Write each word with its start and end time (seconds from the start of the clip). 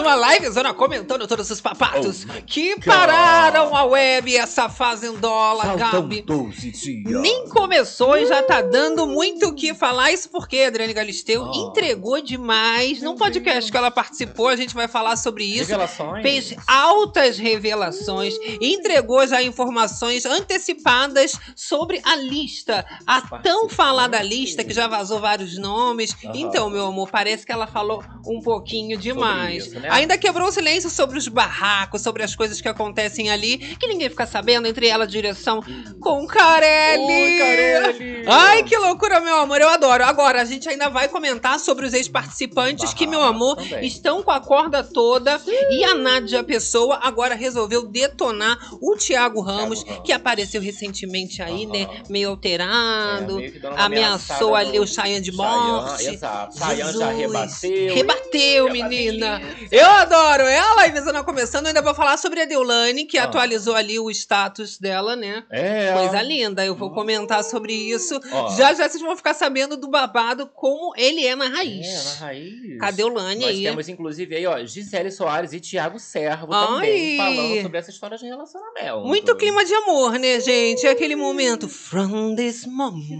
uma 0.10 0.16
live 0.16 0.50
zona 0.50 0.74
comentando 0.74 1.28
todos 1.28 1.50
os 1.52 1.62
papatos 1.62 2.26
Oh 2.28 2.42
que 2.46 2.74
God. 2.76 2.84
pararam 2.86 3.76
a 3.76 3.84
web, 3.86 4.36
essa 4.36 4.68
fazendola, 4.68 5.64
Faltam 5.64 6.02
Gabi. 6.02 6.22
12 6.24 6.72
dias. 6.72 7.22
Nem 7.22 7.48
começou 7.50 8.18
e 8.18 8.26
já 8.26 8.42
tá 8.42 8.60
dando 8.62 9.06
muito 9.06 9.48
o 9.50 9.54
que 9.54 9.74
falar. 9.76 10.12
Isso 10.12 10.30
porque 10.30 10.58
a 10.62 10.68
Adriane 10.68 10.94
Galisteu 10.94 11.46
Ah. 11.46 11.52
entregou 11.56 12.20
demais. 12.22 13.02
Num 13.04 13.16
podcast 13.16 13.70
que 13.72 13.78
ela 13.78 13.92
participou, 13.92 14.48
a 14.48 14.56
gente 14.56 14.74
vai 14.74 14.88
falar 14.88 15.16
sobre 15.16 15.44
isso. 15.44 15.70
Revelações. 15.70 16.24
Fez 16.24 16.56
altas 16.66 17.38
revelações, 17.38 18.34
entregou 18.60 19.26
já 19.28 19.44
informações 19.44 20.26
antecipadas 20.26 21.34
sobre 21.56 22.02
a 22.04 22.16
lista, 22.16 22.84
a 23.06 23.22
tão 23.40 23.70
falada 23.70 24.20
lista 24.24 24.64
que 24.64 24.74
já 24.74 24.88
vazou 24.88 25.20
vários 25.20 25.58
nomes. 25.58 26.16
Então, 26.34 26.70
meu 26.70 26.88
amor, 26.88 27.10
parece 27.12 27.46
que 27.46 27.52
ela 27.52 27.68
falou 27.68 28.04
um 28.26 28.42
pouquinho 28.42 28.98
demais. 28.98 29.68
isso, 29.68 29.80
né? 29.80 29.90
Ainda 30.00 30.18
quebrou 30.18 30.48
o 30.48 30.52
silêncio 30.52 30.90
sobre 30.90 31.18
os 31.18 31.28
barracos, 31.28 32.02
sobre 32.02 32.24
as 32.24 32.34
coisas 32.34 32.62
que 32.62 32.70
acontecem 32.70 33.30
ali, 33.30 33.58
que 33.58 33.86
ninguém 33.86 34.10
fica 34.10 34.26
sabendo, 34.26 34.66
entre 34.66 34.88
ela 34.88 35.04
a 35.04 35.08
direção 35.08 35.62
com 36.00 36.26
Carelli. 36.26 37.04
Oi, 37.04 37.38
Carelli. 37.38 38.24
Ai, 38.26 38.64
que 38.64 38.78
loucura, 38.78 39.20
meu 39.20 39.36
amor, 39.36 39.60
eu 39.60 39.68
adoro. 39.68 40.06
Agora, 40.06 40.42
a 40.42 40.46
gente 40.46 40.70
ainda 40.70 40.90
vai 40.90 41.10
comentar 41.10 41.60
sobre 41.60 41.86
os 41.86 41.94
ex-participantes 41.94 42.94
que, 42.94 43.06
meu 43.06 43.22
amor, 43.22 43.58
também. 43.58 43.86
estão 43.86 44.24
com 44.24 44.32
a 44.32 44.40
corda 44.40 44.82
toda. 44.84 45.40
E 45.70 45.84
a 45.84 45.94
Nádia 45.96 46.44
Pessoa 46.46 47.00
agora 47.04 47.36
resolveu 47.36 47.86
detonar 47.86 48.58
o 48.82 48.96
Thiago 48.96 49.42
Ramos, 49.42 49.84
Ramos. 49.84 50.02
que 50.06 50.14
apareceu 50.14 50.62
recentemente 50.62 51.42
aí, 51.42 51.66
Aham. 51.66 51.74
né? 51.74 51.88
Meio 52.10 52.30
alterado. 52.30 53.38
É, 53.40 53.50
meio 53.50 53.60
ameaçou 53.76 54.56
ali 54.56 54.78
no 54.78 54.84
o 54.86 54.88
Cheyenne 54.88 55.20
de 55.22 55.36
Chayanne, 55.36 55.72
morte. 55.72 56.08
Exato. 56.08 56.58
Chayanne 56.58 56.98
já 56.98 57.12
rebateu. 57.12 57.94
Rebateu, 57.96 58.68
Ih, 58.68 58.72
menina. 58.72 59.40
delícia. 59.40 59.68
Eu 59.78 59.89
adoro 59.90 60.44
ela. 60.44 60.88
E 60.88 60.92
Visana 60.92 61.24
começando, 61.24 61.68
ainda 61.68 61.82
vou 61.82 61.94
falar 61.94 62.18
sobre 62.18 62.42
a 62.42 62.46
Deulane, 62.46 63.06
que 63.06 63.18
Ah. 63.18 63.24
atualizou 63.26 63.76
ali 63.76 64.00
o 64.00 64.10
status 64.12 64.78
dela, 64.78 65.16
né? 65.16 65.44
É. 65.52 65.94
Coisa 65.94 66.22
linda, 66.22 66.66
eu 66.66 66.76
vou 66.76 66.92
comentar 66.92 67.44
sobre 67.44 67.74
isso. 67.74 68.20
Ó. 68.32 68.50
Já 68.56 68.74
já 68.74 68.88
vocês 68.88 69.02
vão 69.02 69.16
ficar 69.16 69.34
sabendo 69.34 69.76
do 69.78 69.88
babado 69.88 70.48
como 70.48 70.94
ele 70.96 71.26
é 71.26 71.36
na 71.36 71.48
raiz. 71.48 71.86
É, 71.88 72.04
na 72.04 72.26
raiz. 72.28 72.78
Cadê 72.80 73.04
o 73.04 73.10
Lani 73.10 73.42
Nós 73.42 73.50
aí? 73.50 73.64
temos, 73.64 73.90
inclusive, 73.90 74.36
aí, 74.36 74.46
ó, 74.48 74.64
Gisele 74.66 75.12
Soares 75.12 75.54
e 75.54 75.60
Thiago 75.60 76.00
Servo 76.00 76.54
Ai. 76.54 76.66
também 76.68 77.18
falando 77.18 77.62
sobre 77.64 77.78
essa 77.78 77.90
história 77.92 78.18
de 78.18 78.26
relacionamento. 78.26 79.00
Muito 79.06 79.36
clima 79.36 79.64
de 79.66 79.74
amor, 79.74 80.14
né, 80.20 80.40
gente? 80.40 80.86
É 80.86 80.92
aquele 80.92 81.16
momento. 81.16 81.68
From 81.68 82.36
this 82.36 82.66
moment. 82.66 83.20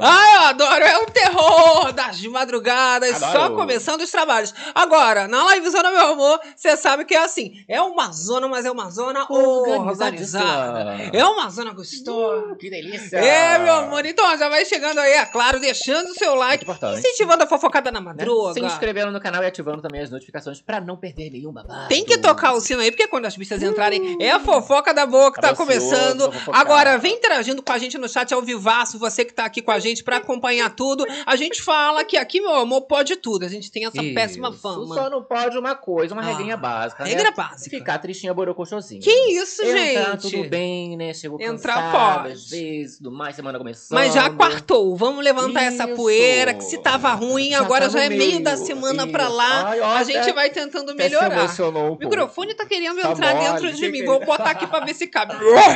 Ai, 0.00 0.36
eu 0.36 0.42
adoro, 0.48 0.84
é 0.84 0.98
o 0.98 1.06
terror 1.06 1.92
das 1.92 2.20
madrugadas, 2.26 3.18
só 3.18 3.26
Adoro. 3.26 3.56
começando 3.56 4.00
os 4.02 4.10
trabalhos. 4.10 4.54
Agora, 4.74 5.21
na 5.28 5.54
livezona, 5.54 5.90
meu 5.90 6.12
amor, 6.12 6.40
você 6.56 6.76
sabe 6.76 7.04
que 7.04 7.14
é 7.14 7.24
assim, 7.24 7.64
é 7.68 7.80
uma 7.80 8.10
zona, 8.12 8.48
mas 8.48 8.64
é 8.64 8.70
uma 8.70 8.90
zona 8.90 9.26
organizada. 9.30 11.10
É 11.12 11.24
uma 11.24 11.48
zona 11.50 11.72
gostosa. 11.72 12.52
Uh, 12.52 12.56
que 12.56 12.70
delícia. 12.70 13.16
É, 13.18 13.58
meu 13.58 13.74
amor, 13.74 14.04
então 14.04 14.36
já 14.36 14.48
vai 14.48 14.64
chegando 14.64 14.98
aí, 14.98 15.12
é 15.12 15.26
claro, 15.26 15.60
deixando 15.60 16.10
o 16.10 16.14
seu 16.14 16.34
like, 16.34 16.64
incentivando 16.96 17.44
a 17.44 17.46
fofocada 17.46 17.90
na 17.90 18.00
né? 18.00 18.06
madruga. 18.06 18.54
Se 18.54 18.60
inscrevendo 18.60 19.10
no 19.10 19.20
canal 19.20 19.42
e 19.42 19.46
ativando 19.46 19.82
também 19.82 20.00
as 20.00 20.10
notificações 20.10 20.60
pra 20.60 20.80
não 20.80 20.96
perder 20.96 21.30
nenhum 21.30 21.52
babado. 21.52 21.88
Tem 21.88 22.04
que 22.04 22.18
tocar 22.18 22.52
o 22.52 22.60
sino 22.60 22.80
aí, 22.80 22.90
porque 22.90 23.06
quando 23.08 23.26
as 23.26 23.36
bichas 23.36 23.62
entrarem, 23.62 24.16
é 24.20 24.30
a 24.30 24.40
fofoca 24.40 24.92
da 24.92 25.06
boa 25.06 25.32
que 25.32 25.40
tá 25.40 25.54
começando. 25.54 26.32
Agora, 26.52 26.98
vem 26.98 27.14
interagindo 27.14 27.62
com 27.62 27.72
a 27.72 27.78
gente 27.78 27.98
no 27.98 28.08
chat 28.08 28.32
ao 28.32 28.42
vivaço, 28.42 28.98
você 28.98 29.24
que 29.24 29.32
tá 29.32 29.44
aqui 29.44 29.62
com 29.62 29.70
a 29.70 29.78
gente 29.78 30.02
pra 30.04 30.16
acompanhar 30.16 30.70
tudo. 30.74 31.06
A 31.26 31.36
gente 31.36 31.62
fala 31.62 32.04
que 32.04 32.16
aqui, 32.16 32.40
meu 32.40 32.54
amor, 32.54 32.82
pode 32.82 33.16
tudo. 33.16 33.44
A 33.44 33.48
gente 33.48 33.70
tem 33.70 33.86
essa 33.86 34.02
Isso. 34.02 34.14
péssima 34.14 34.52
fama. 34.52 34.94
Não 35.12 35.22
pode 35.22 35.58
uma 35.58 35.74
coisa, 35.74 36.14
uma 36.14 36.22
Ah, 36.22 36.26
regrinha 36.26 36.56
básica. 36.56 37.04
regra 37.04 37.24
né? 37.24 37.34
básica. 37.36 37.76
Ficar 37.76 37.98
tristinha, 37.98 38.32
borocochosinha. 38.32 39.00
Que 39.02 39.10
isso, 39.32 39.62
Entrar 39.62 40.12
gente? 40.12 40.30
tudo 40.30 40.48
bem, 40.48 40.96
né? 40.96 41.12
Chegou 41.12 41.38
Entrar 41.38 41.74
cansada, 41.74 42.20
pode. 42.22 42.32
às 42.32 42.48
vezes, 42.48 42.98
do 42.98 43.12
mais, 43.12 43.36
semana 43.36 43.58
começando. 43.58 43.98
Mas 43.98 44.14
já 44.14 44.30
quartou. 44.30 44.96
Vamos 44.96 45.22
levantar 45.22 45.64
essa 45.64 45.84
Isso. 45.84 45.96
poeira, 45.96 46.54
que 46.54 46.64
se 46.64 46.78
tava 46.78 47.10
ruim, 47.12 47.50
Já 47.50 47.58
agora 47.60 47.84
tá 47.84 47.90
já 47.90 48.04
é 48.04 48.08
meio 48.08 48.42
da 48.42 48.54
meio. 48.54 48.64
semana 48.66 49.06
pra 49.06 49.24
Isso. 49.24 49.32
lá. 49.34 49.68
Ai, 49.68 49.80
ó, 49.80 49.84
a 49.84 49.94
até- 50.00 50.04
gente 50.24 50.32
vai 50.32 50.48
tentando 50.48 50.90
Até 50.92 51.04
se 51.04 51.10
melhorar. 51.10 51.38
emocionou 51.38 51.92
O 51.94 51.98
microfone 51.98 52.54
tá 52.54 52.64
querendo 52.64 53.00
Tá 53.02 53.10
entrar 53.10 53.34
mole, 53.34 53.48
dentro 53.50 53.72
de 53.72 53.88
mim. 53.90 53.98
que- 54.00 54.06
Vou 54.06 54.18
botar 54.24 54.50
aqui 54.50 54.66
pra 54.66 54.80
ver 54.80 54.94
se 54.94 55.06
cabe. 55.06 55.34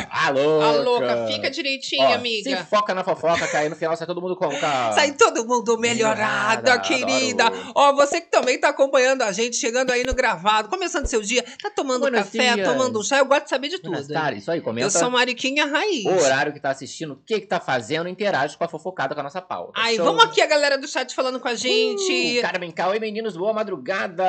Ah, 0.09 0.29
louca. 0.31 0.65
A 0.65 0.71
louca, 0.71 1.27
fica 1.27 1.49
direitinho, 1.51 2.03
Ó, 2.07 2.13
amiga. 2.13 2.49
Se 2.57 2.63
foca 2.65 2.93
na 2.95 3.03
fofoca, 3.03 3.47
que 3.47 3.55
aí 3.55 3.69
no 3.69 3.75
final 3.75 3.95
sai 3.95 4.07
todo 4.07 4.19
mundo 4.21 4.35
com 4.35 4.49
cara. 4.59 4.93
Sai 4.93 5.11
todo 5.11 5.45
mundo 5.47 5.77
Melhorada, 5.77 6.79
querida. 6.79 7.51
Ó, 7.75 7.93
você 7.93 8.21
que 8.21 8.29
também 8.31 8.59
tá 8.59 8.69
acompanhando 8.69 9.21
a 9.27 9.31
gente, 9.31 9.55
chegando 9.55 9.91
aí 9.91 10.03
no 10.05 10.13
gravado, 10.13 10.69
começando 10.69 11.05
seu 11.05 11.21
dia, 11.21 11.43
tá 11.61 11.69
tomando 11.69 12.01
Buenos 12.01 12.19
café, 12.21 12.53
dias. 12.55 12.67
tomando 12.67 12.99
um 12.99 13.03
chá, 13.03 13.17
eu 13.19 13.25
gosto 13.25 13.43
de 13.43 13.49
saber 13.49 13.69
de 13.69 13.79
tudo. 13.79 13.97
Hein? 13.97 14.07
tardes, 14.07 14.41
isso 14.43 14.51
aí, 14.51 14.61
comenta 14.61 14.85
Eu 14.87 14.91
sou 14.91 15.09
Mariquinha 15.09 15.65
Raiz. 15.65 16.05
o 16.05 16.09
horário 16.23 16.53
que 16.53 16.59
tá 16.59 16.69
assistindo, 16.71 17.13
o 17.13 17.15
que 17.17 17.41
que 17.41 17.47
tá 17.47 17.59
fazendo, 17.59 18.07
interage 18.09 18.57
com 18.57 18.63
a 18.63 18.67
fofocada 18.67 19.13
com 19.13 19.19
a 19.21 19.23
nossa 19.23 19.41
pauta. 19.41 19.73
Ai, 19.75 19.95
Show? 19.95 20.05
vamos 20.05 20.23
aqui 20.23 20.41
a 20.41 20.45
galera 20.45 20.77
do 20.77 20.87
chat 20.87 21.13
falando 21.13 21.39
com 21.39 21.47
a 21.47 21.55
gente. 21.55 22.39
Uh, 22.39 22.41
Carmen 22.41 22.71
Cal, 22.71 22.91
oi 22.91 22.99
meninos, 22.99 23.35
boa 23.37 23.53
madrugada. 23.53 24.23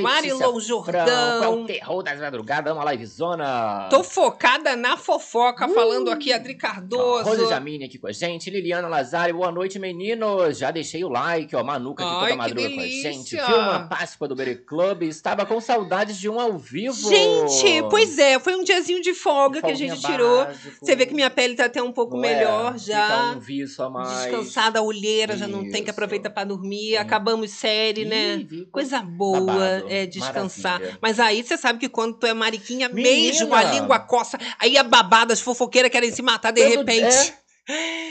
Marilon 0.00 0.38
Franco, 0.38 0.58
É 0.58 0.60
Jordão. 0.60 1.62
o 1.62 1.66
terror 1.66 2.02
das 2.02 2.18
madrugadas, 2.20 2.72
uma 2.72 2.90
livezona. 2.92 3.88
Tô 3.90 4.02
focada 4.04 4.76
na 4.76 4.96
fofoca, 4.96 5.68
falando 5.68 6.10
aqui, 6.10 6.32
Adri 6.32 6.54
Cardoso. 6.54 7.24
Rose 7.28 7.48
Jamine 7.48 7.84
aqui 7.84 7.98
com 7.98 8.06
a 8.06 8.12
gente, 8.12 8.50
Liliana 8.50 8.88
Lazari, 8.88 9.32
boa 9.32 9.50
noite, 9.50 9.78
meninos. 9.78 10.58
Já 10.58 10.70
deixei 10.70 11.04
o 11.04 11.08
like, 11.08 11.54
ó, 11.56 11.62
Manuca 11.64 12.02
aqui 12.04 12.12
Ai, 12.12 12.20
toda 12.20 12.30
que 12.32 12.36
madruga 12.36 12.70
com 12.70 12.80
a 12.80 12.86
gente. 12.86 13.30
Filma 13.30 13.88
Páscoa 14.10 14.26
do 14.26 14.34
Berry 14.34 14.56
Club, 14.56 15.02
estava 15.02 15.46
com 15.46 15.60
saudades 15.60 16.18
de 16.18 16.28
um 16.28 16.40
ao 16.40 16.58
vivo. 16.58 17.08
Gente, 17.08 17.82
pois 17.88 18.18
é, 18.18 18.40
foi 18.40 18.56
um 18.56 18.64
diazinho 18.64 19.00
de 19.00 19.14
folga 19.14 19.62
que 19.62 19.70
a 19.70 19.74
gente 19.74 20.00
tirou. 20.00 20.44
básico. 20.44 20.84
Você 20.84 20.96
vê 20.96 21.06
que 21.06 21.14
minha 21.14 21.30
pele 21.30 21.54
tá 21.54 21.66
até 21.66 21.80
um 21.80 21.92
pouco 21.92 22.16
Não 22.16 22.24
é? 22.24 22.34
melhor 22.34 22.72
Fica 22.76 22.92
já. 22.92 23.32
um 23.36 23.38
viço 23.38 23.80
a 23.82 23.88
mais. 23.88 24.10
Descansada, 24.24 24.80
a 24.80 24.82
olheira, 24.82 25.36
já 25.36 25.46
não 25.46 25.60
tem 25.62 25.74
que 25.74 25.80
Isso. 25.82 25.90
aproveitar 25.90 26.30
pra 26.30 26.42
dormir. 26.42 26.96
Hum. 26.98 27.00
Acabamos 27.00 27.50
série, 27.52 28.04
né? 28.04 28.36
Ih, 28.38 28.44
vi- 28.44 28.66
Coisa 28.66 29.00
boa 29.00 29.40
Babado. 29.42 29.86
é 29.88 30.06
descansar. 30.06 30.72
Maravilha. 30.80 30.98
Mas 31.00 31.20
aí 31.20 31.42
você 31.44 31.56
sabe 31.56 31.78
que 31.78 31.88
quando 31.88 32.14
tu 32.18 32.26
é 32.26 32.34
mariquinha 32.34 32.88
Menina! 32.88 33.10
mesmo, 33.14 33.54
a 33.54 33.62
língua 33.62 34.00
coça, 34.00 34.38
aí 34.58 34.76
a 34.76 34.82
babada, 34.82 35.32
as 35.32 35.40
fofoqueiras 35.40 35.90
querem 35.90 36.10
se 36.10 36.20
matar 36.20 36.50
de 36.50 36.62
Todo- 36.64 36.78
repente. 36.78 37.32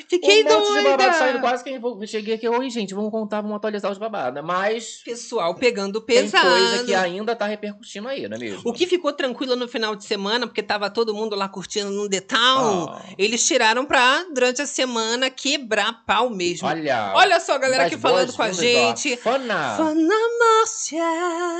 Fiquei 0.08 0.44
um 0.46 0.50
monte 0.50 0.74
de 0.74 0.84
babado 0.90 1.18
saindo 1.18 1.32
doida. 1.34 1.40
quase 1.40 1.64
que 1.64 1.70
eu 1.72 2.08
cheguei 2.08 2.36
aqui. 2.36 2.48
Oi, 2.48 2.70
gente, 2.70 2.94
vamos 2.94 3.12
contar, 3.12 3.42
vamos 3.42 3.58
atualizar 3.58 3.92
os 3.92 3.98
babados. 3.98 4.44
Mas 4.44 5.02
Pessoal 5.06 5.54
pegando 5.56 6.02
tem 6.02 6.24
pesado. 6.24 6.48
coisa 6.50 6.84
que 6.86 6.96
ainda 6.96 7.36
tá 7.36 7.46
repercutindo 7.46 8.08
aí, 8.08 8.28
não 8.28 8.36
é 8.38 8.40
mesmo? 8.40 8.62
O 8.66 8.74
que 8.74 8.88
ficou 8.88 9.14
tranquilo 9.14 9.56
no 9.56 9.68
final 9.68 9.96
de 9.96 10.04
semana, 10.06 10.48
porque 10.48 10.64
tava 10.64 10.90
todo 10.90 11.14
mundo 11.14 11.36
lá 11.36 11.48
curtindo 11.50 11.90
no 11.92 12.10
The 12.10 12.22
Town, 12.22 12.88
Ah. 12.90 13.02
eles 13.18 13.46
tiraram 13.46 13.86
pra, 13.86 14.26
durante 14.34 14.62
a 14.62 14.66
semana, 14.68 15.30
quebrar 15.30 16.04
pau 16.06 16.30
mesmo. 16.30 16.68
Olha. 16.68 17.12
Olha 17.16 17.40
só 17.40 17.54
a 17.54 17.58
galera 17.58 17.86
aqui 17.86 17.98
falando 17.98 18.34
com 18.34 18.42
a 18.44 18.48
ó. 18.48 18.52
gente. 18.52 19.16
Fana. 19.18 19.76
Fana 19.78 20.16
Márcia. 20.40 21.04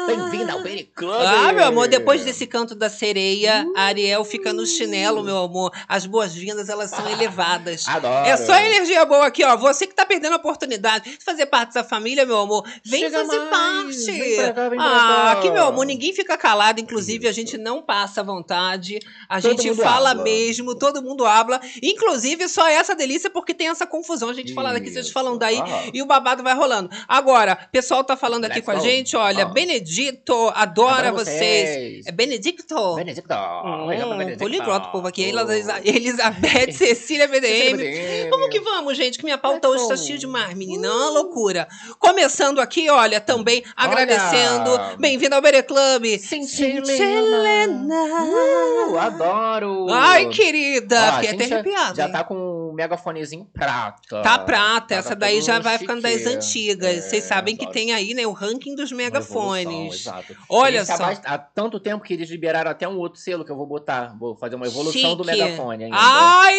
Bem-vinda 0.08 0.54
ao 0.54 0.62
Berry 0.62 0.90
Club. 0.96 1.22
Ah, 1.26 1.52
meu 1.54 1.66
amor, 1.66 1.88
depois 1.88 2.24
desse 2.24 2.46
canto 2.48 2.74
da 2.76 2.90
sereia, 2.90 3.66
Uh. 3.68 3.74
Ariel 3.78 4.24
fica 4.24 4.54
no 4.54 4.66
chinelo, 4.66 5.24
meu 5.24 5.38
amor. 5.38 5.72
As 5.88 6.06
boas-vindas, 6.06 6.70
elas 6.70 6.90
são 6.90 7.08
elevadas. 7.10 7.86
Adoro. 7.96 8.26
É 8.28 8.38
só 8.38 8.56
energia 8.56 9.04
boa 9.06 9.26
aqui, 9.28 9.44
ó. 9.44 9.56
Você 9.58 9.88
que 9.88 9.96
tá 9.96 10.06
perdendo 10.06 10.34
a 10.34 10.38
oportunidade 10.38 11.10
de 11.18 11.24
fazer 11.24 11.46
parte 11.48 11.74
dessa 11.74 11.84
família, 11.84 12.26
meu 12.26 12.38
amor, 12.40 12.64
vem 12.86 13.02
Chega 13.02 13.20
fazer 13.20 13.38
mais, 13.38 13.50
parte. 13.50 14.12
vem 14.12 14.36
pra 14.36 14.54
cá, 14.54 14.70
vem 14.70 14.80
pra 14.80 14.88
ah, 14.88 15.00
cá. 15.00 15.32
aqui, 15.34 15.50
meu 15.52 15.66
amor, 15.68 15.86
ninguém 15.86 16.14
fica 16.14 16.38
calado. 16.38 16.80
Inclusive, 16.80 17.28
a 17.28 17.32
Isso. 17.32 17.40
gente 17.40 17.58
não 17.58 17.82
passa 17.82 18.22
à 18.22 18.24
vontade. 18.24 19.00
A 19.28 19.42
Todo 19.42 19.62
gente 19.62 19.76
fala 19.82 20.12
habla. 20.12 20.24
mesmo, 20.24 20.76
todo 20.76 21.02
mundo 21.02 21.26
habla. 21.26 21.60
Inclusive, 21.82 22.48
só 22.48 22.68
essa 22.68 22.96
delícia 22.96 23.30
porque 23.30 23.54
tem 23.54 23.68
essa 23.70 23.88
confusão. 23.88 24.30
A 24.30 24.34
gente 24.34 24.54
fala 24.54 24.72
daqui, 24.74 24.90
vocês 24.92 25.10
falam 25.12 25.38
daí. 25.38 25.58
Ah. 25.60 25.84
E 25.94 26.02
o 26.02 26.06
babado 26.06 26.44
vai 26.44 26.54
rolando. 26.54 26.90
Agora, 27.08 27.58
o 27.68 27.72
pessoal 27.72 28.04
tá 28.04 28.16
falando 28.16 28.46
aqui 28.46 28.56
Let's 28.56 28.66
com 28.66 28.72
a 28.72 28.76
go. 28.76 28.82
gente, 28.82 29.16
olha, 29.16 29.44
Ah. 29.46 29.50
Benedito, 29.50 30.34
adora 30.56 31.08
Adoro 31.10 31.26
vocês. 31.26 32.06
É 32.06 32.12
Benedicto? 32.12 32.96
Benedicto. 32.96 33.34
Hum, 33.34 33.88
Benedicto. 33.88 34.40
poliglota 34.40 34.88
o 34.88 34.92
povo 34.92 35.08
aqui. 35.08 35.32
Oh. 35.34 35.80
Elizabeth, 35.84 36.72
Cecília 36.78 37.28
BDM. 37.78 38.30
Vamos 38.30 38.50
que 38.50 38.60
vamos, 38.60 38.98
gente, 38.98 39.18
que 39.18 39.24
minha 39.24 39.38
pauta 39.38 39.68
Let's 39.68 39.82
hoje 39.84 39.90
tá 39.90 39.96
go. 39.96 40.08
cheia 40.08 40.20
demais, 40.20 40.54
menina. 40.56 40.88
É 40.88 40.92
uma 40.92 41.10
loucura. 41.10 41.68
Começando 42.00 42.60
aqui, 42.60 42.90
olha, 42.90 43.20
também 43.22 43.64
agradecendo. 43.76 44.72
Bem-vindo 45.00 45.36
ao 45.36 45.42
Bere 45.42 45.64
Club. 45.64 46.06
Cintilena. 46.20 47.96
Uh, 48.90 48.98
adoro. 48.98 49.88
Ai, 49.90 50.30
querida. 50.30 50.98
Ó, 51.10 51.16
Fiquei 51.16 51.30
até 51.36 51.48
já- 51.48 51.56
arrepiada. 51.56 51.96
Já 51.96 52.10
tá 52.10 52.24
com 52.24 52.72
megafonezinho 52.76 53.46
prata. 53.54 54.22
Tá 54.22 54.40
prata, 54.40 54.96
essa 54.96 55.16
daí 55.16 55.42
já 55.42 55.60
vai 55.60 55.78
ficando 55.78 56.02
das 56.02 56.26
antigas. 56.26 56.98
É, 56.98 57.02
Vocês 57.02 57.24
sabem 57.24 57.56
que 57.56 57.70
tem 57.72 57.92
aí, 57.94 58.14
né, 58.14 58.26
o 58.26 58.32
ranking 58.32 58.76
dos 58.76 58.92
megafones. 58.92 60.02
Exato. 60.02 60.36
Olha 60.50 60.86
só. 60.86 60.94
Há 61.26 61.38
tanto 61.38 61.80
tempo 61.80 62.04
que 62.04 62.14
eles 62.14 62.30
liberaram 62.30 62.72
até 62.72 62.88
um 62.88 62.98
outro 62.98 63.20
selo 63.20 63.44
que 63.46 63.52
eu 63.52 63.56
vou 63.58 63.66
botar. 63.66 64.16
Vou 64.20 64.36
fazer 64.36 64.56
uma 64.56 64.66
evolução 64.68 64.92
Chique. 65.02 65.16
do 65.16 65.26
megafone 65.26 65.86
ainda. 65.86 65.98
Ai! 66.00 66.56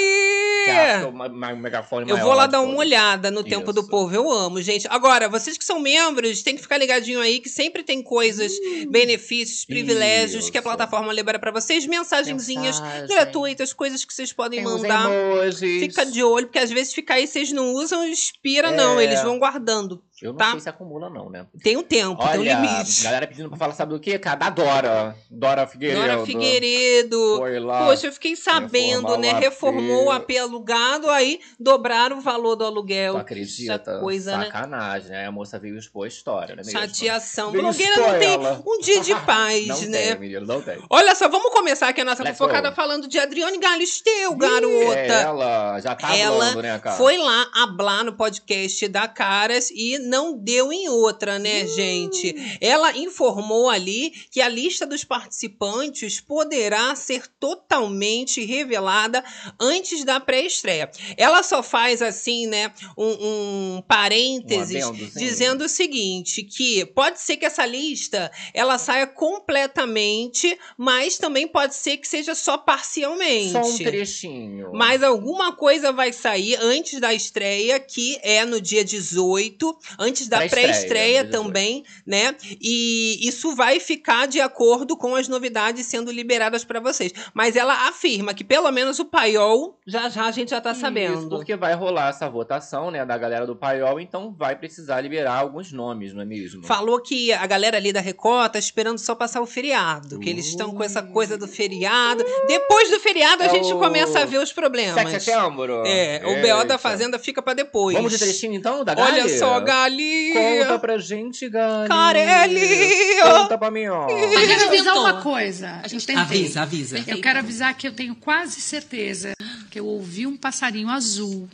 É 0.68 1.06
uma, 1.06 1.26
uma 1.26 1.54
megafone 1.54 2.10
eu 2.10 2.18
vou 2.18 2.32
lá 2.32 2.46
dar 2.46 2.60
uma 2.60 2.76
olhada 2.76 3.30
no 3.30 3.40
Isso. 3.40 3.48
Tempo 3.48 3.72
do 3.72 3.86
Povo. 3.86 4.14
Eu 4.14 4.30
amo, 4.30 4.60
gente. 4.60 4.86
Agora, 4.88 5.28
vocês 5.28 5.56
que 5.56 5.64
são 5.64 5.80
membros, 5.80 6.42
tem 6.42 6.56
que 6.56 6.62
ficar 6.62 6.78
ligadinho 6.78 7.20
aí 7.20 7.40
que 7.40 7.48
sempre 7.48 7.82
tem 7.82 8.02
coisas, 8.02 8.52
uh, 8.52 8.90
benefícios, 8.90 9.64
privilégios 9.64 10.44
Isso. 10.44 10.52
que 10.52 10.58
a 10.58 10.62
plataforma 10.62 11.12
libera 11.12 11.38
para 11.38 11.50
vocês, 11.50 11.86
mensagenzinhas 11.86 12.80
Mensagem. 12.80 13.06
gratuitas, 13.06 13.72
coisas 13.72 14.04
que 14.04 14.12
vocês 14.12 14.32
podem 14.32 14.62
tem 14.62 14.72
mandar. 14.72 15.08
Fica 15.52 16.04
de 16.04 16.22
olho, 16.22 16.46
porque 16.46 16.58
às 16.58 16.70
vezes 16.70 16.92
fica 16.92 17.14
aí, 17.14 17.26
vocês 17.26 17.52
não 17.52 17.72
usam, 17.72 18.06
expira, 18.06 18.68
é. 18.68 18.76
não. 18.76 19.00
Eles 19.00 19.22
vão 19.22 19.38
guardando. 19.38 20.02
Eu 20.22 20.32
não 20.32 20.38
tá? 20.38 20.50
sei 20.52 20.60
se 20.60 20.68
acumula, 20.68 21.08
não, 21.08 21.30
né? 21.30 21.46
Tem 21.62 21.76
um 21.76 21.82
tempo, 21.82 22.22
Olha, 22.22 22.32
tem 22.32 22.40
um 22.40 22.62
limite. 22.62 23.02
galera 23.02 23.26
pedindo 23.26 23.48
pra 23.48 23.58
falar, 23.58 23.72
sabe 23.74 23.92
do 23.92 24.00
quê? 24.00 24.18
Cara, 24.18 24.36
da 24.36 24.50
Dora. 24.50 25.16
Dora 25.30 25.66
Figueiredo. 25.66 26.00
Dora 26.00 26.26
Figueiredo. 26.26 27.36
Foi 27.38 27.58
lá. 27.58 27.86
Poxa, 27.86 28.06
eu 28.06 28.12
fiquei 28.12 28.36
sabendo, 28.36 29.16
né? 29.16 29.32
Reformou 29.32 30.06
o 30.06 30.10
AP 30.10 30.30
alugado, 30.40 31.08
aí 31.10 31.40
dobraram 31.58 32.18
o 32.18 32.20
valor 32.20 32.56
do 32.56 32.64
aluguel. 32.64 33.14
Tu 33.14 33.18
acredita? 33.18 33.72
Essa 33.74 34.00
coisa, 34.00 34.36
né? 34.36 34.46
Sacanagem, 34.46 35.10
né? 35.10 35.26
A 35.26 35.32
moça 35.32 35.58
veio 35.58 35.78
expor 35.78 36.04
a 36.04 36.08
história, 36.08 36.54
né? 36.54 36.64
Chateação. 36.64 37.52
Blogueira 37.52 37.96
não 37.96 38.18
tem 38.18 38.34
ela. 38.34 38.62
um 38.66 38.80
dia 38.80 39.00
de 39.00 39.14
paz, 39.24 39.66
não 39.66 39.88
né? 39.88 40.08
Tem, 40.08 40.18
menino, 40.18 40.46
não 40.46 40.60
tem. 40.60 40.78
Olha 40.90 41.14
só, 41.14 41.28
vamos 41.28 41.52
começar 41.52 41.88
aqui 41.88 42.00
a 42.00 42.04
nossa 42.04 42.22
Let's 42.22 42.36
fofocada 42.38 42.70
go. 42.70 42.76
falando 42.76 43.08
de 43.08 43.18
Adriane 43.18 43.58
Galisteu, 43.58 44.34
garota. 44.36 44.94
Ela 44.96 45.80
já 45.80 45.94
tá 45.94 46.16
ela 46.16 46.38
falando, 46.38 46.62
né, 46.62 46.78
cara? 46.78 46.96
foi 46.96 47.16
lá 47.16 47.46
hablar 47.54 48.04
no 48.04 48.12
podcast 48.12 48.86
da 48.88 49.08
Caras 49.08 49.70
e 49.70 49.98
não 50.10 50.36
deu 50.36 50.72
em 50.72 50.88
outra, 50.88 51.38
né, 51.38 51.64
gente? 51.68 52.34
Ela 52.60 52.96
informou 52.98 53.70
ali 53.70 54.10
que 54.30 54.40
a 54.40 54.48
lista 54.48 54.84
dos 54.84 55.04
participantes 55.04 56.20
poderá 56.20 56.94
ser 56.96 57.28
totalmente 57.38 58.44
revelada 58.44 59.24
antes 59.58 60.04
da 60.04 60.18
pré-estreia. 60.18 60.90
Ela 61.16 61.44
só 61.44 61.62
faz 61.62 62.02
assim, 62.02 62.48
né, 62.48 62.72
um, 62.98 63.76
um 63.76 63.82
parênteses 63.86 64.84
um 64.84 64.92
dizendo 64.92 65.64
o 65.64 65.68
seguinte, 65.68 66.42
que 66.42 66.84
pode 66.86 67.20
ser 67.20 67.36
que 67.36 67.46
essa 67.46 67.64
lista 67.64 68.30
ela 68.52 68.78
saia 68.78 69.06
completamente, 69.06 70.58
mas 70.76 71.18
também 71.18 71.46
pode 71.46 71.76
ser 71.76 71.98
que 71.98 72.08
seja 72.08 72.34
só 72.34 72.58
parcialmente. 72.58 73.52
Só 73.52 73.60
um 73.60 73.78
trechinho. 73.78 74.72
Mas 74.72 75.02
alguma 75.02 75.52
coisa 75.52 75.92
vai 75.92 76.12
sair 76.12 76.56
antes 76.56 76.98
da 76.98 77.14
estreia, 77.14 77.78
que 77.78 78.18
é 78.22 78.44
no 78.44 78.60
dia 78.60 78.84
18, 78.84 79.78
antes 80.00 80.26
da 80.26 80.38
pré-estreia 80.38 80.70
estreia 80.70 81.24
também, 81.24 81.84
né? 82.06 82.34
E 82.60 83.18
isso 83.26 83.54
vai 83.54 83.78
ficar 83.78 84.26
de 84.26 84.40
acordo 84.40 84.96
com 84.96 85.14
as 85.14 85.28
novidades 85.28 85.86
sendo 85.86 86.10
liberadas 86.10 86.64
para 86.64 86.80
vocês. 86.80 87.12
Mas 87.34 87.56
ela 87.56 87.88
afirma 87.88 88.34
que 88.34 88.42
pelo 88.42 88.70
menos 88.70 88.98
o 88.98 89.04
paiol 89.04 89.78
já 89.86 90.08
já 90.08 90.24
a 90.24 90.30
gente 90.30 90.50
já 90.50 90.60
tá 90.60 90.74
sabendo. 90.74 91.18
Isso, 91.18 91.28
porque 91.28 91.56
vai 91.56 91.74
rolar 91.74 92.10
essa 92.10 92.28
votação, 92.28 92.90
né, 92.90 93.04
da 93.04 93.16
galera 93.16 93.46
do 93.46 93.54
paiol, 93.54 94.00
então 94.00 94.34
vai 94.36 94.56
precisar 94.56 95.00
liberar 95.00 95.38
alguns 95.38 95.72
nomes, 95.72 96.12
não 96.12 96.22
é 96.22 96.24
mesmo? 96.24 96.64
Falou 96.64 97.00
que 97.00 97.32
a 97.32 97.46
galera 97.46 97.76
ali 97.76 97.92
da 97.92 98.00
Record 98.00 98.52
tá 98.52 98.58
esperando 98.58 98.98
só 98.98 99.14
passar 99.14 99.40
o 99.40 99.46
feriado, 99.46 100.18
que 100.18 100.30
eles 100.30 100.46
estão 100.46 100.72
com 100.72 100.82
essa 100.82 101.02
coisa 101.02 101.36
do 101.36 101.46
feriado. 101.46 102.24
Depois 102.46 102.90
do 102.90 103.00
feriado 103.00 103.42
a 103.42 103.46
é 103.46 103.48
gente 103.50 103.72
o... 103.72 103.78
começa 103.78 104.20
a 104.20 104.24
ver 104.24 104.38
os 104.38 104.52
problemas. 104.52 104.94
7 104.94 105.10
de 105.10 105.20
setembro. 105.20 105.82
É, 105.86 106.22
o 106.24 106.40
BO 106.40 106.64
da 106.64 106.78
Fazenda 106.78 107.18
fica 107.18 107.42
para 107.42 107.54
depois. 107.54 107.96
Vamos 107.96 108.12
de 108.12 108.18
trechinho 108.18 108.54
então 108.54 108.84
da 108.84 108.94
Gali? 108.94 109.20
Olha 109.20 109.38
só, 109.38 109.60
Gali. 109.90 110.32
Conta 110.32 110.78
pra 110.78 110.98
gente, 110.98 111.48
Gali. 111.48 111.88
Carelli! 111.88 113.20
Conta 113.22 113.58
pra 113.58 113.70
mim, 113.70 113.86
ó. 113.88 114.08
Eu 114.08 114.46
quero 114.46 114.66
avisar 114.68 114.96
uma 114.96 115.22
coisa. 115.22 115.80
A 115.82 115.88
gente 115.88 116.10
avisa, 116.12 116.62
avisa. 116.62 117.04
Eu 117.06 117.20
quero 117.20 117.38
avisar 117.38 117.74
que 117.74 117.86
eu 117.86 117.92
tenho 117.92 118.14
quase 118.14 118.60
certeza 118.60 119.32
que 119.70 119.78
eu 119.78 119.86
ouvi 119.86 120.26
um 120.26 120.36
passarinho 120.36 120.88
azul 120.88 121.48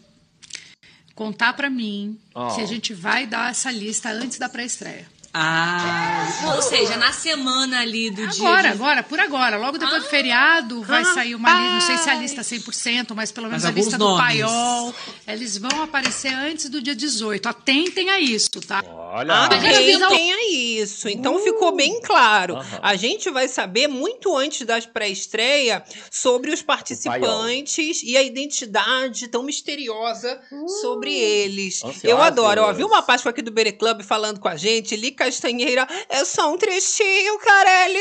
contar 1.14 1.54
para 1.54 1.70
mim 1.70 2.18
oh. 2.34 2.54
que 2.54 2.60
a 2.60 2.66
gente 2.66 2.92
vai 2.92 3.26
dar 3.26 3.50
essa 3.50 3.72
lista 3.72 4.10
antes 4.10 4.38
da 4.38 4.50
pré-estreia. 4.50 5.06
Ah, 5.38 6.54
ou 6.54 6.62
seja, 6.62 6.96
na 6.96 7.12
semana 7.12 7.80
ali 7.82 8.10
do 8.10 8.22
agora, 8.22 8.32
dia. 8.32 8.48
Agora, 8.48 8.62
de... 8.62 8.68
agora, 8.68 9.02
por 9.02 9.20
agora. 9.20 9.56
Logo 9.58 9.76
depois 9.76 9.96
ah, 9.96 9.98
do 9.98 10.08
feriado 10.08 10.82
vai 10.82 11.02
ah, 11.02 11.04
sair 11.04 11.34
uma 11.34 11.50
lista, 11.50 11.72
não 11.74 11.80
sei 11.82 11.98
se 11.98 12.08
é 12.08 12.12
a 12.12 12.16
lista 12.16 12.40
100%, 12.40 13.14
mas 13.14 13.30
pelo 13.30 13.48
menos 13.48 13.64
mas 13.64 13.70
a 13.70 13.74
lista 13.74 13.98
nomes. 13.98 14.16
do 14.16 14.22
paiol. 14.22 14.94
Eles 15.28 15.58
vão 15.58 15.82
aparecer 15.82 16.32
antes 16.32 16.70
do 16.70 16.80
dia 16.80 16.96
18. 16.96 17.46
Atentem 17.50 18.08
a 18.08 18.18
isso, 18.18 18.62
tá? 18.66 18.82
Olha. 18.88 19.44
Atentem 19.44 20.32
a 20.32 20.50
isso. 20.50 21.06
Então 21.06 21.36
uh. 21.36 21.40
ficou 21.40 21.76
bem 21.76 22.00
claro. 22.00 22.54
Uh 22.54 22.60
-huh. 22.60 22.80
A 22.80 22.96
gente 22.96 23.28
vai 23.28 23.46
saber 23.46 23.88
muito 23.88 24.34
antes 24.34 24.66
das 24.66 24.86
pré-estreia 24.86 25.84
sobre 26.10 26.50
os 26.50 26.62
participantes 26.62 28.02
e 28.02 28.16
a 28.16 28.22
identidade 28.22 29.28
tão 29.28 29.42
misteriosa 29.42 30.40
uh. 30.50 30.68
sobre 30.80 31.12
eles. 31.12 31.84
Ansiosos. 31.84 32.04
Eu 32.04 32.22
adoro. 32.22 32.62
Ó, 32.62 32.72
viu 32.72 32.86
uma 32.86 33.02
Páscoa 33.02 33.28
aqui 33.28 33.42
do 33.42 33.50
Bere 33.50 33.72
Club 33.72 34.00
falando 34.00 34.40
com 34.40 34.48
a 34.48 34.56
gente, 34.56 34.96
Lica 34.96 35.25
Castanheira. 35.26 35.86
É 36.08 36.24
só 36.24 36.52
um 36.52 36.56
trechinho, 36.56 37.38
Carelli. 37.38 37.98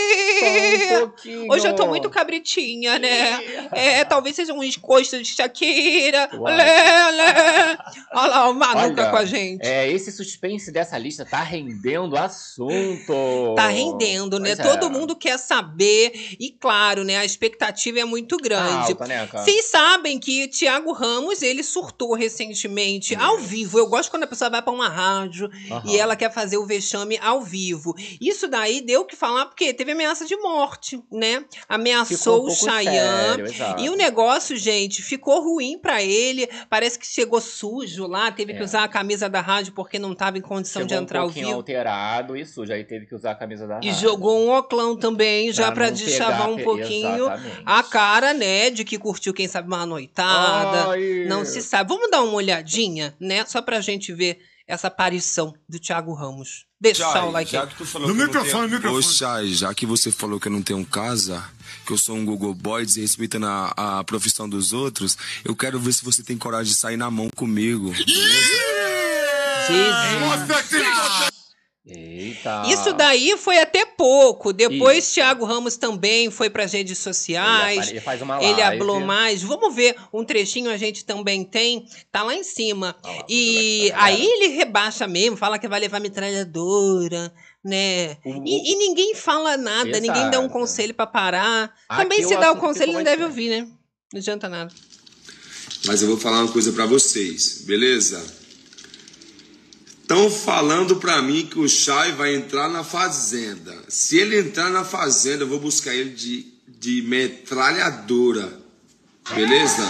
Um 1.27 1.51
Hoje 1.51 1.67
eu 1.67 1.75
tô 1.75 1.87
muito 1.87 2.09
cabritinha, 2.09 2.99
né? 2.99 3.67
É, 3.71 4.03
talvez 4.05 4.35
seja 4.35 4.53
um 4.53 4.63
encosto 4.63 5.21
de 5.21 5.25
Shakira. 5.25 6.29
Lé, 6.33 7.11
lé. 7.11 7.77
Olha 8.13 8.27
lá, 8.27 8.49
o 8.49 8.53
Manuca 8.53 9.01
Olha, 9.01 9.09
com 9.11 9.17
a 9.17 9.25
gente. 9.25 9.65
É, 9.65 9.91
esse 9.91 10.11
suspense 10.11 10.71
dessa 10.71 10.97
lista 10.97 11.25
tá 11.25 11.41
rendendo 11.41 12.15
assunto. 12.17 13.53
Tá 13.55 13.67
rendendo, 13.67 14.39
né? 14.39 14.55
Pois 14.55 14.67
Todo 14.67 14.85
é. 14.87 14.89
mundo 14.89 15.15
quer 15.15 15.37
saber. 15.37 16.35
E 16.39 16.51
claro, 16.51 17.03
né? 17.03 17.17
A 17.17 17.25
expectativa 17.25 17.99
é 17.99 18.05
muito 18.05 18.37
grande. 18.37 18.91
Alta, 18.91 19.07
né, 19.07 19.27
Vocês 19.31 19.65
sabem 19.65 20.19
que 20.19 20.47
Tiago 20.47 20.91
Ramos, 20.91 21.41
ele 21.41 21.63
surtou 21.63 22.13
recentemente, 22.13 23.15
ao 23.15 23.37
vivo. 23.39 23.79
Eu 23.79 23.87
gosto 23.87 24.09
quando 24.09 24.23
a 24.23 24.27
pessoa 24.27 24.49
vai 24.49 24.61
pra 24.61 24.71
uma 24.71 24.87
rádio 24.87 25.49
uhum. 25.69 25.81
e 25.85 25.97
ela 25.97 26.15
quer 26.15 26.31
fazer 26.31 26.57
o 26.57 26.65
vexame 26.65 27.14
ao 27.21 27.41
vivo. 27.41 27.95
Isso 28.19 28.47
daí 28.47 28.81
deu 28.81 29.01
o 29.01 29.05
que 29.05 29.15
falar 29.15 29.45
porque 29.45 29.73
teve 29.73 29.91
ameaça 29.91 30.25
de 30.25 30.35
morte, 30.37 31.01
né? 31.11 31.43
Ameaçou 31.67 32.43
um 32.43 32.47
o 32.47 32.51
Chayanne. 32.51 33.43
e 33.79 33.89
o 33.89 33.95
negócio, 33.95 34.55
gente, 34.55 35.01
ficou 35.01 35.41
ruim 35.41 35.77
para 35.77 36.01
ele. 36.01 36.47
Parece 36.69 36.97
que 36.97 37.05
chegou 37.05 37.41
sujo 37.41 38.07
lá, 38.07 38.31
teve 38.31 38.53
é. 38.53 38.57
que 38.57 38.63
usar 38.63 38.83
a 38.83 38.87
camisa 38.87 39.29
da 39.29 39.41
rádio 39.41 39.73
porque 39.73 39.99
não 39.99 40.13
tava 40.15 40.37
em 40.37 40.41
condição 40.41 40.81
chegou 40.83 40.97
de 40.97 41.03
entrar 41.03 41.19
um 41.21 41.23
ao 41.23 41.29
vivo. 41.29 41.53
alterado 41.53 42.35
e 42.35 42.45
sujo, 42.45 42.71
aí 42.71 42.83
teve 42.83 43.05
que 43.05 43.15
usar 43.15 43.31
a 43.31 43.35
camisa 43.35 43.67
da 43.67 43.75
rádio. 43.75 43.89
E 43.89 43.93
jogou 43.93 44.39
um 44.39 44.55
oclão 44.55 44.95
também, 44.95 45.51
já 45.51 45.71
para 45.71 45.89
deschavar 45.89 46.49
um 46.49 46.57
pouquinho 46.57 47.25
exatamente. 47.25 47.63
a 47.65 47.83
cara, 47.83 48.33
né, 48.33 48.69
de 48.69 48.83
que 48.83 48.97
curtiu, 48.97 49.33
quem 49.33 49.47
sabe, 49.47 49.67
uma 49.67 49.85
noitada. 49.85 50.91
Ai. 50.91 51.25
Não 51.27 51.45
se 51.45 51.61
sabe. 51.61 51.89
Vamos 51.89 52.09
dar 52.09 52.21
uma 52.23 52.33
olhadinha, 52.33 53.15
né, 53.19 53.45
só 53.45 53.61
pra 53.61 53.79
gente 53.81 54.13
ver 54.13 54.39
essa 54.67 54.87
aparição 54.87 55.53
do 55.67 55.79
Thiago 55.79 56.13
Ramos. 56.13 56.65
Deixa 56.79 57.23
o 57.23 57.31
like 57.31 57.51
já 57.51 57.65
que 57.65 57.75
tu 57.75 57.85
falou 57.85 58.07
no 58.07 58.15
que 58.15 58.21
microfone, 58.21 58.67
tenho... 58.67 58.81
microfone. 58.81 59.03
Chay, 59.03 59.53
já 59.53 59.73
que 59.73 59.85
você 59.85 60.11
falou 60.11 60.39
que 60.39 60.47
eu 60.47 60.51
não 60.51 60.61
tenho 60.61 60.85
casa, 60.85 61.43
que 61.85 61.93
eu 61.93 61.97
sou 61.97 62.15
um 62.15 62.25
Google 62.25 62.53
Boy, 62.53 62.85
desrespeitando 62.85 63.47
a, 63.47 63.99
a 63.99 64.03
profissão 64.03 64.47
dos 64.47 64.73
outros, 64.73 65.17
eu 65.43 65.55
quero 65.55 65.79
ver 65.79 65.93
se 65.93 66.03
você 66.03 66.21
tem 66.21 66.37
coragem 66.37 66.71
de 66.73 66.77
sair 66.77 66.97
na 66.97 67.09
mão 67.09 67.29
comigo. 67.35 67.93
Jesus. 67.93 68.15
Eita. 71.87 72.63
Isso 72.67 72.93
daí 72.93 73.37
foi 73.37 73.59
até 73.59 73.85
pouco. 73.85 74.51
Depois 74.51 75.03
Isso. 75.03 75.13
Thiago 75.15 75.45
Ramos 75.45 75.77
também 75.77 76.31
foi 76.31 76.49
para 76.49 76.63
as 76.63 76.73
redes 76.73 76.97
sociais. 76.97 77.89
Ele, 77.89 78.01
faz 78.01 78.21
uma 78.23 78.39
live. 78.39 78.51
Ele 78.51 78.61
hablou 78.61 78.99
mais. 78.99 79.43
Vamos 79.43 79.75
ver 79.75 79.95
um 80.11 80.23
trechinho 80.23 80.71
a 80.71 80.77
gente 80.77 81.05
também 81.05 81.43
tem. 81.43 81.85
Tá 82.11 82.23
lá 82.23 82.33
em 82.33 82.43
cima. 82.43 82.95
e 83.29 83.91
aí 83.95 84.25
ele 84.25 84.55
rebaixa 84.55 85.05
mesmo, 85.07 85.37
fala 85.37 85.59
que 85.59 85.67
vai 85.67 85.79
levar 85.79 85.99
metralhadora, 85.99 87.31
né? 87.63 88.17
O, 88.25 88.43
e, 88.43 88.71
e, 88.71 88.75
ninguém 88.77 89.13
fala 89.13 89.55
nada, 89.55 89.89
exato. 89.89 90.01
ninguém 90.01 90.31
dá 90.31 90.39
um 90.39 90.49
conselho 90.49 90.93
para 90.93 91.05
parar. 91.05 91.75
Aqui 91.87 92.01
também 92.01 92.23
se 92.23 92.35
dá 92.35 92.51
o 92.51 92.57
conselho 92.57 92.93
não 92.93 93.03
deve 93.03 93.23
ouvir, 93.23 93.49
né? 93.49 93.67
Não 94.11 94.19
adianta 94.19 94.49
nada. 94.49 94.73
Mas 95.85 96.01
eu 96.01 96.07
vou 96.07 96.17
falar 96.17 96.41
uma 96.41 96.51
coisa 96.51 96.71
para 96.71 96.87
vocês, 96.87 97.61
beleza? 97.65 98.44
Estão 100.05 100.29
falando 100.29 100.97
para 100.97 101.19
mim 101.19 101.47
que 101.47 101.57
o 101.57 101.67
Chay 101.67 102.11
vai 102.11 102.35
entrar 102.35 102.69
na 102.69 102.83
fazenda. 102.83 103.75
Se 103.87 104.19
ele 104.19 104.37
entrar 104.37 104.69
na 104.69 104.85
fazenda, 104.85 105.43
eu 105.43 105.47
vou 105.47 105.59
buscar 105.59 105.95
ele 105.95 106.11
de, 106.11 106.45
de 106.67 107.01
metralhadora. 107.01 108.61
Beleza? 109.33 109.81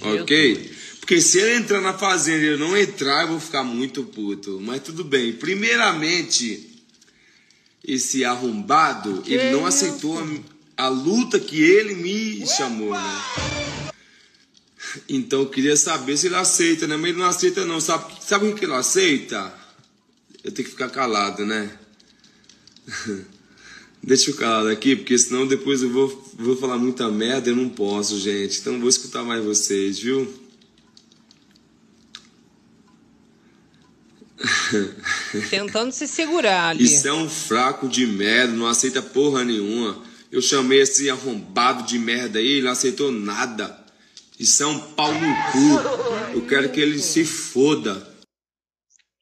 ok? 0.00 0.74
Porque 1.00 1.20
se 1.20 1.40
ele 1.40 1.56
entrar 1.56 1.82
na 1.82 1.92
fazenda 1.92 2.42
e 2.42 2.46
eu 2.46 2.58
não 2.58 2.74
entrar, 2.74 3.24
eu 3.24 3.28
vou 3.28 3.40
ficar 3.40 3.62
muito 3.62 4.02
puto. 4.02 4.58
Mas 4.62 4.80
tudo 4.80 5.04
bem. 5.04 5.34
Primeiramente, 5.34 6.82
esse 7.86 8.24
arrombado, 8.24 9.22
ele 9.26 9.50
não 9.50 9.66
aceitou 9.66 10.18
a, 10.18 10.86
a 10.86 10.88
luta 10.88 11.38
que 11.38 11.62
ele 11.62 11.96
me 11.96 12.46
chamou, 12.46 12.94
né? 12.94 13.77
Então 15.08 15.40
eu 15.40 15.50
queria 15.50 15.76
saber 15.76 16.16
se 16.16 16.26
ele 16.26 16.36
aceita, 16.36 16.86
né? 16.86 16.96
Mas 16.96 17.10
ele 17.10 17.18
não 17.18 17.26
aceita 17.26 17.64
não. 17.64 17.80
Sabe, 17.80 18.12
sabe 18.22 18.46
o 18.46 18.54
que 18.54 18.64
ele 18.64 18.74
aceita? 18.74 19.52
Eu 20.42 20.52
tenho 20.52 20.66
que 20.66 20.72
ficar 20.72 20.88
calado, 20.88 21.44
né? 21.44 21.70
Deixa 24.02 24.30
eu 24.30 24.36
calado 24.36 24.68
aqui, 24.68 24.94
porque 24.96 25.18
senão 25.18 25.46
depois 25.46 25.82
eu 25.82 25.90
vou, 25.90 26.32
vou 26.38 26.56
falar 26.56 26.78
muita 26.78 27.10
merda 27.10 27.48
e 27.48 27.52
eu 27.52 27.56
não 27.56 27.68
posso, 27.68 28.18
gente. 28.18 28.60
Então 28.60 28.74
eu 28.74 28.80
vou 28.80 28.88
escutar 28.88 29.24
mais 29.24 29.44
vocês, 29.44 29.98
viu? 29.98 30.32
Tentando 35.50 35.92
se 35.92 36.06
segurar 36.06 36.68
ali. 36.68 36.84
Isso 36.84 37.08
é 37.08 37.12
um 37.12 37.28
fraco 37.28 37.88
de 37.88 38.06
merda, 38.06 38.52
não 38.52 38.66
aceita 38.66 39.02
porra 39.02 39.44
nenhuma. 39.44 40.00
Eu 40.30 40.40
chamei 40.40 40.80
esse 40.80 41.10
arrombado 41.10 41.82
de 41.84 41.98
merda 41.98 42.38
aí, 42.38 42.46
ele 42.46 42.62
não 42.62 42.72
aceitou 42.72 43.10
nada. 43.10 43.87
Isso 44.38 44.62
é 44.62 44.66
um 44.66 44.78
pau 44.78 45.12
no 45.12 45.34
cu. 45.52 46.34
Eu 46.34 46.46
quero 46.46 46.70
que 46.70 46.80
ele 46.80 47.00
se 47.00 47.24
foda. 47.24 48.07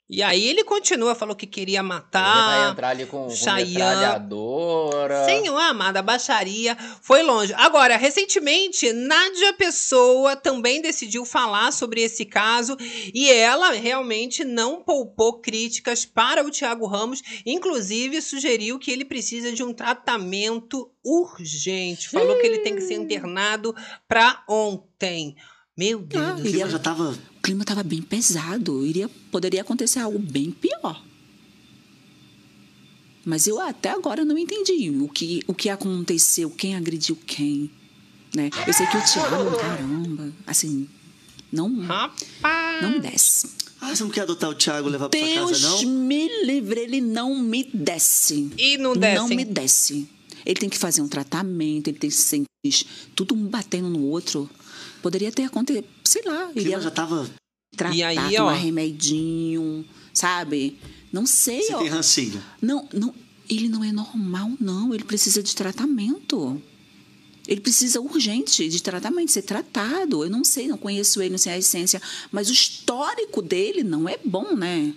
E 0.08 0.22
aí 0.22 0.46
ele 0.46 0.62
continua, 0.62 1.16
falou 1.16 1.34
que 1.34 1.48
queria 1.48 1.80
Ele 1.80 1.88
matar. 1.88 2.60
vai 2.60 2.70
entrar 2.70 2.88
ali 2.90 3.06
com, 3.06 3.24
com 3.24 3.30
Chayanne. 3.30 3.72
metralhadora. 3.72 5.24
Senhor 5.24 5.58
amada, 5.58 6.00
baixaria 6.00 6.76
foi 7.02 7.22
longe. 7.24 7.52
Agora, 7.54 7.96
recentemente, 7.96 8.92
Nádia 8.92 9.52
Pessoa 9.54 10.36
também 10.36 10.80
decidiu 10.80 11.24
falar 11.24 11.72
sobre 11.72 12.02
esse 12.02 12.24
caso 12.24 12.76
e 13.12 13.28
ela 13.32 13.72
realmente 13.72 14.44
não 14.44 14.80
poupou 14.80 15.40
críticas 15.40 16.04
para 16.04 16.44
o 16.44 16.50
Tiago 16.52 16.86
Ramos, 16.86 17.20
inclusive 17.44 18.22
sugeriu 18.22 18.78
que 18.78 18.92
ele 18.92 19.04
precisa 19.04 19.50
de 19.50 19.64
um 19.64 19.72
tratamento 19.72 20.88
urgente. 21.04 22.08
Falou 22.08 22.38
que 22.38 22.46
ele 22.46 22.60
tem 22.60 22.76
que 22.76 22.82
ser 22.82 22.94
internado 22.94 23.74
para 24.06 24.44
ontem. 24.48 25.34
Meu 25.76 26.00
Deus 26.00 26.24
Ah, 26.24 26.32
do 26.32 26.48
iria, 26.48 26.68
já 26.68 26.78
tava, 26.78 27.10
o 27.10 27.40
clima 27.42 27.64
tava 27.64 27.82
bem 27.82 28.00
pesado. 28.00 28.84
Iria, 28.84 29.10
poderia 29.30 29.60
acontecer 29.60 29.98
algo 29.98 30.18
bem 30.18 30.50
pior. 30.50 31.04
Mas 33.24 33.46
eu 33.46 33.60
até 33.60 33.90
agora 33.90 34.24
não 34.24 34.38
entendi 34.38 34.88
o 34.90 35.08
que, 35.08 35.42
o 35.46 35.52
que 35.54 35.68
aconteceu, 35.68 36.48
quem 36.48 36.76
agrediu 36.76 37.16
quem. 37.26 37.70
Né? 38.34 38.50
Eu 38.66 38.72
sei 38.72 38.86
que 38.86 38.96
o 38.96 39.02
Thiago, 39.02 39.56
caramba, 39.58 40.32
assim, 40.46 40.88
não, 41.52 41.80
Rapaz. 41.80 42.82
não 42.82 42.90
me 42.92 43.00
desce. 43.00 43.48
Ah, 43.80 43.94
você 43.94 44.02
não 44.02 44.10
quer 44.10 44.22
adotar 44.22 44.48
o 44.48 44.54
Thiago 44.54 44.88
e 44.88 44.92
levar 44.92 45.08
pra 45.08 45.18
sua 45.18 45.28
Deus 45.28 45.50
casa, 45.50 45.68
não? 45.84 45.92
me 45.92 46.44
livre, 46.44 46.80
ele 46.80 47.00
não 47.00 47.38
me 47.38 47.64
desce. 47.74 48.50
E 48.56 48.78
não 48.78 48.94
desce, 48.94 49.16
Não 49.16 49.28
me 49.28 49.44
desce. 49.44 50.08
Ele 50.44 50.58
tem 50.60 50.68
que 50.68 50.78
fazer 50.78 51.02
um 51.02 51.08
tratamento, 51.08 51.88
ele 51.88 51.98
tem 51.98 52.08
que 52.08 52.16
sentir 52.16 52.86
tudo 53.14 53.34
um 53.34 53.46
batendo 53.48 53.88
no 53.90 54.02
outro. 54.04 54.48
Poderia 55.02 55.30
ter 55.32 55.44
acontecido, 55.44 55.86
sei 56.04 56.22
lá, 56.24 56.46
O 56.48 56.52
clima 56.52 56.60
iria 56.68 56.80
já 56.80 56.90
tava... 56.90 57.28
tratar, 57.76 57.94
E 57.94 58.02
aí, 58.02 58.16
tomar 58.36 58.52
ó. 58.52 58.54
remedinho, 58.54 59.84
sabe? 60.12 60.78
Não 61.12 61.24
sei, 61.26 61.62
Você 61.62 61.74
ó. 61.74 61.78
tem 61.78 61.88
rancinho. 61.88 62.42
Não, 62.60 62.88
não, 62.92 63.14
ele 63.48 63.68
não 63.68 63.82
é 63.84 63.92
normal, 63.92 64.52
não. 64.60 64.92
Ele 64.94 65.04
precisa 65.04 65.42
de 65.42 65.54
tratamento. 65.54 66.60
Ele 67.46 67.60
precisa 67.60 68.00
urgente 68.00 68.68
de 68.68 68.82
tratamento, 68.82 69.30
ser 69.30 69.42
tratado. 69.42 70.24
Eu 70.24 70.30
não 70.30 70.42
sei, 70.42 70.66
não 70.66 70.76
conheço 70.76 71.20
ele, 71.22 71.30
não 71.30 71.38
sei 71.38 71.52
a 71.52 71.58
essência, 71.58 72.02
mas 72.32 72.48
o 72.48 72.52
histórico 72.52 73.40
dele 73.40 73.84
não 73.84 74.08
é 74.08 74.18
bom, 74.24 74.54
né? 74.56 74.92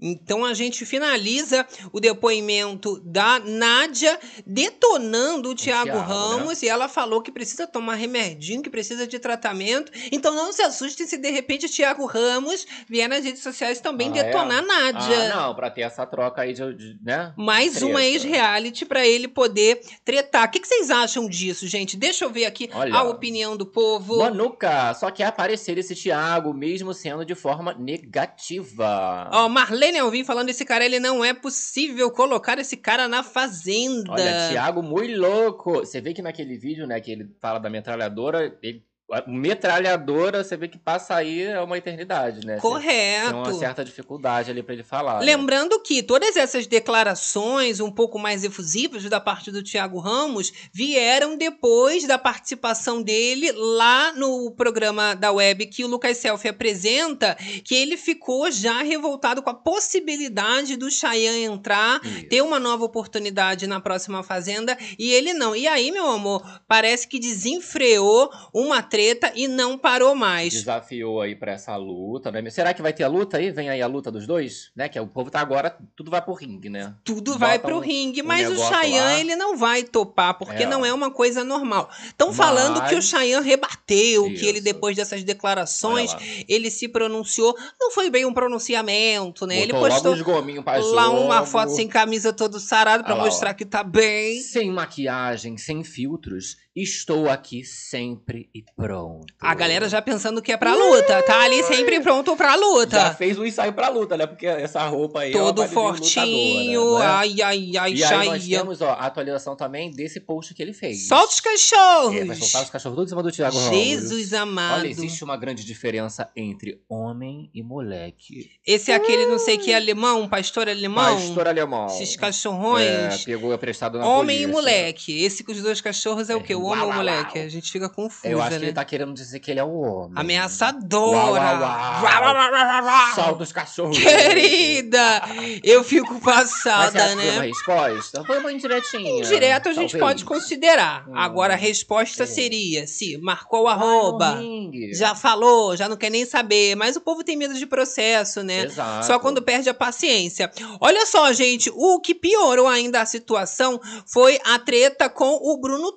Então 0.00 0.44
a 0.44 0.54
gente 0.54 0.86
finaliza 0.86 1.66
o 1.92 1.98
depoimento 2.00 3.00
da 3.04 3.38
Nádia 3.40 4.18
detonando 4.46 5.50
o 5.50 5.54
Tiago 5.54 5.96
né? 5.98 6.04
Ramos 6.06 6.62
e 6.62 6.68
ela 6.68 6.88
falou 6.88 7.20
que 7.22 7.32
precisa 7.32 7.66
tomar 7.66 7.94
remedinho, 7.94 8.62
que 8.62 8.70
precisa 8.70 9.06
de 9.06 9.18
tratamento. 9.18 9.90
Então 10.12 10.34
não 10.34 10.52
se 10.52 10.62
assuste 10.62 11.06
se 11.06 11.16
de 11.16 11.30
repente 11.30 11.66
o 11.66 11.68
Tiago 11.68 12.06
Ramos 12.06 12.66
vier 12.88 13.08
nas 13.08 13.24
redes 13.24 13.42
sociais 13.42 13.80
também 13.80 14.08
Ah, 14.10 14.12
detonar 14.22 14.56
é? 14.56 14.58
a 14.58 14.62
Nádia. 14.62 15.32
Ah, 15.32 15.36
não, 15.46 15.54
pra 15.54 15.70
ter 15.70 15.82
essa 15.82 16.04
troca 16.06 16.42
aí 16.42 16.52
de, 16.52 16.74
de- 16.74 16.98
né? 17.02 17.32
Mais 17.36 17.72
Treta. 17.72 17.86
uma 17.86 18.04
ex-reality 18.04 18.84
pra 18.84 19.06
ele 19.06 19.26
poder 19.28 19.80
tretar. 20.04 20.46
O 20.46 20.50
que, 20.50 20.60
que 20.60 20.68
vocês 20.68 20.90
acham 20.90 21.28
disso, 21.28 21.66
gente? 21.66 21.96
Deixa 21.96 22.24
eu 22.24 22.30
ver 22.30 22.44
aqui 22.46 22.68
Olha. 22.72 22.94
a 22.94 23.02
opinião 23.02 23.56
do 23.56 23.66
povo. 23.66 24.18
Manuca, 24.18 24.94
só 24.94 25.10
quer 25.10 25.24
aparecer 25.26 25.76
esse 25.78 25.94
Thiago, 25.94 26.52
mesmo 26.54 26.92
sendo 26.94 27.24
de 27.24 27.34
forma 27.34 27.72
negativa. 27.74 29.28
Ó, 29.32 29.48
Marlene 29.48 29.87
Alvim 29.96 30.24
falando, 30.24 30.48
esse 30.48 30.64
cara, 30.64 30.84
ele 30.84 30.98
não 30.98 31.24
é 31.24 31.32
possível 31.32 32.10
colocar 32.10 32.58
esse 32.58 32.76
cara 32.76 33.06
na 33.06 33.22
fazenda. 33.22 34.10
Olha, 34.10 34.48
Thiago 34.50 34.82
muito 34.82 35.18
louco. 35.18 35.72
Você 35.80 36.00
vê 36.00 36.12
que 36.12 36.20
naquele 36.20 36.58
vídeo, 36.58 36.86
né, 36.86 37.00
que 37.00 37.12
ele 37.12 37.30
fala 37.40 37.58
da 37.58 37.70
metralhadora, 37.70 38.58
ele, 38.62 38.82
metralhadora, 39.26 40.44
você 40.44 40.56
vê 40.56 40.68
que 40.68 40.78
passa 40.78 41.14
aí 41.14 41.42
é 41.42 41.60
uma 41.60 41.78
eternidade, 41.78 42.46
né? 42.46 42.58
Correto. 42.58 43.30
Tem 43.30 43.40
uma 43.40 43.54
certa 43.54 43.82
dificuldade 43.82 44.50
ali 44.50 44.62
pra 44.62 44.74
ele 44.74 44.82
falar. 44.82 45.20
né? 45.20 45.24
Lembrando 45.24 45.80
que 45.80 46.02
todas 46.02 46.36
essas 46.36 46.66
declarações 46.66 47.80
um 47.80 47.90
pouco 47.90 48.18
mais 48.18 48.44
efusivas 48.44 49.02
da 49.04 49.18
parte 49.18 49.50
do 49.50 49.62
Tiago 49.62 49.98
Ramos 49.98 50.52
vieram 50.72 51.38
depois 51.38 52.06
da 52.06 52.18
participação 52.18 53.02
dele 53.02 53.50
lá 53.52 54.12
no 54.12 54.50
programa 54.50 55.14
da 55.14 55.32
web 55.32 55.66
que 55.66 55.84
o 55.84 55.88
Lucas 55.88 56.18
Selfie 56.18 56.50
apresenta, 56.50 57.34
que 57.64 57.74
ele 57.74 57.96
ficou 57.96 58.50
já 58.50 58.82
revoltado 58.82 59.42
com 59.42 59.48
a 59.48 59.54
possibilidade 59.54 60.76
do 60.76 60.90
Chayanne 60.90 61.44
entrar, 61.44 62.00
Isso. 62.04 62.28
ter 62.28 62.42
uma 62.42 62.60
nova 62.60 62.84
oportunidade 62.84 63.66
na 63.66 63.80
próxima 63.80 64.22
Fazenda, 64.22 64.76
e 64.98 65.10
ele 65.12 65.32
não. 65.32 65.56
E 65.56 65.66
aí, 65.66 65.90
meu 65.90 66.10
amor, 66.10 66.44
parece 66.66 67.08
que 67.08 67.18
desenfreou 67.18 68.30
uma 68.52 68.82
treta 68.82 68.97
e 69.34 69.46
não 69.48 69.76
parou 69.78 70.14
mais. 70.14 70.52
Desafiou 70.52 71.20
aí 71.20 71.34
pra 71.34 71.52
essa 71.52 71.76
luta, 71.76 72.30
né? 72.30 72.48
Será 72.50 72.72
que 72.74 72.82
vai 72.82 72.92
ter 72.92 73.04
a 73.04 73.08
luta 73.08 73.36
aí? 73.38 73.50
Vem 73.50 73.68
aí 73.70 73.80
a 73.82 73.86
luta 73.86 74.10
dos 74.10 74.26
dois, 74.26 74.70
né? 74.74 74.88
Que 74.88 74.98
o 74.98 75.06
povo 75.06 75.30
tá 75.30 75.40
agora, 75.40 75.76
tudo 75.96 76.10
vai 76.10 76.20
pro 76.22 76.34
ringue, 76.34 76.68
né? 76.68 76.94
tudo 77.04 77.32
Bota 77.32 77.38
vai 77.38 77.58
pro 77.58 77.76
um- 77.76 77.80
ringue, 77.80 78.22
um 78.22 78.26
mas 78.26 78.46
o 78.46 78.50
negócio 78.50 78.74
Chayanne 78.74 79.20
ele 79.20 79.36
não 79.36 79.56
vai 79.56 79.82
topar, 79.82 80.34
porque 80.38 80.62
É. 80.62 80.66
não 80.66 80.84
é 80.84 80.92
uma 80.92 81.10
coisa 81.10 81.42
normal. 81.44 81.88
Estão 82.06 82.32
falando 82.32 82.82
que 82.88 82.94
o 82.94 82.96
Mas- 82.96 83.04
Chayanne 83.08 83.46
rebateu, 83.46 84.24
que 84.24 84.44
ele 84.46 84.58
Isso. 84.58 84.64
depois 84.64 84.96
dessas 84.96 85.22
declarações, 85.24 86.14
ele 86.48 86.70
se 86.70 86.88
pronunciou, 86.88 87.54
não 87.80 87.90
foi 87.90 88.10
bem 88.10 88.24
um 88.24 88.32
pronunciamento, 88.32 89.46
né? 89.46 89.58
ele 89.60 89.72
Botou 89.72 89.88
postou 89.88 90.12
os 90.12 90.22
gominhos 90.22 90.64
pra 90.64 90.78
lá 90.78 91.10
uma 91.10 91.44
foto 91.46 91.70
sem 91.72 91.88
camisa 91.88 92.32
todo 92.32 92.58
sarado 92.60 93.08
lá, 93.08 93.16
mostrar 93.16 93.54
que 93.54 93.64
tá 93.64 93.82
bem. 93.82 94.40
Sem 94.42 94.70
maquiagem, 94.70 95.56
sem 95.56 95.82
filtros, 95.84 96.56
estou 96.82 97.28
aqui 97.28 97.64
sempre 97.64 98.48
e 98.54 98.62
pronto. 98.76 99.26
A 99.40 99.54
galera 99.54 99.88
já 99.88 100.00
pensando 100.02 100.40
que 100.42 100.52
é 100.52 100.56
pra 100.56 100.74
luta, 100.74 101.22
tá 101.22 101.42
ali 101.42 101.62
sempre 101.64 102.00
pronto 102.00 102.36
pra 102.36 102.50
Já 102.50 102.56
luta. 102.56 103.14
fez 103.14 103.38
o 103.38 103.44
ensaio 103.46 103.72
pra 103.72 103.88
luta, 103.88 104.16
né? 104.16 104.26
Porque 104.26 104.46
essa 104.46 104.86
roupa 104.86 105.20
aí 105.20 105.32
Todo 105.32 105.62
é 105.62 105.66
de 105.66 105.72
fortinho, 105.74 106.80
lutadora, 106.80 107.04
né? 107.04 107.10
ai, 107.14 107.42
ai, 107.42 107.42
ai, 107.78 107.92
E 107.94 108.04
aí 108.04 108.10
nós 108.28 108.42
Chayanne. 108.42 108.48
temos 108.50 108.80
ó, 108.80 108.90
a 108.90 109.06
atualização 109.06 109.56
também 109.56 109.90
desse 109.90 110.20
post 110.20 110.54
que 110.54 110.62
ele 110.62 110.72
fez. 110.72 111.08
Solta 111.08 111.32
os 111.32 111.40
cachorros! 111.40 112.14
É, 112.16 112.24
vai 112.24 112.36
soltar 112.36 112.62
os 112.64 112.70
cachorros 112.70 112.96
todos 112.96 113.10
em 113.10 113.14
cima 113.14 113.22
do 113.22 113.30
Thiago 113.32 113.56
Ramos. 113.56 113.76
Jesus 113.78 114.32
amado. 114.32 114.80
Olha, 114.80 114.88
existe 114.88 115.24
uma 115.24 115.36
grande 115.36 115.64
diferença 115.64 116.30
entre 116.36 116.80
homem 116.88 117.50
e 117.54 117.62
moleque. 117.62 118.50
Esse 118.66 118.90
é 118.92 118.94
aquele 118.94 119.26
não 119.26 119.38
sei 119.38 119.58
que 119.58 119.72
alemão, 119.72 120.22
um 120.22 120.28
pastor 120.28 120.68
alemão. 120.68 121.16
Pastor 121.16 121.48
alemão. 121.48 121.86
Esses 121.86 122.14
É, 122.14 122.18
cachorrões. 122.18 123.24
pegou 123.24 123.52
emprestado 123.52 123.98
na 123.98 124.06
homem 124.06 124.36
e 124.36 124.40
polícia. 124.40 124.52
moleque. 124.62 125.24
Esse 125.24 125.42
com 125.44 125.52
os 125.52 125.62
dois 125.62 125.80
cachorros 125.80 126.28
é 126.30 126.36
o 126.36 126.40
É, 126.40 126.42
quê? 126.42 126.54
O 126.54 126.67
homem 126.68 126.84
ou 126.84 126.92
moleque? 126.92 127.38
A 127.38 127.48
gente 127.48 127.70
fica 127.70 127.88
confusa, 127.88 128.28
Eu 128.28 128.40
acho 128.40 128.50
né? 128.52 128.58
que 128.58 128.64
ele 128.66 128.72
tá 128.72 128.84
querendo 128.84 129.12
dizer 129.14 129.40
que 129.40 129.50
ele 129.50 129.60
é 129.60 129.64
o 129.64 129.80
homem. 129.80 130.12
Ameaçadora. 130.14 131.16
Uau, 131.16 131.32
uau, 131.34 131.60
uau. 131.60 131.60
Uau, 131.60 132.22
uau, 132.22 132.34
uau, 132.34 132.52
uau, 132.52 132.84
uau. 132.84 133.14
Solta 133.14 133.42
os 133.42 133.52
cachorros. 133.52 133.98
Querida, 133.98 135.22
eu 135.62 135.82
fico 135.84 136.14
Mas 136.22 136.50
passada, 136.52 137.04
acha 137.04 137.16
que 137.16 137.22
foi 137.22 137.30
uma 137.30 137.40
né? 137.40 137.46
resposta? 137.46 138.24
Foi 138.24 138.38
uma 138.38 138.52
indiretinha. 138.52 139.18
Indireto 139.24 139.68
a 139.68 139.72
gente 139.72 139.92
talvez. 139.92 140.00
pode 140.00 140.24
considerar. 140.24 141.08
Hum. 141.08 141.12
Agora 141.16 141.54
a 141.54 141.56
resposta 141.56 142.24
É. 142.24 142.26
seria 142.26 142.86
se 142.86 143.16
marcou 143.18 143.64
o 143.64 143.68
arroba, 143.68 144.36
ringue. 144.36 144.94
já 144.94 145.14
falou, 145.14 145.76
já 145.76 145.88
não 145.88 145.96
quer 145.96 146.10
nem 146.10 146.24
saber. 146.24 146.74
Mas 146.76 146.96
o 146.96 147.00
povo 147.00 147.24
tem 147.24 147.36
medo 147.36 147.54
de 147.54 147.66
processo, 147.66 148.42
né? 148.42 148.64
Exato. 148.64 149.06
Só 149.06 149.18
quando 149.18 149.42
perde 149.42 149.68
a 149.68 149.74
paciência. 149.74 150.50
Olha 150.80 151.06
só, 151.06 151.32
gente, 151.32 151.70
o 151.74 152.00
que 152.00 152.14
piorou 152.14 152.66
ainda 152.66 153.00
a 153.00 153.06
situação 153.06 153.80
foi 154.06 154.38
a 154.44 154.58
treta 154.58 155.08
com 155.08 155.38
o 155.40 155.56
Bruno 155.60 155.92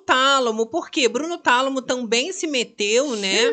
Tálamo. 0.52 0.66
Por 0.66 0.90
quê? 0.90 1.08
Bruno 1.08 1.38
Tálamo 1.38 1.80
também 1.82 2.32
se 2.32 2.46
meteu, 2.46 3.16
né? 3.16 3.50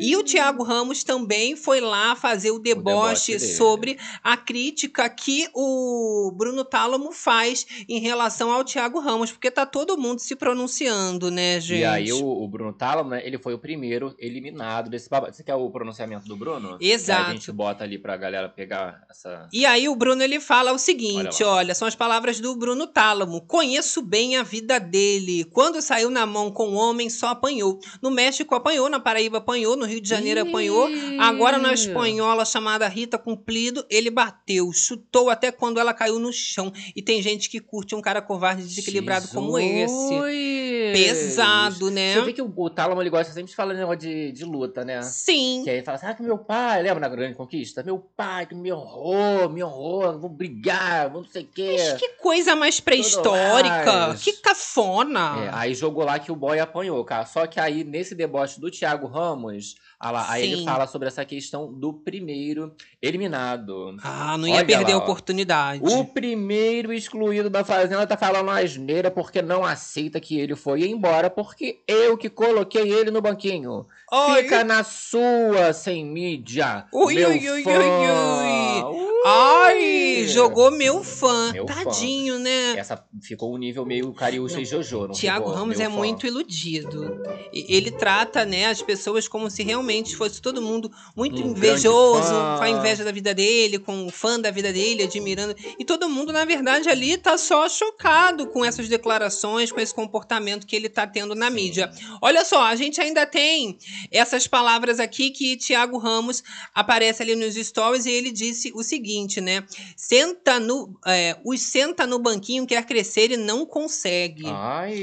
E 0.00 0.14
o 0.16 0.22
Thiago 0.22 0.62
Ramos 0.62 1.02
também 1.02 1.56
foi 1.56 1.80
lá 1.80 2.14
fazer 2.14 2.50
o 2.50 2.58
deboche, 2.58 3.32
deboche 3.32 3.38
dele. 3.38 3.52
sobre 3.52 3.98
a 4.22 4.36
crítica 4.36 5.08
que 5.08 5.48
o 5.54 6.32
Bruno 6.36 6.64
Tálamo 6.64 7.12
faz 7.12 7.66
em 7.88 7.98
relação 7.98 8.50
ao 8.50 8.64
Thiago 8.64 9.00
Ramos, 9.00 9.32
porque 9.32 9.50
tá 9.50 9.64
todo 9.64 9.98
mundo 9.98 10.18
se 10.18 10.36
pronunciando, 10.36 11.30
né, 11.30 11.60
gente? 11.60 11.80
E 11.80 11.84
aí 11.84 12.12
o, 12.12 12.26
o 12.26 12.48
Bruno 12.48 12.72
Tálamo, 12.72 13.10
né, 13.10 13.22
ele 13.26 13.38
foi 13.38 13.54
o 13.54 13.58
primeiro 13.58 14.14
eliminado 14.18 14.90
desse 14.90 15.08
babado. 15.08 15.34
Você 15.34 15.42
quer 15.42 15.54
o 15.54 15.70
pronunciamento 15.70 16.26
do 16.26 16.36
Bruno? 16.36 16.76
Exato. 16.80 17.24
Que 17.24 17.30
a 17.30 17.32
gente 17.34 17.52
bota 17.52 17.84
ali 17.84 17.98
pra 17.98 18.16
galera 18.16 18.48
pegar 18.48 19.04
essa... 19.10 19.48
E 19.52 19.64
aí 19.64 19.88
o 19.88 19.96
Bruno 19.96 20.22
ele 20.22 20.40
fala 20.40 20.72
o 20.72 20.78
seguinte, 20.78 21.42
Olha 21.42 21.62
olha, 21.62 21.74
são 21.74 21.86
as 21.86 21.94
palavras 21.94 22.40
do 22.40 22.54
Bruno 22.56 22.86
Tálamo. 22.86 23.40
Conheço 23.42 24.02
bem 24.02 24.36
a 24.36 24.42
vida 24.42 24.78
dele. 24.78 25.44
Quando 25.44 25.80
saiu 25.80 26.10
na 26.10 26.26
mão 26.26 26.41
com 26.50 26.70
o 26.70 26.74
homem, 26.74 27.08
só 27.08 27.28
apanhou. 27.28 27.78
No 28.00 28.10
México 28.10 28.54
apanhou, 28.54 28.88
na 28.88 29.00
Paraíba 29.00 29.38
apanhou, 29.38 29.76
no 29.76 29.86
Rio 29.86 30.00
de 30.00 30.08
Janeiro 30.08 30.42
apanhou. 30.42 30.88
Agora 31.18 31.58
na 31.58 31.72
espanhola 31.72 32.44
chamada 32.44 32.88
Rita 32.88 33.18
Cumprido, 33.18 33.84
ele 33.88 34.10
bateu, 34.10 34.72
chutou 34.72 35.30
até 35.30 35.52
quando 35.52 35.78
ela 35.78 35.94
caiu 35.94 36.18
no 36.18 36.32
chão. 36.32 36.72
E 36.96 37.02
tem 37.02 37.22
gente 37.22 37.48
que 37.48 37.60
curte 37.60 37.94
um 37.94 38.00
cara 38.00 38.20
covarde 38.22 38.62
e 38.62 38.64
desequilibrado 38.64 39.28
como 39.28 39.58
esse. 39.58 40.08
Jesus! 40.08 40.72
Pesado, 40.92 41.90
né? 41.90 42.14
Você 42.14 42.22
vê 42.22 42.32
que 42.32 42.42
o, 42.42 42.52
o 42.54 42.70
Tálamo, 42.70 43.00
ele 43.00 43.10
gosta 43.10 43.32
sempre 43.32 43.50
de 43.50 43.56
falar 43.56 43.74
negócio 43.74 44.00
de, 44.00 44.32
de 44.32 44.44
luta, 44.44 44.84
né? 44.84 45.02
Sim. 45.02 45.62
Que 45.64 45.70
aí 45.70 45.76
ele 45.76 45.84
fala 45.84 45.96
assim, 45.96 46.06
ah, 46.06 46.14
que 46.14 46.22
meu 46.22 46.38
pai, 46.38 46.82
lembra 46.82 47.00
na 47.00 47.08
Grande 47.08 47.34
Conquista? 47.34 47.82
Meu 47.82 47.98
pai 47.98 48.46
que 48.46 48.54
me 48.54 48.72
honrou, 48.72 49.48
me 49.48 49.62
honrou, 49.62 50.18
vou 50.18 50.30
brigar, 50.30 51.10
vou 51.10 51.22
não 51.22 51.28
sei 51.28 51.42
o 51.42 51.46
quê. 51.46 51.76
Mas 51.78 52.00
que 52.00 52.08
coisa 52.20 52.56
mais 52.56 52.80
pré-histórica. 52.80 54.16
Que 54.20 54.32
cafona. 54.34 55.44
É, 55.44 55.50
aí 55.52 55.74
jogou 55.74 56.04
lá 56.04 56.18
que 56.18 56.31
o 56.32 56.36
boy 56.36 56.58
apanhou, 56.58 57.04
cara. 57.04 57.24
Só 57.26 57.46
que 57.46 57.60
aí, 57.60 57.84
nesse 57.84 58.14
deboche 58.14 58.60
do 58.60 58.70
Thiago 58.70 59.06
Ramos, 59.06 59.76
ah 60.00 60.10
lá, 60.10 60.26
aí 60.30 60.52
ele 60.52 60.64
fala 60.64 60.86
sobre 60.86 61.08
essa 61.08 61.24
questão 61.24 61.72
do 61.72 61.92
primeiro 61.92 62.74
eliminado. 63.00 63.96
Ah, 64.02 64.36
não 64.38 64.48
ia 64.48 64.56
Olha 64.56 64.66
perder 64.66 64.92
lá, 64.92 64.98
a 64.98 65.00
ó. 65.00 65.02
oportunidade. 65.02 65.82
O 65.84 66.04
primeiro 66.04 66.92
excluído 66.92 67.48
da 67.50 67.64
Fazenda 67.64 68.06
tá 68.06 68.16
falando 68.16 68.50
asneira 68.50 69.10
porque 69.10 69.40
não 69.42 69.64
aceita 69.64 70.18
que 70.20 70.38
ele 70.38 70.56
foi 70.56 70.84
embora, 70.88 71.28
porque 71.30 71.82
eu 71.86 72.16
que 72.16 72.28
coloquei 72.28 72.90
ele 72.92 73.10
no 73.10 73.20
banquinho. 73.20 73.86
Ai, 74.10 74.42
Fica 74.42 74.64
na 74.64 74.82
sua, 74.82 75.72
sem 75.72 76.04
mídia. 76.04 76.86
Ui, 76.92 77.14
meu 77.14 77.28
ui, 77.30 77.50
ui, 77.50 77.62
fã. 77.62 77.70
ui, 77.70 78.82
Ui. 78.96 79.12
Ai, 79.24 80.24
jogou 80.28 80.70
meu 80.70 81.02
fã. 81.04 81.52
Meu 81.52 81.66
fã. 81.66 81.84
Tadinho, 81.84 82.38
né? 82.38 82.76
Essa 82.76 83.04
ficou 83.22 83.54
um 83.54 83.56
nível 83.58 83.86
meio 83.86 84.12
Cariúcha 84.12 84.60
e 84.60 84.64
Jojo, 84.64 85.06
não 85.06 85.14
Tiago 85.14 85.50
Ramos 85.50 85.78
meu 85.78 85.86
é 85.86 85.90
fã? 85.90 85.96
muito 85.96 86.21
iludido. 86.26 87.22
Ele 87.52 87.90
trata, 87.90 88.44
né, 88.44 88.66
as 88.66 88.82
pessoas 88.82 89.28
como 89.28 89.50
se 89.50 89.62
realmente 89.62 90.16
fosse 90.16 90.40
todo 90.40 90.62
mundo 90.62 90.90
muito 91.16 91.42
Um 91.42 91.50
invejoso, 91.50 92.30
com 92.30 92.62
a 92.62 92.70
inveja 92.70 93.04
da 93.04 93.12
vida 93.12 93.34
dele, 93.34 93.78
com 93.78 94.06
o 94.06 94.10
fã 94.10 94.38
da 94.38 94.50
vida 94.50 94.72
dele, 94.72 95.04
admirando. 95.04 95.54
E 95.78 95.84
todo 95.84 96.08
mundo, 96.08 96.32
na 96.32 96.44
verdade, 96.44 96.88
ali 96.88 97.16
tá 97.16 97.36
só 97.36 97.68
chocado 97.68 98.46
com 98.46 98.64
essas 98.64 98.88
declarações, 98.88 99.72
com 99.72 99.80
esse 99.80 99.94
comportamento 99.94 100.66
que 100.66 100.76
ele 100.76 100.88
tá 100.88 101.06
tendo 101.06 101.34
na 101.34 101.50
mídia. 101.50 101.90
Olha 102.20 102.44
só, 102.44 102.62
a 102.62 102.76
gente 102.76 103.00
ainda 103.00 103.26
tem 103.26 103.78
essas 104.10 104.46
palavras 104.46 105.00
aqui 105.00 105.30
que 105.30 105.56
Tiago 105.56 105.98
Ramos 105.98 106.42
aparece 106.74 107.22
ali 107.22 107.34
nos 107.34 107.54
stories 107.54 108.06
e 108.06 108.10
ele 108.10 108.30
disse 108.30 108.72
o 108.74 108.82
seguinte, 108.82 109.40
né? 109.40 109.64
Senta 109.96 110.58
no, 110.58 110.98
é, 111.06 111.36
os 111.44 111.60
senta 111.60 112.06
no 112.06 112.18
banquinho, 112.18 112.66
quer 112.66 112.84
crescer 112.84 113.30
e 113.30 113.36
não 113.36 113.64
consegue. 113.64 114.44
Ai. 114.46 114.94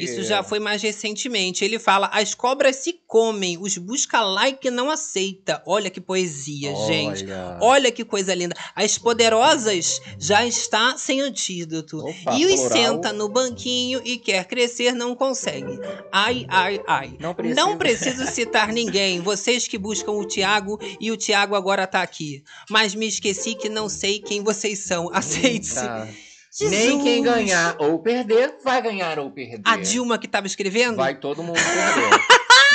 Isso 0.00 0.22
já 0.22 0.42
foi 0.42 0.58
mais 0.66 0.82
recentemente. 0.82 1.64
Ele 1.64 1.78
fala: 1.78 2.10
as 2.12 2.34
cobras 2.34 2.76
se 2.76 3.00
comem, 3.06 3.56
os 3.56 3.78
busca 3.78 4.20
like 4.20 4.68
não 4.68 4.90
aceita. 4.90 5.62
Olha 5.64 5.88
que 5.88 6.00
poesia, 6.00 6.74
gente. 6.88 7.22
Olha. 7.22 7.58
Olha 7.60 7.92
que 7.92 8.04
coisa 8.04 8.34
linda. 8.34 8.56
As 8.74 8.98
poderosas 8.98 10.00
já 10.18 10.44
está 10.44 10.98
sem 10.98 11.20
antídoto. 11.20 11.98
Opa, 11.98 12.34
e 12.34 12.46
os 12.46 12.60
plural. 12.60 12.70
senta 12.70 13.12
no 13.12 13.28
banquinho 13.28 14.00
e 14.04 14.18
quer 14.18 14.44
crescer, 14.46 14.92
não 14.92 15.14
consegue. 15.14 15.78
Ai, 16.10 16.44
ai, 16.48 16.82
ai. 16.88 17.16
Não 17.20 17.32
precisa. 17.32 17.60
Não 17.60 17.78
preciso 17.78 18.26
citar 18.26 18.72
ninguém. 18.72 19.20
Vocês 19.20 19.68
que 19.68 19.78
buscam 19.78 20.12
o 20.12 20.26
Tiago 20.26 20.80
e 21.00 21.12
o 21.12 21.16
Tiago 21.16 21.54
agora 21.54 21.86
tá 21.86 22.02
aqui. 22.02 22.42
Mas 22.68 22.92
me 22.92 23.06
esqueci 23.06 23.54
que 23.54 23.68
não 23.68 23.88
sei 23.88 24.18
quem 24.18 24.42
vocês 24.42 24.80
são. 24.80 25.10
Aceite-se. 25.14 26.25
Jesus. 26.58 26.70
Nem 26.70 27.02
quem 27.02 27.22
ganhar 27.22 27.76
ou 27.78 27.98
perder, 27.98 28.56
vai 28.64 28.80
ganhar 28.80 29.18
ou 29.18 29.30
perder. 29.30 29.60
A 29.64 29.76
Dilma 29.76 30.18
que 30.18 30.26
tava 30.26 30.46
escrevendo? 30.46 30.96
Vai 30.96 31.14
todo 31.18 31.42
mundo 31.42 31.56
perder. 31.60 32.10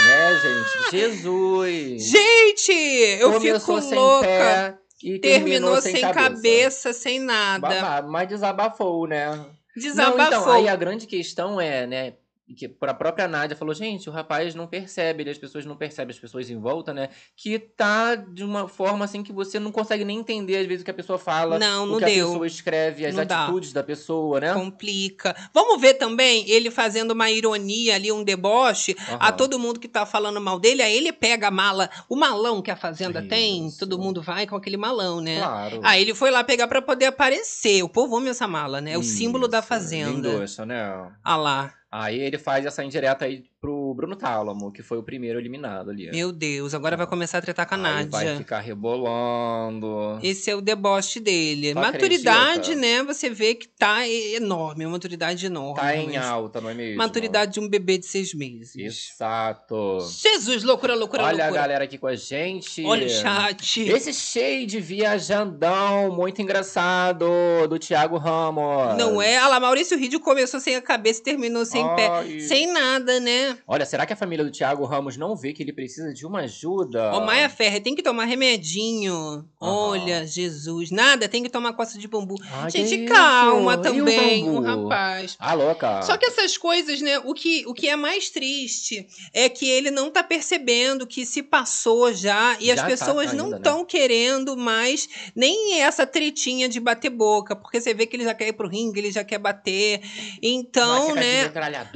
né, 0.05 0.39
gente? 0.41 0.91
Jesus! 0.91 2.03
Gente, 2.09 2.71
eu 3.19 3.33
Começou 3.33 3.77
fico 3.77 3.89
sem 3.89 3.97
louca. 3.97 4.79
e 5.03 5.19
Terminou, 5.19 5.81
terminou, 5.81 5.81
sem 5.81 6.01
cabeça. 6.13 6.93
sem 6.93 7.19
nada. 7.19 7.67
Babado, 7.67 8.11
mas 8.11 8.27
desabafou, 8.27 9.07
né? 9.07 9.45
Desabafou. 9.75 10.17
Não, 10.17 10.27
então, 10.27 10.51
aí 10.51 10.67
a 10.67 10.75
grande 10.75 11.07
questão 11.07 11.59
é, 11.59 11.87
né? 11.87 12.13
Que 12.53 12.73
a 12.81 12.93
própria 12.93 13.27
Nádia 13.27 13.55
falou, 13.55 13.73
gente, 13.73 14.09
o 14.09 14.11
rapaz 14.11 14.53
não 14.55 14.67
percebe, 14.67 15.29
as 15.29 15.37
pessoas 15.37 15.65
não 15.65 15.75
percebem, 15.75 16.13
as 16.13 16.19
pessoas 16.19 16.49
em 16.49 16.59
volta, 16.59 16.93
né? 16.93 17.09
Que 17.35 17.57
tá 17.59 18.15
de 18.15 18.43
uma 18.43 18.67
forma 18.67 19.05
assim 19.05 19.23
que 19.23 19.31
você 19.31 19.59
não 19.59 19.71
consegue 19.71 20.03
nem 20.05 20.19
entender, 20.19 20.57
às 20.57 20.67
vezes, 20.67 20.81
o 20.81 20.85
que 20.85 20.91
a 20.91 20.93
pessoa 20.93 21.17
fala, 21.17 21.57
Não, 21.59 21.85
não 21.85 21.95
o 21.95 21.99
que 21.99 22.05
deu. 22.05 22.25
a 22.25 22.29
pessoa 22.29 22.47
escreve, 22.47 23.05
as 23.05 23.15
Não 23.15 23.25
dá. 23.25 23.43
atitudes 23.45 23.73
da 23.73 23.83
pessoa, 23.83 24.39
né? 24.39 24.53
Complica. 24.53 25.35
Vamos 25.53 25.79
ver 25.81 25.93
também 25.95 26.49
ele 26.49 26.69
fazendo 26.71 27.11
uma 27.11 27.29
ironia 27.29 27.95
ali, 27.95 28.11
um 28.11 28.23
deboche 28.23 28.95
a 29.19 29.27
Aham. 29.27 29.31
todo 29.37 29.59
mundo 29.59 29.79
que 29.79 29.87
tá 29.87 30.05
falando 30.05 30.39
mal 30.41 30.59
dele. 30.59 30.81
Aí 30.81 30.95
ele 30.95 31.11
pega 31.13 31.47
a 31.47 31.51
mala, 31.51 31.89
o 32.09 32.15
malão 32.15 32.61
que 32.61 32.71
a 32.71 32.75
Fazenda 32.75 33.21
tem, 33.21 33.67
Isso. 33.67 33.79
todo 33.79 33.97
mundo 33.99 34.21
vai 34.21 34.45
com 34.47 34.55
aquele 34.55 34.77
malão, 34.77 35.21
né? 35.21 35.37
Claro. 35.39 35.79
Aí 35.83 36.01
ele 36.01 36.13
foi 36.13 36.31
lá 36.31 36.43
pegar 36.43 36.67
pra 36.67 36.81
poder 36.81 37.05
aparecer. 37.05 37.83
O 37.83 37.89
povo 37.89 38.17
ama 38.17 38.29
essa 38.29 38.47
mala, 38.47 38.81
né? 38.81 38.93
É 38.93 38.97
o 38.97 39.03
símbolo 39.03 39.47
da 39.47 39.59
Isso, 39.59 39.67
Fazenda. 39.67 40.09
lindoça, 40.29 40.65
né? 40.65 41.11
Ah 41.23 41.37
lá. 41.37 41.73
Aí 41.91 42.19
ele 42.19 42.37
faz 42.37 42.65
essa 42.65 42.83
indireta 42.83 43.25
aí 43.25 43.50
pro 43.61 43.93
Bruno 43.93 44.15
Tálamo, 44.15 44.71
que 44.71 44.81
foi 44.81 44.97
o 44.97 45.03
primeiro 45.03 45.37
eliminado 45.39 45.91
ali. 45.91 46.09
Meu 46.09 46.31
Deus, 46.31 46.73
agora 46.73 46.97
vai 46.97 47.05
começar 47.05 47.37
a 47.37 47.41
tretar 47.41 47.69
com 47.69 47.75
a 47.75 47.77
Aí 47.77 48.05
vai 48.07 48.25
Nádia. 48.25 48.37
ficar 48.39 48.59
rebolando. 48.59 50.17
Esse 50.23 50.49
é 50.49 50.55
o 50.55 50.61
deboche 50.61 51.19
dele. 51.19 51.71
Tu 51.73 51.79
Maturidade, 51.79 52.71
acredita? 52.71 52.75
né? 52.81 53.03
Você 53.03 53.29
vê 53.29 53.53
que 53.53 53.67
tá 53.67 54.07
enorme, 54.09 54.83
uma 54.83 54.93
maturidade 54.93 55.45
enorme. 55.45 55.79
Tá 55.79 55.95
em 55.95 56.17
alta, 56.17 56.59
não 56.59 56.71
é 56.71 56.73
mesmo? 56.73 56.97
Maturidade 56.97 57.53
de 57.53 57.59
um 57.59 57.69
bebê 57.69 57.99
de 57.99 58.07
seis 58.07 58.33
meses. 58.33 58.75
Exato. 58.75 59.99
Jesus, 60.09 60.63
loucura, 60.63 60.95
loucura, 60.95 61.21
Olha 61.25 61.43
a 61.43 61.47
loucura. 61.47 61.61
galera 61.61 61.83
aqui 61.83 61.99
com 61.99 62.07
a 62.07 62.15
gente. 62.15 62.83
Olha 62.83 63.05
o 63.05 63.09
chat. 63.09 63.79
Esse 63.83 64.11
shade 64.11 64.79
viajandão 64.79 66.11
muito 66.15 66.41
engraçado 66.41 67.27
do 67.69 67.77
Thiago 67.77 68.17
Ramos. 68.17 68.97
Não 68.97 69.21
é? 69.21 69.37
Olha 69.39 69.47
lá, 69.49 69.59
Maurício 69.59 69.95
Ridio 69.99 70.19
começou 70.19 70.59
sem 70.59 70.75
a 70.75 70.81
cabeça 70.81 71.19
e 71.21 71.23
terminou 71.23 71.63
sem 71.63 71.85
pé. 71.95 72.07
Ai. 72.07 72.39
Sem 72.39 72.65
nada, 72.65 73.19
né? 73.19 73.50
Olha, 73.67 73.85
será 73.85 74.05
que 74.05 74.13
a 74.13 74.15
família 74.15 74.43
do 74.45 74.51
Thiago 74.51 74.85
Ramos 74.85 75.17
não 75.17 75.35
vê 75.35 75.53
que 75.53 75.63
ele 75.63 75.73
precisa 75.73 76.13
de 76.13 76.25
uma 76.25 76.41
ajuda? 76.41 77.11
Ó, 77.13 77.25
Maia 77.25 77.49
Ferrer, 77.49 77.81
tem 77.81 77.95
que 77.95 78.03
tomar 78.03 78.25
remedinho. 78.25 79.45
Olha, 79.59 80.25
Jesus. 80.25 80.91
Nada, 80.91 81.27
tem 81.27 81.43
que 81.43 81.49
tomar 81.49 81.73
coça 81.73 81.97
de 81.97 82.07
bambu. 82.07 82.35
Gente, 82.69 83.05
calma 83.05 83.73
isso? 83.73 83.83
Também, 83.83 84.45
bambu? 84.45 84.61
rapaz. 84.61 85.35
Ah, 85.39 85.53
louca. 85.53 86.01
Só 86.01 86.17
que 86.17 86.25
essas 86.25 86.57
coisas, 86.57 87.01
né? 87.01 87.19
O 87.19 87.33
que, 87.33 87.65
o 87.67 87.73
que 87.73 87.87
é 87.89 87.95
mais 87.95 88.29
triste 88.29 89.07
é 89.33 89.49
que 89.49 89.67
ele 89.69 89.91
não 89.91 90.09
tá 90.09 90.23
percebendo 90.23 91.05
que 91.05 91.25
se 91.25 91.43
passou 91.43 92.13
já 92.13 92.57
e 92.59 92.67
Já 92.67 92.73
as 92.73 92.81
tá 92.81 92.87
pessoas 92.87 93.33
não 93.33 93.45
ainda, 93.45 93.57
né? 93.57 93.57
estão 93.57 93.85
querendo 93.85 94.55
mais 94.57 95.07
nem 95.35 95.81
essa 95.81 96.05
tretinha 96.05 96.67
de 96.69 96.79
bater 96.79 97.09
boca, 97.09 97.55
porque 97.55 97.79
você 97.81 97.93
vê 97.93 98.05
que 98.05 98.15
ele 98.15 98.23
já 98.23 98.33
quer 98.33 98.47
ir 98.47 98.53
pro 98.53 98.67
ringue, 98.67 98.99
ele 98.99 99.11
já 99.11 99.23
quer 99.23 99.37
bater. 99.37 100.01
Então, 100.41 101.13
né? 101.15 101.51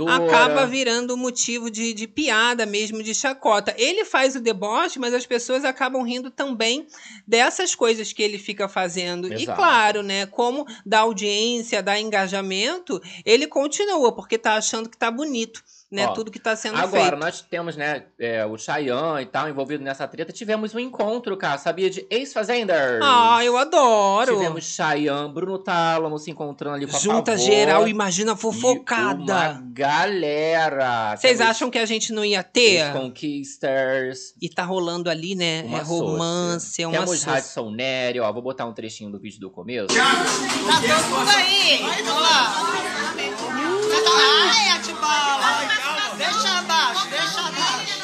Acaba 0.07 0.65
virando 0.65 1.15
motivo 1.17 1.44
de, 1.71 1.93
de 1.93 2.07
piada 2.07 2.65
mesmo, 2.65 3.03
de 3.03 3.13
chacota. 3.13 3.73
Ele 3.77 4.05
faz 4.05 4.35
o 4.35 4.39
deboche, 4.39 4.99
mas 4.99 5.13
as 5.13 5.25
pessoas 5.25 5.63
acabam 5.63 6.03
rindo 6.03 6.31
também 6.31 6.87
dessas 7.27 7.75
coisas 7.75 8.11
que 8.11 8.23
ele 8.23 8.37
fica 8.37 8.67
fazendo. 8.67 9.27
E 9.31 9.43
Exato. 9.43 9.57
claro, 9.57 10.03
né? 10.03 10.25
Como 10.25 10.65
dá 10.85 10.99
audiência, 10.99 11.83
dá 11.83 11.99
engajamento, 11.99 13.01
ele 13.25 13.47
continua, 13.47 14.13
porque 14.13 14.37
tá 14.37 14.55
achando 14.55 14.89
que 14.89 14.97
tá 14.97 15.11
bonito, 15.11 15.63
né? 15.91 16.07
Ó, 16.07 16.13
Tudo 16.13 16.31
que 16.31 16.39
tá 16.39 16.55
sendo 16.55 16.77
Agora, 16.77 17.09
feito. 17.09 17.17
nós 17.17 17.41
temos, 17.41 17.75
né, 17.75 18.03
é, 18.19 18.45
o 18.45 18.57
Chayanne 18.57 19.23
e 19.23 19.25
tal 19.25 19.47
envolvido 19.47 19.83
nessa 19.83 20.07
treta. 20.07 20.33
Tivemos 20.33 20.73
um 20.73 20.79
encontro, 20.79 21.37
cara, 21.37 21.57
sabia? 21.57 21.89
De 21.89 22.05
ex-fazenders. 22.09 22.99
Ah, 23.03 23.43
eu 23.43 23.57
adoro. 23.57 24.33
Tivemos 24.37 24.65
Chayanne, 24.65 25.33
Bruno 25.33 25.59
Tálamo 25.59 26.17
se 26.17 26.31
encontrando 26.31 26.75
ali 26.75 26.87
com 26.87 26.95
a 26.95 26.99
Junta 26.99 27.31
Pavô 27.33 27.43
geral, 27.43 27.87
imagina 27.87 28.31
a 28.31 28.35
e 28.35 28.37
fofocada. 28.37 29.23
Uma 29.23 29.63
galera. 29.71 31.15
Vocês 31.15 31.39
acham 31.39 31.69
que 31.69 31.77
a 31.77 31.85
gente 31.85 32.11
não 32.11 32.25
ia 32.25 32.43
ter? 32.43 32.85
os 32.87 32.91
Conquisters. 32.99 34.33
E 34.41 34.49
tá 34.49 34.63
rolando 34.63 35.09
ali, 35.09 35.35
né? 35.35 35.63
Uma 35.63 35.79
é 35.79 35.81
romance, 35.81 36.81
é 36.81 36.87
uma 36.87 36.97
Temos 36.97 37.19
sócia. 37.19 37.33
Radisson 37.33 37.71
Nery, 37.71 38.19
ó. 38.19 38.31
Vou 38.31 38.41
botar 38.41 38.65
um 38.65 38.73
trechinho 38.73 39.11
do 39.11 39.19
vídeo 39.19 39.39
do 39.39 39.49
começo. 39.49 39.87
Tá 39.87 40.81
todo 40.81 41.19
mundo 41.19 41.29
aí. 41.29 41.81
Olha 41.83 42.13
lá. 42.13 43.64
Ai, 44.07 44.69
Atibola. 44.77 46.15
Deixa 46.17 46.59
abaixo, 46.59 47.09
deixa 47.09 47.39
abaixo. 47.41 47.95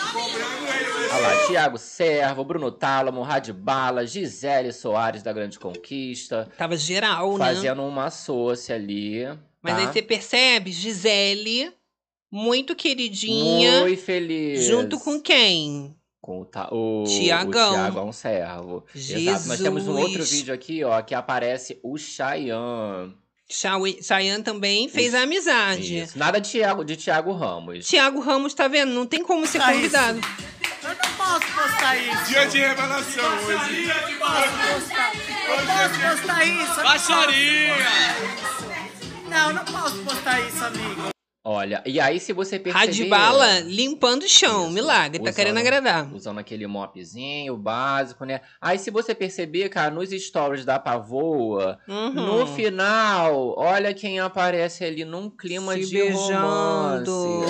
Olha 1.13 1.21
lá, 1.27 1.47
Thiago 1.47 1.77
Servo, 1.77 2.43
Bruno 2.43 2.71
Tálamo, 2.71 3.21
Radbala, 3.21 4.05
Gisele 4.07 4.71
Soares 4.71 5.21
da 5.23 5.33
Grande 5.33 5.59
Conquista. 5.59 6.49
Tava 6.57 6.77
geral, 6.77 7.37
né? 7.37 7.45
Fazendo 7.45 7.83
uma 7.83 8.09
sócia 8.09 8.75
ali. 8.75 9.25
Mas 9.61 9.75
tá? 9.75 9.79
aí 9.81 9.87
você 9.87 10.01
percebe, 10.01 10.71
Gisele, 10.71 11.71
muito 12.31 12.75
queridinha, 12.75 13.81
Muito 13.81 14.01
feliz. 14.01 14.63
junto 14.65 14.99
com 14.99 15.19
quem? 15.21 15.95
Com 16.21 16.41
o, 16.41 16.45
ta- 16.45 16.69
o, 16.71 17.03
Tiagão. 17.05 17.71
o 17.71 17.73
Thiago 17.73 17.99
é 17.99 18.03
um 18.03 18.11
servo. 18.13 18.85
Exato. 18.95 19.47
Nós 19.47 19.59
temos 19.59 19.87
um 19.87 19.97
outro 19.97 20.11
Jesus. 20.19 20.31
vídeo 20.31 20.53
aqui, 20.53 20.83
ó, 20.83 21.01
que 21.01 21.13
aparece 21.15 21.79
o 21.83 21.97
Chayanne. 21.97 23.15
Chayanne 23.51 24.43
também 24.43 24.87
fez 24.87 25.13
a 25.13 25.21
amizade. 25.23 25.99
Isso. 25.99 26.17
Nada 26.17 26.39
de 26.39 26.49
Thiago, 26.49 26.83
de 26.85 26.95
Thiago 26.95 27.33
Ramos. 27.33 27.85
Tiago 27.87 28.19
Ramos, 28.19 28.53
tá 28.53 28.67
vendo? 28.67 28.91
Não 28.93 29.05
tem 29.05 29.23
como 29.23 29.45
ser 29.45 29.59
isso. 29.59 29.67
convidado. 29.71 30.19
Eu 30.83 30.89
não 30.89 30.95
posso 31.15 31.45
postar 31.53 31.95
isso. 31.97 32.23
Dia 32.25 32.45
de 32.47 32.57
revelação 32.57 33.37
hoje. 33.45 33.89
Eu 33.89 34.19
posso 34.19 35.99
postar 35.99 36.45
isso. 36.45 36.61
eu 36.71 36.75
não 36.77 36.83
Baixaria! 36.83 37.75
posso. 38.41 38.71
Não, 39.29 39.53
não 39.53 39.65
posso 39.65 39.97
postar 40.03 40.39
isso, 40.41 40.65
amigo. 40.65 41.10
Olha, 41.43 41.81
e 41.87 41.99
aí 41.99 42.19
se 42.19 42.33
você 42.33 42.59
perceber... 42.59 42.85
Radibala 42.85 43.59
limpando 43.61 44.21
o 44.23 44.29
chão. 44.29 44.65
Isso. 44.65 44.73
Milagre, 44.73 45.17
tá 45.17 45.23
Usando- 45.23 45.35
querendo 45.35 45.57
agradar. 45.57 46.13
Usando 46.13 46.37
aquele 46.39 46.67
mopzinho 46.67 47.57
básico, 47.57 48.25
né? 48.25 48.41
Aí 48.61 48.77
se 48.77 48.91
você 48.91 49.15
perceber, 49.15 49.67
cara, 49.69 49.89
nos 49.89 50.11
stories 50.11 50.63
da 50.65 50.77
Pavoa, 50.77 51.79
Uhum. 51.87 52.11
no 52.11 52.45
final, 52.45 53.55
olha 53.57 53.91
quem 53.91 54.19
aparece 54.19 54.85
ali 54.85 55.03
num 55.03 55.31
clima 55.31 55.73
Se 55.73 55.85
de 55.87 55.97
beijando. 55.97 57.11
romance. 57.11 57.41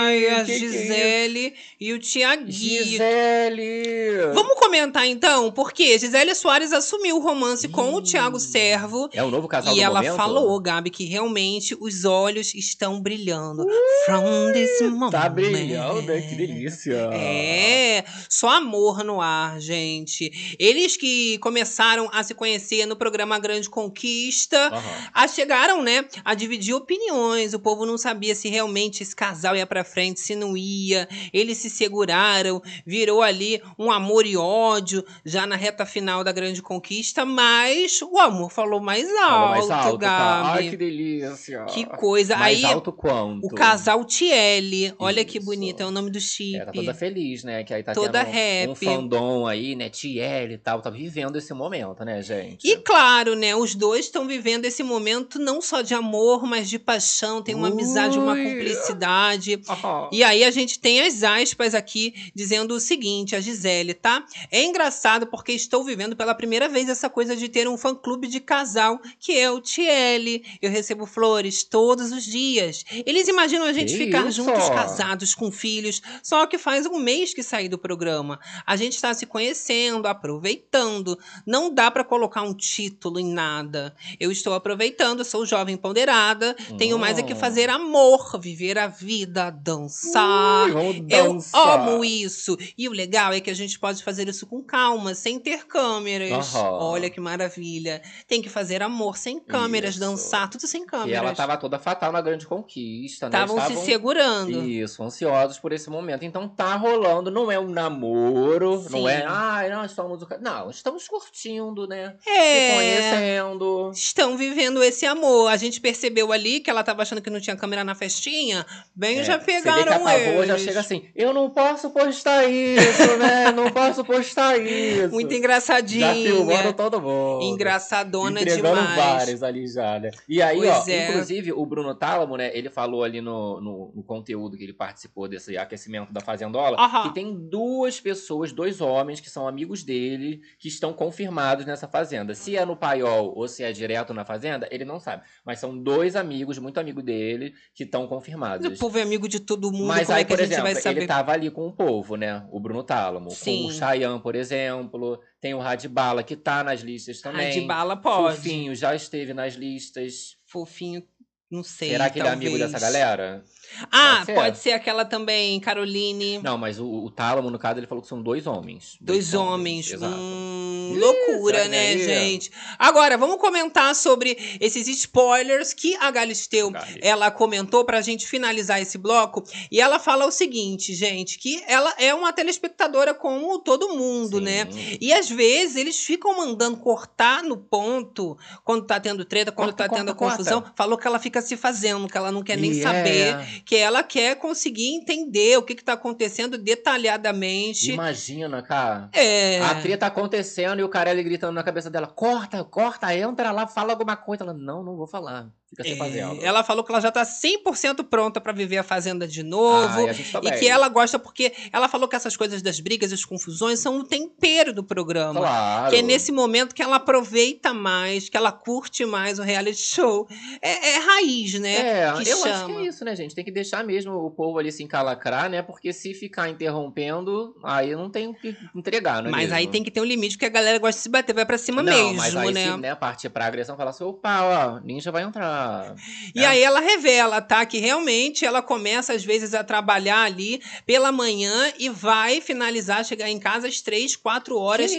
Ai, 0.00 0.26
a 0.28 0.44
que 0.44 0.46
que 0.46 0.52
é 0.52 0.58
Gisele 0.58 1.54
e 1.80 1.92
o 1.92 1.98
Tiaguinho. 1.98 2.84
Gisele! 2.84 4.32
Vamos 4.34 4.54
comentar 4.58 5.06
então, 5.06 5.50
porque 5.52 5.98
Gisele 5.98 6.34
Soares 6.34 6.72
assumiu 6.72 7.16
o 7.16 7.20
romance 7.20 7.68
com 7.68 7.94
o 7.94 8.02
Thiago 8.02 8.38
Servo. 8.38 9.08
É 9.12 9.22
o 9.22 9.30
novo 9.30 9.48
casal 9.48 9.74
E 9.74 9.80
ela 9.80 10.00
momento? 10.02 10.16
falou, 10.16 10.58
Gabi, 10.60 10.90
que 10.90 11.04
realmente 11.04 11.76
os 11.80 12.04
olhos 12.04 12.54
estão 12.54 13.00
brilhando. 13.00 13.66
From 14.06 14.52
this 14.52 14.80
moment. 14.90 15.10
Tá 15.10 15.28
brilhando, 15.28 16.02
né? 16.02 16.20
Que 16.20 16.34
delícia! 16.34 17.10
É, 17.12 18.04
só 18.28 18.48
amor 18.50 19.04
no 19.04 19.20
ar, 19.20 19.60
gente. 19.60 20.56
Eles 20.58 20.96
que 20.96 21.38
começaram 21.38 22.08
a 22.12 22.22
se 22.22 22.34
conhecer 22.34 22.86
no 22.86 22.96
programa 22.96 23.38
Grande 23.38 23.68
Conquista, 23.68 24.56
Aham. 24.68 24.82
a 25.14 25.28
chegaram, 25.28 25.82
né, 25.82 26.04
a 26.24 26.34
dividir 26.34 26.74
opiniões. 26.74 27.54
O 27.54 27.58
povo 27.58 27.84
não 27.86 27.98
sabia 27.98 28.34
se 28.34 28.48
realmente 28.48 29.02
esse 29.02 29.14
casal 29.14 29.56
ia 29.56 29.66
pra 29.66 29.84
frente, 29.90 30.20
se 30.20 30.34
não 30.34 30.56
ia. 30.56 31.08
Eles 31.32 31.58
se 31.58 31.68
seguraram, 31.70 32.62
virou 32.86 33.22
ali 33.22 33.60
um 33.78 33.90
amor 33.90 34.26
e 34.26 34.36
ódio 34.36 35.04
já 35.24 35.46
na 35.46 35.56
reta 35.56 35.84
final 35.86 36.22
da 36.24 36.32
Grande 36.32 36.62
Conquista, 36.62 37.24
mas 37.24 38.00
o 38.02 38.18
amor 38.18 38.50
falou 38.50 38.80
mais 38.80 39.06
alto, 39.08 39.18
Falou 39.28 39.48
mais 39.50 39.70
alto, 39.70 39.98
tá? 39.98 40.42
Ai, 40.44 40.56
Gabi. 40.56 40.70
que 40.70 40.76
delícia! 40.76 41.64
Que 41.64 41.84
coisa. 41.84 42.36
Mais 42.36 42.58
Aí 42.64 42.72
alto 42.72 42.92
quanto? 42.92 43.46
o 43.46 43.54
casal 43.54 44.04
Tiele, 44.04 44.94
olha 44.98 45.24
que 45.24 45.38
Isso. 45.38 45.46
bonito, 45.46 45.80
é 45.82 45.86
o 45.86 45.90
nome 45.90 46.10
do 46.10 46.20
chip. 46.20 46.56
É, 46.56 46.64
tá 46.64 46.72
toda 46.72 46.94
feliz, 46.94 47.44
né? 47.44 47.64
Que 47.64 47.74
aí 47.74 47.82
tá 47.82 47.92
Toda 47.92 48.24
tendo 48.24 48.68
um 48.68 48.72
happy. 48.72 48.84
fandom 48.86 49.46
aí, 49.46 49.74
né? 49.74 49.88
TL 49.88 50.52
e 50.54 50.58
tal. 50.58 50.80
Tá 50.82 50.90
vivendo 50.90 51.36
esse 51.36 51.52
momento, 51.54 52.04
né, 52.04 52.22
gente? 52.22 52.66
E 52.68 52.76
claro, 52.78 53.34
né? 53.34 53.54
Os 53.54 53.74
dois 53.74 54.06
estão 54.06 54.26
vivendo 54.26 54.64
esse 54.64 54.82
momento 54.82 55.38
não 55.38 55.60
só 55.60 55.82
de 55.82 55.94
amor, 55.94 56.44
mas 56.46 56.68
de 56.68 56.78
paixão. 56.78 57.42
Tem 57.42 57.54
uma 57.54 57.68
amizade, 57.68 58.18
uma 58.18 58.32
Ui. 58.32 58.42
cumplicidade. 58.44 59.60
Aham. 59.68 59.79
E 60.12 60.22
aí 60.24 60.44
a 60.44 60.50
gente 60.50 60.78
tem 60.78 61.00
as 61.00 61.22
aspas 61.22 61.74
aqui 61.74 62.14
dizendo 62.34 62.74
o 62.74 62.80
seguinte, 62.80 63.34
a 63.36 63.40
Gisele, 63.40 63.94
tá? 63.94 64.24
É 64.50 64.62
engraçado 64.64 65.26
porque 65.26 65.52
estou 65.52 65.84
vivendo 65.84 66.16
pela 66.16 66.34
primeira 66.34 66.68
vez 66.68 66.88
essa 66.88 67.08
coisa 67.08 67.36
de 67.36 67.48
ter 67.48 67.68
um 67.68 67.76
fã-clube 67.76 68.26
de 68.26 68.40
casal, 68.40 69.00
que 69.18 69.38
é 69.38 69.50
o 69.50 69.60
TL. 69.60 70.42
Eu 70.60 70.70
recebo 70.70 71.06
flores 71.06 71.62
todos 71.64 72.12
os 72.12 72.24
dias. 72.24 72.84
Eles 73.06 73.28
imaginam 73.28 73.66
a 73.66 73.72
gente 73.72 73.92
Que 73.92 74.04
ficar 74.04 74.28
isso? 74.28 74.42
juntos, 74.42 74.68
casados, 74.68 75.34
com 75.34 75.50
filhos, 75.50 76.00
só 76.22 76.46
que 76.46 76.58
faz 76.58 76.86
um 76.86 76.98
mês 76.98 77.32
que 77.34 77.42
saí 77.42 77.68
do 77.68 77.78
programa. 77.78 78.38
A 78.66 78.76
gente 78.76 78.94
está 78.94 79.12
se 79.14 79.26
conhecendo, 79.26 80.06
aproveitando. 80.06 81.18
Não 81.46 81.72
dá 81.72 81.90
pra 81.90 82.04
colocar 82.04 82.42
um 82.42 82.54
título 82.54 83.18
em 83.18 83.26
nada. 83.32 83.94
Eu 84.18 84.30
estou 84.30 84.54
aproveitando, 84.54 85.24
sou 85.24 85.44
jovem 85.46 85.76
ponderada, 85.76 86.54
tenho 86.78 86.98
mais 86.98 87.18
é 87.18 87.22
que 87.22 87.34
fazer 87.34 87.68
amor, 87.70 88.38
viver 88.40 88.78
a 88.78 88.86
vida, 88.86 89.50
dançar. 89.74 90.66
Ui, 90.66 90.72
vamos 90.72 90.96
Eu 91.08 91.32
dançar. 91.34 91.80
amo 91.80 92.04
isso. 92.04 92.56
E 92.76 92.88
o 92.88 92.92
legal 92.92 93.32
é 93.32 93.40
que 93.40 93.50
a 93.50 93.54
gente 93.54 93.78
pode 93.78 94.02
fazer 94.02 94.28
isso 94.28 94.46
com 94.46 94.62
calma, 94.62 95.14
sem 95.14 95.38
ter 95.38 95.66
câmeras. 95.66 96.54
Aham. 96.54 96.78
Olha 96.80 97.10
que 97.10 97.20
maravilha. 97.20 98.02
Tem 98.26 98.42
que 98.42 98.48
fazer 98.48 98.82
amor 98.82 99.16
sem 99.16 99.38
câmeras, 99.40 99.90
Isso. 99.92 100.00
dançar, 100.00 100.48
tudo 100.50 100.66
sem 100.66 100.82
E 100.82 100.86
câmeras. 100.86 101.16
ela 101.18 101.34
tava 101.34 101.56
toda 101.56 101.78
fatal 101.78 102.12
na 102.12 102.20
grande 102.20 102.46
conquista, 102.46 103.28
né? 103.28 103.38
Estavam 103.42 103.66
se 103.66 103.84
segurando. 103.84 104.64
Isso, 104.64 105.02
ansiosos 105.02 105.58
por 105.58 105.72
esse 105.72 105.88
momento. 105.90 106.24
Então 106.24 106.48
tá 106.48 106.74
rolando, 106.76 107.30
não 107.30 107.50
é 107.50 107.58
um 107.58 107.68
namoro, 107.68 108.82
não 108.90 109.00
Sim. 109.02 109.08
é, 109.08 109.24
ai, 109.26 109.70
nós 109.70 109.92
somos 109.92 110.22
o. 110.22 110.26
ca-". 110.26 110.38
Não, 110.38 110.70
estamos 110.70 111.06
curtindo, 111.08 111.86
né? 111.86 112.14
Se 112.22 112.30
É. 112.30 112.74
conhecendo. 112.74 113.90
Estão 113.92 114.36
vivendo 114.36 114.82
esse 114.82 115.06
amor. 115.06 115.48
A 115.48 115.56
gente 115.56 115.80
percebeu 115.80 116.32
ali 116.32 116.60
que 116.60 116.70
ela 116.70 116.82
tava 116.82 117.02
achando 117.02 117.20
que 117.20 117.30
não 117.30 117.40
tinha 117.40 117.56
câmera 117.56 117.84
na 117.84 117.94
festinha. 117.94 118.66
Bem, 118.94 119.18
É, 119.20 119.24
já 119.24 119.38
Você 119.52 119.62
vê 119.62 119.62
que 119.62 119.68
a 119.68 119.98
pegaram 119.98 120.04
Pavoa 120.04 120.46
já 120.46 120.58
chega 120.58 120.80
assim, 120.80 121.04
eu 121.14 121.32
não 121.32 121.50
posso 121.50 121.90
postar 121.90 122.44
isso, 122.48 123.16
né? 123.18 123.52
Não 123.52 123.70
posso 123.70 124.04
postar 124.04 124.56
isso. 124.58 125.10
Muito 125.10 125.30
Já 125.30 125.36
engraçadinha. 125.36 126.14
filmando 126.14 126.72
todo 126.72 127.00
mundo. 127.00 127.42
Engraçadona 127.42 128.40
Entregando 128.40 128.80
demais. 128.80 128.96
vários 128.96 129.42
ali 129.42 129.66
já, 129.66 129.98
né? 129.98 130.10
E 130.28 130.40
aí, 130.42 130.58
Pois 130.58 130.70
ó, 130.70 130.84
é. 130.90 131.08
inclusive 131.10 131.52
o 131.52 131.64
Bruno 131.66 131.94
Tálamo, 131.94 132.36
né? 132.36 132.50
Ele 132.56 132.68
falou 132.70 133.02
ali 133.04 133.20
no, 133.20 133.60
no, 133.60 133.92
no 133.94 134.02
conteúdo 134.02 134.56
que 134.56 134.64
ele 134.64 134.72
participou 134.72 135.28
desse 135.28 135.56
aquecimento 135.56 136.12
da 136.12 136.20
Fazendola 136.20 136.76
Aham. 136.78 137.02
que 137.08 137.14
tem 137.14 137.34
duas 137.48 138.00
pessoas, 138.00 138.52
dois 138.52 138.80
homens 138.80 139.20
que 139.20 139.30
são 139.30 139.46
amigos 139.48 139.82
dele, 139.82 140.40
que 140.58 140.68
estão 140.68 140.92
confirmados 140.92 141.66
nessa 141.66 141.88
fazenda. 141.88 142.34
Se 142.34 142.56
é 142.56 142.64
no 142.64 142.76
paiol 142.76 143.32
ou 143.36 143.48
se 143.48 143.62
é 143.62 143.72
direto 143.72 144.12
na 144.14 144.24
fazenda, 144.24 144.68
ele 144.70 144.84
não 144.84 145.00
sabe. 145.00 145.22
Mas 145.44 145.58
são 145.58 145.76
dois 145.76 146.16
amigos, 146.16 146.58
muito 146.58 146.78
amigo 146.78 147.02
dele, 147.02 147.54
que 147.74 147.84
estão 147.84 148.06
confirmados. 148.06 148.66
O 148.66 148.78
povo 148.78 148.98
é 148.98 149.02
amigo 149.02 149.28
de 149.28 149.39
todo 149.40 149.72
mundo, 149.72 149.86
Mas 149.86 150.06
como 150.06 150.16
aí, 150.16 150.22
é 150.22 150.24
que 150.24 150.32
a 150.32 150.36
por 150.36 150.42
gente 150.42 150.52
exemplo, 150.52 150.72
vai 150.72 150.82
saber? 150.82 150.98
ele 151.00 151.06
tava 151.06 151.32
ali 151.32 151.50
com 151.50 151.66
o 151.66 151.72
povo, 151.72 152.16
né? 152.16 152.46
O 152.50 152.60
Bruno 152.60 152.82
Tálamo. 152.82 153.30
Sim. 153.30 153.62
Com 153.62 153.68
o 153.68 153.72
Chayanne, 153.72 154.20
por 154.20 154.34
exemplo. 154.34 155.20
Tem 155.40 155.54
o 155.54 155.58
Radibala, 155.58 156.22
que 156.22 156.36
tá 156.36 156.62
nas 156.62 156.80
listas 156.80 157.20
também. 157.20 157.50
de 157.50 157.62
bala 157.62 157.96
pode. 157.96 158.36
Fofinho 158.36 158.74
já 158.74 158.94
esteve 158.94 159.32
nas 159.34 159.54
listas. 159.54 160.36
Fofinho, 160.46 161.02
não 161.50 161.62
sei. 161.62 161.90
Será 161.90 162.08
que 162.10 162.18
ele 162.18 162.28
é 162.28 162.30
amigo 162.30 162.56
dessa 162.58 162.78
galera? 162.78 163.44
Ah, 163.92 164.22
Pode 164.26 164.34
pode 164.34 164.56
ser. 164.58 164.62
ser, 164.64 164.72
aquela 164.72 165.04
também, 165.04 165.58
Caroline. 165.60 166.38
Não, 166.42 166.58
mas 166.58 166.80
o, 166.80 166.86
o 167.04 167.10
Tálamo, 167.10 167.50
no 167.50 167.58
caso, 167.58 167.78
ele 167.78 167.86
falou 167.86 168.02
que 168.02 168.08
são 168.08 168.20
dois 168.20 168.46
homens. 168.46 168.96
Dois 169.00 169.32
homens. 169.32 169.92
Exato. 169.92 170.12
Hum, 170.12 170.94
loucura, 170.98 171.68
né, 171.68 171.94
é 171.94 171.98
gente? 171.98 172.50
Agora, 172.78 173.16
vamos 173.16 173.36
comentar 173.36 173.94
sobre 173.94 174.36
esses 174.60 174.88
spoilers 174.88 175.72
que 175.72 175.94
a 175.96 176.10
Galisteu 176.10 176.70
Gali. 176.70 176.98
ela 177.00 177.30
comentou 177.30 177.84
pra 177.84 178.00
gente 178.00 178.26
finalizar 178.26 178.80
esse 178.82 178.98
bloco. 178.98 179.44
E 179.70 179.80
ela 179.80 180.00
fala 180.00 180.26
o 180.26 180.32
seguinte, 180.32 180.92
gente, 180.92 181.38
que 181.38 181.62
ela 181.68 181.94
é 181.96 182.12
uma 182.12 182.32
telespectadora 182.32 183.14
como 183.14 183.60
todo 183.60 183.90
mundo, 183.96 184.38
Sim. 184.38 184.44
né? 184.44 184.68
E 185.00 185.12
às 185.12 185.28
vezes 185.30 185.76
eles 185.76 185.98
ficam 186.00 186.36
mandando 186.36 186.76
cortar 186.78 187.44
no 187.44 187.56
ponto 187.56 188.36
quando 188.64 188.84
tá 188.84 188.98
tendo 188.98 189.24
treta, 189.24 189.52
quando 189.52 189.68
Corta, 189.70 189.88
tá 189.88 189.94
tendo 189.94 190.12
corta, 190.14 190.36
confusão. 190.38 190.60
corta. 190.60 190.76
Falou 190.76 190.98
que 190.98 191.06
ela 191.06 191.20
fica 191.20 191.39
se 191.40 191.56
fazendo, 191.56 192.08
que 192.08 192.16
ela 192.16 192.32
não 192.32 192.42
quer 192.42 192.56
nem 192.56 192.74
saber, 192.74 193.34
é. 193.34 193.46
que 193.64 193.76
ela 193.76 194.02
quer 194.02 194.36
conseguir 194.36 194.94
entender 194.94 195.56
o 195.56 195.62
que, 195.62 195.74
que 195.74 195.84
tá 195.84 195.94
acontecendo 195.94 196.58
detalhadamente. 196.58 197.92
Imagina, 197.92 198.62
cara. 198.62 199.08
É. 199.12 199.60
A 199.60 199.74
treta 199.76 200.06
acontecendo 200.06 200.80
e 200.80 200.84
o 200.84 200.88
Carelli 200.88 201.22
gritando 201.22 201.52
na 201.52 201.62
cabeça 201.62 201.90
dela: 201.90 202.06
corta, 202.06 202.62
corta, 202.64 203.14
entra 203.14 203.50
lá, 203.52 203.66
fala 203.66 203.92
alguma 203.92 204.16
coisa. 204.16 204.44
Ela, 204.44 204.54
não, 204.54 204.82
não 204.82 204.96
vou 204.96 205.06
falar. 205.06 205.50
Fica 205.70 205.84
se 205.84 205.92
É, 205.92 205.96
fazendo. 205.96 206.44
ela 206.44 206.64
falou 206.64 206.82
que 206.82 206.90
ela 206.90 207.00
já 207.00 207.12
tá 207.12 207.22
100% 207.24 208.02
pronta 208.04 208.40
pra 208.40 208.52
viver 208.52 208.78
a 208.78 208.82
Fazenda 208.82 209.26
de 209.26 209.44
novo. 209.44 210.00
Ai, 210.00 210.08
a 210.08 210.12
gente 210.12 210.36
e 210.36 210.50
que 210.58 210.66
ela 210.66 210.88
gosta 210.88 211.16
porque 211.16 211.52
ela 211.72 211.88
falou 211.88 212.08
que 212.08 212.16
essas 212.16 212.36
coisas 212.36 212.60
das 212.60 212.80
brigas, 212.80 213.12
as 213.12 213.24
confusões 213.24 213.78
são 213.78 214.00
o 214.00 214.04
tempero 214.04 214.72
do 214.72 214.82
programa. 214.82 215.38
Claro. 215.38 215.90
Que 215.90 215.96
é 215.96 216.02
nesse 216.02 216.32
momento 216.32 216.74
que 216.74 216.82
ela 216.82 216.96
aproveita 216.96 217.72
mais, 217.72 218.28
que 218.28 218.36
ela 218.36 218.50
curte 218.50 219.04
mais 219.04 219.38
o 219.38 219.42
reality 219.42 219.80
show. 219.80 220.26
É, 220.60 220.94
é 220.94 220.98
raiz, 220.98 221.54
né? 221.60 221.76
É, 221.76 222.12
que 222.20 222.28
eu 222.28 222.38
chama. 222.38 222.54
acho 222.54 222.66
que 222.66 222.72
é 222.72 222.82
isso, 222.82 223.04
né, 223.04 223.14
gente? 223.14 223.34
Tem 223.34 223.44
que 223.44 223.52
deixar 223.52 223.84
mesmo 223.84 224.12
o 224.12 224.30
povo 224.30 224.58
ali 224.58 224.72
se 224.72 224.82
encalacrar, 224.82 225.48
né? 225.48 225.62
Porque 225.62 225.92
se 225.92 226.14
ficar 226.14 226.48
interrompendo, 226.48 227.54
aí 227.62 227.94
não 227.94 228.10
tem 228.10 228.26
o 228.26 228.34
que 228.34 228.56
entregar, 228.74 229.22
né? 229.22 229.30
Mas 229.30 229.52
aí 229.52 229.68
tem 229.68 229.84
que 229.84 229.90
ter 229.90 230.00
um 230.00 230.04
limite, 230.04 230.36
porque 230.36 230.46
a 230.46 230.50
galera 230.50 230.78
gosta 230.78 230.98
de 230.98 231.02
se 231.02 231.08
bater, 231.08 231.32
vai 231.32 231.46
pra 231.46 231.58
cima 231.58 231.82
não, 231.82 231.92
mesmo, 231.92 232.14
mas 232.16 232.34
aí 232.34 232.52
né? 232.52 232.72
se 232.72 232.76
né, 232.76 232.94
partir 232.94 233.28
pra 233.30 233.46
agressão, 233.46 233.76
falar 233.76 233.90
assim, 233.90 234.04
opa, 234.04 234.42
ó, 234.42 234.80
ninja 234.80 235.12
vai 235.12 235.22
entrar. 235.22 235.59
E 236.34 236.44
aí 236.44 236.62
ela 236.62 236.80
revela, 236.80 237.40
tá? 237.40 237.66
Que 237.66 237.78
realmente 237.78 238.44
ela 238.44 238.62
começa, 238.62 239.12
às 239.12 239.24
vezes, 239.24 239.52
a 239.52 239.64
trabalhar 239.64 240.22
ali 240.22 240.62
pela 240.86 241.10
manhã 241.10 241.72
e 241.78 241.88
vai 241.88 242.40
finalizar, 242.40 243.04
chegar 243.04 243.28
em 243.28 243.38
casa 243.38 243.66
às 243.66 243.80
três, 243.80 244.14
quatro 244.16 244.56
horas 244.56 244.92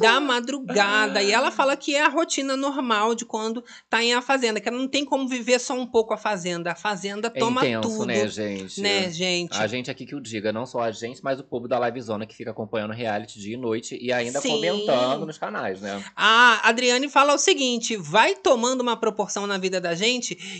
da 0.00 0.18
madrugada. 0.20 1.22
E 1.22 1.30
ela 1.32 1.50
fala 1.50 1.76
que 1.76 1.94
é 1.94 2.02
a 2.02 2.08
rotina 2.08 2.56
normal 2.56 3.14
de 3.14 3.24
quando 3.24 3.62
tá 3.88 4.02
em 4.02 4.14
a 4.14 4.22
fazenda, 4.22 4.60
que 4.60 4.68
ela 4.68 4.78
não 4.78 4.88
tem 4.88 5.04
como 5.04 5.28
viver 5.28 5.58
só 5.58 5.74
um 5.74 5.86
pouco 5.86 6.14
a 6.14 6.16
fazenda. 6.16 6.72
A 6.72 6.74
fazenda 6.74 7.28
É 7.34 7.38
toma 7.38 7.66
intenso, 7.66 7.88
tudo. 7.88 8.06
né, 8.06 8.28
gente? 8.28 8.80
Né, 8.80 9.10
gente? 9.10 9.56
A 9.56 9.66
gente 9.66 9.90
aqui 9.90 10.06
que 10.06 10.14
o 10.14 10.20
diga, 10.20 10.52
não 10.52 10.64
só 10.66 10.80
a 10.80 10.90
gente, 10.90 11.22
mas 11.22 11.38
o 11.38 11.44
povo 11.44 11.68
da 11.68 11.78
Livezona 11.78 12.26
que 12.26 12.34
fica 12.34 12.50
acompanhando 12.50 12.92
reality 12.92 13.38
dia 13.38 13.54
e 13.54 13.56
noite 13.56 13.98
e 14.00 14.12
ainda 14.12 14.40
Sim. 14.40 14.50
comentando 14.50 15.26
nos 15.26 15.38
canais, 15.38 15.80
né? 15.80 16.02
A 16.16 16.68
Adriane 16.68 17.08
fala 17.08 17.34
o 17.34 17.38
seguinte: 17.38 17.96
vai 17.96 18.34
tomando 18.34 18.80
uma 18.80 18.96
proporção 18.96 19.46
na 19.46 19.58
vida 19.58 19.80
da 19.80 19.94
gente 19.94 20.07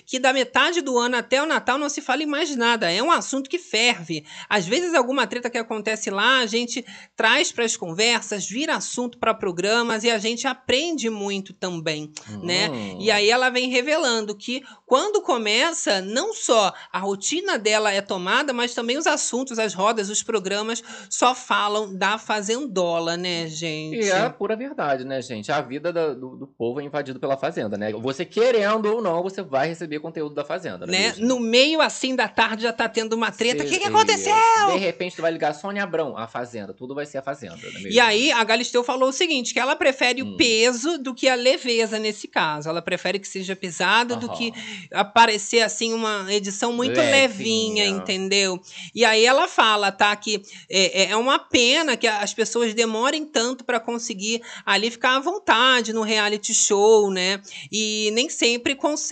que 0.06 0.18
da 0.18 0.32
metade 0.32 0.80
do 0.80 0.98
ano 0.98 1.16
até 1.16 1.42
o 1.42 1.46
Natal 1.46 1.78
não 1.78 1.88
se 1.88 2.00
fala 2.00 2.22
em 2.22 2.26
mais 2.26 2.54
nada. 2.56 2.90
É 2.90 3.02
um 3.02 3.10
assunto 3.10 3.48
que 3.48 3.58
ferve. 3.58 4.24
Às 4.48 4.66
vezes, 4.66 4.94
alguma 4.94 5.26
treta 5.26 5.48
que 5.50 5.58
acontece 5.58 6.10
lá, 6.10 6.38
a 6.40 6.46
gente 6.46 6.84
traz 7.16 7.50
para 7.52 7.64
as 7.64 7.76
conversas, 7.76 8.46
vira 8.48 8.76
assunto 8.76 9.18
para 9.18 9.34
programas 9.34 10.04
e 10.04 10.10
a 10.10 10.18
gente 10.18 10.46
aprende 10.46 11.08
muito 11.10 11.52
também, 11.52 12.12
né? 12.42 12.68
Hum. 12.70 12.98
E 13.00 13.10
aí 13.10 13.28
ela 13.30 13.50
vem 13.50 13.68
revelando 13.68 14.34
que 14.36 14.62
quando 14.86 15.20
começa, 15.22 16.00
não 16.00 16.32
só 16.34 16.72
a 16.92 16.98
rotina 16.98 17.58
dela 17.58 17.92
é 17.92 18.00
tomada, 18.00 18.52
mas 18.52 18.74
também 18.74 18.96
os 18.96 19.06
assuntos, 19.06 19.58
as 19.58 19.74
rodas, 19.74 20.08
os 20.10 20.22
programas 20.22 20.82
só 21.10 21.34
falam 21.34 21.94
da 21.94 22.18
fazendola, 22.18 23.16
né, 23.16 23.46
gente? 23.48 23.96
E 24.06 24.10
é 24.10 24.20
a 24.22 24.30
pura 24.30 24.56
verdade, 24.56 25.04
né, 25.04 25.20
gente? 25.22 25.50
A 25.52 25.60
vida 25.60 25.92
da- 25.92 26.14
do, 26.14 26.36
do 26.36 26.46
povo 26.46 26.80
é 26.80 26.84
invadida 26.84 27.18
pela 27.18 27.36
Fazenda, 27.36 27.76
né? 27.76 27.92
Você 27.92 28.24
querendo 28.24 28.86
ou 28.86 29.02
não, 29.02 29.22
você 29.22 29.37
vai 29.42 29.68
receber 29.68 29.98
conteúdo 30.00 30.34
da 30.34 30.44
Fazenda, 30.44 30.86
né? 30.86 30.92
né? 30.92 30.98
mesmo? 31.08 31.26
No 31.26 31.40
meio 31.40 31.80
assim 31.80 32.14
da 32.16 32.28
tarde 32.28 32.62
já 32.62 32.72
tá 32.72 32.88
tendo 32.88 33.12
uma 33.14 33.30
treta. 33.30 33.64
O 33.64 33.66
que, 33.66 33.78
que 33.78 33.86
aconteceu? 33.86 34.34
De 34.72 34.78
repente 34.78 35.16
tu 35.16 35.22
vai 35.22 35.30
ligar 35.30 35.54
Sônia 35.54 35.82
Abrão, 35.84 36.16
a 36.16 36.26
Fazenda. 36.26 36.72
Tudo 36.72 36.94
vai 36.94 37.06
ser 37.06 37.18
a 37.18 37.22
Fazenda, 37.22 37.56
mesmo? 37.56 37.88
E 37.88 38.00
aí 38.00 38.30
a 38.32 38.42
Galisteu 38.44 38.82
falou 38.84 39.08
o 39.08 39.12
seguinte, 39.12 39.52
que 39.52 39.60
ela 39.60 39.76
prefere 39.76 40.22
Hum. 40.22 40.34
o 40.34 40.36
peso 40.36 40.98
do 40.98 41.14
que 41.14 41.28
a 41.28 41.34
leveza 41.34 41.98
nesse 41.98 42.26
caso. 42.28 42.68
Ela 42.68 42.80
prefere 42.82 43.18
que 43.18 43.28
seja 43.28 43.54
pesado 43.56 44.16
do 44.16 44.26
Aham. 44.26 44.36
que 44.36 44.52
aparecer 44.92 45.60
assim 45.62 45.92
uma 45.92 46.26
edição 46.32 46.72
muito 46.72 46.96
levinha, 46.98 47.84
Levinha. 47.84 47.86
entendeu? 47.86 48.60
E 48.94 49.04
aí 49.04 49.24
ela 49.24 49.46
fala, 49.48 49.90
tá, 49.92 50.14
que 50.16 50.42
é, 50.70 51.02
é- 51.04 51.10
é 51.10 51.16
uma 51.16 51.38
pena 51.38 51.96
que 51.96 52.06
as 52.06 52.32
pessoas 52.34 52.74
demorem 52.74 53.24
tanto 53.24 53.64
para 53.64 53.78
conseguir 53.80 54.40
ali 54.64 54.90
ficar 54.90 55.16
à 55.16 55.20
vontade 55.20 55.92
no 55.92 56.02
reality 56.02 56.54
show, 56.54 57.10
né? 57.10 57.40
E 57.70 58.10
nem 58.12 58.28
sempre 58.28 58.74
consegue, 58.74 59.08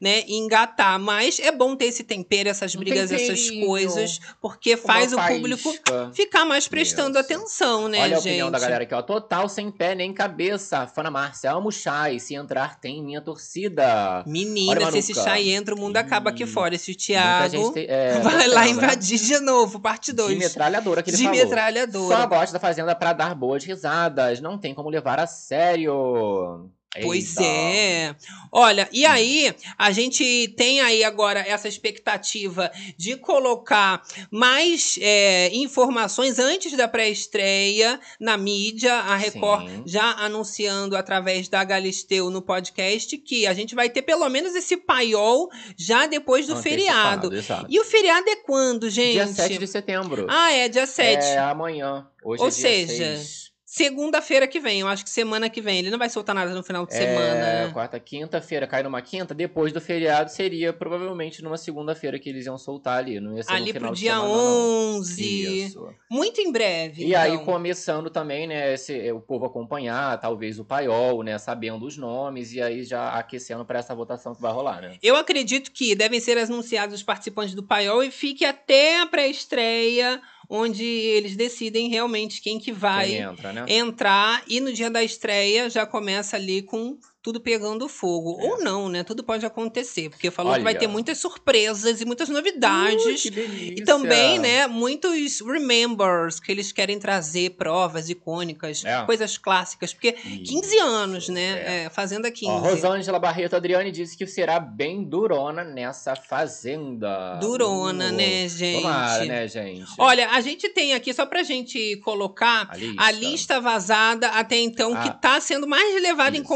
né, 0.00 0.22
engatar. 0.28 0.98
Mas 0.98 1.38
é 1.40 1.50
bom 1.52 1.74
ter 1.76 1.86
esse 1.86 2.04
tempero, 2.04 2.48
essas 2.48 2.74
Um 2.74 2.78
brigas, 2.78 3.10
essas 3.12 3.40
temperinho. 3.40 3.66
coisas, 3.66 4.20
porque 4.40 4.74
Uma 4.74 4.82
faz 4.82 5.12
o 5.12 5.16
público 5.20 5.72
ficar 6.12 6.44
mais 6.44 6.68
prestando 6.68 7.18
Isso. 7.18 7.32
atenção, 7.32 7.88
né, 7.88 7.98
Olha 8.00 8.16
a 8.16 8.20
gente? 8.20 8.28
opinião 8.28 8.50
da 8.50 8.58
galera 8.58 8.84
aqui, 8.84 8.94
ó. 8.94 9.02
Total 9.02 9.48
sem 9.48 9.70
pé 9.70 9.94
nem 9.94 10.12
cabeça. 10.12 10.86
Fana 10.86 11.10
Márcia, 11.10 11.52
amo 11.52 11.70
chai. 11.70 12.18
Se 12.18 12.34
entrar, 12.34 12.78
tem 12.80 13.02
minha 13.02 13.20
torcida. 13.20 14.22
Menina, 14.26 14.72
Olha, 14.72 14.90
se 14.92 14.98
esse 14.98 15.14
chá 15.14 15.40
entra, 15.40 15.74
o 15.74 15.78
mundo 15.78 15.96
acaba 15.96 16.30
aqui 16.30 16.44
Ih, 16.44 16.46
fora. 16.46 16.74
Esse 16.74 16.92
o 16.92 16.96
Thiago 16.96 17.72
é, 17.76 18.18
vai 18.22 18.48
lá 18.48 18.62
né? 18.64 18.70
invadir 18.70 19.18
de 19.18 19.38
novo, 19.40 19.78
parte 19.80 20.06
De 20.06 20.16
2. 20.16 20.38
metralhadora 20.38 21.02
que 21.02 21.10
ele 21.10 21.16
De 21.16 21.24
falou. 21.24 21.38
metralhadora. 21.38 22.16
Só 22.16 22.26
gosta 22.26 22.52
da 22.52 22.60
Fazenda 22.60 22.94
pra 22.94 23.12
dar 23.12 23.34
boas 23.34 23.64
risadas. 23.64 24.40
Não 24.40 24.58
tem 24.58 24.74
como 24.74 24.88
levar 24.88 25.18
a 25.20 25.26
sério. 25.26 26.70
Pois 27.02 27.36
Eita. 27.36 27.44
É. 27.44 28.16
Olha, 28.52 28.88
e 28.92 29.04
aí 29.04 29.52
a 29.76 29.90
gente 29.90 30.54
tem 30.56 30.80
aí 30.80 31.02
agora 31.02 31.40
essa 31.40 31.66
expectativa 31.66 32.70
de 32.96 33.16
colocar 33.16 34.02
mais 34.30 34.96
é, 35.00 35.50
informações 35.52 36.38
antes 36.38 36.76
da 36.76 36.86
pré-estreia 36.86 37.98
na 38.20 38.36
mídia. 38.36 38.94
A 38.94 39.16
Record 39.16 39.68
Sim. 39.68 39.82
já 39.86 40.12
anunciando 40.12 40.96
através 40.96 41.48
da 41.48 41.64
Galisteu 41.64 42.30
no 42.30 42.40
podcast 42.40 43.18
que 43.18 43.46
a 43.46 43.52
gente 43.52 43.74
vai 43.74 43.90
ter 43.90 44.02
pelo 44.02 44.28
menos 44.28 44.54
esse 44.54 44.76
paiol 44.76 45.48
já 45.76 46.06
depois 46.06 46.46
do 46.46 46.56
feriado. 46.56 47.34
exato. 47.34 47.66
E 47.68 47.80
o 47.80 47.84
feriado 47.84 48.28
é 48.28 48.36
quando, 48.36 48.88
gente? 48.88 49.14
Dia 49.14 49.26
7 49.26 49.58
de 49.58 49.66
setembro. 49.66 50.26
Ah, 50.28 50.52
é, 50.52 50.68
dia 50.68 50.86
7. 50.86 51.24
É 51.24 51.38
amanhã. 51.38 52.06
Hoje 52.22 52.40
Ou 52.40 52.48
é 52.48 52.50
dia 52.50 52.60
seja, 52.60 53.16
6. 53.16 53.43
Segunda-feira 53.76 54.46
que 54.46 54.60
vem, 54.60 54.78
eu 54.82 54.86
acho 54.86 55.02
que 55.02 55.10
semana 55.10 55.50
que 55.50 55.60
vem. 55.60 55.80
Ele 55.80 55.90
não 55.90 55.98
vai 55.98 56.08
soltar 56.08 56.32
nada 56.32 56.54
no 56.54 56.62
final 56.62 56.86
de 56.86 56.94
É, 56.94 56.96
semana. 56.96 57.34
né? 57.66 57.70
quarta, 57.72 57.98
quinta-feira 57.98 58.68
cai 58.68 58.84
numa 58.84 59.02
quinta, 59.02 59.34
depois 59.34 59.72
do 59.72 59.80
feriado 59.80 60.30
seria 60.30 60.72
provavelmente 60.72 61.42
numa 61.42 61.56
segunda-feira 61.56 62.16
que 62.20 62.28
eles 62.28 62.46
iam 62.46 62.56
soltar 62.56 62.98
ali, 62.98 63.18
não 63.18 63.34
ia 63.36 63.42
ser 63.42 63.52
Ali 63.52 63.66
no 63.66 63.72
final 63.72 63.90
pro 63.90 63.98
dia 63.98 64.12
semana, 64.12 64.28
não. 64.32 64.96
11. 64.98 65.64
Isso. 65.64 65.88
Muito 66.08 66.40
em 66.40 66.52
breve. 66.52 67.04
E 67.04 67.16
aí 67.16 67.32
então. 67.32 67.44
começando 67.44 68.10
também, 68.10 68.46
né, 68.46 68.74
esse- 68.74 69.10
o 69.10 69.20
povo 69.20 69.44
acompanhar, 69.46 70.20
talvez 70.20 70.60
o 70.60 70.64
paiol, 70.64 71.24
né, 71.24 71.36
sabendo 71.36 71.84
os 71.84 71.96
nomes 71.96 72.52
e 72.52 72.62
aí 72.62 72.84
já 72.84 73.08
aquecendo 73.08 73.64
para 73.64 73.80
essa 73.80 73.92
votação 73.92 74.36
que 74.36 74.40
vai 74.40 74.52
rolar, 74.52 74.82
né? 74.82 74.98
Eu 75.02 75.16
acredito 75.16 75.72
que 75.72 75.96
devem 75.96 76.20
ser 76.20 76.38
anunciados 76.38 76.94
os 76.94 77.02
participantes 77.02 77.56
do 77.56 77.62
paiol 77.66 78.04
e 78.04 78.12
fique 78.12 78.44
até 78.44 79.00
a 79.00 79.06
pré-estreia, 79.06 80.22
onde 80.48 80.84
eles 80.84 81.36
decidem 81.36 81.88
realmente 81.88 82.40
quem 82.40 82.58
que 82.58 82.72
vai 82.72 83.08
Quem 83.10 83.20
entra, 83.20 83.52
né? 83.52 83.64
entrar. 83.68 84.42
E 84.48 84.60
no 84.60 84.72
dia 84.72 84.90
da 84.90 85.02
estreia 85.02 85.68
já 85.70 85.86
começa 85.86 86.36
ali 86.36 86.62
com 86.62 86.98
tudo 87.24 87.40
pegando 87.40 87.88
fogo. 87.88 88.38
É. 88.38 88.44
Ou 88.44 88.58
não, 88.62 88.86
né? 88.90 89.02
Tudo 89.02 89.24
pode 89.24 89.46
acontecer, 89.46 90.10
porque 90.10 90.30
falou 90.30 90.52
que 90.52 90.60
vai 90.60 90.74
Olha. 90.74 90.78
ter 90.78 90.86
muitas 90.86 91.16
surpresas 91.16 92.02
e 92.02 92.04
muitas 92.04 92.28
novidades. 92.28 93.22
que 93.22 93.30
delícia! 93.30 93.80
E 93.80 93.84
também, 93.84 94.38
né, 94.38 94.66
muitos 94.66 95.40
remembers 95.40 96.38
que 96.38 96.52
eles 96.52 96.70
querem 96.70 96.98
trazer, 96.98 97.52
provas 97.52 98.10
icônicas, 98.10 98.84
É. 98.84 99.02
coisas 99.06 99.38
clássicas, 99.38 99.94
porque 99.94 100.12
15 100.12 100.78
anos, 100.78 101.28
né, 101.30 101.84
é, 101.86 101.88
Fazenda 101.90 102.30
15. 102.30 102.52
Ó, 102.52 102.58
Rosângela 102.58 103.18
Barreto 103.18 103.56
Adriane 103.56 103.90
disse 103.90 104.18
que 104.18 104.26
será 104.26 104.60
bem 104.60 105.02
durona 105.02 105.64
nessa 105.64 106.14
fazenda. 106.14 107.36
Durona, 107.40 108.08
Uh, 108.08 108.12
né, 108.12 108.48
gente? 108.48 108.82
Tomara, 108.82 109.24
né, 109.24 109.48
gente? 109.48 109.90
Olha, 109.98 110.28
a 110.30 110.40
gente 110.42 110.68
tem 110.68 110.92
aqui, 110.92 111.14
só 111.14 111.24
pra 111.24 111.42
gente 111.42 111.96
colocar, 112.04 112.68
a 112.70 112.76
lista, 112.76 113.02
a 113.02 113.10
lista 113.10 113.60
vazada 113.60 114.28
até 114.28 114.58
então, 114.58 114.92
que 114.94 115.08
Ah. 115.08 115.12
tá 115.12 115.40
sendo 115.40 115.66
mais 115.66 116.02
levada 116.02 116.36
em 116.36 116.40
Isso. 116.40 116.48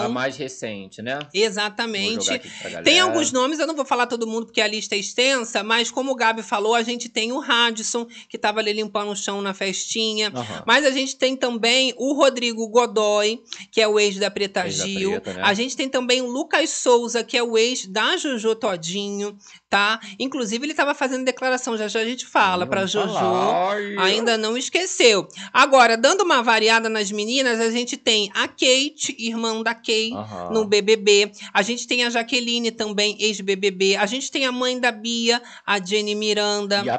A 0.00 0.08
mais 0.08 0.36
recente, 0.36 1.02
né? 1.02 1.18
Exatamente. 1.32 2.40
Tem 2.82 3.00
alguns 3.00 3.32
nomes, 3.32 3.58
eu 3.58 3.66
não 3.66 3.74
vou 3.74 3.84
falar 3.84 4.06
todo 4.06 4.26
mundo 4.26 4.46
porque 4.46 4.60
a 4.60 4.66
lista 4.66 4.94
é 4.94 4.98
extensa, 4.98 5.62
mas 5.62 5.90
como 5.90 6.12
o 6.12 6.14
Gabi 6.14 6.42
falou, 6.42 6.74
a 6.74 6.82
gente 6.82 7.08
tem 7.08 7.32
o 7.32 7.38
Radisson, 7.38 8.06
que 8.28 8.38
tava 8.38 8.60
ali 8.60 8.72
limpando 8.72 9.10
o 9.10 9.16
chão 9.16 9.40
na 9.40 9.54
festinha. 9.54 10.32
Aham. 10.34 10.62
Mas 10.66 10.84
a 10.84 10.90
gente 10.90 11.16
tem 11.16 11.36
também 11.36 11.94
o 11.96 12.12
Rodrigo 12.12 12.66
Godoy, 12.68 13.42
que 13.70 13.80
é 13.80 13.88
o 13.88 13.98
ex 13.98 14.16
da 14.16 14.30
Preta 14.30 14.66
Ex 14.66 14.78
da 14.78 14.84
Gil. 14.86 15.10
Preta, 15.12 15.34
né? 15.34 15.42
A 15.44 15.54
gente 15.54 15.76
tem 15.76 15.88
também 15.88 16.20
o 16.20 16.26
Lucas 16.26 16.70
Souza, 16.70 17.24
que 17.24 17.36
é 17.36 17.42
o 17.42 17.56
ex 17.56 17.86
da 17.86 18.16
Jojo 18.16 18.54
Todinho, 18.54 19.36
tá? 19.68 20.00
Inclusive, 20.18 20.64
ele 20.64 20.72
estava 20.72 20.94
fazendo 20.94 21.24
declaração, 21.24 21.76
já 21.76 21.88
já 21.88 22.00
a 22.00 22.04
gente 22.04 22.26
fala, 22.26 22.64
Vamos 22.64 22.90
Jojo. 22.90 23.12
falar. 23.12 23.74
Ai, 23.76 23.96
Ainda 23.98 24.36
não 24.36 24.56
esqueceu. 24.56 25.26
Agora, 25.52 25.96
dando 25.96 26.22
uma 26.22 26.42
variada 26.42 26.88
nas 26.88 27.10
meninas, 27.10 27.60
a 27.60 27.70
gente 27.70 27.96
tem 27.96 28.30
a 28.34 28.46
Kate, 28.46 29.14
irmã 29.18 29.52
da 29.64 29.74
Kay, 29.74 30.12
Aham. 30.12 30.50
no 30.52 30.64
BBB. 30.64 31.32
A 31.52 31.62
gente 31.62 31.86
tem 31.86 32.04
a 32.04 32.10
Jaqueline 32.10 32.70
também, 32.70 33.16
ex-BBB. 33.18 33.96
A 33.96 34.06
gente 34.06 34.30
tem 34.30 34.46
a 34.46 34.52
mãe 34.52 34.78
da 34.78 34.92
Bia, 34.92 35.42
a 35.66 35.84
Jenny 35.84 36.14
Miranda. 36.14 36.82
E 36.84 36.90
a 36.90 36.98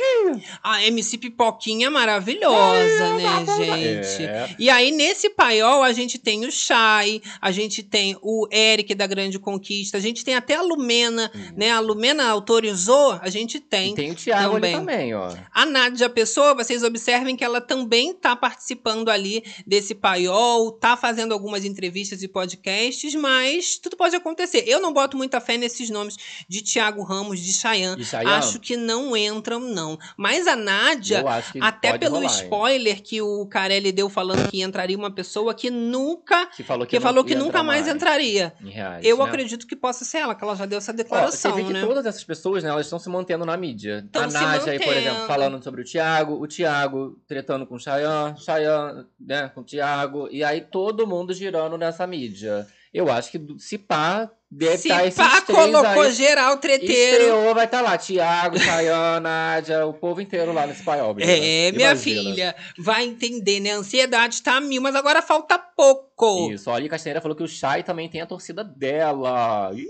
Pipoque! 0.00 0.44
A 0.62 0.84
MC 0.84 1.18
Pipoquinha 1.18 1.90
maravilhosa, 1.90 3.16
né, 3.16 3.44
gente? 3.56 4.24
É. 4.24 4.54
E 4.58 4.70
aí, 4.70 4.90
nesse 4.90 5.30
paiol, 5.30 5.82
a 5.82 5.92
gente 5.92 6.18
tem 6.18 6.44
o 6.44 6.50
Chay, 6.50 7.22
a 7.40 7.50
gente 7.50 7.82
tem 7.82 8.16
o 8.22 8.48
Eric 8.50 8.94
da 8.94 9.06
Grande 9.06 9.38
Conquista, 9.38 9.96
a 9.96 10.00
gente 10.00 10.24
tem 10.24 10.34
até 10.34 10.54
a 10.54 10.62
Lumena, 10.62 11.30
né? 11.56 11.70
A 11.70 11.80
Lumena 11.80 12.26
autorizou, 12.28 13.18
a 13.20 13.28
gente 13.28 13.60
tem. 13.60 13.92
E 13.92 13.94
tem 13.94 14.10
o 14.10 14.14
Thiago 14.14 14.54
também. 14.54 14.74
ali 14.74 14.84
também, 14.84 15.14
ó. 15.14 15.34
A 15.52 15.66
Nádia 15.66 16.08
Pessoa, 16.08 16.54
vocês 16.54 16.82
observem 16.82 17.36
que 17.36 17.44
ela 17.44 17.60
também 17.60 18.14
tá 18.14 18.34
participando 18.34 19.08
ali 19.08 19.44
desse 19.66 19.94
paiol, 19.94 20.72
tá 20.72 20.96
fazendo 20.96 21.32
algumas 21.32 21.64
entrevistas 21.64 22.22
e 22.22 22.28
podcasts, 22.28 23.14
mas 23.14 23.78
tudo 23.78 23.96
pode 23.96 24.16
acontecer. 24.16 24.64
Eu 24.66 24.80
não 24.80 24.92
boto 24.92 25.16
muita 25.16 25.40
fé 25.40 25.56
nesses 25.56 25.90
nomes 25.90 26.16
de 26.48 26.62
Tiago 26.62 27.02
Ramos, 27.02 27.40
de 27.40 27.52
Chayanne? 27.52 28.04
Acho 28.26 28.60
que 28.60 28.76
não 28.76 29.16
entram, 29.16 29.60
não. 29.60 29.89
Mas 30.16 30.46
a 30.46 30.56
Nádia, 30.56 31.24
até 31.60 31.96
pelo 31.98 32.16
rolar, 32.16 32.32
hein? 32.32 32.44
spoiler 32.44 33.02
que 33.02 33.22
o 33.22 33.46
Carelli 33.46 33.92
deu 33.92 34.08
falando 34.08 34.48
que 34.50 34.62
entraria 34.62 34.96
uma 34.96 35.10
pessoa 35.10 35.54
que 35.54 35.70
nunca. 35.70 36.46
Que 36.46 36.62
falou 36.62 36.86
que, 36.86 36.96
Que 36.96 37.00
falou 37.00 37.24
que 37.24 37.34
nunca 37.34 37.48
entrar 37.48 37.62
mais 37.62 37.88
entraria. 37.88 38.52
Reais, 38.60 39.04
Eu 39.04 39.18
né? 39.18 39.24
acredito 39.24 39.66
que 39.66 39.76
possa 39.76 40.04
ser 40.04 40.18
ela, 40.18 40.34
que 40.34 40.44
ela 40.44 40.54
já 40.56 40.66
deu 40.66 40.78
essa 40.78 40.92
Ó, 40.92 40.94
declaração, 40.94 41.50
você 41.52 41.56
vê 41.56 41.66
que 41.66 41.72
né? 41.72 41.80
todas 41.84 42.06
essas 42.06 42.24
pessoas, 42.24 42.62
né, 42.62 42.70
elas 42.70 42.86
estão 42.86 42.98
se 42.98 43.08
mantendo 43.08 43.44
na 43.44 43.56
mídia. 43.56 44.06
Tão 44.12 44.22
a 44.22 44.26
Nádia 44.26 44.72
aí, 44.72 44.78
por 44.78 44.96
exemplo, 44.96 45.26
falando 45.26 45.62
sobre 45.62 45.82
o 45.82 45.84
Thiago, 45.84 46.34
o 46.42 46.46
Thiago 46.46 47.18
tretando 47.26 47.66
com 47.66 47.76
o 47.76 47.78
Chayanne, 47.78 48.38
Chayanne, 48.38 49.06
né, 49.18 49.50
com 49.54 49.60
o 49.60 49.64
Thiago, 49.64 50.28
e 50.30 50.42
aí 50.44 50.60
todo 50.60 51.06
mundo 51.06 51.32
girando 51.32 51.76
nessa 51.78 52.06
mídia. 52.06 52.66
Eu 52.92 53.10
acho 53.10 53.30
que 53.30 53.40
se 53.58 53.78
pá, 53.78 54.28
deve 54.50 54.78
Se 54.78 54.88
estar 54.88 55.06
esses 55.06 55.16
pá, 55.16 55.40
três 55.42 55.58
colocou 55.58 56.02
aí. 56.02 56.12
geral 56.12 56.56
treteiro. 56.58 57.22
Estreou, 57.24 57.54
vai 57.54 57.64
estar 57.66 57.80
lá. 57.80 57.96
Tiago, 57.96 58.58
Tayana, 58.58 59.20
Nádia, 59.20 59.86
o 59.86 59.94
povo 59.94 60.20
inteiro 60.20 60.52
lá 60.52 60.66
nesse 60.66 60.82
menina. 61.14 61.22
É, 61.32 61.70
minha 61.70 61.92
Imagina. 61.92 61.94
filha, 61.94 62.56
vai 62.76 63.04
entender, 63.04 63.60
né? 63.60 63.72
A 63.72 63.76
ansiedade 63.76 64.42
tá 64.42 64.56
a 64.56 64.60
mil, 64.60 64.82
mas 64.82 64.96
agora 64.96 65.22
falta 65.22 65.56
pouco. 65.56 66.50
Isso, 66.50 66.68
a 66.68 66.74
Ali 66.74 66.88
Castanheira 66.88 67.20
falou 67.20 67.36
que 67.36 67.44
o 67.44 67.48
Chay 67.48 67.84
também 67.84 68.08
tem 68.08 68.20
a 68.22 68.26
torcida 68.26 68.64
dela. 68.64 69.70
Ih, 69.72 69.86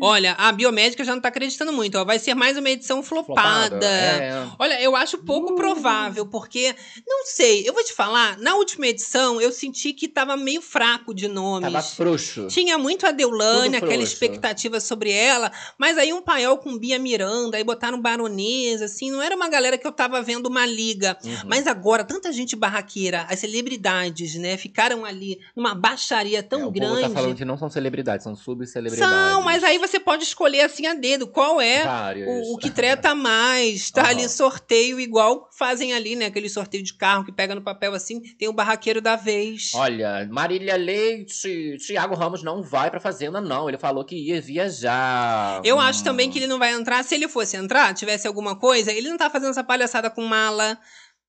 Olha, 0.00 0.32
a 0.32 0.52
biomédica 0.52 1.04
já 1.04 1.14
não 1.14 1.20
tá 1.20 1.28
acreditando 1.28 1.72
muito, 1.72 1.96
ó. 1.98 2.04
Vai 2.04 2.18
ser 2.18 2.34
mais 2.34 2.56
uma 2.56 2.70
edição 2.70 3.02
flopada. 3.02 3.86
É. 3.86 4.46
Olha, 4.58 4.80
eu 4.80 4.94
acho 4.96 5.18
pouco 5.18 5.54
provável, 5.54 6.26
porque, 6.26 6.74
não 7.06 7.24
sei, 7.26 7.68
eu 7.68 7.72
vou 7.72 7.82
te 7.84 7.92
falar, 7.92 8.38
na 8.38 8.54
última 8.54 8.86
edição 8.86 9.40
eu 9.40 9.50
senti 9.52 9.92
que 9.92 10.08
tava 10.08 10.36
meio 10.36 10.60
fraco 10.62 11.14
de 11.14 11.28
nomes. 11.28 11.72
Tava 11.72 11.82
frouxo. 11.84 12.46
Tinha 12.48 12.78
muito 12.78 13.06
a 13.06 13.12
Deulane, 13.12 13.76
aquela 13.76 14.02
expectativa 14.02 14.80
sobre 14.80 15.10
ela, 15.10 15.50
mas 15.78 15.98
aí 15.98 16.12
um 16.12 16.22
paiol 16.22 16.58
com 16.58 16.76
Bia 16.78 16.98
Miranda, 16.98 17.56
aí 17.56 17.64
botaram 17.64 18.00
baronesa, 18.00 18.86
assim, 18.86 19.10
não 19.10 19.22
era 19.22 19.34
uma 19.34 19.48
galera 19.48 19.78
que 19.78 19.86
eu 19.86 19.92
tava 19.92 20.20
vendo 20.22 20.46
uma 20.46 20.66
liga. 20.66 21.16
Uhum. 21.24 21.36
Mas 21.46 21.66
agora, 21.66 22.04
tanta 22.04 22.32
gente 22.32 22.54
barraqueira, 22.56 23.26
as 23.28 23.38
celebridades, 23.40 24.34
né, 24.36 24.56
ficaram 24.56 25.04
ali 25.04 25.38
numa 25.54 25.74
baixaria 25.74 26.42
tão 26.42 26.62
É, 26.62 26.66
o 26.66 26.70
grande. 26.70 26.94
povo 26.94 27.08
tá 27.08 27.10
falando 27.10 27.36
que 27.36 27.44
não 27.44 27.56
são 27.58 27.70
celebridades, 27.70 28.24
são 28.24 28.34
subcelebridades. 28.34 29.32
São, 29.32 29.42
mas 29.42 29.62
aí 29.64 29.78
você 29.86 30.00
pode 30.00 30.24
escolher 30.24 30.62
assim 30.62 30.86
a 30.86 30.94
dedo 30.94 31.26
qual 31.26 31.60
é 31.60 31.84
Vários. 31.84 32.26
o, 32.48 32.54
o 32.54 32.58
que 32.58 32.70
treta 32.70 33.14
mais. 33.14 33.90
Tá 33.90 34.02
Aham. 34.02 34.10
ali 34.10 34.28
sorteio 34.28 34.98
igual 35.00 35.48
fazem 35.56 35.92
ali, 35.92 36.16
né? 36.16 36.26
Aquele 36.26 36.48
sorteio 36.48 36.82
de 36.82 36.94
carro 36.94 37.24
que 37.24 37.32
pega 37.32 37.54
no 37.54 37.62
papel 37.62 37.94
assim, 37.94 38.20
tem 38.38 38.48
o 38.48 38.52
barraqueiro 38.52 39.00
da 39.00 39.16
vez. 39.16 39.70
Olha, 39.74 40.26
Marília 40.30 40.76
Leite, 40.76 41.76
Tiago 41.78 42.14
Ramos 42.14 42.42
não 42.42 42.62
vai 42.62 42.90
pra 42.90 43.00
Fazenda, 43.00 43.40
não. 43.40 43.68
Ele 43.68 43.78
falou 43.78 44.04
que 44.04 44.16
ia 44.16 44.40
viajar. 44.40 45.60
Eu 45.64 45.78
acho 45.80 46.00
Hum. 46.00 46.04
também 46.04 46.30
que 46.30 46.38
ele 46.38 46.46
não 46.46 46.58
vai 46.58 46.72
entrar. 46.72 47.02
Se 47.04 47.14
ele 47.14 47.28
fosse 47.28 47.56
entrar, 47.56 47.94
tivesse 47.94 48.26
alguma 48.26 48.56
coisa, 48.58 48.92
ele 48.92 49.08
não 49.08 49.16
tá 49.16 49.30
fazendo 49.30 49.50
essa 49.50 49.64
palhaçada 49.64 50.10
com 50.10 50.22
mala, 50.22 50.78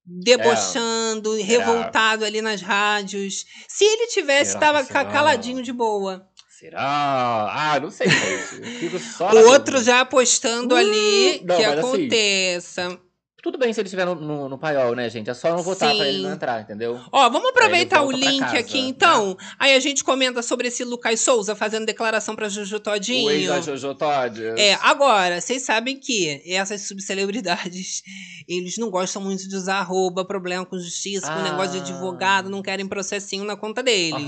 debochando, 0.06 1.38
É. 1.38 1.42
revoltado 1.42 2.26
ali 2.26 2.42
nas 2.42 2.62
rádios. 2.62 3.46
Se 3.68 3.84
ele 3.86 4.08
tivesse, 4.08 4.52
Será 4.54 4.60
tava 4.68 4.80
que 4.82 4.88
será? 4.88 5.06
ca- 5.06 5.12
caladinho 5.12 5.62
de 5.62 5.72
boa. 5.74 6.26
Será? 6.60 6.80
Ah, 6.82 7.80
não 7.80 7.92
sei, 7.92 8.10
gente. 8.10 8.64
Eu 8.64 8.80
Fico 8.80 8.98
só 8.98 9.30
O 9.30 9.50
outro 9.50 9.80
já 9.80 10.02
apostando 10.02 10.74
Uh, 10.74 10.78
ali 10.80 11.42
não, 11.46 11.56
que 11.56 11.64
assim, 11.64 11.78
aconteça. 11.78 13.00
Tudo 13.48 13.58
bem 13.60 13.72
se 13.72 13.80
ele 13.80 13.88
estiver 13.88 14.06
no, 14.06 14.14
no, 14.14 14.50
no 14.50 14.58
paiol, 14.58 14.94
né, 14.94 15.10
gente? 15.10 15.30
É 15.30 15.34
só 15.34 15.52
não 15.56 15.64
votar 15.64 15.96
pra 15.96 16.06
ele 16.06 16.18
Sim. 16.18 16.24
não 16.24 16.34
entrar, 16.34 16.60
entendeu? 16.62 17.00
Ó, 17.14 17.30
vamos 17.30 17.50
aproveitar 17.52 18.02
o 18.04 18.12
link 18.12 18.40
casa, 18.42 18.58
aqui 18.60 18.82
né? 18.82 18.88
então. 18.90 19.38
Aí 19.58 19.74
a 19.74 19.80
gente 19.80 20.04
comenta 20.04 20.42
sobre 20.42 20.68
esse 20.68 20.84
Lucas 20.84 21.22
Souza 21.22 21.56
fazendo 21.56 21.86
declaração 21.86 22.36
pra 22.36 22.50
Juju 22.50 22.76
O 22.76 22.78
ex 22.78 22.84
Todinho. 22.84 23.48
da 23.48 23.62
Jojo 23.62 23.96
Todd. 23.96 24.44
É, 24.58 24.74
agora, 24.82 25.40
vocês 25.40 25.62
sabem 25.64 25.98
que 25.98 26.42
essas 26.46 26.82
subcelebridades, 26.90 28.04
eles 28.50 28.78
não 28.78 28.90
gostam 28.90 29.22
muito 29.22 29.48
de 29.48 29.56
usar 29.56 29.78
arroba, 29.78 30.26
problema 30.26 30.66
com 30.66 30.78
justiça, 30.78 31.28
com 31.28 31.40
Ah. 31.40 31.44
negócio 31.44 31.72
de 31.72 31.90
advogado, 31.94 32.50
não 32.50 32.62
querem 32.62 32.86
processinho 32.86 33.46
na 33.46 33.56
conta 33.56 33.82
deles. 33.82 34.28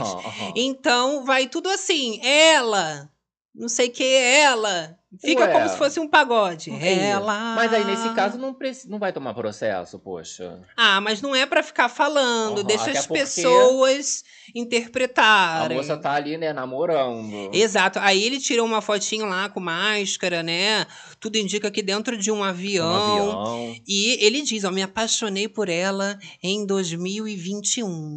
Então, 0.55 1.25
vai 1.25 1.45
tudo 1.49 1.67
assim, 1.69 2.21
ela, 2.23 3.09
não 3.55 3.67
sei 3.67 3.89
que 3.89 4.03
ela, 4.03 4.97
fica 5.19 5.41
Ué. 5.45 5.51
como 5.51 5.67
se 5.69 5.77
fosse 5.77 5.99
um 5.99 6.07
pagode. 6.07 6.71
Ela. 6.81 7.55
Mas 7.55 7.73
aí, 7.73 7.83
nesse 7.83 8.09
caso, 8.13 8.37
não, 8.37 8.53
preci- 8.53 8.87
não 8.89 8.99
vai 8.99 9.11
tomar 9.11 9.33
processo, 9.33 9.97
poxa. 9.99 10.61
Ah, 10.77 11.01
mas 11.01 11.21
não 11.21 11.35
é 11.35 11.45
pra 11.45 11.61
ficar 11.63 11.89
falando, 11.89 12.59
Aham, 12.59 12.67
deixa 12.67 12.89
até 12.89 12.99
as 12.99 13.07
pessoas 13.07 14.23
A 14.55 14.59
interpretarem. 14.59 15.77
moça 15.77 15.97
tá 15.97 16.11
ali, 16.13 16.37
né, 16.37 16.53
namorando. 16.53 17.49
Exato. 17.53 17.99
Aí 17.99 18.23
ele 18.23 18.39
tirou 18.39 18.65
uma 18.65 18.81
fotinho 18.81 19.25
lá 19.27 19.49
com 19.49 19.59
máscara, 19.59 20.41
né? 20.43 20.85
Tudo 21.19 21.37
indica 21.37 21.69
que 21.71 21.81
dentro 21.81 22.15
de 22.17 22.31
um 22.31 22.37
Um 22.39 22.43
avião. 22.43 22.95
avião. 22.95 23.75
E 23.87 24.23
ele 24.25 24.41
diz, 24.41 24.63
ó, 24.63 24.71
me 24.71 24.83
apaixonei 24.83 25.47
por 25.49 25.67
ela 25.69 26.17
em 26.41 26.65
2021. 26.65 28.15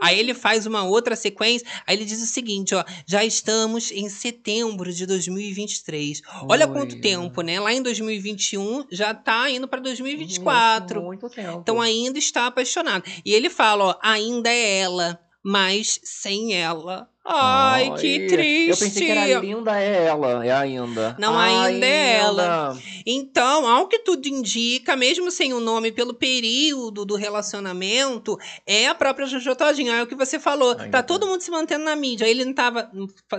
Aí 0.00 0.18
ele 0.18 0.34
faz 0.34 0.66
uma 0.66 0.84
outra 0.84 1.16
sequência, 1.16 1.66
aí 1.86 1.96
ele 1.96 2.04
diz 2.04 2.22
o 2.22 2.26
seguinte, 2.26 2.74
ó, 2.74 2.84
já 3.06 3.24
estamos 3.24 3.90
em 3.90 4.08
setembro 4.08 4.92
de 4.92 5.06
2023. 5.06 6.22
Olha 6.48 6.66
Oi. 6.66 6.72
quanto 6.72 7.00
tempo, 7.00 7.42
né? 7.42 7.58
Lá 7.60 7.72
em 7.72 7.82
2021 7.82 8.86
já 8.90 9.14
tá 9.14 9.50
indo 9.50 9.66
pra 9.68 9.80
2024. 9.80 11.02
Muito 11.02 11.28
tempo. 11.28 11.60
Então 11.60 11.80
ainda 11.80 12.18
está 12.18 12.46
apaixonado. 12.46 13.04
E 13.24 13.32
ele 13.32 13.50
fala, 13.50 13.84
ó, 13.84 13.94
ainda 14.02 14.50
é 14.50 14.78
ela, 14.78 15.20
mas 15.42 16.00
sem 16.02 16.54
ela. 16.54 17.08
Ai, 17.28 17.92
que 17.96 18.26
triste. 18.26 18.70
Eu 18.70 18.76
pensei 18.76 19.06
que 19.06 19.10
era 19.10 19.40
linda 19.40 19.80
é 19.80 20.04
ela, 20.04 20.46
é 20.46 20.52
ainda. 20.52 21.16
Não, 21.18 21.36
ainda 21.36 21.86
é 21.86 22.18
ela. 22.18 22.78
Então, 23.04 23.66
ao 23.66 23.88
que 23.88 23.98
tudo 24.00 24.26
indica, 24.26 24.94
mesmo 24.96 25.30
sem 25.30 25.52
o 25.52 25.60
nome, 25.60 25.90
pelo 25.90 26.14
período 26.14 27.04
do 27.04 27.16
relacionamento, 27.16 28.38
é 28.66 28.86
a 28.86 28.94
própria 28.94 29.26
Jojo 29.26 29.56
Todinho. 29.56 29.92
É 29.92 30.02
o 30.02 30.06
que 30.06 30.14
você 30.14 30.38
falou. 30.38 30.70
Ainda 30.72 30.88
tá 30.88 30.96
tá. 30.98 31.02
todo 31.02 31.26
mundo 31.26 31.40
se 31.40 31.50
mantendo 31.50 31.84
na 31.84 31.96
mídia. 31.96 32.26
Ele 32.26 32.44
não 32.44 32.54
tava 32.54 32.90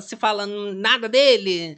se 0.01 0.15
falando 0.15 0.73
nada 0.73 1.07
dele. 1.07 1.77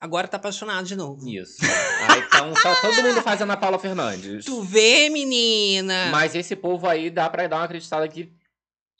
Agora 0.00 0.28
tá 0.28 0.36
apaixonado 0.36 0.84
de 0.84 0.96
novo. 0.96 1.26
Isso. 1.26 1.56
Aí 1.62 2.20
então 2.20 2.52
tá 2.52 2.74
todo 2.82 3.02
mundo 3.02 3.22
fazendo 3.22 3.52
a 3.52 3.56
Paula 3.56 3.78
Fernandes. 3.78 4.44
Tu 4.44 4.62
vê, 4.62 5.08
menina? 5.08 6.08
Mas 6.10 6.34
esse 6.34 6.54
povo 6.54 6.86
aí 6.86 7.08
dá 7.08 7.30
pra 7.30 7.46
dar 7.46 7.56
uma 7.56 7.64
acreditada 7.64 8.06
que 8.08 8.30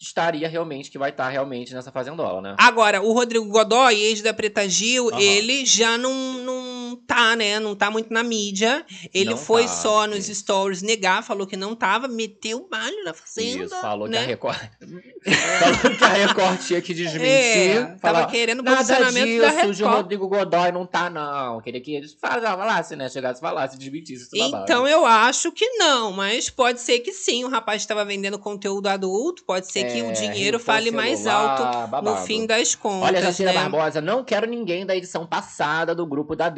estaria 0.00 0.48
realmente, 0.48 0.90
que 0.90 0.98
vai 0.98 1.11
estar 1.11 1.28
realmente 1.28 1.72
nessa 1.72 1.92
fazendola, 1.92 2.40
né? 2.40 2.57
Agora, 2.59 3.02
o 3.02 3.12
Rodrigo 3.12 3.46
Godoy, 3.46 3.94
ex 3.94 4.22
da 4.22 4.35
Preta 4.35 4.68
Gil, 4.68 5.09
Aham. 5.09 5.20
ele 5.20 5.64
já 5.64 5.96
não, 5.96 6.12
não 6.12 6.63
tá, 6.94 7.35
né? 7.37 7.59
Não 7.61 7.74
tá 7.74 7.90
muito 7.90 8.12
na 8.12 8.22
mídia. 8.22 8.85
Ele 9.12 9.30
Não 9.30 9.37
foi 9.37 9.62
tá, 9.62 9.68
só 9.68 10.07
nos 10.07 10.28
isso. 10.28 10.40
stories 10.40 10.83
negar, 10.83 11.22
falou 11.22 11.46
que 11.46 11.57
não 11.57 11.74
tava, 11.74 12.09
meteu 12.09 12.59
o 12.59 12.68
malho 12.70 13.04
na 13.04 13.12
fazenda. 13.14 13.64
Isso, 13.64 13.80
falou 13.80 14.09
né? 14.09 14.18
que 14.18 14.24
a 14.24 14.26
Record. 14.26 14.59
falou 15.59 15.96
que 15.96 16.04
a 16.04 16.09
Record 16.09 16.61
tinha 16.61 16.80
que 16.80 16.94
desmentir. 16.94 17.26
É, 17.28 17.83
tava 17.85 17.98
falar, 17.98 18.26
querendo 18.26 18.62
Nada 18.62 18.76
posicionamento 18.78 19.40
da 19.40 19.48
disso, 19.50 19.72
de 19.72 19.83
Record. 19.83 19.96
Rodrigo 19.96 20.28
Godoy 20.28 20.72
não 20.72 20.87
tá, 20.87 21.09
não. 21.11 21.61
Queria 21.61 21.80
que 21.80 21.94
eles 21.94 22.14
falassem, 22.20 22.42
falasse, 22.57 22.96
né? 22.96 23.09
Chegasse 23.09 23.38
e 23.38 23.40
falasse, 23.40 23.78
desmentisse. 23.78 24.28
Então 24.35 24.87
eu 24.87 25.04
acho 25.07 25.52
que 25.52 25.66
não, 25.78 26.12
mas 26.12 26.50
pode 26.50 26.80
ser 26.80 27.00
que 27.00 27.12
sim. 27.12 27.44
O 27.44 27.48
rapaz 27.48 27.83
estava 27.83 28.04
vendendo 28.04 28.38
conteúdo 28.38 28.87
adulto, 28.87 29.44
pode 29.44 29.70
ser 29.70 29.85
que 29.85 30.00
É, 30.00 30.02
o 30.09 30.12
dinheiro 30.12 30.59
rifou 30.59 30.74
fale 30.74 30.90
mais 30.90 31.20
celular, 31.20 31.61
alto 31.61 31.64
no 31.85 31.87
babado. 31.88 32.26
fim 32.26 32.46
das 32.46 32.74
contas. 32.74 33.09
Olha, 33.09 33.22
Jacira 33.22 33.52
né? 33.52 33.61
Barbosa, 33.61 34.00
não 34.00 34.24
quero 34.24 34.46
ninguém 34.46 34.85
da 34.87 34.94
edição 34.96 35.26
passada 35.26 35.94
do 35.94 36.07
grupo 36.07 36.35
da 36.37 36.48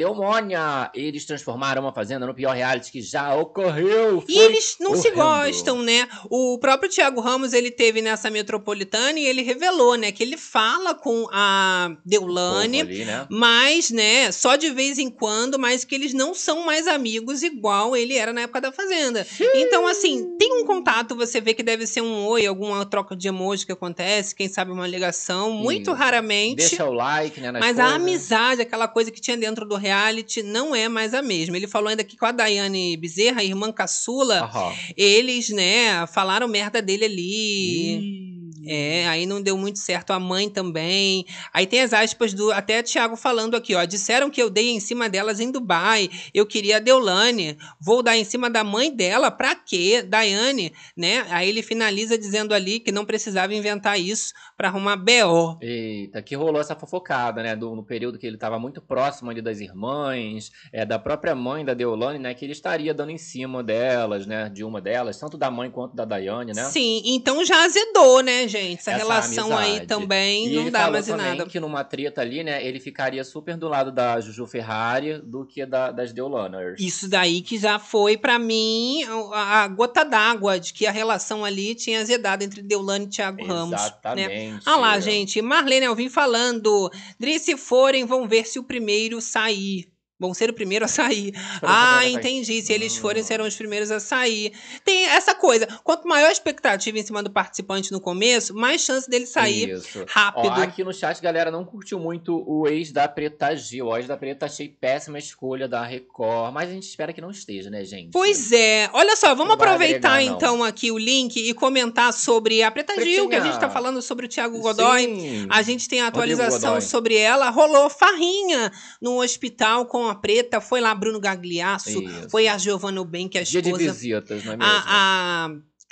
Eles 0.93 1.25
transformaram 1.25 1.81
uma 1.81 1.93
fazenda 1.93 2.25
no 2.25 2.33
pior 2.33 2.55
reality 2.55 2.91
que 2.91 3.01
já 3.01 3.35
ocorreu. 3.35 4.23
E 4.27 4.33
Foi 4.33 4.45
eles 4.45 4.77
não 4.79 4.95
se 4.95 5.09
horrendo. 5.09 5.23
gostam, 5.23 5.81
né? 5.81 6.07
O 6.29 6.57
próprio 6.59 6.89
Thiago 6.89 7.21
Ramos, 7.21 7.53
ele 7.53 7.71
teve 7.71 8.01
nessa 8.01 8.29
metropolitana 8.29 9.19
e 9.19 9.25
ele 9.25 9.41
revelou, 9.41 9.95
né, 9.95 10.11
que 10.11 10.23
ele 10.23 10.37
fala 10.37 10.93
com 10.95 11.27
a 11.31 11.95
Deulane, 12.05 12.81
ali, 12.81 13.05
né? 13.05 13.27
mas, 13.29 13.89
né, 13.91 14.31
só 14.31 14.55
de 14.55 14.69
vez 14.69 14.97
em 14.99 15.09
quando, 15.09 15.59
mas 15.59 15.83
que 15.83 15.95
eles 15.95 16.13
não 16.13 16.33
são 16.33 16.65
mais 16.65 16.87
amigos 16.87 17.43
igual 17.43 17.95
ele 17.95 18.15
era 18.15 18.33
na 18.33 18.41
época 18.41 18.61
da 18.61 18.71
Fazenda. 18.71 19.25
Então, 19.53 19.87
assim, 19.87 20.35
tem 20.37 20.61
um 20.61 20.65
contato, 20.65 21.15
você 21.15 21.39
vê 21.39 21.53
que 21.53 21.63
deve 21.63 21.85
ser 21.87 22.01
um 22.01 22.25
oi, 22.25 22.45
alguma 22.45 22.85
troca 22.85 23.15
de 23.15 23.27
emoji 23.27 23.65
que 23.65 23.71
acontece, 23.71 24.35
quem 24.35 24.47
sabe 24.47 24.71
uma 24.71 24.87
ligação, 24.87 25.51
muito 25.51 25.91
Isso. 25.91 25.93
raramente. 25.93 26.57
Deixa 26.57 26.85
o 26.85 26.93
like, 26.93 27.39
né? 27.39 27.51
Mas 27.51 27.79
a 27.79 27.83
coisas. 27.83 28.01
amizade, 28.01 28.61
aquela 28.61 28.87
coisa 28.87 29.11
que 29.11 29.21
tinha 29.21 29.37
dentro 29.37 29.65
do 29.65 29.75
reality, 29.75 30.16
não 30.43 30.75
é 30.75 30.87
mais 30.87 31.13
a 31.13 31.21
mesma. 31.21 31.57
Ele 31.57 31.67
falou 31.67 31.89
ainda 31.89 32.03
que 32.03 32.17
com 32.17 32.25
a 32.25 32.31
Daiane 32.31 32.97
Bezerra, 32.97 33.41
a 33.41 33.43
irmã 33.43 33.71
caçula, 33.71 34.41
Aham. 34.41 34.73
eles, 34.95 35.49
né, 35.49 36.05
falaram 36.07 36.47
merda 36.47 36.81
dele 36.81 37.05
ali. 37.05 38.26
É, 38.67 39.07
aí 39.07 39.25
não 39.25 39.41
deu 39.41 39.57
muito 39.57 39.79
certo 39.79 40.11
a 40.11 40.19
mãe 40.19 40.49
também. 40.49 41.25
Aí 41.53 41.65
tem 41.65 41.81
as 41.81 41.93
aspas 41.93 42.33
do 42.33 42.51
até 42.51 42.83
Thiago 42.83 43.15
falando 43.15 43.55
aqui, 43.55 43.75
ó. 43.75 43.85
Disseram 43.85 44.29
que 44.29 44.41
eu 44.41 44.49
dei 44.49 44.69
em 44.69 44.79
cima 44.79 45.09
delas 45.09 45.39
em 45.39 45.51
Dubai. 45.51 46.09
Eu 46.33 46.45
queria 46.45 46.77
a 46.77 46.79
Deulane. 46.79 47.57
Vou 47.79 48.03
dar 48.03 48.17
em 48.17 48.23
cima 48.23 48.49
da 48.49 48.63
mãe 48.63 48.93
dela. 48.93 49.31
Pra 49.31 49.55
quê? 49.55 50.01
Daiane, 50.01 50.73
né? 50.95 51.25
Aí 51.29 51.49
ele 51.49 51.61
finaliza 51.61 52.17
dizendo 52.17 52.53
ali 52.53 52.79
que 52.79 52.91
não 52.91 53.05
precisava 53.05 53.53
inventar 53.53 53.99
isso 53.99 54.33
pra 54.57 54.67
arrumar 54.67 54.97
BO. 54.97 55.57
Eita, 55.61 56.21
que 56.21 56.35
rolou 56.35 56.59
essa 56.59 56.75
fofocada, 56.75 57.41
né? 57.41 57.55
Do, 57.55 57.75
no 57.75 57.83
período 57.83 58.17
que 58.19 58.27
ele 58.27 58.37
tava 58.37 58.59
muito 58.59 58.81
próximo 58.81 59.29
ali 59.31 59.41
das 59.41 59.59
irmãs, 59.59 60.51
é, 60.71 60.85
da 60.85 60.99
própria 60.99 61.35
mãe 61.35 61.63
da 61.63 61.73
Deolane, 61.73 62.19
né? 62.19 62.33
Que 62.33 62.45
ele 62.45 62.53
estaria 62.53 62.93
dando 62.93 63.11
em 63.11 63.17
cima 63.17 63.63
delas, 63.63 64.25
né? 64.25 64.49
De 64.49 64.63
uma 64.63 64.81
delas, 64.81 65.17
tanto 65.17 65.37
da 65.37 65.49
mãe 65.49 65.71
quanto 65.71 65.95
da 65.95 66.05
Daiane, 66.05 66.53
né? 66.53 66.63
Sim, 66.65 67.01
então 67.05 67.45
já 67.45 67.63
azedou, 67.63 68.21
né, 68.21 68.47
gente? 68.47 68.56
Gente? 68.61 68.79
Essa, 68.79 68.91
essa 68.91 69.03
relação 69.03 69.57
aí 69.57 69.69
amizade. 69.69 69.87
também 69.87 70.47
E 70.47 70.55
não 70.55 70.69
dá 70.69 70.91
mais 70.91 71.05
também 71.05 71.37
nada. 71.37 71.45
que 71.45 71.59
numa 71.59 71.83
treta 71.83 72.21
ali, 72.21 72.43
né, 72.43 72.65
ele 72.65 72.79
ficaria 72.79 73.23
super 73.23 73.57
do 73.57 73.67
lado 73.67 73.91
da 73.91 74.19
Juju 74.19 74.45
Ferrari 74.45 75.19
do 75.19 75.45
que 75.45 75.65
da, 75.65 75.91
das 75.91 76.11
Deolaners. 76.11 76.79
Isso 76.79 77.09
daí 77.09 77.41
que 77.41 77.57
já 77.57 77.79
foi, 77.79 78.17
pra 78.17 78.37
mim, 78.39 79.03
a, 79.33 79.63
a 79.63 79.67
gota 79.67 80.03
d'água 80.03 80.59
de 80.59 80.73
que 80.73 80.85
a 80.85 80.91
relação 80.91 81.43
ali 81.43 81.75
tinha 81.75 82.01
azedado 82.01 82.43
entre 82.43 82.61
Deulane 82.61 83.05
e 83.05 83.09
Thiago 83.09 83.45
Ramos. 83.45 83.71
Né? 83.71 83.77
Exatamente. 83.77 84.63
Ah 84.65 84.75
lá, 84.77 84.99
gente. 84.99 85.41
Marlene 85.41 85.85
Alvim 85.85 86.09
falando. 86.09 86.91
Dri, 87.19 87.39
se 87.39 87.57
forem, 87.57 88.05
vão 88.05 88.27
ver 88.27 88.45
se 88.45 88.59
o 88.59 88.63
primeiro 88.63 89.21
sair. 89.21 89.87
Vão 90.19 90.33
ser 90.33 90.49
o 90.49 90.53
primeiro 90.53 90.83
a 90.83 90.87
sair. 90.87 91.31
Ah, 91.61 92.07
entendi. 92.07 92.59
Se 92.61 92.73
eles 92.73 92.97
forem, 92.97 93.21
serão 93.21 93.45
os 93.45 93.55
primeiros 93.55 93.91
a 93.91 93.99
sair. 93.99 94.51
Tem 94.83 95.05
essa 95.05 95.35
coisa. 95.35 95.67
Quanto 95.83 96.07
maior 96.07 96.29
a 96.29 96.31
expectativa 96.31 96.97
em 96.97 97.03
cima 97.03 97.21
do 97.21 97.29
participante 97.29 97.91
no 97.91 98.01
começo, 98.01 98.55
mais 98.55 98.81
chance 98.81 99.07
dele 99.07 99.27
sair 99.27 99.69
Isso. 99.69 100.05
rápido. 100.07 100.47
Ó, 100.57 100.61
aqui 100.61 100.83
no 100.83 100.91
chat, 100.91 101.21
galera, 101.21 101.51
não 101.51 101.63
curtiu 101.63 101.99
muito 101.99 102.43
o 102.47 102.67
ex 102.67 102.91
da 102.91 103.07
Preta 103.07 103.55
Gil. 103.55 103.85
O 103.85 103.95
ex 103.95 104.07
da 104.07 104.17
Preta 104.17 104.47
achei 104.47 104.67
péssima 104.67 105.19
escolha 105.19 105.67
da 105.67 105.83
Record. 105.83 106.51
Mas 106.51 106.69
a 106.69 106.73
gente 106.73 106.87
espera 106.87 107.13
que 107.13 107.21
não 107.21 107.29
esteja, 107.29 107.69
né, 107.69 107.83
gente? 107.83 108.09
Pois 108.11 108.51
é. 108.51 108.89
Olha 108.93 109.15
só, 109.15 109.29
vamos 109.35 109.49
Não 109.49 109.53
aproveitar 109.55 110.13
agregar, 110.13 110.35
então 110.35 110.63
aqui 110.63 110.91
o 110.91 110.97
link 110.97 111.37
e 111.37 111.53
comentar 111.53 112.11
sobre 112.11 112.63
a 112.63 112.71
Preta 112.71 112.93
Gil, 112.95 113.29
que 113.29 113.35
a 113.35 113.39
Pretinha. 113.39 113.51
gente 113.51 113.59
tá 113.61 113.69
falando 113.69 114.01
sobre 114.01 114.25
o 114.25 114.29
Thiago 114.29 114.59
Godoy. 114.59 115.03
Sim. 115.03 115.47
A 115.49 115.61
gente 115.61 115.87
tem 115.87 116.01
a 116.01 116.07
atualização 116.07 116.81
sobre 116.81 117.15
ela. 117.15 117.51
Rolou 117.51 117.87
farrinha 117.87 118.71
no 118.99 119.21
hospital 119.21 119.85
com 119.85 120.06
a 120.09 120.15
Preta. 120.15 120.59
Foi 120.61 120.79
lá 120.81 120.93
Bruno 120.95 121.19
Gagliasso, 121.19 122.01
Isso. 122.01 122.29
foi 122.29 122.47
a 122.47 122.57
Giovanna 122.57 123.03
Ben, 123.03 123.27
que 123.27 123.37
é 123.37 123.41
a 123.41 123.43
Dia 123.43 123.61
de 123.61 123.69
esposa. 123.69 123.91
visitas, 123.93 124.43
não 124.45 124.53
é 124.53 124.57
mesmo? 124.57 124.73
A, 124.73 125.49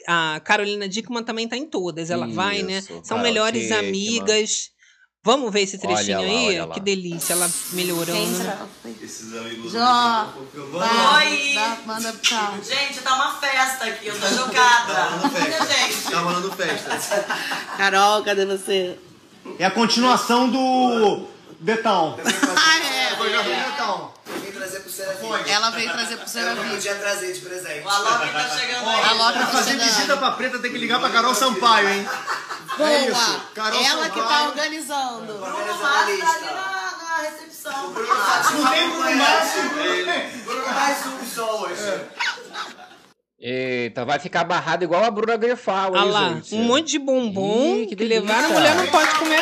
a, 0.07 0.35
a 0.35 0.39
Carolina 0.41 0.87
Dickman 0.87 1.23
também 1.23 1.47
tá 1.47 1.55
em 1.57 1.65
todas. 1.65 2.09
Ela 2.09 2.27
vai, 2.27 2.61
né? 2.63 2.79
Isso, 2.79 2.87
São 3.03 3.17
Carol 3.17 3.23
melhores 3.23 3.61
Dickman. 3.63 3.79
amigas. 3.87 4.71
Vamos 5.27 5.51
ver 5.51 5.61
esse 5.61 5.79
trechinho 5.79 6.19
Olha 6.19 6.27
lá, 6.27 6.37
aí? 6.39 6.47
olha 6.49 6.65
lá. 6.67 6.73
Que 6.75 6.79
delícia, 6.79 7.33
ela 7.33 7.49
melhorando. 7.73 8.37
né? 8.43 8.67
Esses 9.01 9.33
amigos. 9.35 9.71
Jó, 9.71 10.33
Oi! 10.53 11.53
dá- 11.55 11.77
manda 11.87 12.13
tchau. 12.21 12.53
Gente, 12.63 12.99
tá 13.01 13.15
uma 13.15 13.31
festa 13.39 13.85
aqui, 13.85 14.05
eu 14.05 14.19
tô 14.19 14.27
chocada. 14.27 15.07
Olha, 15.23 15.65
gente. 15.65 16.11
Tá 16.11 16.19
rolando 16.19 16.51
festa. 16.51 17.25
Carol, 17.75 18.23
cadê 18.23 18.45
você? 18.45 18.99
É 19.57 19.65
a 19.65 19.71
continuação 19.71 20.47
do 20.47 21.27
Betão. 21.59 22.17
Ah, 22.23 22.79
é. 23.23 23.69
Então, 23.73 24.13
vem 24.41 24.51
trazer 24.51 24.79
pro 24.81 24.91
Serafim. 24.91 25.27
Ela 25.51 25.69
veio 25.71 25.91
trazer 25.91 26.15
pro 26.15 26.23
Eu 26.25 26.27
Serafim. 26.29 26.61
não 26.63 26.69
podia 26.69 26.95
trazer 26.95 27.33
de 27.33 27.39
presente. 27.41 27.85
O 27.85 27.89
Alok 27.89 28.31
tá 28.31 28.49
chegando 28.49 28.89
A 28.89 28.93
aí. 28.93 29.17
Loki 29.17 29.33
Pra 29.33 29.41
tá 29.45 29.47
fazer 29.51 29.71
chegando. 29.71 29.87
visita 29.87 30.17
pra 30.17 30.31
preta 30.31 30.59
tem 30.59 30.71
que 30.71 30.77
ligar 30.77 30.99
pra 30.99 31.09
Carol 31.09 31.33
Sampaio, 31.35 31.89
hein? 31.89 32.07
Boa. 32.77 32.89
É 32.91 33.09
isso. 33.09 33.41
Carol 33.53 33.81
Ela 33.83 34.09
que 34.09 34.19
tá 34.19 34.27
Sampaio. 34.27 34.47
organizando. 34.49 35.33
Bruno 35.33 35.65
Mars 35.65 35.79
tá 35.81 36.01
ali 36.01 36.17
na, 36.17 36.97
na 36.97 37.17
recepção. 37.21 37.93
Não 37.93 38.69
tem 38.71 38.89
Bruno 38.89 39.15
Márcio. 39.15 39.61
Bruno 40.45 40.67
mais 40.73 41.05
um 41.05 41.25
só 41.25 41.61
hoje. 41.61 42.01
Eita, 43.39 44.05
vai 44.05 44.17
ficar 44.17 44.43
barrado 44.43 44.83
igual 44.83 45.03
a 45.03 45.11
Bruna 45.11 45.37
Grefal, 45.37 45.91
Olha 45.91 46.05
lá, 46.05 46.29
gente? 46.29 46.55
um 46.55 46.63
monte 46.63 46.91
de 46.91 46.99
bombom 46.99 47.75
Ih, 47.75 47.85
que, 47.87 47.95
que 47.95 48.03
levaram. 48.05 48.45
A 48.45 48.53
mulher 48.53 48.75
não 48.75 48.87
pode 48.87 49.13
comer. 49.19 49.39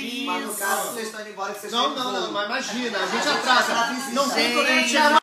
Isso. 0.00 0.26
Mas 0.26 0.46
no 0.46 0.54
caso, 0.54 0.92
vocês 0.92 1.06
estão 1.06 1.20
indo 1.20 1.30
embora 1.30 1.54
que 1.54 1.60
vocês 1.60 1.72
Não, 1.72 1.94
não, 1.94 2.12
não, 2.12 2.32
mas 2.32 2.46
imagina, 2.46 2.98
a 2.98 3.06
gente 3.06 3.28
atrasa. 3.28 4.12
Não 4.12 4.30
tem 4.30 4.52
problema 4.52 5.20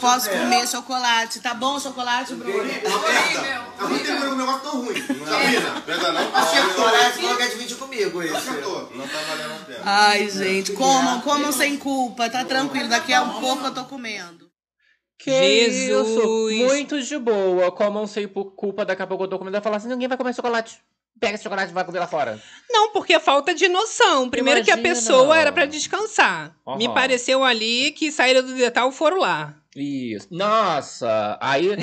Posso 0.00 0.28
comer 0.30 0.66
chocolate. 0.66 1.40
Tá 1.40 1.54
bom 1.54 1.76
o 1.76 1.80
chocolate, 1.80 2.34
Bruno? 2.34 2.52
Eu 2.52 3.88
não 3.88 3.98
tenho 3.98 4.32
um 4.32 4.36
negócio 4.36 4.60
tão 4.62 4.80
ruim. 4.84 5.00
Sabina? 5.00 5.80
Pega 5.86 6.12
não. 6.12 6.36
Acertou, 6.36 6.90
né? 6.90 7.12
Você 7.12 7.20
falou 7.20 7.36
que 7.36 7.42
ia 7.42 7.48
dividir 7.50 7.76
comigo 7.76 8.22
isso. 8.22 8.34
Não 8.34 9.06
tá 9.06 9.18
valendo 9.28 9.52
a 9.52 9.64
pena. 9.64 9.80
Ai, 9.84 10.28
gente, 10.28 10.72
comam, 10.72 11.20
comam 11.20 11.52
sem 11.52 11.76
culpa. 11.76 12.28
Tá 12.28 12.44
tranquilo, 12.44 12.88
daqui 12.88 13.12
a 13.12 13.22
um 13.22 13.40
pouco 13.40 13.66
eu 13.66 13.74
tô 13.74 13.84
comendo. 13.84 14.50
Que 15.18 15.30
Jesus. 15.70 16.52
isso? 16.52 16.66
Muito 16.66 17.00
de 17.00 17.18
boa. 17.18 17.70
Comam 17.70 18.06
sem 18.06 18.26
por 18.26 18.56
culpa, 18.56 18.84
daqui 18.84 19.02
a 19.02 19.06
pouco 19.06 19.22
eu 19.24 19.28
tô 19.28 19.38
comendo 19.38 19.56
e 19.56 19.60
falar 19.60 19.76
assim, 19.76 19.88
ninguém 19.88 20.08
vai 20.08 20.18
comer 20.18 20.34
chocolate. 20.34 20.80
Pega 21.20 21.34
esse 21.34 21.44
chocolate 21.44 21.70
e 21.70 21.74
vai 21.74 21.84
comer 21.84 22.00
lá 22.00 22.06
fora. 22.08 22.40
Não, 22.68 22.92
porque 22.92 23.12
é 23.14 23.20
falta 23.20 23.54
de 23.54 23.68
noção. 23.68 24.28
Primeiro 24.28 24.64
que 24.64 24.70
a 24.70 24.74
Imagina. 24.74 24.94
pessoa 24.94 25.38
era 25.38 25.52
pra 25.52 25.66
descansar. 25.66 26.54
Aham. 26.66 26.78
Me 26.78 26.88
pareceu 26.92 27.44
ali 27.44 27.92
que 27.92 28.10
saíram 28.10 28.42
do 28.42 28.54
detal 28.54 28.88
e 28.88 28.92
foram 28.92 29.18
lá. 29.20 29.54
Isso. 29.76 30.26
Nossa, 30.30 31.38
aí 31.40 31.76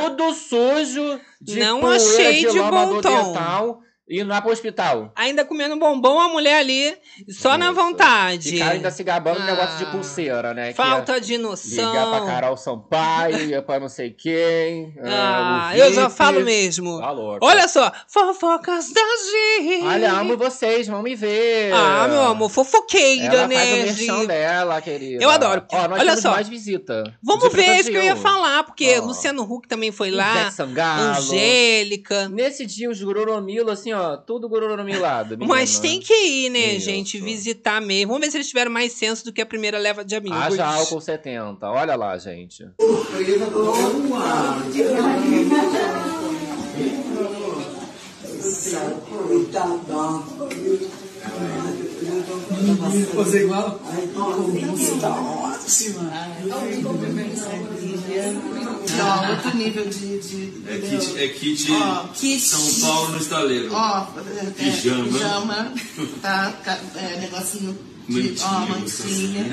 tudo 0.00 0.32
sujo 0.34 1.20
de 1.40 1.58
Não 1.58 1.80
poeira, 1.80 1.96
achei 2.04 2.46
de 2.48 2.58
lama 2.58 2.86
bom 2.86 3.00
tom. 3.00 3.32
dental, 3.32 3.80
e 4.08 4.22
não 4.22 4.36
é 4.36 4.40
pro 4.40 4.50
hospital. 4.50 5.10
Ainda 5.16 5.44
comendo 5.44 5.78
bombom, 5.78 6.20
a 6.20 6.28
mulher 6.28 6.58
ali, 6.58 6.94
só 7.30 7.56
na 7.56 7.66
Isso. 7.66 7.74
vontade. 7.74 8.50
Ficaram 8.50 8.72
ainda 8.72 8.90
se 8.90 9.02
gabando 9.02 9.40
do 9.40 9.46
negócio 9.46 9.78
de 9.78 9.84
Ah, 9.84 9.90
pulseira, 9.90 10.54
né? 10.54 10.72
Falta 10.74 11.20
de 11.20 11.32
ia 11.32 11.38
noção. 11.38 11.90
Ligar 11.90 12.10
pra 12.10 12.26
Carol 12.26 12.56
Sampaio, 12.56 13.62
pra 13.64 13.80
não 13.80 13.88
sei 13.88 14.10
quem. 14.10 14.94
Ah, 15.02 15.70
o 15.72 15.76
eu 15.76 15.92
já 15.92 16.10
falo 16.10 16.40
mesmo. 16.42 17.00
Louca. 17.14 17.46
Olha 17.46 17.66
só, 17.68 17.90
fofocas 18.08 18.92
da 18.92 19.00
G. 19.00 19.82
Olha, 19.84 20.12
amo 20.12 20.36
vocês, 20.36 20.86
vão 20.86 21.02
me 21.02 21.14
ver. 21.14 21.72
Ah, 21.72 22.06
meu 22.08 22.22
amor, 22.22 22.50
fofoqueira, 22.50 23.24
Ela 23.24 23.46
né, 23.48 23.56
faz 23.86 24.08
o 24.08 24.26
dela, 24.26 24.82
querida. 24.82 25.22
Eu 25.22 25.30
adoro. 25.30 25.64
Ó, 25.72 25.88
nós 25.88 26.00
Olha 26.00 26.04
temos 26.10 26.20
só. 26.22 26.30
mais 26.32 26.48
visita. 26.48 27.04
Vamos 27.22 27.48
De 27.48 27.56
ver 27.56 27.80
isso 27.80 27.90
que 27.90 27.96
eu 27.96 28.02
ia 28.02 28.16
falar, 28.16 28.64
porque 28.64 28.98
Ó. 28.98 29.04
Luciano 29.04 29.42
Huck 29.42 29.66
também 29.68 29.90
foi 29.92 30.10
lá. 30.10 30.32
Ivete 30.34 30.54
Sangalo. 30.54 31.18
Angélica. 31.18 32.28
Nesse 32.28 32.66
dia, 32.66 32.90
os 32.90 33.00
Gororomilo, 33.00 33.70
assim, 33.70 33.93
ó, 33.94 34.16
tudo 34.16 34.48
Gororomilado. 34.48 35.38
Mas 35.46 35.78
menina. 35.78 35.82
tem 35.82 36.00
que 36.00 36.14
ir, 36.14 36.50
né, 36.50 36.74
Isso. 36.74 36.84
gente? 36.84 37.20
Visitar 37.20 37.80
mesmo. 37.80 38.12
Vamos 38.12 38.26
ver 38.26 38.30
se 38.30 38.36
eles 38.36 38.48
tiveram 38.48 38.70
mais 38.70 38.92
senso 38.92 39.24
do 39.24 39.32
que 39.32 39.40
a 39.40 39.46
primeira 39.46 39.78
leva 39.78 40.04
de 40.04 40.14
amigos. 40.14 40.38
Haja 40.38 40.66
álcool 40.66 41.00
70. 41.00 41.70
Olha 41.70 41.94
lá, 41.96 42.16
gente. 42.18 42.66
Você 53.14 53.44
igual? 53.44 53.80
Ó, 59.00 59.30
outro 59.30 59.56
nível 59.56 59.84
de. 59.86 60.18
de 60.20 60.52
É 60.68 60.78
kit, 60.78 61.18
é 61.18 61.28
kit 61.28 61.66
kit. 62.14 62.40
São 62.40 62.88
Paulo 62.88 63.08
no 63.12 63.18
estaleiro. 63.18 63.70
Ó, 63.72 64.06
é, 64.38 64.50
Pijama. 64.50 65.04
pijama, 65.04 65.74
tá? 66.22 66.52
ca- 66.64 66.80
É, 66.96 67.20
negocinho 67.20 67.76
de. 68.08 68.14
Mantinha, 68.14 68.46
Ó, 68.46 68.60
mantinha. 68.68 69.46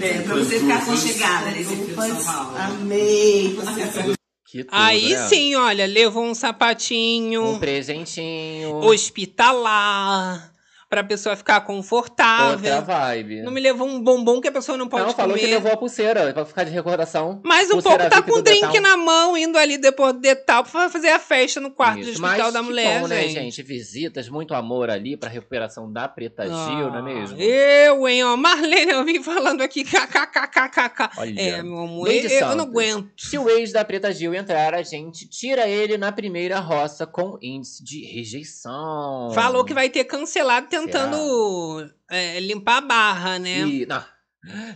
É, 0.00 0.18
pra 0.22 0.34
você 0.36 0.60
ficar 0.60 0.76
aconchegada 0.78 1.50
nesse 1.50 1.74
frio 1.76 1.86
de 1.86 1.94
São 1.94 2.24
Paulo. 2.24 2.56
amei. 2.56 3.54
Você 3.56 4.62
tudo, 4.64 4.68
Aí 4.70 5.12
né? 5.12 5.28
sim, 5.28 5.54
olha, 5.56 5.86
levou 5.86 6.24
um 6.24 6.34
sapatinho 6.34 7.44
Um 7.44 7.58
presentinho. 7.58 8.76
hospitalar 8.76 10.52
pra 10.88 11.02
pessoa 11.02 11.34
ficar 11.36 11.60
confortável. 11.62 12.52
Outra 12.76 12.80
vibe. 12.80 13.42
Não 13.42 13.50
me 13.52 13.60
levou 13.60 13.88
um 13.88 14.00
bombom 14.00 14.40
que 14.40 14.48
a 14.48 14.52
pessoa 14.52 14.78
não 14.78 14.88
pode 14.88 15.04
Não, 15.06 15.12
falou 15.12 15.34
comer. 15.36 15.44
que 15.48 15.52
levou 15.54 15.72
a 15.72 15.76
pulseira 15.76 16.32
pra 16.32 16.44
ficar 16.44 16.64
de 16.64 16.70
recordação. 16.70 17.40
Mas 17.44 17.68
um 17.70 17.74
Pulseira 17.74 18.08
pouco 18.08 18.14
tá 18.14 18.22
com 18.22 18.38
o 18.38 18.42
drink 18.42 18.60
Detal. 18.66 18.80
na 18.82 18.96
mão, 18.96 19.36
indo 19.36 19.58
ali 19.58 19.78
depois 19.78 20.12
do 20.14 20.20
detal 20.20 20.64
pra 20.64 20.88
fazer 20.88 21.08
a 21.08 21.18
festa 21.18 21.60
no 21.60 21.70
quarto 21.70 22.00
Isso, 22.00 22.12
do 22.20 22.24
hospital 22.24 22.44
mas 22.46 22.52
da 22.54 22.62
mulher, 22.62 23.00
bom, 23.00 23.08
né, 23.08 23.22
gente. 23.22 23.34
gente? 23.34 23.62
Visitas, 23.62 24.28
muito 24.28 24.54
amor 24.54 24.88
ali 24.90 25.16
pra 25.16 25.28
recuperação 25.28 25.92
da 25.92 26.06
Preta 26.08 26.44
Gil, 26.44 26.90
não 26.90 26.98
é 26.98 27.02
mesmo? 27.02 27.36
Ah, 27.36 27.42
Eu, 27.42 28.06
hein, 28.08 28.22
ó. 28.24 28.36
Marlene, 28.36 28.92
eu 28.92 29.04
vim 29.04 29.22
falando 29.22 29.62
aqui, 29.62 29.82
kkkkkk. 29.84 31.10
Olha. 31.18 31.40
É, 31.40 31.62
meu 31.62 31.78
amor, 31.78 32.08
eu, 32.08 32.28
eu 32.30 32.54
não 32.56 32.64
aguento. 32.64 33.10
Se 33.16 33.36
o 33.38 33.48
ex 33.50 33.72
da 33.72 33.84
Preta 33.84 34.12
Gil 34.12 34.34
entrar, 34.34 34.74
a 34.74 34.82
gente 34.82 35.28
tira 35.28 35.66
ele 35.68 35.98
na 35.98 36.12
primeira 36.12 36.58
roça 36.60 37.06
com 37.06 37.36
índice 37.42 37.82
de 37.82 38.04
rejeição. 38.04 39.30
Falou 39.34 39.64
que 39.64 39.74
vai 39.74 39.88
ter 39.90 40.04
cancelado 40.04 40.68
tentando 40.84 41.90
é, 42.10 42.40
limpar 42.40 42.78
a 42.78 42.80
barra, 42.80 43.38
né? 43.38 43.60
E, 43.60 43.86
não, 43.86 44.04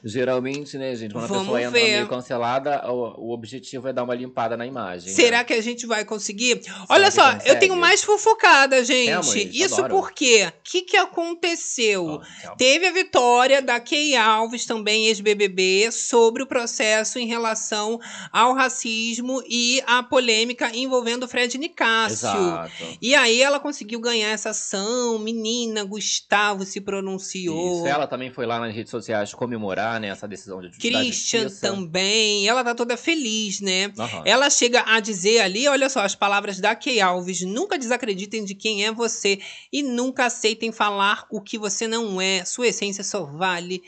geralmente, 0.05 0.77
né, 0.79 0.95
gente, 0.95 1.13
quando 1.13 1.25
a 1.25 1.29
Vamos 1.29 1.43
pessoa 1.45 1.61
entra 1.61 1.81
ver. 1.81 1.93
meio 1.93 2.09
cancelada, 2.09 2.91
o, 2.91 3.29
o 3.29 3.33
objetivo 3.33 3.89
é 3.89 3.93
dar 3.93 4.05
uma 4.05 4.15
limpada 4.15 4.57
na 4.57 4.67
imagem. 4.67 5.13
Será 5.13 5.39
né? 5.39 5.45
que 5.45 5.53
a 5.53 5.63
gente 5.63 5.87
vai 5.87 6.05
conseguir? 6.05 6.61
Olha 6.89 7.07
que 7.07 7.13
só, 7.13 7.33
eu 7.45 7.59
tenho 7.59 7.77
mais 7.77 8.03
fofocada, 8.03 8.85
gente. 8.85 9.07
Temos, 9.07 9.35
Isso 9.35 9.75
adoro. 9.85 9.95
porque, 9.95 10.47
o 10.47 10.53
que, 10.63 10.83
que 10.83 10.97
aconteceu? 10.97 12.21
Tchau. 12.41 12.57
Teve 12.57 12.87
a 12.87 12.93
vitória 12.93 13.63
da 13.63 13.81
Kay 13.81 14.17
Alves, 14.17 14.67
também 14.67 15.07
ex-BBB, 15.07 15.91
sobre 15.91 16.43
o 16.43 16.47
processo 16.47 17.19
em 17.19 17.27
relação 17.27 17.99
ao 18.33 18.55
racismo 18.55 19.43
e 19.49 19.83
a 19.87 20.03
polêmica 20.03 20.75
envolvendo 20.75 21.25
o 21.25 21.29
Fred 21.29 21.57
Nicásio. 21.59 22.29
Exato. 22.29 22.71
E 23.01 23.15
aí 23.15 23.43
ela 23.43 23.61
conseguiu 23.61 24.01
ganhar 24.01 24.31
essa 24.31 24.51
ação, 24.51 25.19
menina, 25.19 25.85
Gustavo 25.85 26.65
se 26.65 26.81
pronunciou. 26.81 27.79
Isso, 27.79 27.87
ela 27.87 28.07
também 28.07 28.31
foi 28.31 28.47
lá 28.47 28.59
nas 28.59 28.75
redes 28.75 28.91
sociais 28.91 29.33
comemorar 29.33 29.60
comemorar, 29.61 30.01
né, 30.01 30.09
essa 30.09 30.27
decisão 30.27 30.61
de 30.61 30.71
Christian 30.71 31.49
também, 31.51 32.49
ela 32.49 32.65
tá 32.65 32.75
toda 32.75 32.97
feliz, 32.97 33.61
né? 33.61 33.93
Aham. 33.99 34.23
Ela 34.25 34.49
chega 34.49 34.83
a 34.87 34.99
dizer 34.99 35.41
ali, 35.41 35.69
olha 35.69 35.89
só, 35.91 36.01
as 36.01 36.15
palavras 36.15 36.59
da 36.59 36.75
Kay 36.75 37.01
Alves: 37.01 37.43
nunca 37.43 37.79
desacreditem 37.79 38.45
de 38.45 38.55
quem 38.55 38.85
é 38.85 38.91
você 38.91 39.39
e 39.71 39.83
nunca 39.83 40.27
aceitem 40.27 40.73
falar 40.73 41.27
o 41.31 41.41
que 41.41 41.59
você 41.59 41.87
não 41.87 42.21
é. 42.21 42.45
Sua 42.45 42.69
essência 42.69 43.05
só 43.05 43.25
vale 43.25 43.83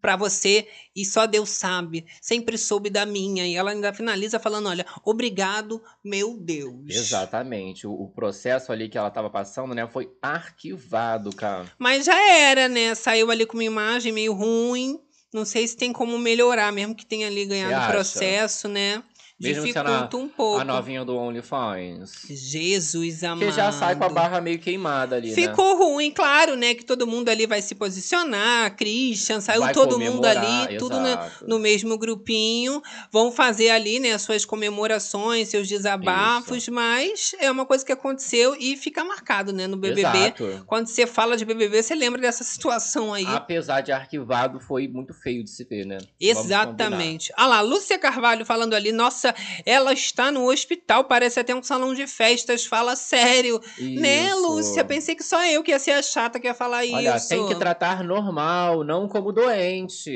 pra 0.00 0.16
você 0.16 0.66
e 0.96 1.04
só 1.04 1.26
Deus 1.26 1.50
sabe. 1.50 2.06
Sempre 2.20 2.56
soube 2.56 2.90
da 2.90 3.04
minha. 3.04 3.46
E 3.46 3.54
ela 3.54 3.70
ainda 3.70 3.92
finaliza 3.92 4.38
falando: 4.38 4.68
olha, 4.68 4.86
obrigado, 5.04 5.82
meu 6.02 6.36
Deus. 6.36 6.88
Exatamente. 6.88 7.86
O, 7.86 7.92
o 7.92 8.08
processo 8.08 8.72
ali 8.72 8.88
que 8.88 8.98
ela 8.98 9.10
tava 9.10 9.30
passando, 9.30 9.74
né, 9.74 9.86
foi 9.86 10.10
arquivado, 10.22 11.34
cara. 11.34 11.70
Mas 11.78 12.06
já 12.06 12.18
era, 12.32 12.68
né? 12.68 12.94
Saiu 12.94 13.30
ali 13.30 13.46
com 13.46 13.56
uma 13.56 13.64
imagem 13.64 14.12
meio 14.12 14.32
ruim. 14.32 14.98
Não 15.32 15.44
sei 15.44 15.66
se 15.66 15.76
tem 15.76 15.92
como 15.92 16.18
melhorar, 16.18 16.72
mesmo 16.72 16.94
que 16.94 17.06
tenha 17.06 17.26
ali 17.28 17.44
ganhado 17.44 17.72
o 17.84 17.92
processo, 17.92 18.68
né? 18.68 19.02
Mesmo 19.40 19.64
Dificulta 19.64 20.16
um 20.18 20.28
pouco. 20.28 20.60
a 20.60 20.64
novinha 20.64 21.02
do 21.02 21.16
OnlyFans. 21.16 22.12
Jesus 22.28 23.24
amado. 23.24 23.46
Que 23.48 23.52
já 23.52 23.72
sai 23.72 23.96
com 23.96 24.04
a 24.04 24.08
barra 24.10 24.38
meio 24.38 24.58
queimada 24.58 25.16
ali, 25.16 25.28
né? 25.30 25.34
Ficou 25.34 25.78
ruim, 25.78 26.10
claro, 26.10 26.56
né? 26.56 26.74
Que 26.74 26.84
todo 26.84 27.06
mundo 27.06 27.28
ali 27.30 27.46
vai 27.46 27.62
se 27.62 27.74
posicionar. 27.74 28.76
Christian, 28.76 29.40
saiu 29.40 29.62
Vai 29.62 29.72
todo 29.72 29.98
mundo 29.98 30.24
ali, 30.26 30.76
tudo 30.76 31.00
na- 31.00 31.10
exato. 31.12 31.44
no 31.48 31.58
mesmo 31.58 31.96
grupinho. 31.96 32.82
Vão 33.10 33.32
fazer 33.32 33.70
ali, 33.70 33.98
né, 33.98 34.12
as 34.12 34.20
suas 34.22 34.44
comemorações, 34.44 35.48
seus 35.48 35.66
desabafos, 35.68 36.68
mas 36.68 37.34
é 37.38 37.50
uma 37.50 37.64
coisa 37.64 37.84
que 37.84 37.92
aconteceu 37.92 38.54
e 38.58 38.76
fica 38.76 39.02
marcado, 39.04 39.52
né, 39.54 39.66
no 39.66 39.76
BBB. 39.78 40.00
Exato. 40.00 40.64
Quando 40.66 40.86
você 40.88 41.06
fala 41.06 41.36
de 41.36 41.44
BBB, 41.46 41.82
você 41.82 41.94
lembra 41.94 42.20
dessa 42.20 42.44
situação 42.44 43.14
aí. 43.14 43.24
Apesar 43.26 43.80
de 43.80 43.90
arquivado, 43.90 44.60
foi 44.60 44.86
muito 44.86 45.14
feio 45.14 45.42
de 45.42 45.48
se 45.50 45.64
ver, 45.64 45.86
né? 45.86 45.96
Exatamente. 46.20 47.32
Ah 47.36 47.46
lá, 47.46 47.60
Lúcia 47.60 47.98
Carvalho 47.98 48.44
falando 48.44 48.74
ali, 48.74 48.92
nossa, 48.92 49.29
ela 49.64 49.92
está 49.92 50.30
no 50.30 50.50
hospital, 50.50 51.04
parece 51.04 51.40
até 51.40 51.54
um 51.54 51.62
salão 51.62 51.94
de 51.94 52.06
festas, 52.06 52.64
fala 52.64 52.96
sério. 52.96 53.60
Né, 53.78 54.28
Isso. 54.28 54.40
Lúcia? 54.42 54.84
Pensei 54.84 55.14
que 55.14 55.22
só 55.24 55.44
eu 55.46 55.62
que 55.62 55.70
ia 55.70 55.78
ser 55.78 55.92
a 55.92 56.02
chata 56.02 56.38
que 56.40 56.46
ia 56.46 56.54
falar 56.54 56.78
Olha, 56.78 57.16
isso. 57.16 57.28
tem 57.28 57.46
que 57.46 57.54
tratar 57.54 58.02
normal, 58.04 58.84
não 58.84 59.08
como 59.08 59.32
doente. 59.32 60.12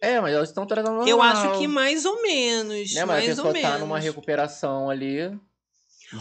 É, 0.00 0.20
mas 0.20 0.34
elas 0.34 0.48
estão 0.50 0.66
tratando 0.66 0.96
normal. 0.96 1.08
Eu 1.08 1.22
acho 1.22 1.58
que 1.58 1.66
mais 1.66 2.04
ou 2.04 2.20
menos. 2.22 2.92
Né, 2.92 3.04
mas 3.04 3.24
mais 3.26 3.38
a 3.38 3.42
ou 3.42 3.48
pessoa 3.48 3.52
menos. 3.52 3.70
tá 3.70 3.78
numa 3.78 3.98
recuperação 3.98 4.90
ali. 4.90 5.30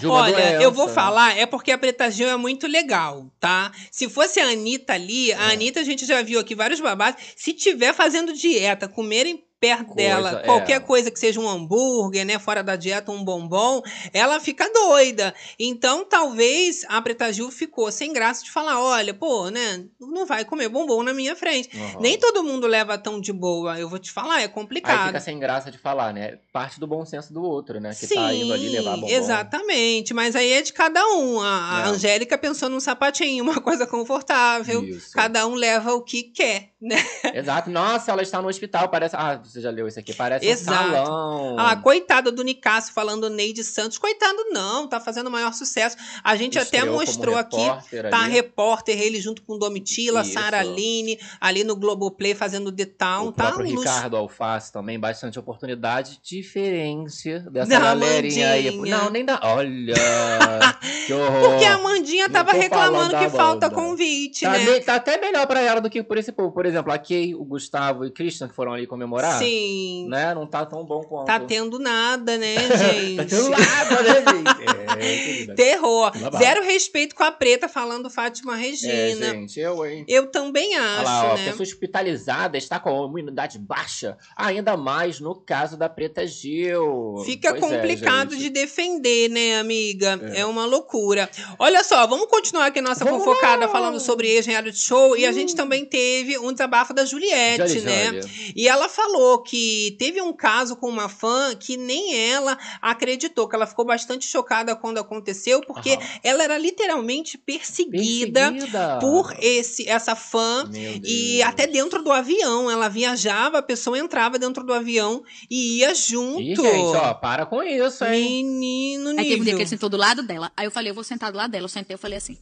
Olha, 0.05 0.33
doença. 0.33 0.63
eu 0.63 0.71
vou 0.71 0.87
falar, 0.87 1.37
é 1.37 1.45
porque 1.45 1.71
a 1.71 1.77
Preta 1.77 2.09
Gil 2.09 2.27
é 2.27 2.35
muito 2.37 2.65
legal, 2.65 3.29
tá? 3.39 3.71
Se 3.91 4.09
fosse 4.09 4.39
a 4.39 4.47
Anitta 4.47 4.93
ali, 4.93 5.31
É. 5.31 5.35
a 5.35 5.51
Anitta 5.51 5.81
a 5.81 5.83
gente 5.83 6.03
já 6.05 6.21
viu 6.23 6.39
aqui 6.39 6.55
vários 6.55 6.79
babados. 6.79 7.21
Se 7.35 7.53
tiver 7.53 7.93
fazendo 7.93 8.33
dieta, 8.33 8.87
comerem 8.87 9.43
perto 9.63 9.85
Coisa, 9.93 9.95
dela 9.95 10.41
é. 10.41 10.45
qualquer 10.45 10.79
coisa 10.81 11.09
que 11.09 11.17
seja 11.17 11.39
um 11.39 11.47
hambúrguer, 11.47 12.25
né? 12.25 12.37
Fora 12.37 12.61
da 12.61 12.75
dieta, 12.75 13.11
um 13.11 13.23
bombom, 13.23 13.81
ela 14.11 14.39
fica 14.41 14.69
doida. 14.71 15.33
Então, 15.57 16.03
talvez 16.03 16.81
a 16.89 17.01
Preta 17.01 17.31
Gil 17.31 17.49
ficou 17.49 17.89
sem 17.91 18.11
graça 18.11 18.43
de 18.43 18.51
falar: 18.51 18.79
olha, 18.81 19.13
pô, 19.13 19.49
né? 19.49 19.85
Não 19.99 20.25
vai 20.25 20.43
comer 20.43 20.67
bombom 20.67 21.01
na 21.03 21.13
minha 21.13 21.35
frente. 21.35 21.69
Aham. 21.77 22.01
Nem 22.01 22.17
todo 22.17 22.43
mundo 22.43 22.67
leva 22.67 22.97
tão 22.97 23.21
de 23.21 23.31
boa. 23.31 23.79
Eu 23.79 23.87
vou 23.87 23.99
te 23.99 24.11
falar, 24.11 24.39
é 24.41 24.43
Aí 24.43 24.49
complicado. 24.49 25.07
fica 25.07 25.19
sem 25.21 25.39
graça 25.39 25.71
de 25.71 25.77
falar, 25.77 26.13
né? 26.13 26.39
Parte 26.51 26.79
do 26.79 26.85
bom 26.87 27.05
senso 27.05 27.31
do 27.33 27.41
outro, 27.41 27.79
né? 27.79 27.91
Que 27.91 28.05
Sim, 28.07 28.15
tá 28.15 28.33
indo 28.33 28.51
ali 28.53 28.67
levar 28.69 28.95
bombom. 28.95 29.07
exatamente. 29.07 30.13
Mas 30.13 30.35
aí 30.35 30.51
é 30.53 30.61
de 30.61 30.73
cada 30.73 31.01
um. 31.15 31.39
A, 31.39 31.77
a 31.77 31.79
É. 31.81 31.89
Angélica 31.89 32.37
pensou 32.37 32.69
num 32.69 32.79
sapatinho, 32.79 33.43
uma 33.43 33.59
coisa 33.61 33.87
confortável. 33.87 34.83
Isso. 34.83 35.11
Cada 35.13 35.47
um 35.47 35.53
leva 35.55 35.93
o 35.93 36.01
que 36.01 36.23
quer, 36.23 36.71
né? 36.81 36.97
Exato. 37.33 37.69
Nossa, 37.69 38.11
ela 38.11 38.21
está 38.21 38.41
no 38.41 38.47
hospital, 38.47 38.89
parece... 38.89 39.15
Ah, 39.15 39.39
você 39.53 39.61
já 39.61 39.69
leu 39.69 39.87
isso 39.87 39.99
aqui. 39.99 40.13
Parece 40.13 40.45
Exato. 40.45 40.89
um 40.89 40.91
salão. 40.93 41.55
Ah, 41.59 41.75
coitada 41.75 42.31
do 42.31 42.43
Nicásio 42.43 42.93
falando 42.93 43.29
Neide 43.29 43.63
Santos. 43.63 43.97
Coitado 43.97 44.45
não, 44.51 44.87
tá 44.87 44.99
fazendo 44.99 45.27
o 45.27 45.31
maior 45.31 45.53
sucesso. 45.53 45.95
A 46.23 46.35
gente 46.35 46.57
até 46.57 46.77
Estreou 46.77 46.87
como 46.95 46.99
mostrou 47.05 47.35
aqui. 47.37 47.57
repórter 47.57 48.09
Tá 48.09 48.23
ali. 48.23 48.31
repórter, 48.33 48.99
ele 49.01 49.21
junto 49.21 49.41
com 49.43 49.57
Domitila. 49.57 50.23
Sara 50.23 50.59
Aline, 50.59 51.19
ali 51.39 51.63
no 51.63 51.75
Globoplay 51.75 52.33
fazendo 52.35 52.71
The 52.71 52.85
Town. 52.85 53.27
O 53.27 53.31
tá 53.31 53.55
um. 53.55 53.61
Ricardo 53.63 54.17
Alface 54.17 54.71
também, 54.71 54.99
bastante 54.99 55.37
oportunidade. 55.39 56.19
Diferente 56.23 57.39
dessa 57.51 57.69
Da 57.69 57.79
galerinha 57.79 58.49
aí. 58.51 58.67
Amandinha. 58.69 58.97
Não, 58.97 59.09
nem 59.09 59.25
da. 59.25 59.39
Olha! 59.43 59.93
que 61.05 61.13
horror! 61.13 61.49
Porque 61.51 61.65
a 61.65 61.75
Amandinha 61.75 62.29
tava 62.29 62.51
reclamando 62.53 63.17
que 63.17 63.29
falta 63.29 63.69
convite, 63.69 64.41
Tá, 64.45 64.51
né? 64.51 64.65
me- 64.65 64.79
tá 64.81 64.95
até 64.95 65.17
melhor 65.19 65.45
pra 65.47 65.61
ela 65.61 65.79
do 65.81 65.89
que 65.89 66.01
por 66.03 66.17
esse 66.17 66.31
povo. 66.31 66.51
Por 66.51 66.65
exemplo, 66.65 66.91
a 66.91 66.97
Kay, 66.97 67.35
o 67.35 67.43
Gustavo 67.43 68.05
e 68.05 68.07
o 68.07 68.11
Christian 68.11 68.47
que 68.47 68.55
foram 68.55 68.73
ali 68.73 68.87
comemorar. 68.87 69.37
Sim. 69.43 70.07
Né? 70.09 70.33
Não 70.33 70.45
tá 70.47 70.65
tão 70.65 70.83
bom 70.85 71.01
quanto. 71.01 71.25
Tá 71.27 71.39
tendo 71.39 71.79
nada, 71.79 72.37
né, 72.37 72.55
gente? 72.55 73.15
tá 73.17 73.25
tendo 73.25 73.49
nada, 73.49 74.01
né, 74.01 74.15
gente? 74.33 74.83
É, 74.93 74.95
querida. 75.23 75.55
Terror. 75.55 76.11
Babado. 76.11 76.37
Zero 76.43 76.63
respeito 76.63 77.15
com 77.15 77.23
a 77.23 77.31
preta 77.31 77.67
falando 77.67 78.11
Fátima 78.11 78.53
É, 78.55 78.59
Regina. 78.61 79.31
gente, 79.31 79.59
eu, 79.59 79.83
hein? 79.85 80.05
Eu 80.07 80.27
também 80.27 80.75
acho, 80.75 80.99
Olha 80.99 81.03
lá, 81.03 81.31
ó, 81.31 81.35
né? 81.35 81.45
pessoa 81.45 81.63
hospitalizada 81.63 82.57
está 82.59 82.79
com 82.79 83.03
a 83.03 83.07
imunidade 83.07 83.57
baixa, 83.57 84.15
ainda 84.37 84.77
mais 84.77 85.19
no 85.19 85.33
caso 85.33 85.75
da 85.77 85.89
Preta 85.89 86.27
Gil. 86.27 87.23
Fica 87.25 87.49
Pois 87.55 87.63
é, 87.63 87.75
complicado 87.75 88.31
gente. 88.31 88.43
de 88.43 88.49
defender, 88.51 89.29
né, 89.29 89.59
amiga? 89.59 90.19
É. 90.33 90.41
É. 90.41 90.45
uma 90.45 90.65
loucura. 90.65 91.27
Olha 91.57 91.83
só, 91.83 92.05
vamos 92.05 92.27
continuar 92.27 92.67
aqui 92.67 92.77
a 92.77 92.81
nossa 92.83 93.03
Vamos 93.03 93.23
fofocada 93.23 93.65
lá! 93.65 93.71
falando 93.71 93.99
sobre 93.99 94.27
ex-reality 94.27 94.77
show. 94.77 95.17
E 95.17 95.25
a 95.25 95.31
gente 95.31 95.55
também 95.55 95.85
teve 95.85 96.37
um 96.37 96.51
desabafo 96.51 96.93
da 96.93 97.03
Juliette, 97.03 97.67
Jolly, 97.67 97.81
né? 97.81 98.05
Jolly. 98.21 98.53
E 98.55 98.67
ela 98.67 98.87
falou 98.87 99.22
que 99.43 99.95
teve 99.99 100.21
um 100.21 100.33
caso 100.33 100.75
com 100.75 100.87
uma 100.89 101.07
fã 101.09 101.55
que 101.55 101.75
nem 101.77 102.15
ela 102.31 102.57
acreditou, 102.81 103.47
que 103.47 103.55
ela 103.55 103.65
ficou 103.65 103.85
bastante 103.85 104.25
chocada 104.25 104.75
quando 104.75 104.97
aconteceu, 104.97 105.61
porque 105.61 105.91
Aham. 105.93 106.19
ela 106.23 106.43
era 106.43 106.57
literalmente 106.57 107.37
perseguida, 107.37 108.51
Perseguida. 108.51 108.99
por 108.99 109.33
esse 109.39 109.87
essa 109.89 110.15
fã. 110.15 110.69
E 111.03 111.41
até 111.43 111.65
dentro 111.67 112.03
do 112.03 112.11
avião, 112.11 112.69
ela 112.69 112.87
viajava, 112.89 113.59
a 113.59 113.61
pessoa 113.63 113.97
entrava 113.97 114.37
dentro 114.39 114.63
do 114.63 114.73
avião 114.73 115.23
e 115.49 115.79
ia 115.79 115.93
junto. 115.95 116.41
Ih, 116.41 116.55
gente, 116.55 116.95
ó, 116.97 117.13
para 117.13 117.45
com 117.45 117.61
isso, 117.63 118.03
hein? 118.05 118.43
Menino 118.45 119.09
Aí 119.11 119.15
teve 119.15 119.25
um 119.25 119.27
dia 119.27 119.37
nível. 119.37 119.55
que 119.57 119.61
ele 119.63 119.69
sentou 119.69 119.89
do 119.89 119.97
lado 119.97 120.23
dela. 120.23 120.51
Aí 120.55 120.65
eu 120.65 120.71
falei, 120.71 120.91
eu 120.91 120.95
vou 120.95 121.03
sentar 121.03 121.31
do 121.31 121.37
lado 121.37 121.51
dela. 121.51 121.65
Eu 121.65 121.69
sentei, 121.69 121.93
eu 121.95 121.99
falei 121.99 122.17
assim, 122.17 122.37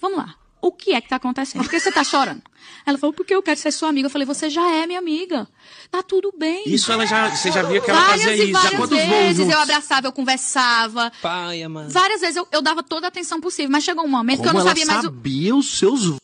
vamos 0.00 0.18
lá. 0.18 0.34
O 0.64 0.72
que 0.72 0.94
é 0.94 1.00
que 1.02 1.10
tá 1.10 1.16
acontecendo? 1.16 1.60
Por 1.60 1.70
que 1.70 1.78
você 1.78 1.92
tá 1.92 2.02
chorando? 2.02 2.40
Ela 2.86 2.96
falou, 2.96 3.12
porque 3.12 3.34
eu 3.34 3.42
quero 3.42 3.60
ser 3.60 3.70
sua 3.70 3.90
amiga. 3.90 4.06
Eu 4.06 4.10
falei, 4.10 4.24
você 4.24 4.48
já 4.48 4.66
é 4.76 4.86
minha 4.86 4.98
amiga. 4.98 5.46
Tá 5.90 6.02
tudo 6.02 6.32
bem. 6.34 6.62
Isso 6.64 6.90
ela 6.90 7.04
já, 7.04 7.28
você 7.28 7.52
já 7.52 7.62
via 7.62 7.82
que 7.82 7.90
ela 7.90 8.00
várias 8.00 8.24
fazia 8.24 8.44
e 8.44 8.50
isso. 8.50 8.52
Já 8.52 8.60
várias 8.62 8.80
quantos 8.80 8.98
voos 8.98 9.08
vezes 9.10 9.48
eu 9.50 9.58
abraçava, 9.60 10.06
eu 10.06 10.12
conversava. 10.12 11.12
Paia, 11.20 11.68
mano. 11.68 11.90
Várias 11.90 12.22
vezes 12.22 12.36
eu, 12.36 12.48
eu 12.50 12.62
dava 12.62 12.82
toda 12.82 13.06
a 13.06 13.08
atenção 13.08 13.42
possível. 13.42 13.70
Mas 13.70 13.84
chegou 13.84 14.06
um 14.06 14.08
momento 14.08 14.40
que 14.40 14.48
eu 14.48 14.52
Como 14.52 14.64
não 14.64 14.66
ela 14.66 14.70
sabia 14.70 14.86
mais 14.86 15.00
o... 15.00 15.02
sabia 15.02 15.54
os 15.54 15.78
seus 15.78 16.14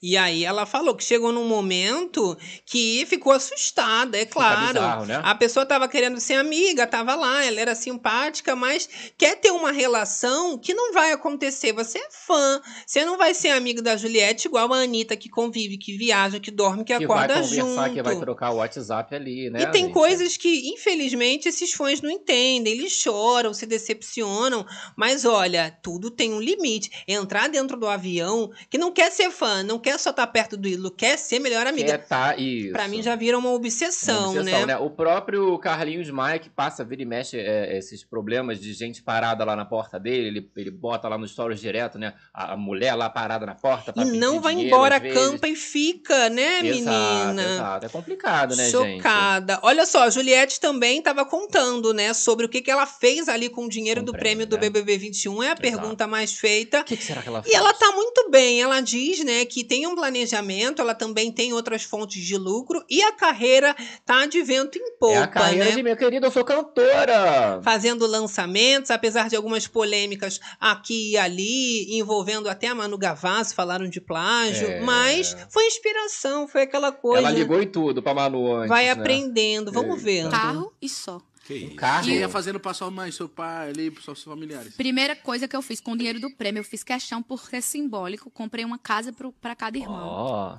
E 0.00 0.16
aí 0.16 0.44
ela 0.44 0.64
falou 0.64 0.94
que 0.94 1.02
chegou 1.02 1.32
num 1.32 1.46
momento 1.48 2.36
que 2.64 3.04
ficou 3.06 3.32
assustada, 3.32 4.16
é 4.16 4.24
claro. 4.24 4.68
bizarro, 4.68 5.06
né? 5.06 5.20
A 5.24 5.34
pessoa 5.34 5.66
tava 5.66 5.88
querendo 5.88 6.20
ser 6.20 6.34
amiga, 6.34 6.86
tava 6.86 7.16
lá, 7.16 7.44
ela 7.44 7.60
era 7.60 7.74
simpática, 7.74 8.54
mas 8.54 8.88
quer 9.16 9.36
ter 9.36 9.50
uma 9.50 9.72
relação 9.72 10.56
que 10.56 10.72
não 10.72 10.92
vai 10.92 11.10
acontecer. 11.10 11.72
Você 11.72 11.98
é 11.98 12.08
fã, 12.10 12.60
você 12.86 13.04
não 13.04 13.18
vai 13.18 13.34
ser 13.34 13.48
amigo 13.48 13.82
da 13.82 13.96
Juliette 13.96 14.46
igual 14.46 14.72
a 14.72 14.78
Anitta, 14.78 15.16
que 15.16 15.28
convive, 15.28 15.76
que 15.76 15.96
viaja, 15.96 16.38
que 16.38 16.50
dorme, 16.50 16.84
que, 16.84 16.96
Que 16.96 17.06
vai 17.06 17.16
acorda 17.16 17.42
conversar, 17.42 17.56
junto. 17.56 17.94
que 17.94 18.02
vai 18.02 18.16
trocar 18.20 18.50
o 18.50 18.56
WhatsApp 18.56 19.14
ali, 19.16 19.50
né? 19.50 19.62
E 19.62 19.66
tem 19.72 19.86
gente? 19.86 19.94
coisas 19.94 20.36
que, 20.36 20.70
infelizmente, 20.70 21.48
esses 21.48 21.72
fãs 21.72 22.00
não 22.00 22.10
entendem. 22.10 22.72
Eles 22.72 22.92
choram, 22.92 23.52
se 23.52 23.66
decepcionam. 23.66 24.64
Mas 24.96 25.24
olha, 25.24 25.76
tudo 25.82 26.10
tem 26.10 26.32
um 26.32 26.40
limite. 26.40 26.90
Entrar 27.08 27.48
dentro 27.48 27.76
do 27.76 27.88
avião, 27.88 28.50
que 28.70 28.78
não 28.78 28.92
quer 28.92 29.10
ser 29.10 29.30
fã, 29.30 29.62
não 29.62 29.78
quer 29.78 29.87
só 29.96 30.10
estar 30.10 30.26
perto 30.26 30.56
do 30.56 30.68
ídolo, 30.68 30.90
quer 30.90 31.16
ser 31.16 31.38
melhor 31.38 31.66
amiga. 31.66 31.92
Quer 31.92 32.06
tá, 32.06 32.36
isso. 32.36 32.72
Pra 32.72 32.88
mim 32.88 33.02
já 33.02 33.14
vira 33.14 33.38
uma 33.38 33.50
obsessão, 33.52 34.32
Uma 34.32 34.40
obsessão, 34.40 34.66
né? 34.66 34.76
O 34.76 34.90
próprio 34.90 35.56
Carlinhos 35.58 36.10
Maia, 36.10 36.38
que 36.38 36.50
passa, 36.50 36.84
vira 36.84 37.02
e 37.02 37.04
mexe 37.06 37.38
é, 37.38 37.78
esses 37.78 38.02
problemas 38.04 38.60
de 38.60 38.72
gente 38.74 39.02
parada 39.02 39.44
lá 39.44 39.54
na 39.54 39.64
porta 39.64 39.98
dele, 39.98 40.26
ele, 40.26 40.50
ele 40.56 40.70
bota 40.70 41.08
lá 41.08 41.16
no 41.16 41.26
stories 41.26 41.60
direto, 41.60 41.98
né? 41.98 42.14
A, 42.34 42.54
a 42.54 42.56
mulher 42.56 42.94
lá 42.94 43.08
parada 43.08 43.46
na 43.46 43.54
porta 43.54 43.94
E 43.96 44.04
não 44.04 44.40
vai 44.40 44.54
dinheiro, 44.54 44.74
embora, 44.76 44.98
campa 45.00 45.46
e 45.48 45.54
fica, 45.56 46.28
né, 46.28 46.58
Exato, 46.66 47.26
menina? 47.26 47.42
exato. 47.54 47.86
É 47.86 47.88
complicado, 47.88 48.56
né, 48.56 48.64
gente? 48.68 48.96
Chocada. 48.96 49.60
Olha 49.62 49.86
só, 49.86 50.02
a 50.04 50.10
Juliette 50.10 50.58
também 50.60 50.98
estava 50.98 51.24
contando, 51.24 51.94
né, 51.94 52.12
sobre 52.12 52.46
o 52.46 52.48
que, 52.48 52.60
que 52.60 52.70
ela 52.70 52.86
fez 52.86 53.28
ali 53.28 53.48
com 53.48 53.66
o 53.66 53.68
dinheiro 53.68 54.00
Com 54.00 54.06
do 54.06 54.12
prêmio 54.12 54.28
prêmio, 54.28 54.46
do 54.46 54.56
né? 54.56 54.62
BBB 54.62 54.98
21. 54.98 55.42
É 55.42 55.50
a 55.52 55.56
pergunta 55.56 56.06
mais 56.06 56.32
feita. 56.34 56.80
O 56.80 56.84
que, 56.84 56.96
que 56.96 57.04
será 57.04 57.22
que 57.22 57.28
ela 57.28 57.40
E 57.40 57.42
fez? 57.44 57.54
ela 57.54 57.72
tá 57.72 57.92
muito 57.92 58.30
bem. 58.30 58.60
Ela 58.62 58.80
diz, 58.80 59.24
né, 59.24 59.44
que 59.44 59.64
tem 59.64 59.77
tem 59.78 59.86
um 59.86 59.94
planejamento, 59.94 60.82
ela 60.82 60.92
também 60.92 61.30
tem 61.30 61.52
outras 61.52 61.84
fontes 61.84 62.20
de 62.24 62.36
lucro 62.36 62.84
e 62.90 63.00
a 63.00 63.12
carreira 63.12 63.76
tá 64.04 64.26
de 64.26 64.42
vento 64.42 64.76
em 64.76 64.98
polpa, 64.98 65.14
é 65.14 65.22
a 65.22 65.26
carreira 65.28 65.64
né? 65.66 65.70
de 65.76 65.82
meu 65.84 65.96
querido, 65.96 66.26
eu 66.26 66.32
sou 66.32 66.44
cantora. 66.44 67.60
Fazendo 67.62 68.04
lançamentos, 68.04 68.90
apesar 68.90 69.28
de 69.28 69.36
algumas 69.36 69.68
polêmicas 69.68 70.40
aqui 70.58 71.12
e 71.12 71.16
ali, 71.16 71.96
envolvendo 71.96 72.48
até 72.48 72.66
a 72.66 72.74
Manu 72.74 72.98
Gavassi, 72.98 73.54
falaram 73.54 73.88
de 73.88 74.00
plágio, 74.00 74.66
É. 74.66 74.80
mas 74.80 75.36
foi 75.48 75.64
inspiração, 75.68 76.48
foi 76.48 76.62
aquela 76.62 76.90
coisa. 76.90 77.18
Ela 77.28 77.30
ligou 77.30 77.62
e 77.62 77.66
tudo 77.66 78.02
pra 78.02 78.12
Manu 78.12 78.52
antes, 78.56 78.68
Vai 78.68 78.86
né? 78.86 78.90
aprendendo, 78.90 79.70
vamos 79.70 80.04
Eita. 80.04 80.28
ver. 80.28 80.30
Carro 80.30 80.72
e 80.82 80.88
só. 80.88 81.20
Que 81.48 81.54
isso? 81.54 81.76
carro? 81.76 82.04
Você 82.04 82.18
ia 82.18 82.28
fazendo 82.28 82.60
pra 82.60 82.74
sua 82.74 82.90
mãe, 82.90 83.10
seu 83.10 83.26
pai, 83.28 83.70
ali, 83.70 83.90
pros 83.90 84.04
seus 84.04 84.22
familiares. 84.22 84.74
Primeira 84.76 85.16
coisa 85.16 85.48
que 85.48 85.56
eu 85.56 85.62
fiz 85.62 85.80
com 85.80 85.92
o 85.92 85.96
dinheiro 85.96 86.20
do 86.20 86.30
prêmio, 86.30 86.60
eu 86.60 86.64
fiz 86.64 86.84
questão 86.84 87.22
por 87.22 87.40
ser 87.40 87.62
simbólico. 87.62 88.30
Comprei 88.30 88.66
uma 88.66 88.78
casa 88.78 89.12
pro- 89.14 89.32
pra 89.32 89.56
cada 89.56 89.78
irmão. 89.78 90.06
Ó. 90.06 90.58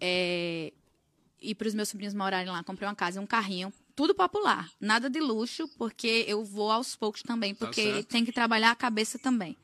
É, 0.00 0.72
e 1.40 1.54
para 1.54 1.68
os 1.68 1.74
meus 1.74 1.88
sobrinhos 1.88 2.12
morarem 2.12 2.50
lá, 2.50 2.62
comprei 2.64 2.88
uma 2.88 2.94
casa 2.94 3.20
e 3.20 3.22
um 3.22 3.26
carrinho. 3.26 3.72
Tudo 3.94 4.14
popular, 4.14 4.68
nada 4.80 5.08
de 5.08 5.20
luxo, 5.20 5.68
porque 5.78 6.24
eu 6.26 6.44
vou 6.44 6.70
aos 6.72 6.96
poucos 6.96 7.22
também, 7.22 7.54
porque 7.54 7.82
certo. 7.82 8.06
tem 8.08 8.24
que 8.24 8.32
trabalhar 8.32 8.72
a 8.72 8.74
cabeça 8.76 9.18
também. 9.18 9.56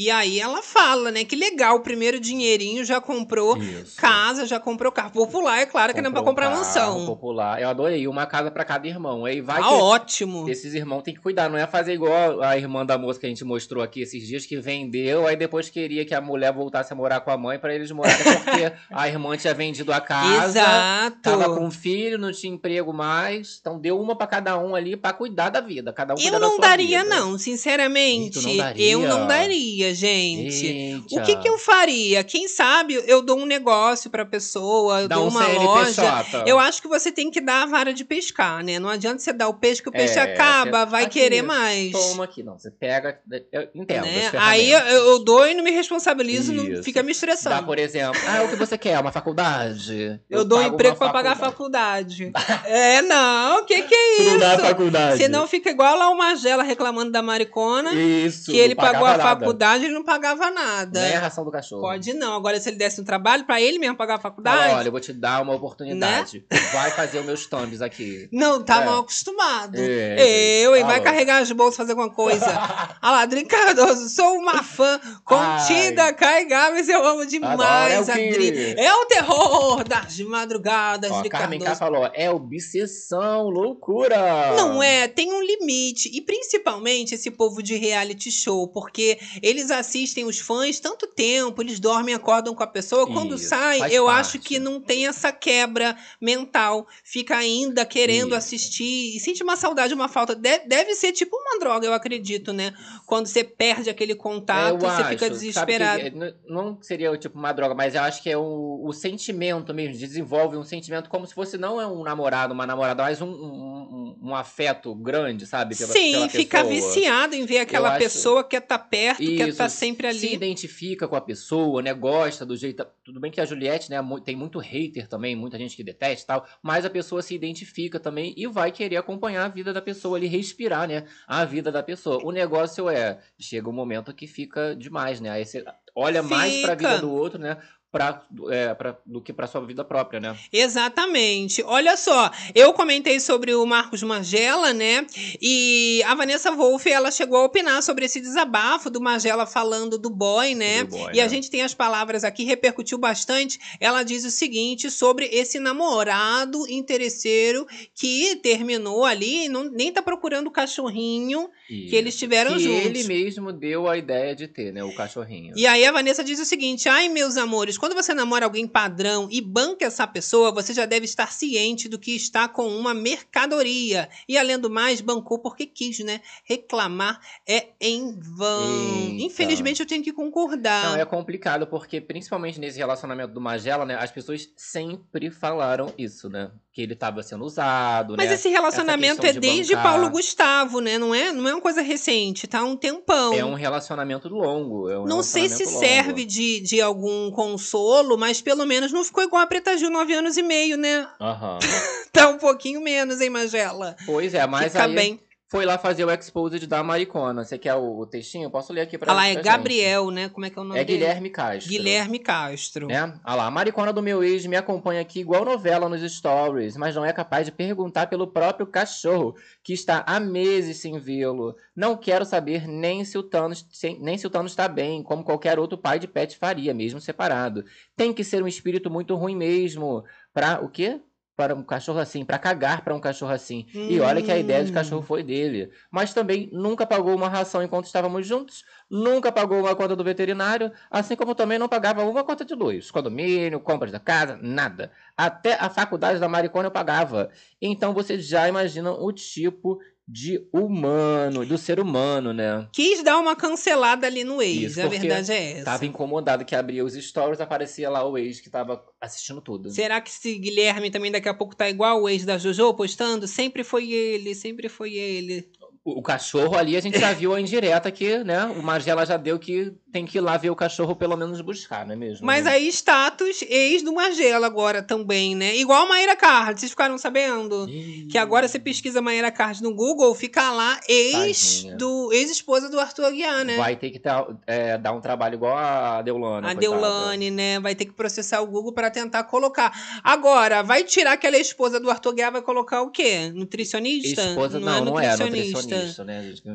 E 0.00 0.12
aí 0.12 0.38
ela 0.38 0.62
fala, 0.62 1.10
né? 1.10 1.24
Que 1.24 1.34
legal, 1.34 1.74
o 1.74 1.80
primeiro 1.80 2.20
dinheirinho 2.20 2.84
já 2.84 3.00
comprou 3.00 3.58
casa, 3.96 4.46
já 4.46 4.60
comprou 4.60 4.92
carro. 4.92 5.10
Popular, 5.10 5.58
é 5.58 5.66
claro 5.66 5.92
que 5.92 6.00
não 6.00 6.10
é 6.10 6.12
pra 6.12 6.22
comprar 6.22 6.46
Carro 6.50 6.58
mansão. 6.58 7.04
popular. 7.04 7.60
Eu 7.60 7.68
adorei. 7.68 8.06
Uma 8.06 8.24
casa 8.24 8.48
pra 8.48 8.64
cada 8.64 8.86
irmão. 8.86 9.24
Aí 9.24 9.40
vai 9.40 9.60
Ah, 9.60 9.72
ótimo. 9.72 10.48
Esses 10.48 10.72
irmãos 10.72 11.02
tem 11.02 11.12
que 11.14 11.20
cuidar. 11.20 11.50
Não 11.50 11.58
é 11.58 11.66
fazer 11.66 11.94
igual 11.94 12.40
a 12.44 12.56
irmã 12.56 12.86
da 12.86 12.96
moça 12.96 13.18
que 13.18 13.26
a 13.26 13.28
gente 13.28 13.44
mostrou 13.44 13.82
aqui 13.82 14.02
esses 14.02 14.24
dias, 14.24 14.46
que 14.46 14.56
vendeu, 14.56 15.26
aí 15.26 15.34
depois 15.34 15.68
queria 15.68 16.04
que 16.04 16.14
a 16.14 16.20
mulher 16.20 16.52
voltasse 16.52 16.92
a 16.92 16.96
morar 16.96 17.18
com 17.20 17.32
a 17.32 17.36
mãe 17.36 17.58
pra 17.58 17.74
eles 17.74 17.90
morarem, 17.90 18.22
porque 18.44 18.72
a 18.92 19.08
irmã 19.08 19.36
tinha 19.36 19.52
vendido 19.52 19.92
a 19.92 20.00
casa. 20.00 20.60
Exato. 20.60 21.18
Tava 21.22 21.56
com 21.56 21.68
filho, 21.72 22.16
não 22.18 22.30
tinha 22.30 22.54
emprego 22.54 22.92
mais. 22.92 23.58
Então 23.60 23.76
deu 23.80 24.00
uma 24.00 24.14
pra 24.16 24.28
cada 24.28 24.56
um 24.58 24.76
ali 24.76 24.96
pra 24.96 25.12
cuidar 25.12 25.48
da 25.50 25.60
vida. 25.60 25.92
Cada 25.92 26.14
um 26.14 26.18
Eu 26.20 26.38
não 26.38 26.56
daria, 26.60 27.02
vida. 27.02 27.16
não, 27.16 27.36
sinceramente. 27.36 28.40
Não 28.46 28.56
daria? 28.56 28.90
Eu 28.92 29.00
não 29.00 29.26
daria, 29.26 29.87
gente. 29.94 30.66
Eita. 30.66 31.14
O 31.20 31.22
que, 31.24 31.36
que 31.36 31.48
eu 31.48 31.58
faria? 31.58 32.22
Quem 32.24 32.48
sabe 32.48 33.02
eu 33.06 33.22
dou 33.22 33.38
um 33.38 33.46
negócio 33.46 34.10
pra 34.10 34.24
pessoa, 34.24 35.02
eu 35.02 35.08
Dá 35.08 35.16
dou 35.16 35.26
um 35.26 35.28
uma 35.28 35.44
CNPJ. 35.44 35.64
loja. 35.64 36.44
Eu 36.46 36.58
acho 36.58 36.80
que 36.82 36.88
você 36.88 37.10
tem 37.12 37.30
que 37.30 37.40
dar 37.40 37.62
a 37.62 37.66
vara 37.66 37.92
de 37.92 38.04
pescar, 38.04 38.62
né? 38.64 38.78
Não 38.78 38.88
adianta 38.88 39.18
você 39.18 39.32
dar 39.32 39.48
o 39.48 39.54
peixe 39.54 39.82
que 39.82 39.88
o 39.88 39.92
peixe 39.92 40.18
É, 40.18 40.22
acaba, 40.22 40.84
vai 40.84 41.04
aqui, 41.04 41.18
querer 41.20 41.42
mais. 41.42 41.92
Toma 41.92 42.24
aqui, 42.24 42.42
não. 42.42 42.58
Você 42.58 42.70
pega. 42.70 43.18
Eu 43.52 43.68
entendo. 43.74 44.04
né? 44.04 44.30
Aí 44.38 44.70
eu, 44.70 44.78
eu 44.80 45.18
dou 45.24 45.46
e 45.46 45.54
não 45.54 45.64
me 45.64 45.70
responsabilizo, 45.70 46.52
não 46.52 46.82
fica 46.82 47.02
me 47.02 47.12
estressando. 47.12 47.56
Dá, 47.56 47.62
por 47.62 47.78
exemplo, 47.78 48.20
ah, 48.28 48.42
o 48.44 48.48
que 48.48 48.56
você 48.56 48.76
quer? 48.78 48.98
Uma 49.00 49.12
faculdade? 49.12 50.20
Eu, 50.28 50.44
dou 50.44 50.58
pago 50.60 50.74
emprego 50.74 50.96
pra 50.96 51.10
pagar 51.10 51.32
a 51.32 51.36
faculdade. 51.36 52.32
é, 52.66 53.02
não, 53.02 53.60
o 53.62 53.64
que 53.64 53.82
que 53.82 53.94
é 53.94 54.22
isso? 54.22 54.38
não 54.38 54.58
faculdade. 54.58 55.16
Senão 55.18 55.46
fica 55.46 55.70
igual 55.70 55.96
lá 55.96 56.10
o 56.10 56.16
Magela 56.16 56.62
reclamando 56.62 57.10
da 57.10 57.22
maricona. 57.22 57.92
Isso, 57.94 58.50
Que 58.50 58.58
ele 58.58 58.74
pagou 58.74 59.06
a 59.06 59.16
nada. 59.16 59.22
faculdade 59.22 59.77
e 59.86 59.88
não 59.88 60.02
pagava 60.04 60.50
nada. 60.50 61.00
Nem 61.00 61.16
a 61.16 61.20
ração 61.20 61.44
do 61.44 61.50
cachorro. 61.50 61.82
Pode 61.82 62.12
não. 62.14 62.34
Agora, 62.34 62.58
se 62.60 62.68
ele 62.68 62.76
desse 62.76 63.00
um 63.00 63.04
trabalho 63.04 63.44
pra 63.44 63.60
ele 63.60 63.78
mesmo 63.78 63.96
pagar 63.96 64.16
a 64.16 64.18
faculdade. 64.18 64.58
Fala, 64.58 64.78
olha, 64.78 64.88
eu 64.88 64.92
vou 64.92 65.00
te 65.00 65.12
dar 65.12 65.42
uma 65.42 65.54
oportunidade. 65.54 66.44
Vai 66.72 66.90
fazer 66.90 67.20
os 67.20 67.26
meus 67.26 67.46
thumbs 67.46 67.80
aqui. 67.82 68.28
Não, 68.32 68.62
tá 68.62 68.82
É. 68.82 68.84
mal 68.84 69.00
acostumado. 69.00 69.76
É, 69.76 70.60
eu, 70.60 70.76
hein? 70.76 70.84
Vai 70.84 71.00
carregar 71.00 71.38
as 71.42 71.50
bolsas, 71.52 71.76
fazer 71.76 71.92
alguma 71.92 72.10
coisa. 72.10 72.46
ah 73.00 73.10
lá, 73.10 73.22
Adri 73.22 73.44
Cardoso, 73.44 74.08
sou 74.08 74.34
uma 74.36 74.62
fã 74.62 75.00
contida, 75.24 76.12
carregáveis, 76.12 76.88
eu 76.88 77.04
amo 77.04 77.26
demais, 77.26 78.08
Adoro, 78.08 78.20
é 78.20 78.28
Adri. 78.28 78.74
É 78.78 78.92
o 78.94 79.06
terror 79.06 79.84
das 79.84 80.18
madrugadas 80.20 81.10
Ó, 81.10 81.22
de 81.22 81.28
Carmen 81.28 81.58
K 81.58 81.64
Cardoso. 81.66 81.78
falou, 81.78 82.10
é 82.14 82.30
obsessão, 82.30 83.48
loucura. 83.48 84.54
Não 84.56 84.82
é, 84.82 85.08
tem 85.08 85.32
um 85.32 85.42
limite. 85.42 86.10
E 86.12 86.20
principalmente 86.20 87.14
esse 87.14 87.30
povo 87.30 87.62
de 87.62 87.76
reality 87.76 88.30
show, 88.30 88.68
porque 88.68 89.18
eles 89.58 89.70
assistem 89.70 90.24
os 90.24 90.38
fãs 90.38 90.78
tanto 90.80 91.06
tempo, 91.06 91.60
eles 91.62 91.80
dormem, 91.80 92.14
acordam 92.14 92.54
com 92.54 92.62
a 92.62 92.66
pessoa. 92.66 93.06
Quando 93.06 93.34
Isso, 93.34 93.48
sai, 93.48 93.78
eu 93.94 94.06
parte. 94.06 94.20
acho 94.20 94.38
que 94.38 94.58
não 94.58 94.80
tem 94.80 95.06
essa 95.06 95.32
quebra 95.32 95.96
mental. 96.20 96.86
Fica 97.04 97.36
ainda 97.36 97.84
querendo 97.84 98.34
assistir 98.34 99.16
e 99.16 99.20
sente 99.20 99.42
uma 99.42 99.56
saudade, 99.56 99.92
uma 99.94 100.08
falta. 100.08 100.34
De- 100.34 100.60
deve 100.66 100.94
ser 100.94 101.12
tipo 101.12 101.36
uma 101.36 101.58
droga, 101.58 101.86
eu 101.86 101.92
acredito, 101.92 102.52
né? 102.52 102.72
Quando 103.08 103.26
você 103.26 103.42
perde 103.42 103.88
aquele 103.88 104.14
contato, 104.14 104.74
Eu 104.74 104.78
você 104.80 104.86
acho, 105.02 105.08
fica 105.08 105.30
desesperado. 105.30 105.98
que, 106.02 106.08
é, 106.24 106.34
não 106.46 106.76
seria 106.82 107.16
tipo 107.16 107.38
uma 107.38 107.52
droga, 107.52 107.74
mas 107.74 107.94
eu 107.94 108.02
acho 108.02 108.22
que 108.22 108.28
é 108.28 108.36
o, 108.36 108.82
o 108.84 108.92
sentimento 108.92 109.72
mesmo. 109.72 109.96
Desenvolve 109.96 110.58
um 110.58 110.62
sentimento 110.62 111.08
como 111.08 111.26
se 111.26 111.32
fosse 111.32 111.56
não 111.56 111.80
é 111.80 111.86
um 111.86 112.02
namorado, 112.02 112.52
uma 112.52 112.66
namorada, 112.66 113.02
mas 113.02 113.22
um, 113.22 113.26
um, 113.30 114.18
um- 114.24 114.34
afeto 114.34 114.94
grande, 114.94 115.46
sabe? 115.46 115.74
Pela, 115.74 115.90
Sim, 115.90 116.12
pela 116.12 116.28
fica 116.28 116.62
viciado 116.62 117.34
em 117.34 117.46
ver 117.46 117.60
aquela 117.60 117.88
Eu 117.88 117.92
acho- 117.92 117.98
pessoa 118.00 118.44
que 118.44 118.56
estar 118.56 118.78
perto, 118.78 119.22
quer 119.24 119.48
estar 119.48 119.66
Isso, 119.68 119.76
sempre 119.78 120.06
ali. 120.06 120.18
Se 120.18 120.34
identifica 120.34 121.08
com 121.08 121.16
a 121.16 121.20
pessoa, 121.22 121.80
né? 121.80 121.94
Gosta 121.94 122.44
do 122.44 122.54
jeito. 122.58 122.86
Tudo 123.02 123.18
bem 123.18 123.30
que 123.30 123.40
a 123.40 123.46
Juliette, 123.46 123.88
né? 123.90 123.96
Tem 124.22 124.36
muito 124.36 124.58
hater 124.58 125.08
também, 125.08 125.34
muita 125.34 125.56
gente 125.56 125.74
que 125.74 125.82
detesta 125.82 126.24
e 126.24 126.26
tal. 126.26 126.46
Mas 126.62 126.84
a 126.84 126.90
pessoa 126.90 127.22
se 127.22 127.34
identifica 127.34 127.98
também 127.98 128.34
e 128.36 128.46
vai 128.46 128.70
querer 128.70 128.98
acompanhar 128.98 129.46
a 129.46 129.48
vida 129.48 129.72
da 129.72 129.80
pessoa 129.80 130.18
ali, 130.18 130.26
respirar, 130.26 130.86
né? 130.86 131.06
A 131.26 131.46
vida 131.46 131.72
da 131.72 131.82
pessoa. 131.82 132.20
O 132.22 132.30
negócio 132.30 132.86
é. 132.90 132.97
Chega 133.38 133.68
um 133.68 133.72
momento 133.72 134.14
que 134.14 134.26
fica 134.26 134.74
demais, 134.74 135.20
né? 135.20 135.30
Aí 135.30 135.44
você 135.44 135.64
olha 135.94 136.22
mais 136.22 136.60
pra 136.60 136.76
Fica. 136.76 136.88
vida 136.88 137.00
do 137.00 137.10
outro, 137.12 137.38
né? 137.38 137.56
Pra, 137.90 138.22
é, 138.50 138.74
pra, 138.74 138.98
do 139.06 139.22
que 139.22 139.32
pra 139.32 139.46
sua 139.46 139.64
vida 139.64 139.82
própria, 139.82 140.20
né? 140.20 140.36
Exatamente. 140.52 141.62
Olha 141.62 141.96
só, 141.96 142.30
eu 142.54 142.74
comentei 142.74 143.18
sobre 143.18 143.54
o 143.54 143.64
Marcos 143.64 144.02
Magela, 144.02 144.74
né? 144.74 145.06
E 145.40 146.02
a 146.06 146.14
Vanessa 146.14 146.52
Wolff, 146.52 146.86
ela 146.90 147.10
chegou 147.10 147.38
a 147.38 147.44
opinar 147.46 147.82
sobre 147.82 148.04
esse 148.04 148.20
desabafo 148.20 148.90
do 148.90 149.00
Magela 149.00 149.46
falando 149.46 149.96
do 149.96 150.10
boy, 150.10 150.54
né? 150.54 150.84
Do 150.84 150.98
boy, 150.98 151.14
e 151.14 151.20
a 151.20 151.24
né? 151.24 151.30
gente 151.30 151.50
tem 151.50 151.62
as 151.62 151.72
palavras 151.72 152.24
aqui, 152.24 152.44
repercutiu 152.44 152.98
bastante. 152.98 153.58
Ela 153.80 154.02
diz 154.02 154.22
o 154.22 154.30
seguinte 154.30 154.90
sobre 154.90 155.24
esse 155.32 155.58
namorado 155.58 156.68
interesseiro 156.68 157.66
que 157.94 158.36
terminou 158.36 159.06
ali 159.06 159.48
não, 159.48 159.64
nem 159.64 159.90
tá 159.90 160.02
procurando 160.02 160.48
o 160.48 160.50
cachorrinho 160.50 161.48
que 161.66 161.96
eles 161.96 162.18
tiveram 162.18 162.52
que 162.52 162.60
juntos. 162.60 162.84
ele 162.84 163.04
mesmo 163.04 163.50
deu 163.50 163.88
a 163.88 163.96
ideia 163.96 164.36
de 164.36 164.46
ter, 164.46 164.74
né? 164.74 164.84
O 164.84 164.94
cachorrinho. 164.94 165.54
E 165.56 165.66
aí 165.66 165.86
a 165.86 165.92
Vanessa 165.92 166.22
diz 166.22 166.38
o 166.38 166.44
seguinte: 166.44 166.86
ai, 166.86 167.08
meus 167.08 167.38
amores, 167.38 167.77
quando 167.78 167.94
você 167.94 168.12
namora 168.12 168.44
alguém 168.44 168.66
padrão 168.66 169.28
e 169.30 169.40
banca 169.40 169.86
essa 169.86 170.06
pessoa, 170.06 170.52
você 170.52 170.74
já 170.74 170.86
deve 170.86 171.04
estar 171.04 171.32
ciente 171.32 171.88
do 171.88 171.98
que 171.98 172.14
está 172.14 172.48
com 172.48 172.68
uma 172.68 172.92
mercadoria. 172.92 174.08
E 174.28 174.36
além 174.36 174.58
do 174.58 174.70
mais, 174.70 175.00
bancou 175.00 175.38
porque 175.38 175.66
quis, 175.66 176.00
né? 176.00 176.20
Reclamar 176.44 177.20
é 177.46 177.68
em 177.80 178.18
vão. 178.18 179.10
Eita. 179.10 179.24
Infelizmente, 179.24 179.80
eu 179.80 179.86
tenho 179.86 180.02
que 180.02 180.12
concordar. 180.12 180.90
Não, 180.90 180.96
é 180.96 181.04
complicado, 181.04 181.66
porque 181.66 182.00
principalmente 182.00 182.60
nesse 182.60 182.78
relacionamento 182.78 183.32
do 183.32 183.40
Magela, 183.40 183.84
né? 183.84 183.96
As 183.96 184.10
pessoas 184.10 184.48
sempre 184.56 185.30
falaram 185.30 185.92
isso, 185.96 186.28
né? 186.28 186.50
Que 186.78 186.82
ele 186.82 186.94
tava 186.94 187.24
sendo 187.24 187.44
usado, 187.44 188.14
Mas 188.16 188.28
né? 188.28 188.36
esse 188.36 188.48
relacionamento 188.48 189.26
é 189.26 189.32
de 189.32 189.40
desde 189.40 189.74
bancar. 189.74 189.90
Paulo 189.94 190.10
Gustavo, 190.10 190.78
né? 190.80 190.96
Não 190.96 191.12
é, 191.12 191.32
não 191.32 191.48
é 191.48 191.52
uma 191.52 191.60
coisa 191.60 191.82
recente, 191.82 192.46
tá 192.46 192.62
um 192.62 192.76
tempão. 192.76 193.34
É 193.34 193.44
um 193.44 193.54
relacionamento 193.54 194.28
longo. 194.28 194.88
É 194.88 194.96
um 194.96 195.04
Não 195.04 195.20
sei 195.20 195.48
se 195.48 195.64
longo. 195.64 195.76
serve 195.80 196.24
de, 196.24 196.60
de 196.60 196.80
algum 196.80 197.32
consolo, 197.32 198.16
mas 198.16 198.40
pelo 198.40 198.64
menos 198.64 198.92
não 198.92 199.02
ficou 199.02 199.24
igual 199.24 199.42
a 199.42 199.46
Preta 199.48 199.76
Gil, 199.76 199.90
nove 199.90 200.14
anos 200.14 200.36
e 200.36 200.42
meio, 200.42 200.76
né? 200.76 201.08
Aham. 201.20 201.58
Tá 202.12 202.28
um 202.28 202.38
pouquinho 202.38 202.80
menos, 202.80 203.20
hein, 203.20 203.28
Magela? 203.28 203.96
Pois 204.06 204.32
é, 204.32 204.46
mas 204.46 204.72
Fica 204.72 204.84
aí 204.84 204.94
bem. 204.94 205.20
Foi 205.48 205.64
lá 205.64 205.78
fazer 205.78 206.04
o 206.04 206.10
exposed 206.10 206.66
da 206.66 206.82
Maricona. 206.82 207.42
Você 207.42 207.56
quer 207.56 207.74
o, 207.74 208.00
o 208.00 208.06
textinho? 208.06 208.44
Eu 208.44 208.50
posso 208.50 208.70
ler 208.70 208.82
aqui 208.82 208.98
pra 208.98 209.10
Ah 209.10 209.14
lá, 209.14 209.26
é 209.26 209.32
pra 209.32 209.42
gente. 209.42 209.50
Gabriel, 209.50 210.10
né? 210.10 210.28
Como 210.28 210.44
é 210.44 210.50
que 210.50 210.58
é 210.58 210.62
o 210.62 210.64
nome 210.64 210.78
É 210.78 210.84
dele? 210.84 210.98
Guilherme 210.98 211.30
Castro. 211.30 211.70
Guilherme 211.70 212.18
Castro. 212.18 212.86
Né? 212.86 213.18
Ah 213.24 213.34
lá, 213.34 213.46
a 213.46 213.50
maricona 213.50 213.90
do 213.90 214.02
meu 214.02 214.22
ex 214.22 214.44
me 214.44 214.56
acompanha 214.56 215.00
aqui 215.00 215.20
igual 215.20 215.46
novela 215.46 215.88
nos 215.88 216.02
stories, 216.12 216.76
mas 216.76 216.94
não 216.94 217.04
é 217.04 217.12
capaz 217.14 217.46
de 217.46 217.52
perguntar 217.52 218.08
pelo 218.08 218.26
próprio 218.26 218.66
cachorro, 218.66 219.34
que 219.62 219.72
está 219.72 220.04
há 220.06 220.20
meses 220.20 220.76
sem 220.76 220.98
vê-lo. 220.98 221.56
Não 221.74 221.96
quero 221.96 222.26
saber 222.26 222.68
nem 222.68 223.02
se 223.04 223.16
o 223.16 223.22
Thanos, 223.22 223.66
nem 224.00 224.18
se 224.18 224.26
o 224.26 224.30
Thanos 224.30 224.52
está 224.52 224.68
bem, 224.68 225.02
como 225.02 225.24
qualquer 225.24 225.58
outro 225.58 225.78
pai 225.78 225.98
de 225.98 226.06
pet 226.06 226.36
faria, 226.36 226.74
mesmo 226.74 227.00
separado. 227.00 227.64
Tem 227.96 228.12
que 228.12 228.22
ser 228.22 228.42
um 228.42 228.48
espírito 228.48 228.90
muito 228.90 229.16
ruim 229.16 229.34
mesmo. 229.34 230.04
Pra 230.34 230.60
o 230.62 230.68
quê? 230.68 231.00
Para 231.38 231.54
um 231.54 231.62
cachorro 231.62 232.00
assim, 232.00 232.24
para 232.24 232.36
cagar 232.36 232.82
para 232.82 232.92
um 232.92 232.98
cachorro 233.00 233.30
assim. 233.30 233.64
E 233.86 234.00
olha 234.00 234.20
que 234.20 234.32
a 234.32 234.36
ideia 234.36 234.64
de 234.64 234.72
Hum. 234.72 234.74
cachorro 234.74 235.02
foi 235.02 235.22
dele. 235.22 235.70
Mas 235.88 236.12
também 236.12 236.50
nunca 236.52 236.84
pagou 236.84 237.14
uma 237.14 237.28
ração 237.28 237.62
enquanto 237.62 237.84
estávamos 237.86 238.26
juntos, 238.26 238.64
nunca 238.90 239.30
pagou 239.30 239.60
uma 239.60 239.76
conta 239.76 239.94
do 239.94 240.02
veterinário, 240.02 240.72
assim 240.90 241.14
como 241.14 241.36
também 241.36 241.56
não 241.56 241.68
pagava 241.68 242.02
uma 242.02 242.24
conta 242.24 242.44
de 242.44 242.54
luz, 242.56 242.90
condomínio, 242.90 243.60
compras 243.60 243.92
da 243.92 244.00
casa, 244.00 244.36
nada. 244.42 244.90
Até 245.16 245.54
a 245.54 245.70
faculdade 245.70 246.18
da 246.18 246.28
Maricona 246.28 246.66
eu 246.66 246.72
pagava. 246.72 247.30
Então 247.62 247.94
você 247.94 248.18
já 248.18 248.48
imagina 248.48 248.90
o 248.92 249.12
tipo 249.12 249.78
de 250.10 250.40
humano, 250.50 251.44
do 251.44 251.58
ser 251.58 251.78
humano, 251.78 252.32
né? 252.32 252.66
Quis 252.72 253.02
dar 253.02 253.18
uma 253.18 253.36
cancelada 253.36 254.06
ali 254.06 254.24
no 254.24 254.40
ex, 254.40 254.72
Isso, 254.72 254.80
a 254.80 254.86
verdade 254.86 255.30
é 255.30 255.52
essa. 255.52 255.64
Tava 255.66 255.84
incomodado 255.84 256.46
que 256.46 256.56
abria 256.56 256.82
os 256.82 256.94
stories, 256.94 257.42
aparecia 257.42 257.90
lá 257.90 258.02
o 258.08 258.16
ex 258.16 258.40
que 258.40 258.48
tava 258.48 258.82
assistindo 258.98 259.42
tudo. 259.42 259.70
Será 259.70 260.00
que 260.00 260.08
esse 260.08 260.38
Guilherme 260.38 260.90
também 260.90 261.12
daqui 261.12 261.28
a 261.28 261.34
pouco 261.34 261.54
tá 261.54 261.68
igual 261.68 262.02
o 262.02 262.08
ex 262.08 262.24
da 262.24 262.38
Jojo 262.38 262.72
postando? 262.72 263.28
Sempre 263.28 263.62
foi 263.62 263.92
ele, 263.92 264.34
sempre 264.34 264.70
foi 264.70 264.94
ele. 264.94 265.50
O, 265.96 266.02
cachorro 266.02 266.56
ali, 266.56 266.76
a 266.76 266.80
gente 266.80 266.98
já 266.98 267.12
viu 267.12 267.34
a 267.34 267.40
indireta 267.40 267.90
que, 267.90 268.18
né? 268.18 268.44
O 268.44 268.62
Magela 268.62 269.06
já 269.06 269.16
deu 269.16 269.38
que 269.38 269.72
tem 269.92 270.04
que 270.04 270.18
ir 270.18 270.20
lá 270.20 270.36
ver 270.36 270.50
o 270.50 270.56
cachorro 270.56 270.94
pelo 270.94 271.16
menos 271.16 271.40
buscar, 271.40 271.86
não 271.86 271.94
é 271.94 271.96
mesmo? 271.96 272.26
Mas 272.26 272.46
aí, 272.46 272.68
status 272.68 273.42
ex 273.48 273.82
do 273.82 273.92
Magela 273.92 274.46
agora 274.46 274.82
também, 274.82 275.34
né? 275.34 275.56
Igual 275.56 275.84
a 275.84 275.88
Maíra 275.88 276.16
Card, 276.16 276.60
vocês 276.60 276.70
ficaram 276.70 276.98
sabendo? 276.98 277.66
Que 278.10 278.18
agora 278.18 278.46
você 278.46 278.58
pesquisa 278.58 279.00
Maíra 279.00 279.30
Card 279.30 279.62
no 279.62 279.74
Google, 279.74 280.14
fica 280.14 280.50
lá 280.50 280.78
ex 280.88 281.62
Tadinha. 281.62 281.76
do 281.76 282.12
ex-esposa 282.12 282.68
do 282.68 282.78
Arthur 282.78 283.06
Aguiar, 283.06 283.44
né? 283.44 283.56
Vai 283.56 283.76
ter 283.76 283.90
que 283.90 283.98
tá, 283.98 284.26
é, 284.46 284.76
dar 284.76 284.92
um 284.92 285.00
trabalho 285.00 285.34
igual 285.34 285.56
a 285.56 286.02
Deulane. 286.02 286.46
A 286.46 286.54
coitada. 286.54 286.60
Deulane, 286.60 287.30
né? 287.30 287.60
Vai 287.60 287.74
ter 287.74 287.86
que 287.86 287.92
processar 287.92 288.40
o 288.40 288.46
Google 288.46 288.72
para 288.72 288.90
tentar 288.90 289.24
colocar. 289.24 289.72
Agora, 290.02 290.62
vai 290.62 290.84
tirar 290.84 291.16
que 291.16 291.26
ela 291.26 291.36
é 291.36 291.40
esposa 291.40 291.80
do 291.80 291.90
Arthur 291.90 292.14
Guiar, 292.14 292.32
vai 292.32 292.42
colocar 292.42 292.82
o 292.82 292.90
quê? 292.90 293.30
Nutricionista? 293.34 294.22
Esposa, 294.22 294.58
não, 294.60 294.84
não, 294.84 295.00
é 295.00 295.16
nutricionista, 295.16 295.66
né? 295.66 295.76
A 295.76 295.77
gente 295.77 295.77
está 295.84 296.04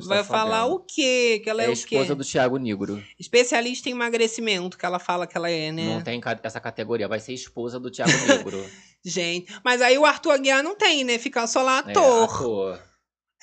Vai 0.08 0.24
falar 0.24 0.62
sabendo. 0.62 0.76
o 0.76 0.80
quê? 0.80 1.42
Que 1.44 1.50
ela 1.50 1.64
é, 1.64 1.66
É 1.66 1.70
o 1.70 1.74
esposa 1.74 2.08
quê? 2.08 2.16
do 2.16 2.24
Thiago 2.24 2.58
Negro. 2.58 3.04
Especialista 3.20 3.90
em 3.90 3.94
emagrecimento, 3.94 4.78
que 4.78 4.86
ela 4.86 5.00
fala 5.00 5.26
que 5.28 5.38
ela 5.38 5.50
é, 5.50 5.72
né? 5.72 5.86
Não 5.96 6.02
tem 6.02 6.22
essa 6.44 6.60
categoria, 6.60 7.08
vai 7.08 7.20
ser 7.20 7.34
esposa 7.34 7.80
do 7.80 7.90
Thiago 7.92 8.12
Negro. 8.28 8.64
Gente, 9.06 9.54
mas 9.64 9.82
aí 9.82 9.98
o 9.98 10.06
Arthur 10.06 10.32
Aguiar 10.32 10.64
não 10.64 10.76
tem, 10.76 11.04
né? 11.04 11.18
Fica 11.18 11.46
só 11.48 11.62
lá 11.62 11.84
É, 11.88 11.92
ator. 11.92 12.80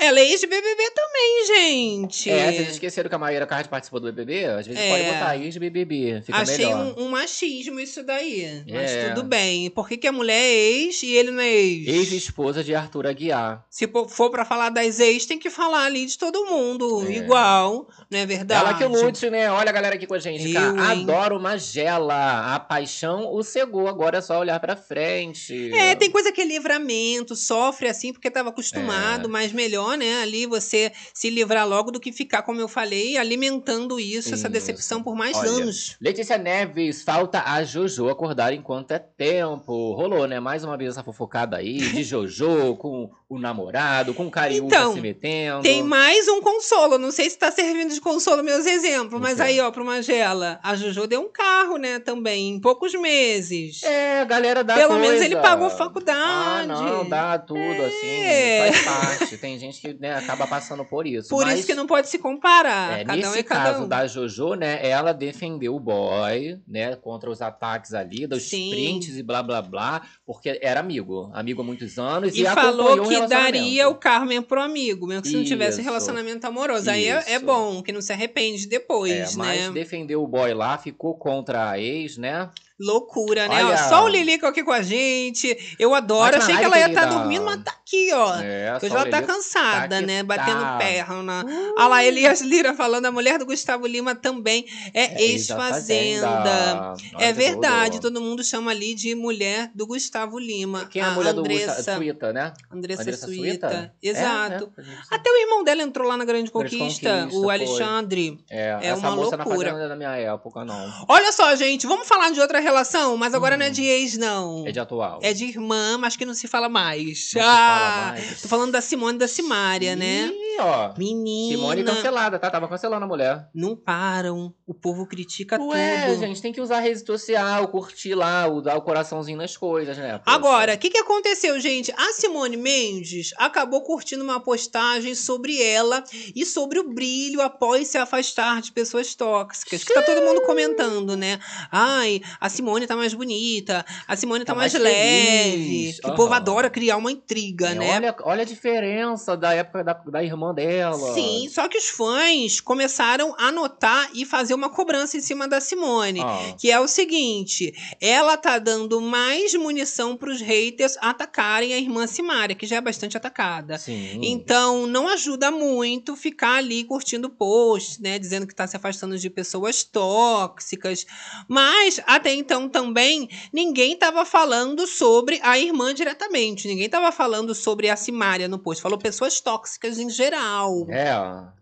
Ela 0.00 0.18
é 0.20 0.24
ex-BBB 0.30 0.90
também, 0.94 1.46
gente. 1.46 2.30
É, 2.30 2.52
vocês 2.52 2.68
esqueceram 2.70 3.08
que 3.08 3.14
a 3.14 3.18
Maíra 3.18 3.46
Card 3.46 3.68
participou 3.68 4.00
do 4.00 4.06
BBB? 4.06 4.44
Às 4.46 4.66
vezes 4.66 4.80
É. 4.82 4.88
pode 4.90 5.04
botar 5.12 5.36
ex-BBB, 5.36 6.22
fica 6.24 6.38
Achei 6.38 6.66
melhor. 6.66 6.94
um, 6.96 7.04
um 7.04 7.08
machismo 7.10 7.78
isso 7.78 8.02
daí. 8.02 8.62
Mas 8.66 8.90
É. 8.90 9.08
tudo 9.10 9.22
bem. 9.24 9.68
Por 9.70 9.86
que, 9.88 9.96
que 9.98 10.06
a 10.06 10.12
mulher 10.12 10.40
é 10.40 10.52
ex 10.52 11.02
e 11.02 11.12
ele 11.14 11.30
não 11.30 11.42
é 11.42 11.50
ex? 11.52 11.86
Ex-esposa 11.88 12.64
de 12.64 12.74
Arthur 12.74 13.06
Aguiar. 13.06 13.64
Se 13.68 13.86
for 14.08 14.30
pra 14.30 14.44
falar 14.44 14.70
das 14.70 15.00
ex, 15.00 15.26
tem 15.26 15.38
que 15.38 15.50
falar 15.50 15.84
ali 15.84 16.06
de 16.06 16.16
todo 16.16 16.46
mundo. 16.46 17.06
É. 17.06 17.12
Igual, 17.18 17.86
não 18.10 18.18
é 18.18 18.24
verdade? 18.24 18.60
Ela 18.64 18.74
que 18.78 18.84
lute, 18.84 19.28
né? 19.28 19.50
Olha 19.50 19.68
a 19.68 19.72
galera 19.72 19.96
aqui 19.96 20.06
com 20.06 20.14
a 20.14 20.18
gente. 20.18 20.48
Eu, 20.50 20.74
cara. 20.76 20.92
Adoro 20.92 21.38
Magela. 21.40 22.54
A 22.54 22.58
paixão 22.60 23.32
o 23.34 23.42
cegou, 23.42 23.86
agora 23.86 24.18
é 24.18 24.20
só 24.22 24.38
olhar 24.38 24.58
pra 24.60 24.76
frente. 24.76 25.72
É, 25.74 25.94
tem 25.94 26.10
coisa 26.10 26.32
que 26.32 26.40
é 26.40 26.44
livramento, 26.44 27.36
sofre 27.36 27.88
assim 27.88 28.12
porque 28.12 28.28
estava 28.28 28.48
acostumado, 28.48 29.26
É. 29.26 29.30
mas 29.30 29.52
melhor, 29.52 29.89
né? 29.96 30.22
Ali 30.22 30.46
você 30.46 30.92
se 31.14 31.30
livrar 31.30 31.66
logo 31.68 31.90
do 31.90 32.00
que 32.00 32.12
ficar, 32.12 32.42
como 32.42 32.60
eu 32.60 32.68
falei, 32.68 33.16
alimentando 33.16 33.98
isso, 34.00 34.28
essa 34.28 34.46
Isso. 34.46 34.48
decepção 34.48 35.02
por 35.02 35.14
mais 35.16 35.36
Olha, 35.36 35.48
anos. 35.50 35.96
Letícia 36.00 36.36
Neves, 36.38 37.02
falta 37.02 37.42
a 37.44 37.62
Jojo 37.64 38.08
acordar 38.08 38.52
enquanto 38.52 38.92
é 38.92 38.98
tempo. 38.98 39.92
Rolou, 39.94 40.26
né? 40.26 40.40
Mais 40.40 40.64
uma 40.64 40.76
vez 40.76 40.90
essa 40.90 41.02
fofocada 41.02 41.56
aí 41.56 41.78
de 41.78 42.02
Jojo 42.04 42.76
com 42.76 43.10
o 43.28 43.38
namorado, 43.38 44.12
com 44.12 44.26
o 44.26 44.30
Cariúca 44.30 44.66
Então, 44.74 44.92
se 44.94 45.00
metendo. 45.00 45.62
Tem 45.62 45.82
mais 45.84 46.26
um 46.28 46.40
consolo. 46.40 46.98
Não 46.98 47.12
sei 47.12 47.30
se 47.30 47.38
tá 47.38 47.50
servindo 47.52 47.92
de 47.94 48.00
consolo 48.00 48.42
meus 48.42 48.66
exemplos, 48.66 49.20
mas 49.20 49.40
aí, 49.40 49.60
ó, 49.60 49.70
pro 49.70 49.84
Magela, 49.84 50.58
a 50.62 50.74
Jojo 50.74 51.06
deu 51.06 51.20
um 51.20 51.28
carro, 51.30 51.76
né, 51.76 51.98
também, 52.00 52.48
em 52.50 52.60
poucos 52.60 52.92
meses. 52.94 53.82
É, 53.84 54.20
a 54.20 54.24
galera 54.24 54.64
dá 54.64 54.74
Pelo 54.74 54.88
coisa. 54.94 55.02
menos 55.06 55.22
ele 55.22 55.36
pagou 55.36 55.68
Ah, 55.68 55.70
faculdade. 55.70 56.66
não, 56.68 57.08
dá 57.08 57.38
tudo, 57.38 57.60
É. 57.60 58.68
assim, 58.68 58.72
faz 58.72 58.84
parte. 58.84 59.36
Tem 59.38 59.58
gente 59.58 59.69
que 59.78 59.94
né, 59.94 60.14
acaba 60.14 60.46
passando 60.46 60.84
por 60.84 61.06
isso. 61.06 61.28
Por 61.28 61.44
mas, 61.44 61.58
isso 61.58 61.66
que 61.66 61.74
não 61.74 61.86
pode 61.86 62.08
se 62.08 62.18
comparar. 62.18 62.98
É, 63.00 63.04
cada 63.04 63.16
nesse 63.16 63.28
um 63.28 63.34
é 63.34 63.42
cada 63.42 63.72
caso 63.72 63.84
um. 63.84 63.88
da 63.88 64.06
Jojo, 64.06 64.54
né, 64.54 64.80
ela 64.88 65.12
defendeu 65.12 65.74
o 65.76 65.80
boy, 65.80 66.58
né, 66.66 66.96
contra 66.96 67.30
os 67.30 67.40
ataques 67.42 67.92
ali, 67.94 68.26
dos 68.26 68.42
Sim. 68.44 68.70
prints 68.70 69.16
e 69.16 69.22
blá 69.22 69.42
blá 69.42 69.60
blá, 69.62 70.02
porque 70.26 70.58
era 70.62 70.80
amigo, 70.80 71.30
amigo 71.34 71.60
há 71.60 71.64
muitos 71.64 71.98
anos 71.98 72.34
e, 72.34 72.42
E 72.42 72.46
falou 72.46 73.02
que 73.02 73.10
relacionamento. 73.10 73.28
daria 73.28 73.88
o 73.88 73.94
carro 73.94 74.26
mesmo 74.26 74.46
pro 74.46 74.60
amigo, 74.60 75.06
mesmo 75.06 75.22
que 75.22 75.28
se 75.28 75.36
não 75.36 75.44
tivesse 75.44 75.80
um 75.80 75.84
relacionamento 75.84 76.46
amoroso. 76.46 76.90
Aí 76.90 77.06
é, 77.06 77.34
é 77.34 77.38
bom, 77.38 77.82
que 77.82 77.92
não 77.92 78.00
se 78.00 78.12
arrepende 78.12 78.66
depois, 78.66 79.12
É, 79.34 79.36
mas 79.36 79.60
né? 79.66 79.70
defendeu 79.70 80.22
o 80.22 80.26
boy 80.26 80.54
lá, 80.54 80.78
ficou 80.78 81.14
contra 81.16 81.70
a 81.70 81.78
ex, 81.78 82.16
né? 82.16 82.48
Loucura, 82.80 83.46
né? 83.46 83.64
Ó, 83.64 83.68
Olha- 83.68 83.88
só 83.88 84.04
o 84.04 84.08
Lilico 84.08 84.46
aqui 84.46 84.64
com 84.64 84.72
a 84.72 84.82
gente. 84.82 85.76
Eu 85.78 85.94
adoro. 85.94 86.36
Achei 86.36 86.56
que 86.56 86.64
ela 86.64 86.78
ia 86.78 86.88
estar 86.88 87.02
querida. 87.02 87.18
dormindo, 87.18 87.44
mas 87.44 87.62
tá 87.62 87.70
aqui, 87.72 88.10
ó. 88.12 88.36
É, 88.40 88.78
já 88.82 89.02
o 89.02 89.10
tá 89.10 89.22
cansada, 89.22 89.96
tá 89.96 90.00
que 90.00 90.06
né? 90.06 90.18
tá. 90.18 90.24
Batendo 90.24 90.78
perna. 90.78 91.44
Olha 91.78 91.86
lá, 91.88 92.04
Elias 92.04 92.40
Lira 92.40 92.74
falando, 92.74 93.06
a 93.06 93.12
mulher 93.12 93.38
do 93.38 93.46
Gustavo 93.46 93.86
Lima 93.86 94.14
também 94.14 94.66
é, 94.92 95.04
É 95.04 95.22
ex-fazenda. 95.22 96.26
ex-Fazenda. 96.26 96.94
É 97.18 97.32
verdade, 97.32 98.00
todo 98.00 98.20
mundo 98.20 98.42
chama 98.42 98.70
ali 98.72 98.94
de 98.94 99.14
mulher 99.14 99.70
do 99.74 99.86
Gustavo 99.86 100.38
Lima. 100.38 100.86
Quem 100.86 101.00
é 101.02 101.04
a, 101.04 101.10
mulher 101.12 101.30
Andressa, 101.30 101.66
do 101.72 101.76
Gustavo? 101.76 101.98
Suíta, 101.98 102.32
né? 102.32 102.52
Andressa, 102.72 103.02
Andressa 103.02 103.26
Suíta. 103.26 103.68
Suíta? 103.68 103.94
Exato. 104.02 104.72
É, 104.76 104.82
né? 104.82 104.98
Até 105.10 105.30
o 105.30 105.36
irmão 105.36 105.62
dela 105.64 105.82
entrou 105.82 106.08
lá 106.08 106.16
na 106.16 106.24
Grande 106.24 106.40
Grande 106.40 106.50
Conquista, 106.52 107.10
Conquista, 107.22 107.36
o 107.38 107.42
foi. 107.42 107.54
Alexandre. 107.54 108.44
É, 108.50 108.78
É 108.82 108.86
essa 108.88 108.96
uma 109.00 109.16
moça 109.16 109.36
na 109.36 109.44
loucura. 109.44 109.70
fazenda 109.70 109.88
da 109.88 109.96
minha 109.96 110.16
época, 110.16 110.64
não. 110.64 111.04
Olha 111.08 111.32
só, 111.32 111.54
gente, 111.54 111.86
vamos 111.86 112.08
falar 112.08 112.30
de 112.30 112.40
outra 112.40 112.60
relação, 112.70 113.16
mas 113.16 113.34
agora 113.34 113.56
não 113.56 113.66
é 113.66 113.70
de 113.70 113.82
ex, 113.82 114.16
não. 114.16 114.62
Hum. 114.62 114.66
É 114.66 114.72
de 114.72 114.80
atual. 114.80 115.18
É 115.22 115.32
de 115.32 115.44
irmã, 115.44 115.98
mas 115.98 116.16
que 116.16 116.24
não 116.24 116.34
se 116.34 116.46
fala 116.46 116.68
mais. 116.68 117.08
Não 117.08 117.14
se 117.14 117.38
ah, 117.40 117.42
fala 117.44 118.06
mais. 118.12 118.42
Tô 118.42 118.48
falando 118.48 118.72
da 118.72 118.80
Simone 118.80 119.18
da 119.18 119.28
Simária, 119.28 119.96
né? 119.96 120.30
Ih, 120.32 120.60
ó. 120.60 120.94
Menina. 120.96 121.56
Simone 121.56 121.84
cancelada, 121.84 122.38
tá? 122.38 122.50
Tava 122.50 122.68
cancelando 122.68 123.04
a 123.04 123.08
mulher. 123.08 123.48
Não 123.54 123.76
param. 123.76 124.54
O 124.66 124.72
povo 124.72 125.06
critica 125.06 125.60
Ué, 125.60 126.06
tudo. 126.06 126.20
gente, 126.20 126.40
tem 126.40 126.52
que 126.52 126.60
usar 126.60 126.80
rede 126.80 127.04
social, 127.04 127.66
curtir 127.68 128.14
lá, 128.14 128.48
dar 128.60 128.76
o 128.76 128.82
coraçãozinho 128.82 129.36
nas 129.36 129.56
coisas, 129.56 129.96
né? 129.98 130.18
Poxa. 130.18 130.36
Agora, 130.36 130.74
o 130.74 130.78
que, 130.78 130.90
que 130.90 130.98
aconteceu, 130.98 131.58
gente? 131.58 131.92
A 131.96 132.12
Simone 132.12 132.56
Mendes 132.56 133.32
acabou 133.36 133.82
curtindo 133.82 134.22
uma 134.22 134.38
postagem 134.38 135.14
sobre 135.14 135.60
ela 135.60 136.04
e 136.34 136.46
sobre 136.46 136.78
o 136.78 136.88
brilho 136.88 137.40
após 137.40 137.88
se 137.88 137.98
afastar 137.98 138.62
de 138.62 138.70
pessoas 138.70 139.14
tóxicas. 139.14 139.82
Que 139.82 139.92
tá 139.92 140.02
todo 140.02 140.22
mundo 140.22 140.42
comentando, 140.42 141.16
né? 141.16 141.40
Ai, 141.72 142.22
a 142.40 142.48
Simone 142.60 142.86
tá 142.86 142.94
mais 142.94 143.14
bonita, 143.14 143.84
a 144.06 144.14
Simone 144.16 144.44
tá, 144.44 144.52
Tá 144.52 144.54
mais, 144.58 144.72
mais 144.74 144.82
leve. 144.84 145.94
Que 146.02 146.06
o 146.10 146.14
povo 146.14 146.34
adora 146.34 146.68
criar 146.68 146.98
uma 146.98 147.10
intriga, 147.10 147.70
É, 147.70 147.74
né? 147.74 147.96
olha, 147.96 148.16
olha 148.22 148.42
a 148.42 148.44
diferença 148.44 149.34
da 149.36 149.54
época 149.54 149.82
da, 149.82 149.94
da 149.94 150.22
irmã 150.22 150.52
dela. 150.52 151.14
Sim, 151.14 151.48
só 151.50 151.68
que 151.68 151.78
os 151.78 151.88
fãs 151.88 152.60
começaram 152.60 153.34
a 153.38 153.50
notar 153.50 154.10
e 154.14 154.26
fazer 154.26 154.52
uma 154.52 154.68
cobrança 154.68 155.16
em 155.16 155.20
cima 155.20 155.48
da 155.48 155.58
Simone. 155.60 156.20
Ah. 156.20 156.54
Que 156.58 156.70
é 156.70 156.78
o 156.78 156.86
seguinte: 156.86 157.72
ela 158.00 158.36
tá 158.36 158.58
dando 158.58 159.00
mais 159.00 159.54
munição 159.54 160.16
pros 160.16 160.40
haters 160.42 160.98
atacarem 161.00 161.72
a 161.72 161.78
irmã 161.78 162.06
Simária, 162.06 162.54
que 162.54 162.66
já 162.66 162.76
é 162.76 162.80
bastante 162.80 163.16
atacada. 163.16 163.78
Sim. 163.78 164.20
Então, 164.22 164.86
não 164.86 165.08
ajuda 165.08 165.50
muito 165.50 166.14
ficar 166.14 166.56
ali 166.56 166.84
curtindo 166.84 167.30
posts, 167.30 167.98
né? 167.98 168.18
Dizendo 168.18 168.46
que 168.46 168.54
tá 168.54 168.66
se 168.66 168.76
afastando 168.76 169.16
de 169.16 169.30
pessoas 169.30 169.82
tóxicas. 169.82 171.06
Mas, 171.48 172.00
até 172.06 172.34
então 172.40 172.68
também, 172.68 173.28
ninguém 173.52 173.96
tava 173.96 174.24
falando 174.24 174.86
sobre 174.86 175.38
a 175.42 175.58
irmã 175.58 175.94
diretamente. 175.94 176.66
Ninguém 176.66 176.88
tava 176.88 177.12
falando 177.12 177.54
sobre 177.54 177.88
a 177.88 177.96
Simária 177.96 178.48
no 178.48 178.58
post. 178.58 178.82
Falou 178.82 178.98
pessoas 178.98 179.40
tóxicas 179.40 179.98
em 179.98 180.10
geral. 180.10 180.86
É, 180.88 181.12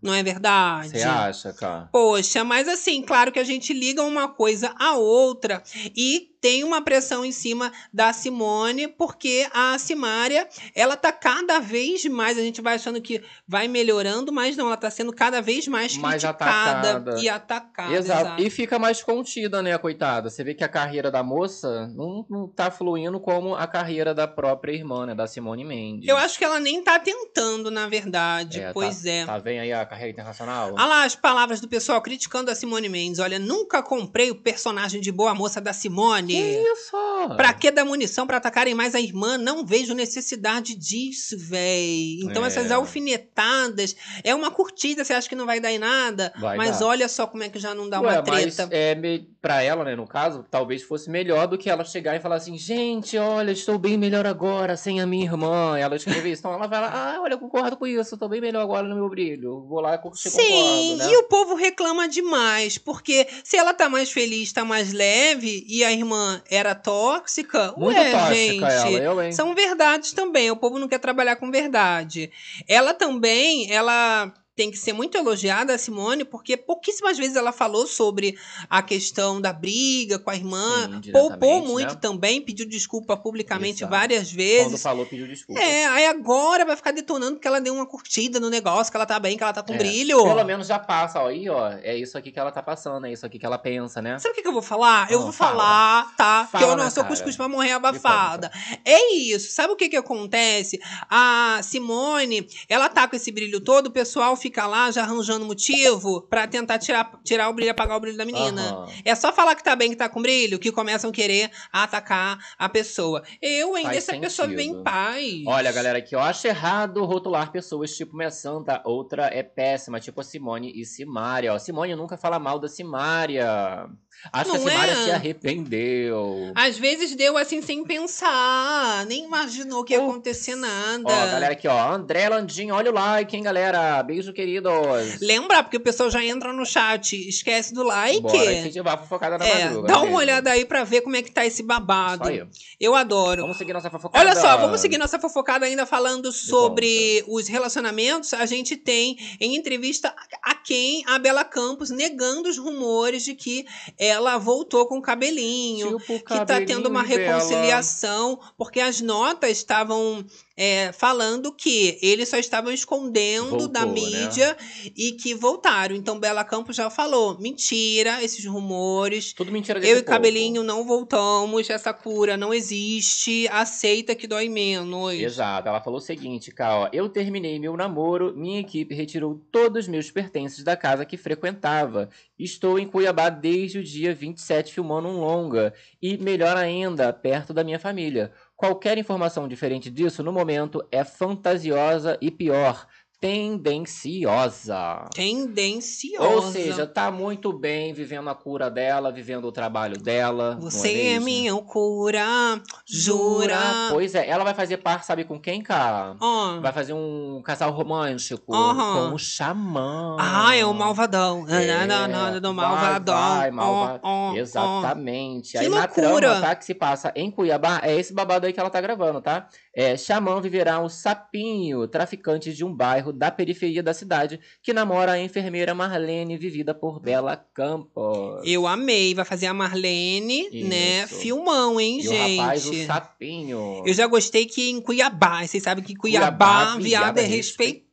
Não 0.01 0.15
é 0.15 0.23
verdade? 0.23 0.91
você 0.91 1.03
acha, 1.03 1.53
cara? 1.53 1.89
Poxa, 1.93 2.45
mas 2.45 2.69
assim, 2.69 3.03
claro 3.03 3.31
que 3.33 3.39
a 3.39 3.45
gente 3.45 3.73
liga 3.73 4.03
uma 4.03 4.29
coisa 4.29 4.75
à 4.79 4.95
outra 4.95 5.63
e 5.95 6.31
tem 6.41 6.63
uma 6.63 6.81
pressão 6.81 7.25
em 7.25 7.33
cima 7.33 7.73
da 7.93 8.13
Simone, 8.13 8.87
porque 8.87 9.49
a 9.53 9.77
Simária, 9.79 10.49
ela 10.75 10.97
tá 10.97 11.11
cada 11.11 11.59
vez 11.59 12.05
mais, 12.05 12.39
a 12.39 12.43
gente 12.43 12.61
vai 12.61 12.77
achando 12.77 13.01
que 13.01 13.23
vai 13.47 13.67
melhorando, 13.67 14.33
mas 14.33 14.57
não, 14.57 14.67
ela 14.67 14.77
tá 14.77 14.89
sendo 14.91 15.13
cada 15.13 15.41
vez 15.43 15.67
mais, 15.67 15.97
Mais 15.97 16.23
criticada 16.23 16.91
atacada. 16.91 17.21
e 17.21 17.29
atacada. 17.29 17.95
Exato. 17.95 18.43
E 18.43 18.49
fica 18.51 18.79
mais 18.79 19.03
contida, 19.03 19.61
né, 19.63 19.77
coitada? 19.79 20.31
Você 20.31 20.45
vê 20.45 20.55
que 20.55 20.63
a 20.69 20.71
carreira 20.71 21.11
da 21.11 21.23
moça 21.23 21.89
não, 21.95 22.25
não 22.29 22.47
tá 22.47 22.71
fluindo 22.71 23.19
como 23.19 23.55
a 23.55 23.67
carreira 23.67 24.15
da 24.15 24.29
própria 24.29 24.73
irmã, 24.73 25.07
né, 25.07 25.15
da 25.15 25.27
Simone 25.27 25.65
Mendes. 25.65 26.07
Eu 26.09 26.17
acho 26.17 26.37
que 26.39 26.45
ela 26.45 26.61
nem 26.61 26.83
tá 26.83 26.99
tentando, 26.99 27.71
na 27.71 27.89
verdade. 27.89 28.61
É, 28.61 28.73
pois 28.73 29.03
tá, 29.03 29.09
é. 29.11 29.27
Tá 29.27 29.39
vendo 29.39 29.61
aí 29.63 29.73
a 29.73 29.85
carreira 29.87 30.13
internacional? 30.13 30.75
Olha 30.75 30.85
lá 30.85 31.05
as 31.05 31.17
palavras 31.17 31.61
do 31.61 31.69
pessoal 31.69 32.01
criticando 32.03 32.51
a 32.51 32.55
Simone 32.55 32.89
Mendes. 32.89 33.19
Olha, 33.19 33.39
nunca 33.39 33.83
comprei 33.83 34.31
o 34.31 34.35
personagem 34.35 35.01
de 35.01 35.11
boa 35.11 35.35
moça 35.35 35.61
da 35.61 35.73
Simone. 35.73 36.35
Que 36.35 36.59
isso? 36.73 36.97
Pra 37.37 37.53
que 37.53 37.71
dar 37.71 37.85
munição 37.85 38.27
pra 38.27 38.37
atacarem 38.37 38.75
mais 38.75 38.95
a 38.95 39.01
irmã? 39.01 39.39
Não 39.39 39.65
vejo 39.65 39.95
necessidade 39.95 40.75
disso, 40.75 41.37
véi. 41.39 42.19
Então 42.23 42.45
É. 42.45 42.49
essas 42.49 42.71
alfinetadas 42.71 43.97
é 44.25 44.35
uma 44.35 44.51
curtida, 44.51 45.05
você 45.05 45.13
acha 45.15 45.29
que 45.29 45.35
não 45.35 45.47
vai 45.47 45.61
dar 45.61 45.73
em 45.73 45.79
nada? 45.79 46.33
Vai 46.39 46.57
mas 46.57 46.81
dar. 46.81 46.87
olha 46.87 47.09
só 47.09 47.27
como 47.27 47.43
é 47.43 47.49
que 47.49 47.59
já 47.59 47.75
não 47.75 47.89
dá 47.89 48.01
Ué, 48.01 48.13
uma 48.21 48.25
mas 48.27 48.57
treta. 48.57 48.69
é, 48.75 48.95
me- 48.95 49.29
pra 49.41 49.63
ela, 49.63 49.85
né, 49.85 49.95
no 49.95 50.07
caso, 50.07 50.45
talvez 50.59 50.83
fosse 50.83 51.09
melhor 51.09 51.47
do 51.47 51.57
que 51.57 51.71
ela 51.71 51.85
chegar 51.85 52.17
e 52.17 52.21
falar 52.21 52.37
assim, 52.37 52.59
gente, 52.59 53.17
olha, 53.17 53.53
estou 53.53 53.79
bem 53.79 53.97
melhor 53.97 54.27
agora 54.27 54.77
sem 54.77 55.01
a 55.01 55.07
minha 55.07 55.25
irmã. 55.25 55.79
Ela 55.79 55.95
escrever 55.95 56.33
isso, 56.33 56.41
então 56.41 56.53
ela 56.53 56.67
vai 56.67 56.81
lá, 56.81 56.91
ah, 56.93 57.23
olha, 57.23 57.35
eu 57.35 57.39
concordo 57.39 57.77
com 57.77 57.87
isso, 57.87 58.15
estou 58.15 58.29
bem 58.29 58.41
melhor 58.41 58.63
agora 58.63 58.87
no 58.89 58.97
meu 58.97 59.09
brilho. 59.09 59.65
Vou 59.69 59.81
lá 59.81 59.95
e 59.95 60.19
Sim, 60.19 60.97
né? 60.97 61.13
e 61.13 61.17
o 61.17 61.25
povo 61.25 61.55
reclama 61.55 62.09
demais, 62.09 62.77
porque 62.77 63.29
se 63.45 63.57
ela 63.57 63.73
tá 63.73 63.89
mais 63.89 64.11
feliz, 64.11 64.53
tá 64.53 64.65
mais 64.65 64.93
leve, 64.93 65.65
e 65.69 65.85
a 65.85 65.93
irmã 65.93 66.43
era 66.51 66.75
tóxica, 66.75 67.73
Muito 67.77 67.97
ué, 67.97 68.11
tóxica 68.11 68.35
gente, 68.35 68.65
ela, 68.65 69.05
eu, 69.05 69.23
hein? 69.23 69.33
são 69.33 69.55
verdades 69.55 70.13
também, 70.13 70.51
o 70.51 70.57
povo 70.57 70.79
não 70.79 70.89
quer 70.89 70.99
trabalhar 70.99 71.37
com 71.37 71.51
verdade. 71.53 72.33
Ela 72.67 72.93
também, 72.93 73.71
ela 73.71 74.33
tem 74.59 74.73
que 74.73 74.77
ser 74.77 74.93
muito 74.93 75.17
elogiada, 75.17 75.73
a 75.73 75.79
Simone, 75.79 76.25
porque 76.25 76.57
pouquíssimas 76.57 77.17
vezes 77.17 77.37
ela 77.37 77.53
falou 77.53 77.87
sobre 77.87 78.37
a 78.69 78.83
questão 78.83 79.41
da 79.41 79.53
briga 79.53 80.19
com 80.19 80.31
a 80.31 80.35
irmã, 80.35 81.01
Sim, 81.01 81.13
poupou 81.13 81.65
muito 81.65 81.95
né? 81.95 81.99
também, 82.01 82.41
pediu 82.43 82.67
desculpa 82.69 83.17
publicamente 83.17 83.85
Exato. 83.85 83.91
várias 83.93 84.31
Quando 84.31 84.37
vezes. 84.37 84.83
falou, 84.83 85.07
pediu 85.07 85.29
desculpa. 85.29 85.61
É, 85.61 85.87
aí 85.87 86.07
agora 86.07 86.65
vai 86.65 86.75
ficar 86.75 86.91
detonando 86.91 87.35
porque 87.37 87.47
ela 87.47 87.61
deu 87.61 87.73
uma 87.73 87.87
curtida 87.87 88.41
no 88.41 88.51
negócio, 88.51 88.91
que 88.91 88.97
ela 88.97 89.07
tá 89.07 89.21
bem, 89.21 89.37
que 89.37 89.45
ela 89.45 89.53
tá 89.53 89.63
com 89.63 89.75
É, 89.75 89.79
brilho. 89.79 90.25
Pelo 90.25 90.43
menos 90.45 90.67
já 90.67 90.79
passa, 90.81 91.21
ó, 91.23 91.29
aí, 91.29 91.49
ó, 91.49 91.69
é 91.81 91.97
isso 91.97 92.19
aqui 92.19 92.33
que 92.33 92.39
ela 92.41 92.51
tá 92.51 92.61
passando, 92.61 93.07
é 93.07 93.13
isso 93.13 93.25
aqui 93.25 93.39
que 93.39 93.47
ela 93.47 93.59
pensa, 93.59 94.03
né? 94.03 94.19
Sabe 94.19 94.33
o 94.33 94.35
que, 94.35 94.43
que 94.43 94.49
eu 94.49 94.53
vou 94.53 94.61
falar? 94.61 95.09
eu 95.09 95.21
Ah, 95.21 95.23
vou 95.23 95.33
fala. 95.33 95.51
falar, 95.53 96.17
tá? 96.17 96.49
Fala 96.51 96.65
que 96.65 96.71
eu 96.73 96.77
não 96.77 96.91
sou 96.91 97.05
cara. 97.05 97.15
cuscuz 97.15 97.37
pra 97.37 97.47
morrer 97.49 97.71
abafada. 97.73 98.51
É 98.85 99.15
isso. 99.15 99.53
Sabe 99.53 99.73
o 99.73 99.77
que 99.77 99.89
que 99.89 99.97
acontece? 99.97 100.81
A 101.09 101.61
Simone, 101.63 102.49
ela 102.69 102.89
tá 102.89 103.07
com 103.07 103.15
esse 103.15 103.31
brilho 103.31 103.61
todo, 103.61 103.87
o 103.87 103.91
pessoal 103.93 104.35
fica 104.37 104.48
lá 104.67 104.91
já 104.91 105.03
arranjando 105.03 105.45
motivo 105.45 106.23
pra 106.23 106.47
tentar 106.47 106.79
tirar, 106.79 107.21
tirar 107.25 107.49
o 107.49 107.53
brilho, 107.53 107.71
apagar 107.71 107.97
o 107.97 108.01
brilho 108.01 108.17
da 108.17 108.25
menina. 108.25 108.63
Aham. 108.63 108.87
É 109.05 109.15
só 109.15 109.33
falar 109.33 109.55
que 109.55 109.65
tá 109.65 109.75
bem, 109.77 109.91
que 109.91 109.97
tá 109.97 110.09
com 110.09 110.21
brilho, 110.23 110.59
que 110.59 110.73
começam 110.73 111.11
a 111.11 111.13
querer 111.13 111.51
atacar 111.73 112.39
a 112.59 112.69
pessoa. 112.69 113.23
Eu, 113.41 113.77
hein? 113.77 113.85
Faz 113.85 114.07
Deixa 114.07 114.17
a 114.17 114.21
pessoa 114.21 114.49
viver 114.49 114.63
em 114.63 114.67
sentido. 114.67 114.85
paz. 114.85 115.43
Olha, 115.47 115.73
galera, 115.73 115.99
aqui 115.99 116.15
eu 116.15 116.21
acho 116.21 116.47
errado 116.47 117.05
rotular 117.05 117.51
pessoas 117.51 117.97
tipo 117.97 118.17
minha 118.17 118.31
santa, 118.31 118.81
outra 118.85 119.27
é 119.27 119.43
péssima, 119.43 120.01
tipo 120.01 120.21
a 120.21 120.25
Simone 120.25 120.73
e 120.75 120.85
Simária. 120.85 121.53
Ó, 121.53 121.59
Simone 121.59 121.95
nunca 121.95 122.17
fala 122.17 122.39
mal 122.39 122.59
da 122.59 122.69
Simária. 122.69 123.89
Acho 124.33 124.51
que 124.51 124.57
a 124.57 124.61
Não 124.61 124.69
Simária 124.69 124.93
é? 124.93 125.05
se 125.05 125.11
arrependeu. 125.13 126.53
Às 126.55 126.77
vezes 126.79 127.15
deu 127.15 127.37
assim 127.37 127.63
sem 127.63 127.85
pensar, 127.85 129.07
nem 129.07 129.25
imaginou 129.25 129.85
que 129.85 129.93
ia 129.95 129.99
acontecer 130.01 130.55
nada. 130.55 131.03
Ó, 131.07 131.27
galera 131.27 131.53
aqui, 131.53 131.69
ó. 131.69 131.93
André 131.93 132.29
Landim, 132.29 132.71
olha 132.71 132.91
o 132.91 132.95
like, 132.95 133.37
hein, 133.37 133.43
galera. 133.43 134.03
Beijo, 134.03 134.33
queridos. 134.33 134.73
Lembra, 135.21 135.63
porque 135.63 135.77
o 135.77 135.81
pessoal 135.81 136.11
já 136.11 136.23
entra 136.25 136.53
no 136.53 136.67
chat, 136.67 137.15
esquece 137.29 137.73
do 137.73 137.83
like. 137.83 138.21
Bora 138.21 138.53
incentivar 138.53 138.95
a 138.95 138.99
fofocada 138.99 139.39
na 139.39 139.47
É, 139.47 139.65
madruga. 139.67 139.87
dá 139.89 139.93
né, 139.95 139.99
uma 139.99 140.05
mesmo? 140.07 140.19
olhada 140.19 140.51
aí 140.51 140.65
pra 140.65 140.85
ver 140.85 141.01
como 141.03 141.17
é 141.17 141.23
que 141.23 141.31
tá 141.31 141.47
esse 141.47 141.63
babado. 141.63 142.29
Aí. 142.29 142.43
Eu 142.81 142.95
adoro. 142.95 143.43
Vamos 143.43 143.57
seguir 143.57 143.73
nossa 143.73 143.91
fofocada. 143.91 144.25
Olha 144.25 144.39
só, 144.39 144.57
vamos 144.59 144.81
seguir 144.81 144.99
nossa 144.99 145.19
fofocada 145.19 145.65
ainda 145.65 145.87
falando 145.87 146.33
sobre 146.33 147.25
os 147.29 147.49
relacionamentos. 147.49 148.35
A 148.35 148.47
gente 148.47 148.77
tem 148.77 149.17
em 149.41 149.57
entrevista 149.57 150.15
a 150.43 150.55
quem 150.55 151.03
a 151.07 151.19
Bela 151.19 151.45
Campos 151.45 151.91
negando 151.91 152.49
os 152.49 152.59
rumores 152.59 153.25
de 153.25 153.35
que 153.35 153.65
ela 154.09 154.39
voltou 154.39 154.87
com 154.87 154.99
o 154.99 155.03
cabelinho, 155.03 155.99
Tipo 155.99 156.19
que 156.25 156.47
tá 156.47 156.61
tendo 156.65 156.89
uma 156.89 157.03
cabelinho 157.03 157.09
dela. 157.09 157.39
reconciliação, 157.39 158.41
porque 158.57 158.81
as 158.81 159.01
notas 159.01 159.51
estavam 159.51 160.25
é, 160.61 160.91
falando 160.91 161.53
que 161.53 161.97
eles 162.03 162.29
só 162.29 162.37
estavam 162.37 162.73
escondendo 162.73 163.69
da 163.69 163.85
Voltou, 163.85 164.11
né? 164.11 164.19
mídia 164.19 164.57
e 164.97 165.13
que 165.13 165.33
voltaram. 165.33 165.95
Então 165.95 166.19
Bela 166.19 166.43
Campos 166.43 166.75
já 166.75 166.91
falou: 166.91 167.39
mentira, 167.39 168.21
esses 168.25 168.45
rumores. 168.45 169.33
Tudo 169.33 169.53
mentira 169.53 169.79
Eu 169.79 169.99
e 169.99 170.03
povo. 170.03 170.05
Cabelinho 170.07 170.65
não 170.65 170.85
voltamos, 170.85 171.71
essa 171.71 171.95
cura 171.95 172.37
não 172.37 172.53
existe, 172.53 173.47
aceita 173.53 174.17
que 174.17 174.27
dói 174.27 174.49
menos. 174.49 175.15
Exato, 175.15 175.69
ela 175.69 175.81
falou 175.81 175.99
o 175.99 176.03
seguinte, 176.03 176.53
ó, 176.59 176.89
eu 176.93 177.09
terminei 177.09 177.61
meu 177.61 177.77
namoro, 177.77 178.35
minha 178.37 178.59
equipe 178.59 178.97
retirou 178.97 179.41
todos 179.53 179.85
os 179.85 179.89
meus 179.89 180.11
pertences 180.11 180.65
da 180.65 180.77
casa 180.77 181.05
que 181.05 181.17
frequentava. 181.17 182.11
Estou 182.37 182.81
em 182.81 182.87
Cuiabá 182.87 183.29
desde 183.29 183.79
o 183.79 183.85
dia 183.85 184.13
27 184.13 184.75
filmando 184.75 185.07
um 185.07 185.21
longa 185.21 185.73
e, 186.03 186.17
melhor 186.19 186.57
ainda, 186.57 187.13
perto 187.13 187.55
da 187.55 187.63
minha 187.63 187.79
família. 187.79 188.33
Qualquer 188.59 188.99
informação 188.99 189.47
diferente 189.47 189.89
disso, 189.89 190.21
no 190.21 190.33
momento, 190.33 190.85
é 190.91 191.05
fantasiosa 191.05 192.19
e 192.21 192.29
pior, 192.29 192.89
tendenciosa. 193.21 195.09
Tendenciosa. 195.15 196.29
Ou 196.29 196.43
seja, 196.53 196.87
tá 196.87 197.11
muito 197.11 197.53
bem 197.53 197.93
vivendo 197.93 198.29
a 198.31 198.35
cura 198.35 198.71
dela, 198.71 199.11
vivendo 199.13 199.47
o 199.47 199.53
trabalho 199.53 199.99
dela. 199.99 200.55
não 200.55 200.63
Você 200.71 200.89
é 200.89 200.95
mesmo? 201.13 201.25
minha 201.25 201.55
cura, 201.57 202.61
jura. 202.87 203.59
Pois 203.91 204.15
é, 204.15 204.29
ela 204.29 204.45
vai 204.45 204.55
fazer 204.55 204.79
par, 204.79 205.03
sabe 205.05 205.25
com 205.25 205.39
quem, 205.39 205.63
cara? 205.63 206.17
Ó. 206.21 206.61
Vai 206.61 206.73
fazer 206.73 206.93
um 206.93 207.41
casal 207.45 207.71
romântico 207.73 208.47
com 208.47 209.15
o 209.15 209.19
xamã. 209.19 210.17
Ah, 210.19 210.55
é 210.57 210.65
o 210.65 210.73
malvadão. 210.75 211.47
É, 211.49 211.87
Nada, 211.87 212.09
nada 212.09 212.41
do 212.41 212.55
vai, 212.55 212.67
malvadão. 212.67 213.15
vai, 213.17 213.51
Ó, 213.51 213.53
malva- 213.53 214.01
ó, 214.03 214.31
ó. 214.31 214.35
Exatamente. 214.37 215.53
Que 215.53 215.59
Aí 215.59 215.69
na 215.69 215.81
loucura. 215.81 216.21
trama, 216.29 216.41
tá? 216.41 216.55
Que 216.55 216.65
se 216.65 216.75
passa 216.75 217.13
em 217.15 217.31
Cuiabá, 217.31 217.81
é 217.83 217.95
esse 217.99 218.13
babado 218.13 218.47
aí 218.47 218.53
que 218.53 218.61
ela 218.61 218.71
tá 218.71 218.81
gravando, 218.81 219.21
tá? 219.21 219.49
É, 219.79 219.97
Xamã 219.97 220.41
viverá 220.41 220.81
um 220.81 220.89
sapinho, 220.89 221.87
traficante 221.87 222.53
de 222.53 222.65
um 222.65 222.75
bairro 222.75 223.13
da 223.13 223.31
periferia 223.31 223.81
da 223.81 223.95
cidade, 223.95 224.41
que 224.61 224.73
namora 224.73 225.13
a 225.13 225.23
enfermeira 225.23 225.73
Marlene, 225.73 226.37
vivida 226.37 226.75
por 226.75 226.99
Bela 226.99 227.37
Campos. 227.55 228.43
Eu 228.45 228.67
amei. 228.67 229.15
Vai 229.15 229.25
fazer 229.25 229.47
a 229.47 229.55
Marlene, 229.55 230.51
né? 230.65 231.05
Isso. 231.05 231.15
Filmão, 231.21 231.81
hein, 231.81 232.01
E 232.01 232.03
gente? 232.03 232.39
o 232.39 232.43
rapaz, 232.43 232.67
o 232.67 232.87
sapinho. 232.87 233.85
Eu 233.87 233.95
já 233.95 234.09
gostei 234.09 234.47
que 234.47 234.69
em 234.69 234.81
Cuiabá, 234.81 235.47
vocês 235.47 235.63
sabem 235.63 235.85
que 235.85 235.95
Cuiabá, 235.95 236.27
Cuiabá, 236.29 236.65
viada 236.79 236.83
viada 236.83 237.21
é 237.21 237.25
respeitada, 237.25 237.88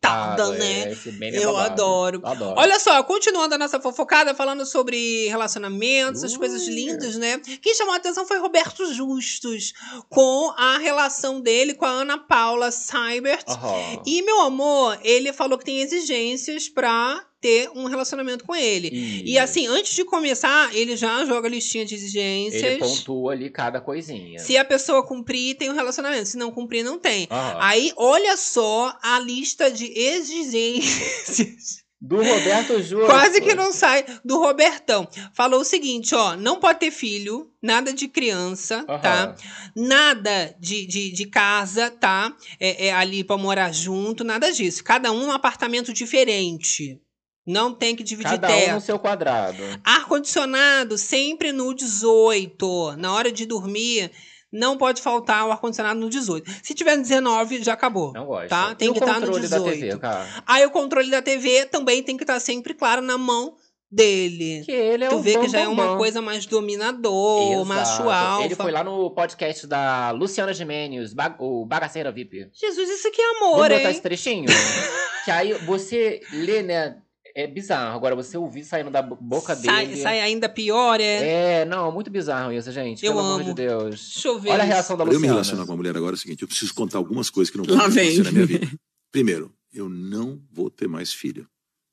né? 0.54 0.94
é, 1.22 1.36
é 1.36 1.46
Eu 1.46 1.58
adoro. 1.58 2.22
Adoro. 2.24 2.60
Olha 2.60 2.80
só, 2.80 3.02
continuando 3.04 3.56
a 3.56 3.58
nossa 3.58 3.80
fofocada, 3.80 4.34
falando 4.34 4.66
sobre 4.66 5.28
relacionamentos, 5.28 6.24
as 6.24 6.36
coisas 6.36 6.68
lindas, 6.68 7.16
né? 7.18 7.40
Quem 7.62 7.76
chamou 7.76 7.94
a 7.94 7.98
atenção 7.98 8.26
foi 8.26 8.38
Roberto 8.40 8.92
Justus, 8.94 9.74
com 10.10 10.54
a 10.58 10.78
relação 10.78 11.42
dele 11.42 11.74
com 11.74 11.86
a 11.86 11.90
Ana 11.90 12.18
Paula 12.18 12.72
Seibert. 12.72 13.44
Aham. 13.48 14.02
E, 14.06 14.22
meu 14.22 14.42
amor, 14.42 14.98
ele 15.04 15.34
falou 15.34 15.58
que 15.58 15.66
tem 15.66 15.82
exigências 15.82 16.70
pra 16.70 17.26
ter 17.42 17.70
um 17.76 17.86
relacionamento 17.86 18.44
com 18.44 18.56
ele. 18.56 18.90
E 19.26 19.38
assim, 19.38 19.68
antes 19.68 19.94
de 19.94 20.04
começar, 20.04 20.74
ele 20.76 20.96
já 20.98 21.24
joga 21.26 21.48
a 21.48 21.52
listinha 21.52 21.86
de 21.86 21.94
exigências. 21.96 22.64
Ele 22.64 22.80
pontua 22.80 23.34
ali 23.34 23.50
cada 23.50 23.80
coisinha. 23.80 24.40
Se 24.40 24.58
a 24.58 24.66
pessoa 24.66 25.06
cumprir, 25.06 25.56
tem 25.56 25.70
um 25.70 25.76
relacionamento. 25.76 26.30
Se 26.30 26.38
não 26.38 26.52
cumprir, 26.52 26.84
não 26.84 26.98
tem. 26.98 27.28
Aí, 27.60 27.94
olha 27.96 28.36
só 28.38 28.98
a 29.02 29.20
lista 29.20 29.70
de 29.70 29.86
exigências. 29.98 31.86
Do 32.02 32.18
Roberto 32.18 32.78
Justus. 32.84 33.06
Quase 33.06 33.42
que 33.42 33.56
não 33.56 33.72
sai 33.72 34.06
do 34.24 34.38
Robertão. 34.38 35.08
Falou 35.34 35.62
o 35.62 35.66
seguinte, 35.66 36.14
ó, 36.14 36.36
não 36.36 36.60
pode 36.60 36.80
ter 36.80 36.92
filho, 36.92 37.52
nada 37.62 37.92
de 37.92 38.08
criança, 38.08 38.86
Aham. 38.88 39.00
tá? 39.00 39.36
Nada 39.76 40.56
de, 40.60 40.86
de, 40.86 41.12
de 41.12 41.26
casa, 41.26 41.90
tá? 41.90 42.36
É, 42.60 42.88
é 42.88 42.94
ali 42.94 43.24
pra 43.24 43.38
morar 43.38 43.72
junto, 43.72 44.24
nada 44.24 44.52
disso. 44.52 44.84
Cada 44.84 45.12
um 45.12 45.22
num 45.22 45.32
apartamento 45.32 45.92
diferente. 45.92 47.02
Não 47.46 47.74
tem 47.74 47.96
que 47.96 48.04
dividir 48.04 48.32
Cada 48.32 48.48
teto. 48.48 48.72
um 48.72 48.76
no 48.76 48.82
seu 48.82 48.98
quadrado. 48.98 49.62
Ar-condicionado 49.84 50.98
sempre 50.98 51.52
no 51.52 51.74
18. 51.74 52.96
Na 52.98 53.14
hora 53.14 53.32
de 53.32 53.46
dormir, 53.46 54.12
não 54.52 54.78
pode 54.78 55.02
faltar 55.02 55.46
o 55.48 55.52
ar-condicionado 55.52 56.00
no 56.00 56.10
18. 56.10 56.50
Se 56.64 56.74
tiver 56.74 56.96
no 56.96 57.04
19, 57.04 57.64
já 57.64 57.74
acabou. 57.74 58.14
Não 58.14 58.26
gosto. 58.26 58.50
Tá? 58.50 58.74
Tem 58.76 58.90
e 58.90 58.94
que 58.94 59.00
estar 59.00 59.20
no 59.20 59.28
controle 59.28 59.42
18. 59.42 59.64
da 59.64 59.72
TV, 59.72 59.98
cara? 60.00 60.44
Aí 60.48 60.66
o 60.66 60.72
controle 60.72 61.12
da 61.12 61.22
TV 61.22 61.66
também 61.66 62.02
tem 62.02 62.18
que 62.18 62.24
estar 62.24 62.40
sempre 62.40 62.74
claro 62.74 63.02
na 63.02 63.18
mão 63.18 63.56
dele. 63.92 64.64
Que 64.66 64.72
ele 64.72 65.04
é 65.06 65.10
tu 65.10 65.18
o 65.18 65.22
vê 65.22 65.34
que 65.34 65.38
bam, 65.40 65.48
já 65.50 65.60
é 65.60 65.66
bam, 65.66 65.72
uma 65.74 65.86
bam. 65.90 65.98
coisa 65.98 66.22
mais 66.22 66.46
dominador, 66.46 67.52
Exato. 67.54 67.66
macho 67.66 68.10
alfa. 68.10 68.46
Ele 68.46 68.56
foi 68.56 68.72
lá 68.72 68.84
no 68.84 69.12
podcast 69.12 69.68
da 69.68 70.12
Luciana 70.12 70.54
Gimenez, 70.54 71.14
ba- 71.14 71.36
o 71.40 71.66
Bagaceira 71.66 72.12
VIP. 72.12 72.50
Jesus, 72.54 72.90
isso 72.90 73.08
aqui 73.08 73.22
é 73.22 73.38
amor, 73.38 73.58
Vamos 73.58 73.68
botar 73.70 73.82
hein? 73.84 73.92
esse 73.92 74.02
trechinho? 74.02 74.46
que 75.24 75.32
aí 75.32 75.54
você 75.66 76.20
lê, 76.34 76.62
né? 76.64 76.98
É 77.38 77.46
bizarro. 77.46 77.98
Agora 77.98 78.16
você 78.16 78.38
ouvir 78.38 78.64
saindo 78.64 78.90
da 78.90 79.02
bo- 79.02 79.18
boca 79.20 79.54
Sai, 79.58 79.88
dele. 79.88 80.02
sai 80.02 80.22
ainda 80.22 80.48
pior, 80.48 81.02
é? 81.02 81.62
É, 81.62 81.66
não, 81.66 81.92
muito 81.92 82.10
bizarro 82.10 82.54
isso, 82.54 82.72
gente. 82.72 83.06
Eu 83.06 83.12
Pelo 83.12 83.26
amor 83.26 83.42
amo. 83.42 83.44
de 83.50 83.54
Deus. 83.54 84.10
Deixa 84.14 84.28
eu 84.30 84.40
ver 84.40 84.52
Olha 84.52 84.64
a 84.64 84.66
reação 84.66 84.96
da 84.96 85.04
Pra 85.04 85.14
eu 85.14 85.20
me 85.20 85.28
Luciana. 85.28 85.34
relacionar 85.34 85.66
com 85.66 85.72
uma 85.74 85.78
mulher 85.78 85.98
agora 85.98 86.14
é 86.14 86.18
o 86.18 86.20
seguinte, 86.20 86.44
eu 86.44 86.48
preciso 86.48 86.74
contar 86.74 86.98
algumas 86.98 87.30
coisas 87.30 87.52
que 87.52 87.58
não 87.58 87.66
vão 87.66 87.78
acontecer 87.78 88.24
na 88.24 88.32
minha 88.32 88.46
vida. 88.46 88.66
Primeiro, 89.12 89.52
eu 89.74 89.90
não 89.90 90.42
vou 90.50 90.70
ter 90.70 90.88
mais 90.88 91.12
filho. 91.14 91.46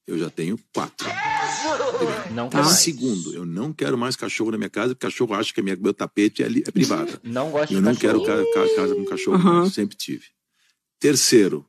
Eu 0.06 0.16
já 0.16 0.30
tenho 0.30 0.56
quatro. 0.72 1.08
Não 2.32 2.48
Tá? 2.48 2.58
quer 2.58 2.64
mais. 2.64 2.78
Segundo, 2.78 3.34
eu 3.34 3.44
não 3.44 3.72
quero 3.72 3.98
mais 3.98 4.14
cachorro 4.16 4.52
na 4.52 4.58
minha 4.58 4.70
casa, 4.70 4.94
porque 4.94 5.06
cachorro 5.06 5.34
acha 5.34 5.52
que 5.52 5.58
a 5.60 5.62
minha, 5.62 5.76
meu 5.76 5.92
tapete 5.92 6.42
é, 6.42 6.46
é 6.46 6.70
privado. 6.70 7.20
Não 7.24 7.50
gosto 7.50 7.72
eu 7.72 7.80
de 7.80 7.84
não 7.84 7.94
cachorro. 7.96 8.24
quero 8.24 8.44
ca- 8.52 8.52
ca- 8.68 8.76
casa 8.76 8.94
com 8.94 9.04
cachorro, 9.04 9.38
não, 9.38 9.68
sempre 9.70 9.96
tive. 9.96 10.26
Terceiro, 11.00 11.64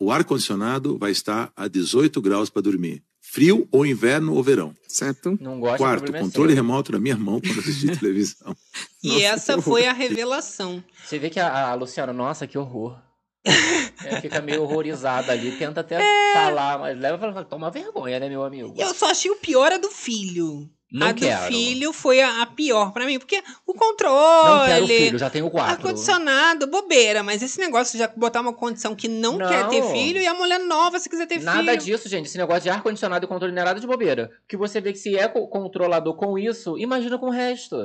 o 0.00 0.10
ar-condicionado 0.10 0.98
vai 0.98 1.10
estar 1.10 1.50
a 1.56 1.68
18 1.68 2.20
graus 2.20 2.50
para 2.50 2.62
dormir. 2.62 3.02
Frio 3.20 3.66
ou 3.72 3.84
inverno 3.84 4.34
ou 4.34 4.42
verão. 4.42 4.72
Certo. 4.86 5.36
Não 5.40 5.58
gosto, 5.58 5.78
Quarto, 5.78 6.14
é 6.14 6.20
controle 6.20 6.50
seu. 6.54 6.62
remoto 6.62 6.92
na 6.92 7.00
minha 7.00 7.16
mão 7.16 7.40
quando 7.40 7.58
assistir 7.58 7.96
televisão. 7.98 8.56
E 9.02 9.22
essa 9.22 9.60
foi 9.60 9.86
a 9.86 9.92
revelação. 9.92 10.82
Você 11.04 11.18
vê 11.18 11.28
que 11.28 11.40
a, 11.40 11.70
a 11.70 11.74
Luciana, 11.74 12.12
nossa, 12.12 12.46
que 12.46 12.56
horror. 12.56 12.96
É, 13.44 14.20
fica 14.20 14.40
meio 14.42 14.62
horrorizada 14.62 15.32
ali, 15.32 15.52
tenta 15.56 15.80
até 15.80 15.96
É. 16.02 16.32
falar, 16.34 16.78
mas 16.78 16.98
leva 16.98 17.16
e 17.16 17.32
fala, 17.32 17.44
toma 17.44 17.70
vergonha, 17.70 18.18
né, 18.20 18.28
meu 18.28 18.42
amigo? 18.44 18.74
Eu 18.76 18.92
só 18.94 19.10
achei 19.10 19.30
o 19.30 19.36
pior 19.36 19.72
a 19.72 19.78
do 19.78 19.88
filho. 19.90 20.68
Não 20.98 21.08
a 21.08 21.12
do 21.12 21.20
quero. 21.20 21.46
filho 21.46 21.92
foi 21.92 22.20
a, 22.20 22.42
a 22.42 22.46
pior 22.46 22.92
pra 22.92 23.06
mim, 23.06 23.18
porque 23.18 23.42
o 23.66 23.72
Não 23.72 23.78
controle, 23.78 24.66
quero 24.66 24.86
filho, 24.86 25.18
já 25.18 25.30
tenho 25.30 25.50
quatro. 25.50 25.72
ar-condicionado, 25.72 26.66
bobeira, 26.66 27.22
mas 27.22 27.42
esse 27.42 27.58
negócio 27.58 27.92
de 27.92 27.98
já 27.98 28.08
botar 28.16 28.40
uma 28.40 28.52
condição 28.52 28.94
que 28.94 29.08
não, 29.08 29.36
Não. 29.38 29.48
quer 29.48 29.68
ter 29.68 29.82
filho 29.92 30.20
e 30.20 30.26
a 30.26 30.34
mulher 30.34 30.58
nova 30.60 30.98
se 30.98 31.08
quiser 31.08 31.26
ter 31.26 31.40
Nada 31.42 31.72
filho. 31.72 31.82
disso, 31.84 32.08
gente. 32.08 32.26
Esse 32.26 32.38
negócio 32.38 32.62
de 32.62 32.70
ar-condicionado 32.70 33.24
e 33.24 33.28
controle 33.28 33.52
não 33.52 33.62
é 33.62 33.64
nada 33.64 33.80
de 33.80 33.86
bobeira. 33.86 34.30
Porque 34.42 34.56
você 34.56 34.80
vê 34.80 34.92
que 34.92 34.98
se 34.98 35.16
é 35.16 35.28
co- 35.28 35.46
controlador 35.48 36.14
com 36.16 36.38
isso, 36.38 36.78
imagina 36.78 37.18
com 37.18 37.26
o 37.26 37.30
resto. 37.30 37.76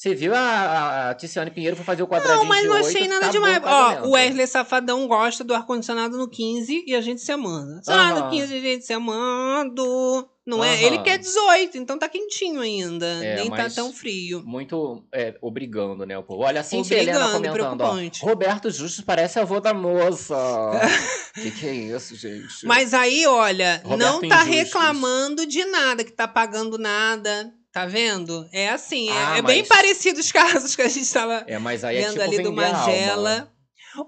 Você 0.00 0.14
viu 0.14 0.34
a, 0.34 1.10
a, 1.10 1.14
Tiziane 1.14 1.50
Pinheiro 1.50 1.76
foi 1.76 1.84
fazer 1.84 2.02
o 2.02 2.08
quadradinho 2.08 2.38
Não, 2.38 2.46
mas 2.46 2.62
de 2.62 2.68
não 2.68 2.76
achei 2.76 3.06
nada 3.06 3.26
acabou 3.26 3.50
demais. 3.50 3.98
Ó, 4.02 4.06
o 4.06 4.10
Wesley 4.12 4.46
Safadão 4.46 5.06
gosta 5.06 5.44
do 5.44 5.52
ar-condicionado 5.52 6.16
no 6.16 6.26
15 6.26 6.84
e 6.86 6.94
a 6.94 7.02
gente 7.02 7.20
se 7.20 7.30
amando. 7.30 7.82
Ah, 7.86 8.14
no 8.14 8.30
15 8.30 8.56
a 8.56 8.60
gente 8.60 8.86
se 8.86 8.94
amando. 8.94 10.26
Não 10.46 10.64
é? 10.64 10.72
Aham. 10.72 10.82
Ele 10.86 10.98
quer 11.00 11.18
18, 11.18 11.76
então 11.76 11.98
tá 11.98 12.08
quentinho 12.08 12.62
ainda. 12.62 13.04
É, 13.22 13.36
Nem 13.36 13.50
tá 13.50 13.68
tão 13.68 13.92
frio. 13.92 14.42
Muito 14.42 15.04
é, 15.12 15.36
obrigando, 15.42 16.06
né, 16.06 16.16
o 16.16 16.22
povo. 16.22 16.44
Olha, 16.44 16.62
a 16.62 16.64
Cintia 16.64 16.96
Helena 16.96 17.36
Obrigando, 17.36 17.84
comentando, 17.84 18.20
ó. 18.22 18.26
Roberto 18.26 18.70
Justo 18.70 19.04
parece 19.04 19.38
avô 19.38 19.60
da 19.60 19.74
moça. 19.74 20.34
que 21.34 21.50
que 21.50 21.66
é 21.66 21.74
isso, 21.74 22.16
gente? 22.16 22.64
Mas 22.64 22.94
aí, 22.94 23.26
olha, 23.26 23.82
Roberto 23.84 24.00
não 24.00 24.20
tá 24.26 24.46
Injustos. 24.46 24.54
reclamando 24.54 25.44
de 25.44 25.62
nada, 25.66 26.02
que 26.02 26.10
tá 26.10 26.26
pagando 26.26 26.78
nada. 26.78 27.52
Tá 27.72 27.86
vendo? 27.86 28.48
É 28.52 28.68
assim, 28.70 29.08
é, 29.08 29.12
Ah, 29.12 29.38
é 29.38 29.42
bem 29.42 29.60
mas- 29.60 29.68
parecido 29.68 30.18
os 30.18 30.30
casos 30.32 30.74
que 30.74 30.82
a 30.82 30.88
gente 30.88 31.12
tava 31.12 31.44
É, 31.46 31.58
mas 31.58 31.84
aí 31.84 31.98
é 31.98 32.00
vendo 32.02 32.12
tipo 32.12 32.22
ali 32.24 32.42
do 32.42 32.50
vender 32.50 32.64
a 32.64 32.72
Magela. 32.72 33.30
alma. 33.32 33.52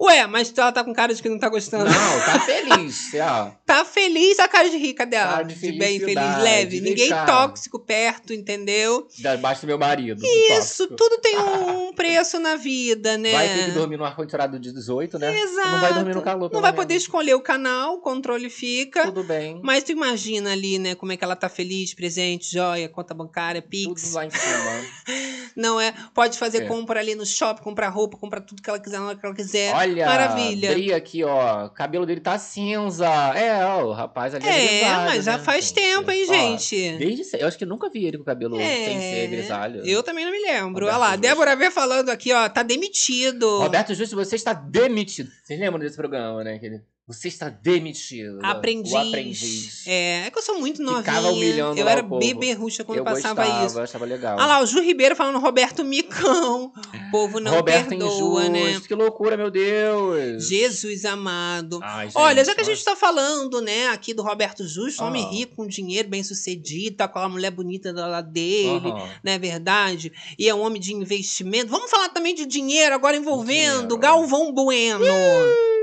Ué, 0.00 0.26
mas 0.26 0.52
ela 0.56 0.72
tá 0.72 0.84
com 0.84 0.92
cara 0.92 1.14
de 1.14 1.22
que 1.22 1.28
não 1.28 1.38
tá 1.38 1.48
gostando. 1.48 1.84
Não, 1.84 2.20
tá 2.24 2.40
feliz, 2.46 3.10
ó. 3.14 3.50
Tá 3.66 3.84
feliz 3.84 4.38
a 4.38 4.46
cara 4.48 4.68
de 4.70 4.76
rica 4.76 5.04
dela. 5.06 5.32
Cara 5.32 5.42
de 5.44 5.54
de 5.54 5.72
bem 5.72 5.98
feliz, 5.98 6.38
leve. 6.42 6.80
Ninguém 6.80 7.10
tóxico 7.26 7.78
perto, 7.78 8.32
entendeu? 8.32 9.06
Debaixo 9.16 9.62
do 9.62 9.66
meu 9.66 9.78
marido. 9.78 10.22
Isso, 10.24 10.86
tudo 10.88 11.18
tem 11.20 11.36
um 11.38 11.92
preço 11.94 12.38
na 12.38 12.56
vida, 12.56 13.16
né? 13.18 13.32
Vai 13.32 13.48
ter 13.48 13.64
que 13.66 13.70
dormir 13.72 13.96
no 13.96 14.04
ar-condicionado 14.04 14.58
de 14.58 14.72
18, 14.72 15.18
né? 15.18 15.36
Exato. 15.38 15.68
Não 15.70 15.80
vai 15.80 15.94
dormir 15.94 16.14
no 16.14 16.22
calor, 16.22 16.50
Não 16.52 16.60
vai 16.60 16.70
menos. 16.72 16.84
poder 16.84 16.94
escolher 16.96 17.34
o 17.34 17.40
canal, 17.40 17.94
o 17.94 18.00
controle 18.00 18.48
fica. 18.50 19.04
Tudo 19.04 19.24
bem. 19.24 19.60
Mas 19.62 19.84
tu 19.84 19.92
imagina 19.92 20.52
ali, 20.52 20.78
né, 20.78 20.94
como 20.94 21.12
é 21.12 21.16
que 21.16 21.24
ela 21.24 21.36
tá 21.36 21.48
feliz, 21.48 21.94
presente, 21.94 22.52
joia, 22.52 22.88
conta 22.88 23.14
bancária, 23.14 23.60
Pix. 23.62 24.02
Tudo 24.02 24.14
lá 24.14 24.26
em 24.26 24.30
cima. 24.30 25.12
Não 25.56 25.80
é? 25.80 25.92
Pode 26.14 26.38
fazer 26.38 26.62
É. 26.62 26.66
compra 26.66 27.00
ali 27.00 27.14
no 27.14 27.26
shopping, 27.26 27.62
comprar 27.62 27.88
roupa, 27.88 28.16
comprar 28.16 28.40
tudo 28.40 28.62
que 28.62 28.70
ela 28.70 28.78
quiser 28.78 28.98
na 28.98 29.08
hora 29.08 29.18
que 29.18 29.26
ela 29.26 29.34
quiser. 29.34 29.71
Olha, 29.74 30.06
Maravilha. 30.06 30.70
Bri 30.72 30.92
aqui, 30.92 31.24
ó. 31.24 31.66
O 31.66 31.70
cabelo 31.70 32.04
dele 32.06 32.20
tá 32.20 32.38
cinza. 32.38 33.06
É, 33.34 33.64
ó, 33.64 33.84
o 33.86 33.92
rapaz 33.92 34.34
ali 34.34 34.46
é 34.46 34.50
É, 34.50 34.68
grisalho, 34.80 35.04
mas 35.10 35.24
já 35.24 35.38
né, 35.38 35.44
faz 35.44 35.64
gente? 35.66 35.74
tempo, 35.74 36.10
hein, 36.10 36.26
Ó, 36.28 36.32
gente? 36.32 36.98
Desde 36.98 37.24
se- 37.24 37.38
Eu 37.40 37.48
acho 37.48 37.58
que 37.58 37.64
nunca 37.66 37.88
vi 37.90 38.04
ele 38.04 38.16
com 38.18 38.22
o 38.22 38.26
cabelo 38.26 38.56
sem 38.56 39.00
ser 39.00 39.26
grisalho. 39.28 39.80
É, 39.84 39.88
Eu 39.88 40.02
também 40.02 40.24
não 40.24 40.32
me 40.32 40.40
lembro. 40.40 40.84
Roberto 40.84 40.88
Olha 40.88 40.96
lá, 40.98 41.06
Justo. 41.10 41.20
Débora 41.22 41.56
V 41.56 41.70
falando 41.70 42.08
aqui, 42.10 42.32
ó, 42.32 42.48
tá 42.48 42.62
demitido. 42.62 43.58
Roberto 43.60 43.94
Justo, 43.94 44.14
você 44.16 44.36
está 44.36 44.52
demitido. 44.52 45.30
Vocês 45.44 45.58
lembram 45.58 45.78
desse 45.80 45.96
programa, 45.96 46.42
né? 46.44 46.54
Aquele... 46.54 46.80
Você 47.04 47.26
está 47.26 47.48
demitido. 47.48 48.38
Aprendiz. 48.44 48.92
O 48.92 48.96
aprendiz. 48.96 49.86
É, 49.88 50.26
é 50.26 50.30
que 50.30 50.38
eu 50.38 50.42
sou 50.42 50.60
muito 50.60 50.80
novinha. 50.80 51.02
Ficava 51.02 51.30
humilhando 51.32 51.78
eu 51.78 51.88
era 51.88 52.00
beberruxa 52.00 52.84
quando 52.84 52.98
eu 52.98 53.04
passava 53.04 53.42
gostava, 53.42 53.66
isso. 53.66 53.78
Eu 53.78 53.82
achava 53.82 54.04
legal. 54.04 54.36
Olha 54.38 54.46
lá, 54.46 54.60
o 54.62 54.66
Ju 54.66 54.80
Ribeiro 54.80 55.16
falando 55.16 55.40
Roberto 55.40 55.84
Micão. 55.84 56.66
O 56.76 57.10
povo 57.10 57.40
não 57.40 57.52
Roberto 57.56 57.88
perdoa, 57.88 58.48
né? 58.48 58.70
Injusto. 58.70 58.86
Que 58.88 58.94
loucura, 58.94 59.36
meu 59.36 59.50
Deus. 59.50 60.46
Jesus 60.48 61.04
amado. 61.04 61.80
Ai, 61.82 62.06
gente, 62.06 62.16
Olha, 62.18 62.44
já 62.44 62.54
que 62.54 62.60
a 62.60 62.64
gente 62.64 62.84
tá 62.84 62.94
falando, 62.94 63.60
né, 63.60 63.88
aqui 63.88 64.14
do 64.14 64.22
Roberto 64.22 64.64
Justo, 64.66 65.02
homem 65.02 65.24
Ah. 65.24 65.28
rico, 65.30 65.56
com 65.56 65.66
dinheiro, 65.66 66.08
bem 66.08 66.22
sucedido, 66.22 66.98
tá 66.98 67.08
com 67.08 67.18
a 67.18 67.28
mulher 67.28 67.50
bonita 67.50 67.92
do 67.92 67.98
lado 68.00 68.30
dele, 68.30 68.88
Aham. 68.90 69.10
não 69.24 69.32
é 69.32 69.38
verdade? 69.40 70.12
E 70.38 70.48
é 70.48 70.54
um 70.54 70.60
homem 70.60 70.80
de 70.80 70.94
investimento. 70.94 71.68
Vamos 71.68 71.90
falar 71.90 72.10
também 72.10 72.32
de 72.32 72.46
dinheiro, 72.46 72.94
agora 72.94 73.16
envolvendo 73.16 73.72
Dinheiro. 73.72 73.98
Galvão 73.98 74.52
Bueno. 74.52 75.04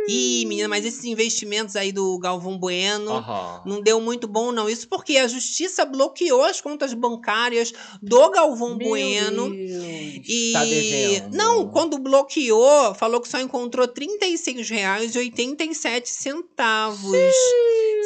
Ih, 0.07 0.45
menina, 0.45 0.67
mas 0.67 0.85
esses 0.85 1.03
investimentos 1.03 1.75
aí 1.75 1.91
do 1.91 2.17
Galvão 2.19 2.57
Bueno. 2.57 3.23
Não 3.65 3.81
deu 3.81 3.99
muito 4.01 4.27
bom, 4.27 4.51
não. 4.51 4.69
Isso 4.69 4.87
porque 4.87 5.17
a 5.17 5.27
justiça 5.27 5.85
bloqueou 5.85 6.43
as 6.43 6.59
contas 6.61 6.93
bancárias 6.93 7.73
do 8.01 8.29
Galvão 8.31 8.75
Meu 8.75 8.87
Bueno. 8.89 9.49
Deus. 9.51 9.83
E 10.27 10.51
Tá 10.53 10.63
devendo. 10.65 11.35
não, 11.35 11.67
quando 11.69 11.97
bloqueou, 11.99 12.93
falou 12.95 13.21
que 13.21 13.29
só 13.29 13.39
encontrou 13.39 13.85
R$ 13.85 13.93
36,87. 13.93 16.43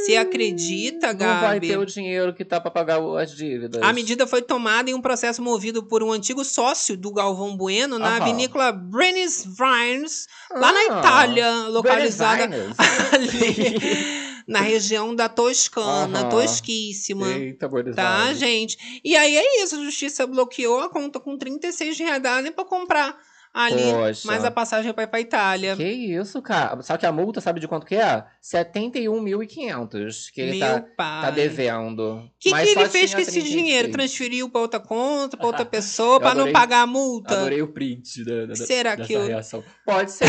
Você 0.04 0.18
acredita, 0.18 1.14
Não 1.14 1.20
vai 1.20 1.54
Gabi? 1.56 1.68
ter 1.68 1.78
o 1.78 1.86
dinheiro 1.86 2.34
que 2.34 2.44
tá 2.44 2.60
pra 2.60 2.70
pagar 2.70 3.00
as 3.22 3.34
dívidas. 3.36 3.82
A 3.82 3.94
medida 3.94 4.28
foi 4.28 4.42
tomada 4.42 4.90
em 4.90 4.94
um 4.94 5.02
processo 5.02 5.42
movido 5.42 5.84
por 5.84 6.04
um 6.04 6.12
antigo 6.12 6.44
sócio 6.44 6.98
do 6.98 7.12
Galvão 7.12 7.56
Bueno 7.56 7.98
na 7.98 8.18
Aham. 8.18 8.26
vinícola 8.26 8.72
Brenes 8.72 9.46
Vines, 9.46 10.28
lá 10.52 10.72
na 10.74 10.80
Ah, 10.80 11.00
Itália, 11.00 11.52
localizada 11.84 12.44
ali 13.14 14.14
na 14.48 14.60
região 14.60 15.16
da 15.16 15.30
Toscana, 15.30 16.26
tosquíssima. 16.26 17.28
Eita, 17.32 17.70
Tá, 17.96 18.24
Aires. 18.24 18.40
gente? 18.40 18.78
E 19.04 19.16
aí 19.16 19.38
é 19.38 19.64
isso, 19.64 19.76
a 19.80 19.84
justiça 19.84 20.28
bloqueou 20.28 20.82
a 20.82 20.90
conta 20.90 21.20
com 21.20 21.38
36 21.38 21.98
reais, 21.98 22.22
nem 22.44 22.52
pra 22.52 22.66
comprar 22.66 23.18
ali 23.54 23.84
Poxa. 23.94 24.28
mais 24.28 24.44
a 24.44 24.50
passagem 24.50 24.92
pra 24.94 25.04
ir 25.04 25.08
pra 25.08 25.22
Itália. 25.22 25.76
Que 25.76 25.84
isso, 25.88 26.42
cara? 26.42 26.82
Só 26.82 26.98
que 26.98 27.06
a 27.06 27.12
multa, 27.12 27.40
sabe 27.40 27.60
de 27.60 27.68
quanto 27.68 27.86
que 27.86 27.94
é? 27.96 28.24
71.500 28.42 30.32
que 30.34 30.42
ele 30.42 30.60
tá, 30.60 30.82
tá 30.98 31.30
devendo. 31.30 32.16
O 32.18 32.30
que, 32.40 32.50
que 32.52 32.56
ele 32.58 32.90
fez 32.90 33.14
com 33.14 33.22
esse 33.22 33.32
36. 33.34 33.46
dinheiro? 33.46 33.92
Transferiu 33.92 34.50
pra 34.50 34.60
outra 34.62 34.80
conta, 34.80 35.38
pra 35.38 35.46
outra 35.48 35.64
pessoa, 35.66 36.20
pra 36.20 36.34
não 36.34 36.52
pagar 36.52 36.82
a 36.82 36.88
multa? 36.88 37.36
Adorei 37.38 37.62
o 37.62 37.68
print 37.72 38.26
da, 38.26 38.48
da, 38.48 38.56
Será 38.56 38.98
que 38.98 39.14
eu- 39.14 39.26
reação. 39.28 39.64
Pode 39.86 40.12
ser. 40.12 40.26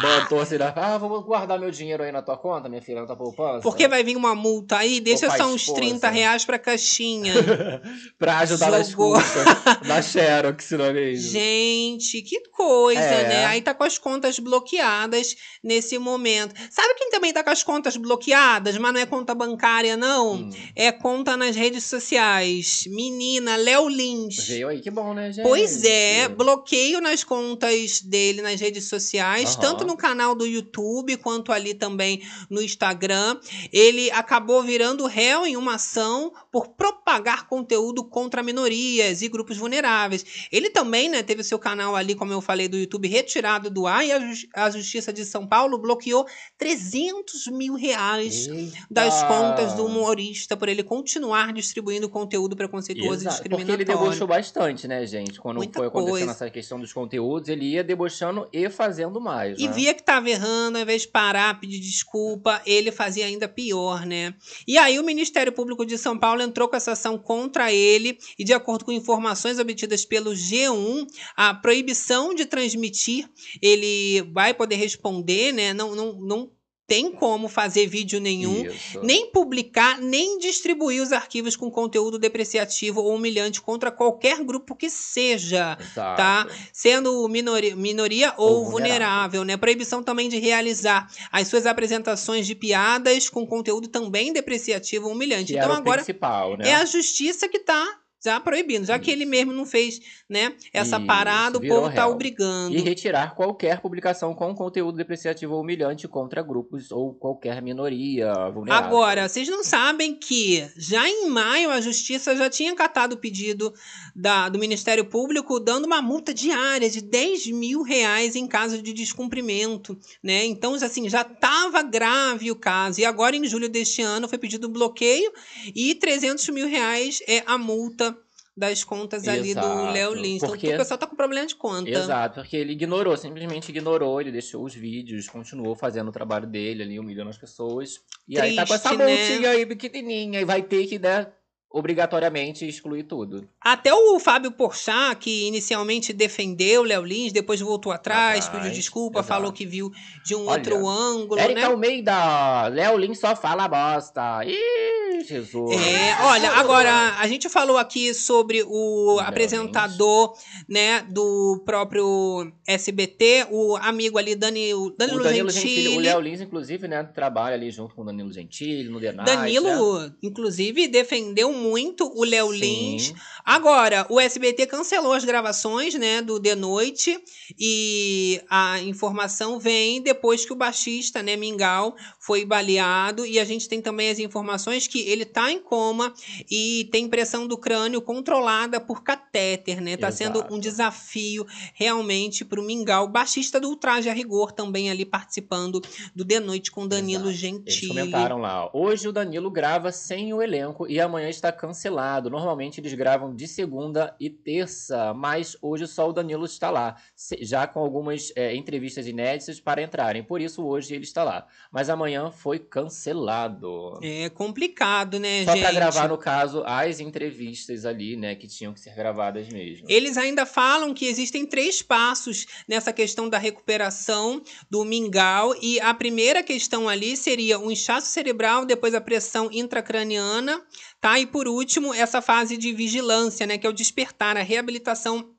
Botou 0.00 0.40
assim, 0.40 0.58
né? 0.58 0.72
ah, 0.76 0.98
vou 0.98 1.22
guardar 1.22 1.58
meu 1.58 1.70
dinheiro 1.70 2.02
aí 2.02 2.12
na 2.12 2.22
tua 2.22 2.36
conta, 2.36 2.68
minha 2.68 2.82
filha, 2.82 3.00
na 3.00 3.06
tua 3.06 3.16
poupança. 3.16 3.60
Porque 3.62 3.88
vai 3.88 4.02
vir 4.04 4.16
uma 4.16 4.34
multa 4.34 4.76
aí, 4.78 5.00
deixa 5.00 5.30
só 5.36 5.46
uns 5.46 5.62
esposa. 5.62 5.76
30 5.80 6.10
reais 6.10 6.44
pra 6.44 6.58
caixinha. 6.58 7.32
pra 8.18 8.38
ajudar 8.38 8.70
nas 8.70 8.90
Jogou. 8.90 9.14
custas 9.14 9.44
da 9.86 10.00
Xerox, 10.02 10.70
não 10.72 10.84
é 10.86 10.92
mesmo? 10.92 11.30
Gente, 11.32 12.22
que 12.22 12.40
coisa, 12.50 13.00
É. 13.00 13.28
né? 13.28 13.44
Aí 13.46 13.60
tá 13.62 13.74
com 13.74 13.84
as 13.84 13.98
contas 13.98 14.38
bloqueadas 14.38 15.34
nesse 15.62 15.98
momento. 15.98 16.54
Sabe 16.70 16.94
quem 16.94 17.10
também 17.10 17.32
tá 17.32 17.42
com 17.42 17.50
as 17.50 17.62
contas 17.62 17.96
bloqueadas, 17.96 18.76
mas 18.78 18.92
não 18.92 19.00
é 19.00 19.06
conta 19.06 19.34
bancária, 19.34 19.96
não? 19.96 20.34
Hum. 20.34 20.50
É 20.74 20.90
conta 20.92 21.36
nas 21.36 21.54
redes 21.56 21.84
sociais. 21.84 22.84
Menina, 22.88 23.56
Léo 23.56 23.88
Lins. 23.88 24.46
Veio 24.48 24.68
aí, 24.68 24.80
que 24.80 24.90
bom, 24.90 25.14
né, 25.14 25.32
gente? 25.32 25.44
Pois 25.44 25.84
é, 25.84 26.28
bloqueio 26.28 27.00
nas 27.00 27.24
contas 27.24 28.00
dele 28.02 28.42
nas 28.42 28.60
redes 28.60 28.88
sociais, 28.88 29.52
Aham. 29.52 29.60
tanto 29.60 29.85
no 29.86 29.96
canal 29.96 30.34
do 30.34 30.46
YouTube 30.46 31.16
quanto 31.18 31.52
ali 31.52 31.74
também 31.74 32.22
no 32.50 32.60
Instagram. 32.62 33.38
Ele 33.72 34.10
acabou 34.10 34.62
virando 34.62 35.06
réu 35.06 35.46
em 35.46 35.56
uma 35.56 35.74
ação 35.76 36.32
por 36.50 36.68
propagar 36.68 37.46
conteúdo 37.48 38.04
contra 38.04 38.42
minorias 38.42 39.22
e 39.22 39.28
grupos 39.28 39.56
vulneráveis. 39.56 40.24
Ele 40.50 40.70
também, 40.70 41.08
né, 41.08 41.22
teve 41.22 41.42
seu 41.44 41.58
canal 41.58 41.94
ali, 41.96 42.14
como 42.14 42.32
eu 42.32 42.40
falei, 42.40 42.68
do 42.68 42.76
YouTube 42.76 43.08
retirado 43.08 43.70
do 43.70 43.86
ar 43.86 44.04
e 44.06 44.12
a, 44.12 44.20
Jus- 44.20 44.46
a 44.54 44.70
Justiça 44.70 45.12
de 45.12 45.24
São 45.24 45.46
Paulo 45.46 45.78
bloqueou 45.78 46.26
300 46.58 47.46
mil 47.48 47.74
reais 47.74 48.46
das 48.90 49.14
Eita! 49.22 49.26
contas 49.28 49.72
do 49.74 49.86
humorista 49.86 50.56
por 50.56 50.68
ele 50.68 50.82
continuar 50.82 51.52
distribuindo 51.52 52.08
conteúdo 52.08 52.56
preconceituoso 52.56 53.24
e 53.24 53.26
Exato, 53.26 53.36
Porque 53.42 53.54
ele 53.54 53.64
discriminatório. 53.64 54.00
debochou 54.10 54.26
bastante, 54.26 54.86
né, 54.88 55.06
gente? 55.06 55.40
Quando 55.40 55.56
Muita 55.58 55.78
foi 55.78 55.86
acontecendo 55.88 56.16
coisa. 56.18 56.30
essa 56.32 56.50
questão 56.50 56.78
dos 56.80 56.92
conteúdos, 56.92 57.48
ele 57.48 57.64
ia 57.66 57.84
debochando 57.84 58.48
e 58.52 58.68
fazendo 58.68 59.20
mais, 59.20 59.58
E 59.58 59.66
né? 59.68 59.72
Via 59.76 59.94
que 59.94 60.02
tava 60.02 60.30
errando, 60.30 60.78
ao 60.78 60.82
invés 60.82 61.02
de 61.02 61.08
parar, 61.08 61.60
pedir 61.60 61.78
desculpa, 61.78 62.62
ele 62.64 62.90
fazia 62.90 63.26
ainda 63.26 63.46
pior, 63.46 64.06
né? 64.06 64.34
E 64.66 64.78
aí 64.78 64.98
o 64.98 65.04
Ministério 65.04 65.52
Público 65.52 65.84
de 65.84 65.98
São 65.98 66.18
Paulo 66.18 66.42
entrou 66.42 66.68
com 66.68 66.76
essa 66.76 66.92
ação 66.92 67.18
contra 67.18 67.72
ele 67.72 68.18
e 68.38 68.44
de 68.44 68.52
acordo 68.52 68.84
com 68.84 68.92
informações 68.92 69.58
obtidas 69.58 70.04
pelo 70.04 70.32
G1, 70.32 71.06
a 71.36 71.54
proibição 71.54 72.34
de 72.34 72.46
transmitir, 72.46 73.28
ele 73.60 74.22
vai 74.32 74.54
poder 74.54 74.76
responder, 74.76 75.52
né? 75.52 75.74
Não, 75.74 75.94
não, 75.94 76.12
não 76.14 76.55
tem 76.86 77.10
como 77.10 77.48
fazer 77.48 77.86
vídeo 77.86 78.20
nenhum, 78.20 78.64
Isso. 78.64 79.00
nem 79.02 79.30
publicar, 79.30 80.00
nem 80.00 80.38
distribuir 80.38 81.02
os 81.02 81.12
arquivos 81.12 81.56
com 81.56 81.70
conteúdo 81.70 82.18
depreciativo 82.18 83.00
ou 83.02 83.14
humilhante 83.14 83.60
contra 83.60 83.90
qualquer 83.90 84.42
grupo 84.44 84.76
que 84.76 84.88
seja, 84.88 85.76
Exato. 85.80 86.16
tá? 86.16 86.46
Sendo 86.72 87.26
minoria, 87.28 87.74
minoria 87.74 88.32
ou, 88.36 88.58
Ou 88.58 88.64
vulnerável, 88.70 88.70
vulnerável. 88.70 89.44
né? 89.44 89.56
Proibição 89.56 90.02
também 90.02 90.28
de 90.28 90.38
realizar 90.38 91.10
as 91.32 91.48
suas 91.48 91.66
apresentações 91.66 92.46
de 92.46 92.54
piadas 92.54 93.28
com 93.28 93.44
conteúdo 93.46 93.88
também 93.88 94.32
depreciativo 94.32 95.06
ou 95.08 95.12
humilhante. 95.12 95.52
Que 95.52 95.58
então 95.58 95.72
agora 95.72 96.02
principal, 96.04 96.56
né? 96.56 96.68
é 96.68 96.74
a 96.74 96.84
justiça 96.84 97.48
que 97.48 97.58
tá 97.58 97.98
já 98.24 98.40
proibindo, 98.40 98.86
já 98.86 98.98
que 98.98 99.10
ele 99.10 99.24
mesmo 99.24 99.52
não 99.52 99.64
fez, 99.64 100.00
né, 100.28 100.54
essa 100.72 100.96
Isso, 100.96 101.06
parada, 101.06 101.58
o 101.58 101.60
povo 101.60 101.88
tá 101.88 102.02
real. 102.02 102.12
obrigando. 102.12 102.74
E 102.74 102.80
retirar 102.80 103.34
qualquer 103.34 103.80
publicação 103.80 104.34
com 104.34 104.54
conteúdo 104.54 104.96
depreciativo 104.96 105.54
ou 105.54 105.60
humilhante 105.60 106.08
contra 106.08 106.42
grupos 106.42 106.90
ou 106.90 107.14
qualquer 107.14 107.62
minoria 107.62 108.32
vulnerável. 108.50 108.88
Agora, 108.88 109.28
vocês 109.28 109.48
não 109.48 109.62
sabem 109.62 110.14
que 110.14 110.68
já 110.76 111.08
em 111.08 111.28
maio 111.28 111.70
a 111.70 111.80
justiça 111.80 112.34
já 112.34 112.50
tinha 112.50 112.74
catado 112.74 113.14
o 113.14 113.18
pedido 113.18 113.72
da, 114.14 114.48
do 114.48 114.58
Ministério 114.58 115.04
Público 115.04 115.60
dando 115.60 115.84
uma 115.84 116.02
multa 116.02 116.32
diária 116.32 116.90
de 116.90 117.00
10 117.00 117.48
mil 117.48 117.82
reais 117.82 118.34
em 118.34 118.46
caso 118.46 118.82
de 118.82 118.92
descumprimento, 118.92 119.96
né? 120.22 120.44
Então, 120.44 120.74
assim, 120.74 121.08
já 121.08 121.22
estava 121.22 121.82
grave 121.82 122.50
o 122.50 122.56
caso. 122.56 123.00
E 123.00 123.04
agora, 123.04 123.36
em 123.36 123.44
julho 123.46 123.68
deste 123.68 124.02
ano, 124.02 124.28
foi 124.28 124.38
pedido 124.38 124.68
um 124.68 124.72
bloqueio 124.72 125.30
e 125.74 125.94
300 125.94 126.48
mil 126.48 126.66
reais 126.66 127.20
é 127.28 127.42
a 127.46 127.58
multa 127.58 128.15
das 128.56 128.82
contas 128.82 129.28
ali 129.28 129.54
do 129.54 129.92
Léo 129.92 130.14
Lins. 130.14 130.36
Então, 130.36 130.48
porque- 130.48 130.74
o 130.74 130.78
pessoal 130.78 130.96
tá 130.96 131.06
com 131.06 131.14
problema 131.14 131.46
de 131.46 131.54
conta. 131.54 131.90
Exato, 131.90 132.40
porque 132.40 132.56
ele 132.56 132.72
ignorou, 132.72 133.14
simplesmente 133.16 133.68
ignorou, 133.68 134.20
ele 134.20 134.32
deixou 134.32 134.64
os 134.64 134.74
vídeos, 134.74 135.28
continuou 135.28 135.74
fazendo 135.76 136.08
o 136.08 136.12
trabalho 136.12 136.46
dele 136.46 136.82
ali, 136.82 136.98
humilhando 136.98 137.28
as 137.30 137.36
pessoas. 137.36 138.00
E 138.26 138.38
aí 138.40 138.56
tá 138.56 138.66
com 138.66 138.74
essa 138.74 138.96
Triste, 138.96 139.40
né? 139.40 139.48
aí 139.48 139.66
pequenininha 139.66 140.40
e 140.40 140.44
vai 140.44 140.62
ter 140.62 140.86
que, 140.86 140.98
né, 140.98 141.26
obrigatoriamente 141.70 142.66
excluir 142.66 143.02
tudo. 143.02 143.46
Até 143.60 143.92
o 143.92 144.18
Fábio 144.18 144.50
Porchat, 144.52 145.16
que 145.20 145.46
inicialmente 145.46 146.12
defendeu 146.12 146.82
Léo 146.82 147.04
Lins, 147.04 147.32
depois 147.32 147.60
voltou 147.60 147.92
atrás, 147.92 148.46
Atrás, 148.46 148.48
pediu 148.64 148.74
desculpa, 148.74 149.18
exato. 149.18 149.28
falou 149.28 149.52
que 149.52 149.66
viu 149.66 149.90
de 150.24 150.34
um 150.34 150.46
Olha, 150.46 150.58
outro 150.58 150.88
ângulo, 150.88 151.38
Érica 151.38 151.60
né? 151.60 151.66
Almeida, 151.66 152.68
Léo 152.68 152.96
Lins 152.96 153.18
só 153.20 153.36
fala 153.36 153.68
bosta. 153.68 154.42
Ih, 154.46 155.05
Jesus. 155.22 155.80
É, 155.80 156.22
olha, 156.22 156.50
agora 156.52 157.16
a 157.18 157.28
gente 157.28 157.48
falou 157.48 157.76
aqui 157.76 158.14
sobre 158.14 158.64
o 158.66 159.18
apresentador, 159.20 160.34
né, 160.68 161.02
do 161.02 161.62
próprio 161.64 162.50
SBT, 162.66 163.48
o 163.50 163.76
amigo 163.76 164.18
ali 164.18 164.34
Dani, 164.34 164.74
o 164.74 164.90
Danilo, 164.90 165.20
o 165.20 165.22
Danilo 165.22 165.50
Gentili. 165.50 165.74
Gentili, 165.74 165.98
o 165.98 166.00
Léo 166.00 166.20
Lins, 166.20 166.40
inclusive, 166.40 166.88
né, 166.88 167.02
trabalha 167.04 167.54
ali 167.54 167.70
junto 167.70 167.94
com 167.94 168.02
o 168.02 168.04
Danilo 168.04 168.32
Gentili, 168.32 168.88
no 168.88 168.98
The 168.98 169.12
Night, 169.12 169.30
né? 169.30 169.36
Danilo, 169.36 170.12
inclusive, 170.22 170.88
defendeu 170.88 171.52
muito 171.52 172.10
o 172.16 172.24
Léo. 172.24 172.46
Lins. 172.46 173.12
Agora, 173.44 174.06
o 174.08 174.20
SBT 174.20 174.66
cancelou 174.66 175.12
as 175.12 175.24
gravações, 175.24 175.94
né, 175.94 176.22
do 176.22 176.40
The 176.40 176.54
Noite 176.54 177.18
e 177.58 178.40
a 178.48 178.80
informação 178.80 179.58
vem 179.58 180.00
depois 180.00 180.44
que 180.44 180.52
o 180.52 180.56
baixista, 180.56 181.22
né, 181.22 181.36
Mingau, 181.36 181.94
foi 182.26 182.44
baleado 182.44 183.24
e 183.24 183.38
a 183.38 183.44
gente 183.44 183.68
tem 183.68 183.80
também 183.80 184.10
as 184.10 184.18
informações 184.18 184.88
que 184.88 185.08
ele 185.08 185.24
tá 185.24 185.52
em 185.52 185.60
coma 185.60 186.12
e 186.50 186.88
tem 186.90 187.08
pressão 187.08 187.46
do 187.46 187.56
crânio 187.56 188.02
controlada 188.02 188.80
por 188.80 189.04
catéter, 189.04 189.80
né? 189.80 189.96
Tá 189.96 190.10
sendo 190.10 190.40
Exato. 190.40 190.52
um 190.52 190.58
desafio 190.58 191.46
realmente 191.72 192.44
pro 192.44 192.64
Mingau, 192.64 193.06
baixista 193.06 193.60
do 193.60 193.68
Ultraje 193.68 194.10
a 194.10 194.12
Rigor 194.12 194.50
também 194.50 194.90
ali 194.90 195.04
participando 195.04 195.80
do 196.16 196.24
The 196.24 196.40
Noite 196.40 196.72
com 196.72 196.88
Danilo 196.88 197.28
Eles 197.28 197.38
Gentili. 197.38 197.88
comentaram 197.88 198.38
lá, 198.38 198.64
ó, 198.64 198.70
hoje 198.72 199.06
o 199.06 199.12
Danilo 199.12 199.48
grava 199.48 199.92
sem 199.92 200.34
o 200.34 200.42
elenco 200.42 200.84
e 200.88 200.98
amanhã 200.98 201.28
está 201.28 201.52
cancelado. 201.52 202.28
Normalmente 202.28 202.80
eles 202.80 202.92
gravam 202.94 203.32
de 203.32 203.46
segunda 203.46 204.16
e 204.18 204.28
terça, 204.28 205.14
mas 205.14 205.56
hoje 205.62 205.86
só 205.86 206.08
o 206.08 206.12
Danilo 206.12 206.44
está 206.44 206.70
lá, 206.70 206.96
já 207.40 207.68
com 207.68 207.78
algumas 207.78 208.32
é, 208.34 208.52
entrevistas 208.56 209.06
inéditas 209.06 209.60
para 209.60 209.80
entrarem. 209.80 210.24
Por 210.24 210.40
isso 210.40 210.66
hoje 210.66 210.92
ele 210.92 211.04
está 211.04 211.22
lá. 211.22 211.46
Mas 211.70 211.88
amanhã 211.88 212.15
foi 212.32 212.58
cancelado. 212.58 213.98
É 214.02 214.28
complicado, 214.28 215.18
né, 215.18 215.44
Só 215.44 215.52
gente? 215.52 215.62
para 215.62 215.72
gravar, 215.72 216.08
no 216.08 216.18
caso, 216.18 216.62
as 216.66 217.00
entrevistas 217.00 217.84
ali, 217.84 218.16
né, 218.16 218.34
que 218.34 218.46
tinham 218.46 218.72
que 218.72 218.80
ser 218.80 218.94
gravadas 218.94 219.48
mesmo. 219.48 219.86
Eles 219.88 220.16
ainda 220.16 220.44
falam 220.44 220.92
que 220.92 221.06
existem 221.06 221.46
três 221.46 221.82
passos 221.82 222.46
nessa 222.68 222.92
questão 222.92 223.28
da 223.28 223.38
recuperação 223.38 224.42
do 224.70 224.84
mingau. 224.84 225.54
E 225.60 225.80
a 225.80 225.92
primeira 225.94 226.42
questão 226.42 226.88
ali 226.88 227.16
seria 227.16 227.58
o 227.58 227.70
inchaço 227.70 228.08
cerebral, 228.08 228.64
depois 228.64 228.94
a 228.94 229.00
pressão 229.00 229.48
intracraniana, 229.52 230.62
tá? 231.00 231.18
E 231.18 231.26
por 231.26 231.46
último, 231.46 231.92
essa 231.94 232.20
fase 232.22 232.56
de 232.56 232.72
vigilância, 232.72 233.46
né? 233.46 233.58
Que 233.58 233.66
é 233.66 233.70
o 233.70 233.72
despertar, 233.72 234.36
a 234.36 234.42
reabilitação 234.42 235.35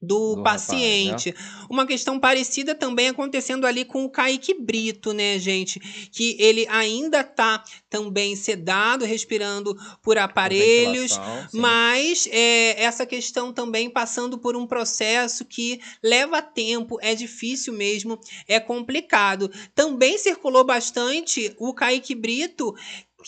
do, 0.00 0.34
Do 0.34 0.34
rapaz, 0.36 0.62
paciente. 0.62 1.34
Uma 1.68 1.86
questão 1.86 2.18
parecida 2.20 2.74
também 2.74 3.08
acontecendo 3.08 3.66
ali 3.66 3.84
com 3.84 4.04
o 4.04 4.10
Kaique 4.10 4.54
Brito, 4.54 5.12
né, 5.12 5.38
gente? 5.38 5.80
Que 6.10 6.36
ele 6.38 6.66
ainda 6.68 7.24
tá 7.24 7.64
também 7.90 8.36
sedado, 8.36 9.04
respirando 9.04 9.76
por 10.02 10.16
aparelhos, 10.16 11.18
mas 11.52 12.28
é, 12.30 12.82
essa 12.82 13.04
questão 13.04 13.52
também 13.52 13.90
passando 13.90 14.38
por 14.38 14.56
um 14.56 14.66
processo 14.66 15.44
que 15.44 15.80
leva 16.02 16.40
tempo, 16.40 16.98
é 17.00 17.14
difícil 17.14 17.72
mesmo, 17.72 18.18
é 18.46 18.60
complicado. 18.60 19.50
Também 19.74 20.16
circulou 20.16 20.64
bastante 20.64 21.54
o 21.58 21.74
Kaique 21.74 22.14
Brito, 22.14 22.74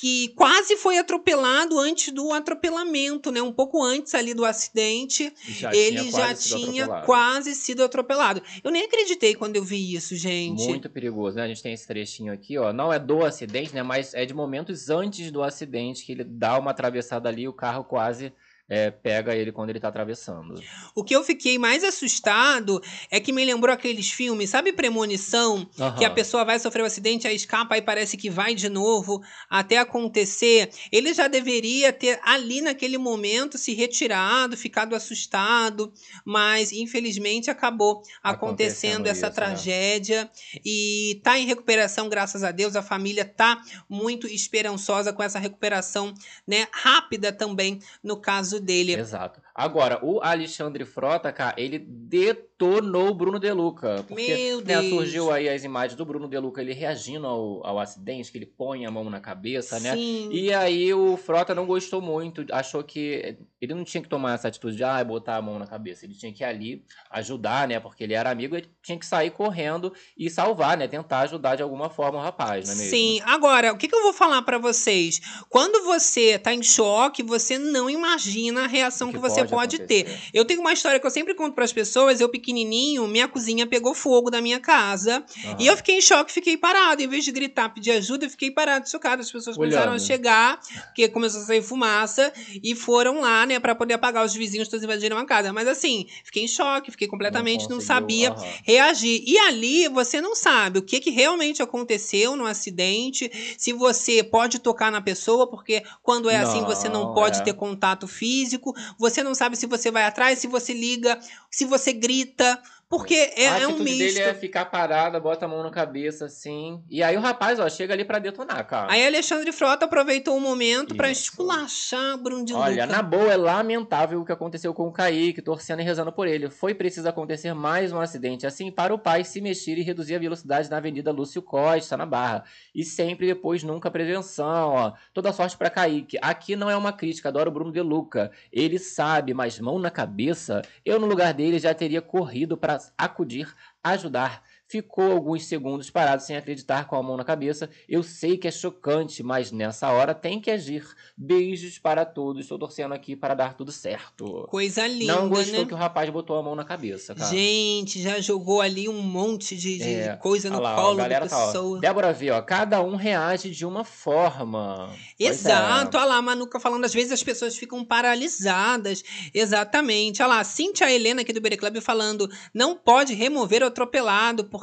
que 0.01 0.29
quase 0.29 0.79
foi 0.79 0.97
atropelado 0.97 1.79
antes 1.79 2.11
do 2.11 2.33
atropelamento, 2.33 3.31
né? 3.31 3.43
Um 3.43 3.53
pouco 3.53 3.83
antes 3.83 4.15
ali 4.15 4.33
do 4.33 4.47
acidente, 4.47 5.31
Já 5.47 5.75
ele 5.75 5.99
tinha 5.99 6.11
já 6.13 6.35
tinha 6.35 6.85
atropelado. 6.85 7.07
quase 7.07 7.55
sido 7.55 7.85
atropelado. 7.85 8.43
Eu 8.65 8.71
nem 8.71 8.85
acreditei 8.85 9.35
quando 9.35 9.57
eu 9.57 9.63
vi 9.63 9.95
isso, 9.95 10.17
gente. 10.17 10.65
Muito 10.67 10.89
perigoso, 10.89 11.37
né? 11.37 11.43
A 11.45 11.49
gente 11.49 11.63
tem 11.63 11.75
esse 11.75 11.87
trechinho 11.87 12.33
aqui, 12.33 12.57
ó. 12.57 12.73
Não 12.73 12.91
é 12.91 12.99
do 12.99 13.23
acidente, 13.23 13.75
né? 13.75 13.83
Mas 13.83 14.15
é 14.15 14.25
de 14.25 14.33
momentos 14.33 14.89
antes 14.89 15.31
do 15.31 15.43
acidente 15.43 16.03
que 16.07 16.13
ele 16.13 16.25
dá 16.25 16.59
uma 16.59 16.71
atravessada 16.71 17.29
ali 17.29 17.43
e 17.43 17.49
o 17.49 17.53
carro 17.53 17.85
quase 17.85 18.33
é, 18.71 18.89
pega 18.89 19.35
ele 19.35 19.51
quando 19.51 19.71
ele 19.71 19.81
tá 19.81 19.89
atravessando. 19.89 20.63
O 20.95 21.03
que 21.03 21.15
eu 21.15 21.25
fiquei 21.25 21.59
mais 21.59 21.83
assustado 21.83 22.81
é 23.11 23.19
que 23.19 23.33
me 23.33 23.45
lembrou 23.45 23.75
aqueles 23.75 24.13
filmes, 24.13 24.49
sabe 24.49 24.73
Premonição? 24.73 25.69
Que 25.99 26.05
a 26.05 26.11
pessoa 26.11 26.45
vai 26.45 26.57
sofrer 26.61 26.83
um 26.83 26.87
acidente, 26.87 27.27
aí 27.27 27.35
escapa, 27.35 27.75
aí 27.75 27.83
parece 27.83 28.17
que 28.17 28.31
vai 28.31 28.55
de 28.55 28.69
novo 28.69 29.21
até 29.49 29.79
acontecer. 29.79 30.71
Ele 30.93 31.13
já 31.13 31.27
deveria 31.27 31.93
ter 31.93 32.21
ali 32.23 32.61
naquele 32.61 32.97
momento 32.97 33.59
se 33.59 33.75
retirado, 33.75 34.57
ficado 34.57 34.95
assustado, 34.95 35.93
mas 36.25 36.71
infelizmente 36.71 37.51
acabou 37.51 38.03
acontecendo, 38.23 38.41
Acontecendo 38.51 39.07
essa 39.09 39.27
isso, 39.27 39.27
né? 39.27 39.31
tragédia 39.33 40.31
e 40.65 41.21
tá 41.25 41.37
em 41.37 41.47
recuperação, 41.47 42.09
graças 42.09 42.45
a 42.45 42.53
Deus. 42.53 42.77
A 42.77 42.83
família 42.83 43.25
tá 43.25 43.61
muito 43.89 44.29
esperançosa 44.29 45.13
com 45.13 45.25
essa 45.25 45.41
recuperação, 45.41 46.15
né, 46.47 46.69
rápida 46.73 47.33
também 47.33 47.81
no 48.05 48.17
caso 48.17 48.60
dele. 48.61 48.95
Exato. 48.95 49.41
Agora, 49.61 49.99
o 50.03 50.23
Alexandre 50.23 50.87
Frota, 50.87 51.31
cara, 51.31 51.55
ele 51.59 51.79
detonou 51.79 53.09
o 53.11 53.15
Bruno 53.15 53.39
De 53.39 53.53
Luca. 53.53 54.03
Porque, 54.09 54.35
Meu 54.35 54.59
né, 54.63 54.81
Deus. 54.81 54.89
surgiu 54.89 55.31
aí 55.31 55.51
as 55.51 55.65
imagens 55.65 55.97
do 55.97 56.05
Bruno 56.07 56.27
De 56.27 56.39
Luca, 56.39 56.63
ele 56.63 56.73
reagindo 56.73 57.27
ao, 57.27 57.67
ao 57.67 57.79
acidente, 57.79 58.33
que 58.33 58.39
ele 58.39 58.47
põe 58.47 58.87
a 58.87 58.91
mão 58.91 59.11
na 59.11 59.21
cabeça, 59.21 59.79
né? 59.79 59.95
Sim. 59.95 60.31
E 60.33 60.51
aí 60.51 60.95
o 60.95 61.15
Frota 61.19 61.55
não 61.55 61.67
gostou 61.67 62.01
muito, 62.01 62.47
achou 62.51 62.83
que 62.83 63.37
ele 63.61 63.75
não 63.75 63.85
tinha 63.85 64.03
que 64.03 64.09
tomar 64.09 64.35
essa 64.35 64.49
atitude 64.49 64.77
de 64.77 64.83
ah, 64.83 65.05
botar 65.05 65.37
a 65.37 65.43
mão 65.43 65.59
na 65.59 65.67
cabeça. 65.67 66.07
Ele 66.07 66.15
tinha 66.15 66.33
que 66.33 66.43
ir 66.43 66.47
ali 66.47 66.85
ajudar, 67.11 67.69
né? 67.69 67.79
Porque 67.79 68.03
ele 68.03 68.15
era 68.15 68.31
amigo, 68.31 68.57
ele 68.57 68.71
tinha 68.83 68.99
que 68.99 69.05
sair 69.05 69.31
correndo 69.31 69.93
e 70.17 70.31
salvar, 70.31 70.79
né? 70.79 70.89
Tentar 70.89 71.21
ajudar 71.21 71.57
de 71.57 71.63
alguma 71.63 71.91
forma 71.91 72.19
o 72.19 72.23
rapaz, 72.23 72.67
não 72.67 72.75
é 72.75 72.77
mesmo? 72.79 72.91
Sim, 72.91 73.21
agora, 73.27 73.75
o 73.75 73.77
que, 73.77 73.87
que 73.87 73.95
eu 73.95 74.03
vou 74.03 74.15
falar 74.15 74.41
pra 74.41 74.57
vocês? 74.57 75.21
Quando 75.51 75.85
você 75.85 76.39
tá 76.39 76.55
em 76.55 76.63
choque, 76.63 77.23
você 77.23 77.59
não 77.59 77.91
imagina 77.91 78.65
a 78.65 78.67
reação 78.67 79.09
que, 79.09 79.15
que 79.15 79.21
você 79.21 79.45
pode 79.51 79.77
acontecer. 79.77 80.05
ter. 80.05 80.21
Eu 80.33 80.45
tenho 80.45 80.61
uma 80.61 80.73
história 80.73 80.99
que 81.01 81.07
eu 81.07 81.11
sempre 81.11 81.35
conto 81.35 81.55
pras 81.55 81.73
pessoas, 81.73 82.21
eu 82.21 82.29
pequenininho, 82.29 83.07
minha 83.09 83.29
cozinha 83.29 83.67
pegou 83.67 83.95
fogo 83.95 84.31
da 84.31 84.41
minha 84.41 84.61
casa, 84.61 85.25
e 85.59 85.67
eu 85.67 85.77
fiquei 85.77 85.99
em 85.99 86.01
choque, 86.01 86.33
fiquei 86.33 86.57
parado, 86.57 87.03
em 87.03 87.09
vez 87.09 87.25
de 87.25 87.33
gritar, 87.33 87.69
pedir 87.71 87.93
ajuda, 87.93 88.27
eu 88.27 88.31
fiquei 88.31 88.51
parado, 88.51 88.89
chocado, 88.89 89.23
as 89.23 89.31
pessoas 89.31 89.57
começaram 89.57 89.93
a 89.93 89.95
Olhando. 89.95 90.07
chegar, 90.07 90.61
porque 90.87 91.09
começou 91.09 91.41
a 91.43 91.45
sair 91.45 91.63
fumaça, 91.63 92.33
e 92.63 92.75
foram 92.75 93.21
lá, 93.21 93.45
né, 93.47 93.59
pra 93.59 93.75
poder 93.75 93.95
apagar 93.95 94.25
os 94.25 94.35
vizinhos, 94.35 94.69
todos 94.69 94.85
invadiram 94.85 95.19
a 95.19 95.25
casa. 95.25 95.53
Mas 95.53 95.69
assim, 95.69 96.07
fiquei 96.25 96.45
em 96.45 96.49
choque, 96.49 96.91
fiquei 96.91 97.09
completamente, 97.09 97.63
não, 97.63 97.77
conseguiu, 97.77 97.87
sabia 97.87 98.35
reagir. 98.65 99.23
E 99.27 99.39
ali 99.39 99.89
você 99.89 100.21
não 100.21 100.35
sabe 100.35 100.79
o 100.79 100.83
que, 100.83 101.01
que 101.01 101.11
realmente 101.11 101.63
aconteceu 101.63 102.37
no 102.37 102.47
acidente, 102.47 103.31
se 103.59 103.73
você 103.73 104.23
pode 104.23 104.59
tocar 104.59 104.91
na 104.93 105.01
pessoa, 105.01 105.49
porque 105.49 105.83
quando 106.03 106.29
é 106.31 106.37
assim 106.37 106.63
você 106.65 106.89
não 106.89 107.05
Não, 107.05 107.15
pode 107.15 107.39
é. 107.41 107.43
ter 107.43 107.55
contato 107.55 108.07
físico, 108.07 108.75
você 108.99 109.23
não 109.23 109.35
sabe 109.41 109.57
se 109.57 109.67
você 109.67 109.91
vai 109.91 110.05
atrás, 110.05 110.39
se 110.39 110.47
você 110.47 110.75
liga, 110.75 111.19
se 111.51 111.65
você 111.65 111.95
grita 111.95 112.63
Porque 112.91 113.15
é, 113.37 113.49
a 113.49 113.61
é 113.61 113.69
um 113.69 113.79
misto. 113.79 113.99
dele 113.99 114.19
é 114.19 114.35
ficar 114.35 114.65
parada, 114.65 115.21
bota 115.21 115.45
a 115.45 115.49
mão 115.49 115.63
na 115.63 115.71
cabeça 115.71 116.25
assim. 116.25 116.83
E 116.91 117.05
aí 117.05 117.17
o 117.17 117.21
rapaz, 117.21 117.61
ó, 117.61 117.69
chega 117.69 117.95
ali 117.95 118.05
pra 118.05 118.19
detonar, 118.19 118.67
cara. 118.67 118.91
Aí 118.91 119.07
Alexandre 119.07 119.53
Frota 119.53 119.85
aproveitou 119.85 120.37
o 120.37 120.41
momento 120.41 120.97
pra 120.97 121.09
Isso. 121.09 121.23
esculachar 121.23 122.19
Bruno 122.19 122.45
de 122.45 122.53
Olha, 122.53 122.87
Luca. 122.87 122.97
na 122.97 123.01
boa, 123.01 123.33
é 123.33 123.37
lamentável 123.37 124.21
o 124.21 124.25
que 124.25 124.33
aconteceu 124.33 124.75
com 124.75 124.89
o 124.89 124.93
Kaique, 124.93 125.41
torcendo 125.41 125.81
e 125.81 125.85
rezando 125.85 126.11
por 126.11 126.27
ele. 126.27 126.51
Foi 126.51 126.75
preciso 126.75 127.09
acontecer 127.09 127.55
mais 127.55 127.93
um 127.93 128.01
acidente 128.01 128.45
assim 128.45 128.73
para 128.73 128.93
o 128.93 128.99
pai 128.99 129.23
se 129.23 129.41
mexer 129.41 129.79
e 129.79 129.83
reduzir 129.83 130.17
a 130.17 130.19
velocidade 130.19 130.69
na 130.69 130.79
Avenida 130.79 131.13
Lúcio 131.13 131.43
Costa, 131.43 131.97
na 131.97 132.05
Barra. 132.05 132.43
E 132.75 132.83
sempre 132.83 133.29
depois, 133.29 133.63
nunca 133.63 133.89
prevenção, 133.89 134.71
ó. 134.71 134.93
Toda 135.15 135.33
sorte 135.33 135.57
para 135.57 135.71
Kaique. 135.71 136.19
Aqui 136.21 136.57
não 136.57 136.69
é 136.69 136.77
uma 136.77 136.93
crítica, 136.93 137.29
adoro 137.29 137.51
o 137.51 137.55
Bruno 137.55 137.71
De 137.71 137.81
Luca. 137.81 138.33
Ele 138.53 138.81
sabe, 138.81 139.33
mas 139.33 139.61
mão 139.61 139.79
na 139.79 139.93
cabeça, 139.93 140.61
eu 140.85 140.99
no 140.99 141.07
lugar 141.07 141.33
dele 141.33 141.61
já 141.61 141.73
teria 141.73 142.03
corrido 142.03 142.57
para 142.57 142.80
acudir, 142.99 143.55
ajudar. 143.83 144.43
Ficou 144.71 145.11
alguns 145.11 145.47
segundos 145.47 145.91
parado 145.91 146.23
sem 146.23 146.37
acreditar 146.37 146.87
com 146.87 146.95
a 146.95 147.03
mão 147.03 147.17
na 147.17 147.25
cabeça. 147.25 147.69
Eu 147.89 148.05
sei 148.05 148.39
que 148.39 148.47
é 148.47 148.53
chocante, 148.53 149.21
mas 149.21 149.51
nessa 149.51 149.91
hora 149.91 150.15
tem 150.15 150.41
que 150.41 150.49
agir. 150.49 150.87
Beijos 151.17 151.77
para 151.77 152.05
todos. 152.05 152.43
Estou 152.43 152.57
torcendo 152.57 152.95
aqui 152.95 153.17
para 153.17 153.35
dar 153.35 153.55
tudo 153.55 153.73
certo. 153.73 154.47
Coisa 154.49 154.87
linda, 154.87 155.17
Não 155.17 155.29
gostou 155.29 155.63
né? 155.63 155.67
que 155.67 155.75
o 155.75 155.77
rapaz 155.77 156.09
botou 156.11 156.39
a 156.39 156.43
mão 156.43 156.55
na 156.55 156.63
cabeça, 156.65 157.17
cara. 157.17 157.29
Gente, 157.29 158.01
já 158.01 158.21
jogou 158.21 158.61
ali 158.61 158.89
um 158.89 159.03
monte 159.03 159.57
de, 159.57 159.79
de 159.79 159.83
É, 159.95 160.17
coisa 160.17 160.49
no 160.49 160.61
lá, 160.61 160.75
ó, 160.75 160.83
colo 160.83 160.97
galera 160.99 161.25
da 161.25 161.31
tá, 161.31 161.37
ó. 161.43 161.47
pessoa. 161.47 161.81
Débora 161.81 162.13
vê, 162.13 162.31
ó, 162.31 162.41
cada 162.41 162.81
um 162.81 162.95
reage 162.95 163.51
de 163.51 163.67
uma 163.67 163.83
forma. 163.83 164.95
É. 165.19 165.25
Exato, 165.25 165.97
olha 165.97 166.07
lá, 166.07 166.17
a 166.19 166.23
Manuca 166.23 166.61
falando, 166.61 166.85
às 166.85 166.95
vezes 166.95 167.11
as 167.11 167.25
pessoas 167.25 167.57
ficam 167.57 167.85
paralisadas. 167.85 169.03
Exatamente. 169.35 170.23
Olha 170.23 170.37
lá, 170.37 170.45
Cíntia 170.45 170.89
Helena 170.93 171.23
aqui 171.23 171.33
do 171.33 171.41
Bere 171.41 171.57
Club 171.57 171.81
falando, 171.81 172.31
não 172.55 172.77
pode 172.77 173.15
remover 173.15 173.63
o 173.65 173.67
atropelado, 173.67 174.45
porque 174.45 174.60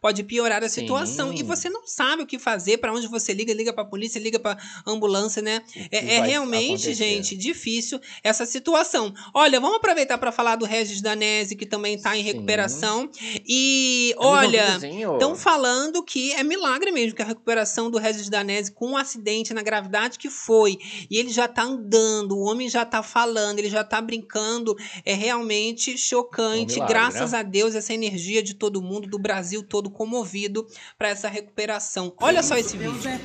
pode 0.00 0.22
piorar 0.24 0.62
a 0.62 0.68
situação. 0.68 1.30
Sim. 1.30 1.38
E 1.38 1.42
você 1.42 1.68
não 1.70 1.86
sabe 1.86 2.22
o 2.22 2.26
que 2.26 2.38
fazer, 2.38 2.78
pra 2.78 2.92
onde 2.92 3.06
você 3.06 3.32
liga, 3.32 3.52
liga 3.52 3.72
pra 3.72 3.84
polícia, 3.84 4.18
liga 4.18 4.38
pra 4.38 4.56
ambulância, 4.86 5.40
né? 5.42 5.62
É, 5.90 6.16
é 6.16 6.20
realmente, 6.22 6.88
acontecer? 6.88 6.94
gente, 6.94 7.36
difícil 7.36 8.00
essa 8.22 8.44
situação. 8.46 9.12
Olha, 9.34 9.60
vamos 9.60 9.76
aproveitar 9.76 10.18
pra 10.18 10.32
falar 10.32 10.56
do 10.56 10.64
Regis 10.64 11.00
Danese, 11.00 11.56
que 11.56 11.66
também 11.66 11.98
tá 11.98 12.16
em 12.16 12.22
recuperação. 12.22 13.10
E, 13.46 14.12
É 14.12 14.24
olha, 14.24 14.78
estão 15.12 15.34
falando 15.36 16.02
que 16.02 16.32
é 16.32 16.42
milagre 16.42 16.90
mesmo 16.90 17.14
que 17.16 17.22
a 17.22 17.26
recuperação 17.26 17.90
do 17.90 17.98
Regis 17.98 18.28
Danese 18.28 18.72
com 18.72 18.88
um 18.90 18.96
acidente 18.96 19.54
na 19.54 19.62
gravidade 19.62 20.18
que 20.18 20.30
foi. 20.30 20.78
E 21.10 21.16
ele 21.18 21.30
já 21.30 21.46
tá 21.48 21.62
andando, 21.62 22.36
o 22.36 22.40
homem 22.40 22.68
já 22.68 22.84
tá 22.84 23.02
falando, 23.02 23.58
ele 23.58 23.70
já 23.70 23.84
tá 23.84 24.00
brincando. 24.00 24.76
É 25.04 25.14
realmente 25.14 25.96
chocante. 25.96 26.72
Um 26.72 26.74
milagre, 26.74 26.94
Graças 26.94 27.32
né? 27.32 27.38
a 27.38 27.42
Deus, 27.42 27.74
essa 27.74 27.92
energia 27.92 28.42
de 28.42 28.54
todo 28.54 28.82
mundo, 28.82 29.08
do 29.08 29.18
Brasil 29.18 29.37
todo 29.62 29.90
comovido 29.90 30.66
para 30.98 31.08
essa 31.08 31.28
recuperação. 31.28 32.12
Olha 32.20 32.42
só 32.42 32.56
esse 32.56 32.76
Deus 32.76 32.94
vídeo. 32.96 33.10
é- 33.10 33.20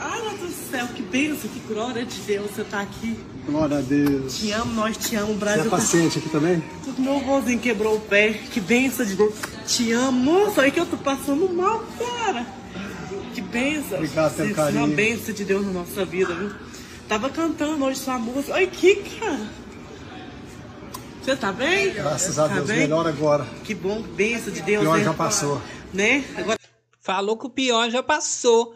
Ai, 0.00 0.20
meu 0.20 0.36
Deus 0.36 0.50
do 0.54 0.70
céu, 0.70 0.86
que 0.94 1.00
bênção, 1.00 1.48
que 1.48 1.60
glória 1.60 2.04
de 2.04 2.20
Deus 2.20 2.50
você 2.50 2.62
tá 2.62 2.80
aqui. 2.80 3.18
Glória 3.46 3.78
a 3.78 3.80
Deus. 3.80 4.36
Te 4.38 4.52
amo, 4.52 4.74
nós 4.74 4.96
te 4.98 5.16
amo, 5.16 5.32
Você 5.32 5.38
Brasil. 5.38 5.64
é 5.64 5.68
paciente 5.70 6.18
aqui 6.18 6.28
também? 6.28 6.62
Meu 6.98 7.20
vozinho 7.20 7.58
quebrou 7.58 7.96
o 7.96 8.00
pé, 8.00 8.34
que 8.34 8.60
bênção 8.60 9.06
de 9.06 9.14
Deus. 9.16 9.34
Te 9.66 9.90
amo, 9.92 10.12
moça, 10.20 10.60
olha 10.60 10.70
que 10.70 10.78
eu 10.78 10.84
tô 10.84 10.98
passando 10.98 11.48
mal, 11.54 11.82
cara. 11.98 12.46
Que 13.34 13.40
bênção. 13.40 13.94
Obrigado 13.96 14.34
pelo 14.36 14.50
Isso 14.50 14.60
é 14.60 14.62
carinho. 14.62 14.84
uma 14.84 14.94
bênção 14.94 15.32
de 15.34 15.44
Deus 15.46 15.64
na 15.64 15.72
nossa 15.72 16.04
vida, 16.04 16.34
viu? 16.34 16.50
Tava 17.08 17.30
cantando 17.30 17.82
hoje 17.86 17.98
sua 18.00 18.18
música. 18.18 18.52
Olha 18.52 18.64
aqui, 18.66 18.96
cara. 19.18 19.40
Você 21.28 21.36
tá 21.36 21.52
bem? 21.52 21.92
Graças 21.92 22.38
a 22.38 22.48
Tá 22.48 22.54
Deus, 22.54 22.68
bem? 22.68 22.78
melhor 22.78 23.06
agora. 23.06 23.46
Que 23.62 23.74
bom, 23.74 24.00
bênção 24.00 24.50
de 24.50 24.62
Deus. 24.62 24.80
Pior 24.80 24.96
né? 24.96 25.04
já 25.04 25.12
passou. 25.12 25.60
Né? 25.92 26.24
Agora 26.34 26.58
Falou 27.02 27.36
que 27.36 27.46
o 27.46 27.50
pior 27.50 27.90
já 27.90 28.02
passou. 28.02 28.74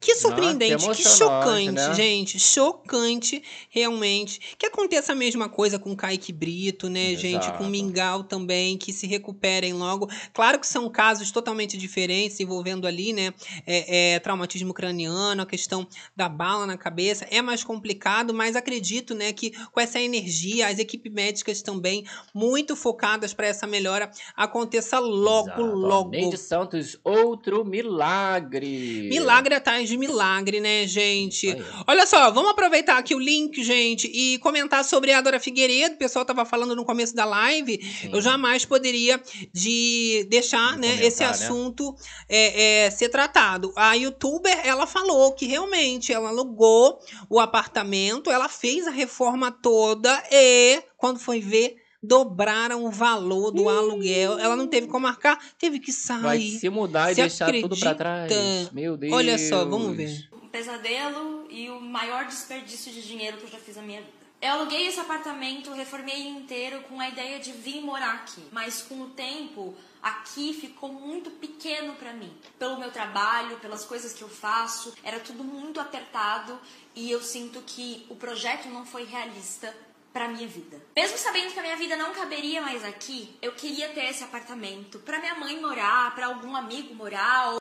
Que 0.00 0.14
surpreendente, 0.14 0.76
que 0.78 0.84
emocionante, 0.84 1.18
chocante, 1.18 1.70
né? 1.72 1.94
gente. 1.94 2.40
Chocante, 2.40 3.42
realmente. 3.68 4.40
Que 4.56 4.64
aconteça 4.64 5.12
a 5.12 5.14
mesma 5.14 5.46
coisa 5.46 5.78
com 5.78 5.94
Kaique 5.94 6.32
Brito, 6.32 6.88
né, 6.88 7.14
gente? 7.14 7.42
Com 7.48 7.64
Exato. 7.64 7.64
Mingau 7.64 8.24
também, 8.24 8.78
que 8.78 8.94
se 8.94 9.06
recuperem 9.06 9.74
logo. 9.74 10.08
Claro 10.32 10.58
que 10.58 10.66
são 10.66 10.88
casos 10.88 11.30
totalmente 11.30 11.76
diferentes, 11.76 12.40
envolvendo 12.40 12.86
ali, 12.86 13.12
né, 13.12 13.34
é, 13.66 14.14
é, 14.14 14.18
traumatismo 14.20 14.72
craniano, 14.72 15.42
a 15.42 15.46
questão 15.46 15.86
da 16.16 16.30
bala 16.30 16.64
na 16.64 16.78
cabeça. 16.78 17.26
É 17.30 17.42
mais 17.42 17.62
complicado, 17.62 18.32
mas 18.32 18.56
acredito, 18.56 19.14
né, 19.14 19.34
que 19.34 19.50
com 19.70 19.80
essa 19.80 20.00
energia, 20.00 20.68
as 20.68 20.78
equipes 20.78 21.12
médicas 21.12 21.60
também 21.60 22.06
muito 22.32 22.74
focadas 22.74 23.34
para 23.34 23.48
essa 23.48 23.66
melhora 23.66 24.10
aconteça 24.34 24.98
logo, 24.98 25.48
Exato, 25.48 25.62
logo. 25.62 26.10
Neide 26.10 26.38
Santos, 26.38 26.98
outro 27.04 27.66
milagre. 27.66 29.10
Milagre 29.10 29.54
atrás 29.56 29.89
de 29.90 29.96
milagre, 29.96 30.60
né, 30.60 30.86
gente? 30.86 31.50
Aí, 31.50 31.62
Olha 31.86 32.06
só, 32.06 32.30
vamos 32.30 32.52
aproveitar 32.52 32.96
aqui 32.96 33.14
o 33.14 33.18
link, 33.18 33.62
gente, 33.62 34.06
e 34.06 34.38
comentar 34.38 34.84
sobre 34.84 35.12
a 35.12 35.20
Dora 35.20 35.40
Figueiredo. 35.40 35.96
O 35.96 35.98
pessoal 35.98 36.24
tava 36.24 36.44
falando 36.44 36.74
no 36.76 36.84
começo 36.84 37.14
da 37.14 37.24
live. 37.24 37.78
Eu 38.12 38.22
jamais 38.22 38.64
poderia 38.64 39.20
de 39.52 40.26
deixar, 40.30 40.76
né, 40.78 40.88
comentar, 40.88 41.06
esse 41.06 41.22
né? 41.22 41.28
assunto 41.28 41.94
é, 42.28 42.84
é, 42.86 42.90
ser 42.90 43.08
tratado. 43.08 43.72
A 43.76 43.94
youtuber, 43.94 44.60
ela 44.64 44.86
falou 44.86 45.32
que 45.32 45.46
realmente 45.46 46.12
ela 46.12 46.28
alugou 46.28 46.98
o 47.28 47.40
apartamento, 47.40 48.30
ela 48.30 48.48
fez 48.48 48.86
a 48.86 48.90
reforma 48.90 49.50
toda 49.50 50.22
e, 50.30 50.82
quando 50.96 51.18
foi 51.18 51.40
ver, 51.40 51.79
dobraram 52.02 52.84
o 52.84 52.90
valor 52.90 53.50
do 53.50 53.68
aluguel. 53.68 54.38
Ela 54.38 54.56
não 54.56 54.66
teve 54.66 54.86
como 54.86 55.06
marcar, 55.06 55.38
teve 55.58 55.78
que 55.78 55.92
sair. 55.92 56.20
Vai 56.22 56.40
se 56.40 56.68
mudar 56.68 57.10
e 57.10 57.14
Você 57.14 57.20
deixar 57.22 57.52
tudo 57.52 57.76
pra 57.78 57.94
trás. 57.94 58.30
acredita? 58.32 58.74
Meu 58.74 58.96
Deus. 58.96 59.12
Olha 59.12 59.38
só, 59.38 59.64
vamos 59.64 59.96
ver. 59.96 60.28
um 60.32 60.48
pesadelo 60.48 61.46
e 61.50 61.68
o 61.70 61.80
maior 61.80 62.24
desperdício 62.26 62.92
de 62.92 63.02
dinheiro 63.02 63.36
que 63.36 63.44
eu 63.44 63.50
já 63.50 63.58
fiz 63.58 63.76
na 63.76 63.82
minha 63.82 64.00
vida. 64.00 64.20
Eu 64.42 64.52
aluguei 64.52 64.86
esse 64.86 64.98
apartamento, 64.98 65.70
reformei 65.74 66.26
inteiro 66.28 66.80
com 66.88 66.98
a 66.98 67.08
ideia 67.10 67.38
de 67.38 67.52
vir 67.52 67.82
morar 67.82 68.14
aqui. 68.14 68.40
Mas 68.50 68.80
com 68.80 69.02
o 69.02 69.10
tempo, 69.10 69.74
aqui 70.02 70.54
ficou 70.54 70.90
muito 70.90 71.30
pequeno 71.32 71.92
pra 71.96 72.14
mim. 72.14 72.32
Pelo 72.58 72.78
meu 72.80 72.90
trabalho, 72.90 73.58
pelas 73.58 73.84
coisas 73.84 74.14
que 74.14 74.22
eu 74.22 74.30
faço, 74.30 74.94
era 75.04 75.20
tudo 75.20 75.44
muito 75.44 75.78
apertado 75.78 76.58
e 76.96 77.10
eu 77.10 77.20
sinto 77.22 77.60
que 77.66 78.06
o 78.08 78.16
projeto 78.16 78.66
não 78.70 78.86
foi 78.86 79.04
realista 79.04 79.74
pra 80.12 80.28
minha 80.28 80.46
vida. 80.46 80.80
Mesmo 80.96 81.16
sabendo 81.18 81.52
que 81.52 81.58
a 81.58 81.62
minha 81.62 81.76
vida 81.76 81.96
não 81.96 82.12
caberia 82.12 82.60
mais 82.60 82.84
aqui, 82.84 83.36
eu 83.40 83.52
queria 83.52 83.88
ter 83.90 84.04
esse 84.06 84.24
apartamento 84.24 84.98
pra 85.00 85.18
minha 85.18 85.34
mãe 85.34 85.60
morar, 85.60 86.14
pra 86.14 86.26
algum 86.26 86.56
amigo 86.56 86.94
morar 86.94 87.52
ou 87.52 87.60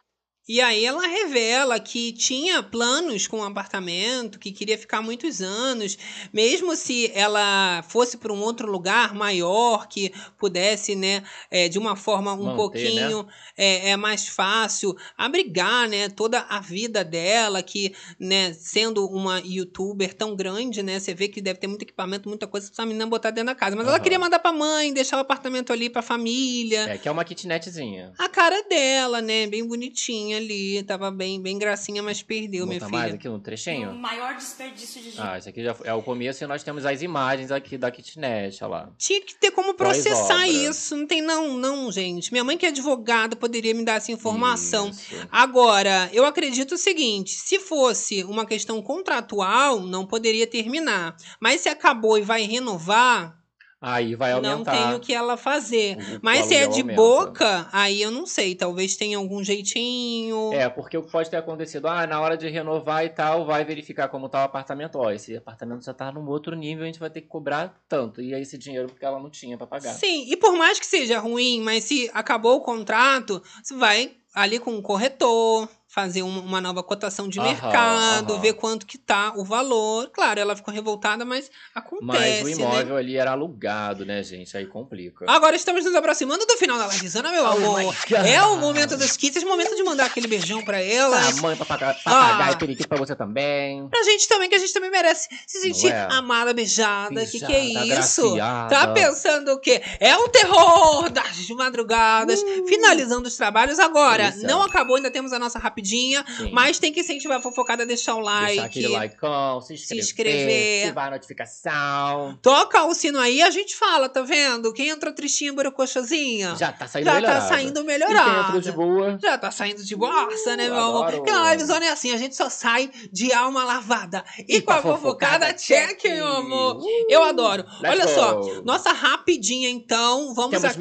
E 0.50 0.60
aí 0.62 0.84
ela 0.84 1.06
revela 1.06 1.80
que 1.80 2.12
tinha 2.12 2.64
planos 2.64 3.28
com 3.28 3.42
o 3.42 3.44
apartamento, 3.44 4.40
que 4.40 4.52
queria 4.52 4.80
ficar 4.80 5.00
muitos 5.00 5.44
anos, 5.44 5.96
mesmo 6.34 6.76
se 6.76 7.12
ela 7.14 7.84
fosse 7.88 8.18
para 8.18 8.34
um 8.34 8.42
outro 8.42 8.68
lugar 8.68 9.14
maior, 9.14 9.88
que 9.88 10.12
pudesse, 10.40 10.96
né, 10.96 11.22
é, 11.52 11.70
de 11.70 11.78
uma 11.78 11.96
forma 11.96 12.34
um 12.34 12.46
Manter, 12.46 12.56
pouquinho 12.56 13.28
é, 13.56 13.92
é 13.92 13.96
mais 13.96 14.28
fácil 14.28 14.98
abrigar, 15.16 15.88
né, 15.88 16.10
toda 16.10 16.40
a 16.50 16.60
vida 16.60 17.04
dela, 17.06 17.62
que, 17.62 17.94
né, 18.20 18.52
sendo 18.54 19.06
uma 19.06 19.40
youtuber 19.46 20.16
tão 20.16 20.36
grande, 20.36 20.82
né, 20.82 21.00
você 21.00 21.14
vê 21.14 21.28
que 21.28 21.42
deve 21.42 21.60
ter 21.60 21.68
muito 21.68 21.84
equipamento, 21.84 22.28
muita 22.28 22.48
coisa 22.48 22.66
pra 22.66 22.74
essa 22.74 22.86
menina 22.88 23.06
botar 23.06 23.30
dentro 23.30 23.54
da 23.54 23.56
casa. 23.56 23.76
Mas 23.76 23.86
ela 23.86 23.98
Aham. 23.98 24.04
queria 24.04 24.18
mandar 24.18 24.40
pra 24.40 24.52
mãe, 24.52 24.92
deixar 24.92 25.18
o 25.18 25.20
apartamento 25.20 25.72
ali 25.72 25.92
pra 25.92 26.02
família. 26.02 26.90
É, 26.90 26.98
que 26.98 27.08
é 27.08 27.12
uma 27.12 27.24
kitnetzinha. 27.24 28.14
A 28.18 28.28
cara 28.28 28.64
dela, 28.64 29.22
né? 29.22 29.46
Bem 29.46 29.64
bonitinha 29.64 30.39
ali. 30.40 30.82
Tava 30.84 31.12
bem, 31.12 31.42
bem 31.42 31.58
gracinha, 31.58 32.02
mas 32.02 32.24
perdeu, 32.24 32.66
minha 32.66 32.80
filha. 32.80 32.92
mais 32.92 33.14
aqui 33.14 33.30
um 33.30 33.36
o 33.36 33.40
trechinho? 33.40 33.94
maior 33.94 34.36
desperdício 34.36 35.02
de 35.02 35.12
dinheiro. 35.12 35.32
Ah, 35.32 35.38
esse 35.38 35.50
aqui 35.50 35.64
já 35.64 35.76
é 35.84 35.94
o 35.94 36.02
começo 36.02 36.44
e 36.44 36.48
nós 36.48 36.64
temos 36.64 36.86
as 36.86 37.02
imagens 37.02 37.52
aqui 37.52 37.78
da 37.78 37.92
kitnet, 37.92 38.64
olha 38.64 38.72
lá. 38.72 38.90
Tinha 38.98 39.22
que 39.22 39.36
ter 39.36 39.52
como 39.52 39.74
processar 39.74 40.48
isso. 40.48 40.96
Não 40.96 41.06
tem, 41.06 41.22
não, 41.22 41.58
não, 41.58 41.92
gente. 41.92 42.32
Minha 42.32 42.44
mãe, 42.44 42.58
que 42.58 42.66
é 42.66 42.70
advogada, 42.70 43.36
poderia 43.36 43.74
me 43.74 43.84
dar 43.84 43.96
essa 43.96 44.12
informação. 44.12 44.92
Agora, 45.32 46.10
eu 46.14 46.26
acredito 46.26 46.76
o 46.76 46.78
seguinte: 46.78 47.32
se 47.32 47.60
fosse 47.60 48.24
uma 48.24 48.46
questão 48.46 48.82
contratual, 48.82 49.80
não 49.80 50.06
poderia 50.06 50.48
terminar. 50.48 51.16
Mas 51.40 51.62
se 51.62 51.70
acabou 51.70 52.18
e 52.18 52.22
vai 52.22 52.44
renovar, 52.44 53.39
Aí 53.82 54.14
vai 54.14 54.32
não 54.42 54.52
aumentar. 54.52 54.72
tem 54.72 54.94
o 54.96 55.00
que 55.00 55.14
ela 55.14 55.38
fazer. 55.38 55.96
O- 55.98 56.20
Mas 56.22 56.46
o 56.46 56.50
se 56.50 56.56
é 56.56 56.68
de 56.68 56.82
aumenta. 56.82 57.02
boca, 57.02 57.70
aí 57.72 58.02
eu 58.02 58.12
não 58.12 58.26
sei. 58.26 58.54
Talvez 58.54 58.98
tenha 58.98 59.18
algum 59.18 59.42
jeitinho. 59.42 60.52
É, 60.54 60.68
porque 60.68 60.98
o 60.98 61.04
que 61.04 61.10
pode 61.12 61.30
ter 61.30 61.38
acontecido, 61.38 61.88
ah, 61.88 62.06
na 62.06 62.20
hora 62.20 62.36
de 62.36 62.50
renovar 62.50 63.06
e 63.06 63.10
tal, 63.10 63.46
vai 63.46 63.64
verificar 63.64 64.10
como 64.10 64.28
tá 64.28 64.42
o 64.42 64.44
apartamento. 64.44 64.98
Ó, 64.98 65.10
esse 65.12 65.38
apartamento 65.38 65.86
já 65.86 65.94
tá 65.94 66.12
num 66.12 66.28
outro 66.28 66.56
nível, 66.56 66.84
a 66.84 66.88
gente 66.88 67.00
vai 67.00 67.10
ter 67.10 67.22
que 67.22 67.28
cobrar 67.28 67.82
tanto. 67.88 68.22
E 68.22 68.34
aí 68.34 68.42
esse 68.42 68.58
dinheiro 68.58 68.88
porque 68.90 69.06
ela 69.06 69.20
não 69.20 69.30
tinha 69.30 69.58
pra 69.58 69.66
pagar. 69.66 69.94
Sim, 69.94 70.26
e 70.30 70.36
por 70.36 70.54
mais 70.58 70.80
que 70.80 70.86
seja 70.86 71.20
ruim, 71.20 71.62
mas 71.62 71.86
se 71.86 72.10
acabou 72.14 72.58
o 72.58 72.62
contrato, 72.62 73.42
você 73.64 73.76
vai 73.76 74.12
ali 74.36 74.60
com 74.60 74.76
o 74.78 74.82
corretor, 74.82 75.68
fazer 75.92 76.22
um- 76.22 76.40
uma 76.40 76.62
nova 76.62 76.84
cotação 76.84 77.28
de 77.28 77.40
Aham, 77.40 77.50
mercado, 77.50 78.34
aham. 78.34 78.42
ver 78.42 78.54
quanto 78.54 78.86
que 78.86 78.98
tá 78.98 79.34
o 79.36 79.44
valor. 79.44 80.10
Claro, 80.14 80.40
ela 80.40 80.56
ficou 80.56 80.72
revoltada, 80.72 81.26
mas 81.26 81.50
acontece, 81.74 82.06
Mas 82.06 82.42
o 82.42 82.46
né? 82.46 82.52
imóvel 82.52 82.96
ali 82.96 83.18
era 83.18 83.32
alugado, 83.32 84.06
né, 84.06 84.22
gente? 84.22 84.56
Aí 84.56 84.68
complica. 84.68 85.26
Agora 85.28 85.56
estamos 85.56 85.84
nos 85.84 85.96
aproximando 85.96 86.46
do 86.46 86.58
final 86.58 86.78
da 86.78 86.88
livezona, 86.88 87.32
meu 87.32 87.44
Oh 87.44 87.48
amor. 87.48 87.96
É 88.26 88.42
o 88.44 88.58
momento 88.58 88.96
dos 88.96 89.18
kits, 89.18 89.44
momento 89.44 89.76
de 89.76 89.84
mandar 89.84 90.06
aquele 90.06 90.28
beijão 90.28 90.62
pra 90.64 90.80
elas. 90.82 91.40
Ah, 91.40 91.42
mãe, 91.42 91.56
papagaio, 91.58 91.96
papagaio 92.04 92.54
Ah. 92.54 92.58
periquito 92.58 92.88
pra 92.88 92.98
você 93.00 93.16
também. 93.16 93.88
Pra 93.90 94.04
gente 94.04 94.28
também, 94.28 94.48
que 94.48 94.56
a 94.56 94.60
gente 94.60 94.74
também 94.74 94.92
merece 94.92 95.28
se 95.48 95.60
sentir 95.60 95.92
é? 95.92 96.08
amada, 96.12 96.54
beijada. 96.54 97.26
Que 97.26 97.40
que 97.40 97.52
é 97.54 97.66
isso? 97.66 97.80
agraciada. 97.80 98.70
Tá 98.76 98.88
pensando 98.94 99.54
o 99.54 99.60
quê? 99.60 99.82
É 100.00 100.16
o 100.16 100.30
terror 100.30 101.10
das 101.10 101.50
madrugadas. 101.50 102.40
Uh. 102.42 102.68
Finalizando 102.68 103.28
os 103.28 103.36
trabalhos 103.36 103.80
agora. 103.80 104.30
Isso. 104.30 104.46
Não 104.46 104.62
acabou, 104.62 104.98
ainda 104.98 105.10
temos 105.10 105.34
a 105.34 105.40
nossa 105.40 105.58
rapidinha. 105.80 106.26
Sim. 106.38 106.52
Mas 106.52 106.80
tem 106.80 106.92
que 106.92 107.00
incentivar 107.00 107.38
a 107.38 107.42
fofocada 107.42 107.84
a 107.84 107.86
deixar 107.86 108.16
o 108.16 108.20
like. 108.20 108.48
Deixar 108.48 108.66
aquele 108.66 108.88
likeão, 108.88 109.62
se 109.62 109.74
inscrever, 109.74 110.04
inscrever. 110.04 110.84
ativar 110.86 111.08
a 111.08 111.12
notificação. 111.12 112.40
Toca 112.42 112.84
o 112.86 112.94
sino 112.94 113.20
aí, 113.20 113.42
a 113.42 113.50
gente 113.50 113.76
fala, 113.76 114.10
tá 114.10 114.22
vendo? 114.22 114.74
Quem 114.74 114.90
entrou 114.90 115.14
tristinha, 115.14 115.54
borocochazinha. 115.54 116.56
Já 116.56 116.72
tá 116.72 116.88
saindo 116.88 117.06
Já 117.06 117.16
melhorada. 117.16 117.42
tá 117.42 117.48
saindo 117.48 117.80
E 117.80 117.84
melhorada. 117.84 118.30
quem 118.32 118.40
entrou 118.44 118.62
de 118.62 118.72
boa. 118.72 119.20
Já 119.22 119.38
tá 119.38 119.52
saindo 119.52 119.84
de 119.84 119.96
boassa, 119.96 120.56
né, 120.56 120.68
Eu 120.68 120.74
meu 120.74 120.84
amor? 120.84 121.12
Porque 121.12 121.32
na 121.32 121.52
livezona 121.54 121.86
é 121.86 121.90
assim, 121.90 122.12
a 122.12 122.18
gente 122.18 122.36
só 122.36 122.50
sai 122.50 122.90
de 123.12 123.32
alma 123.34 123.64
lavada. 123.64 124.24
E, 124.48 124.62
com 124.62 124.72
a 124.72 124.82
fofocada, 124.82 125.54
check, 125.54 126.04
meu 126.06 126.28
amor. 126.28 126.82
Eu 127.10 127.24
adoro. 127.24 127.64
Uh, 127.64 127.88
Olha 127.88 128.06
go. 128.06 128.12
só, 128.14 128.62
nossa 128.64 128.92
rapidinha 128.92 129.70
então, 129.70 130.34
vamos 130.34 130.52
Temos 130.52 130.66
aqui 130.66 130.80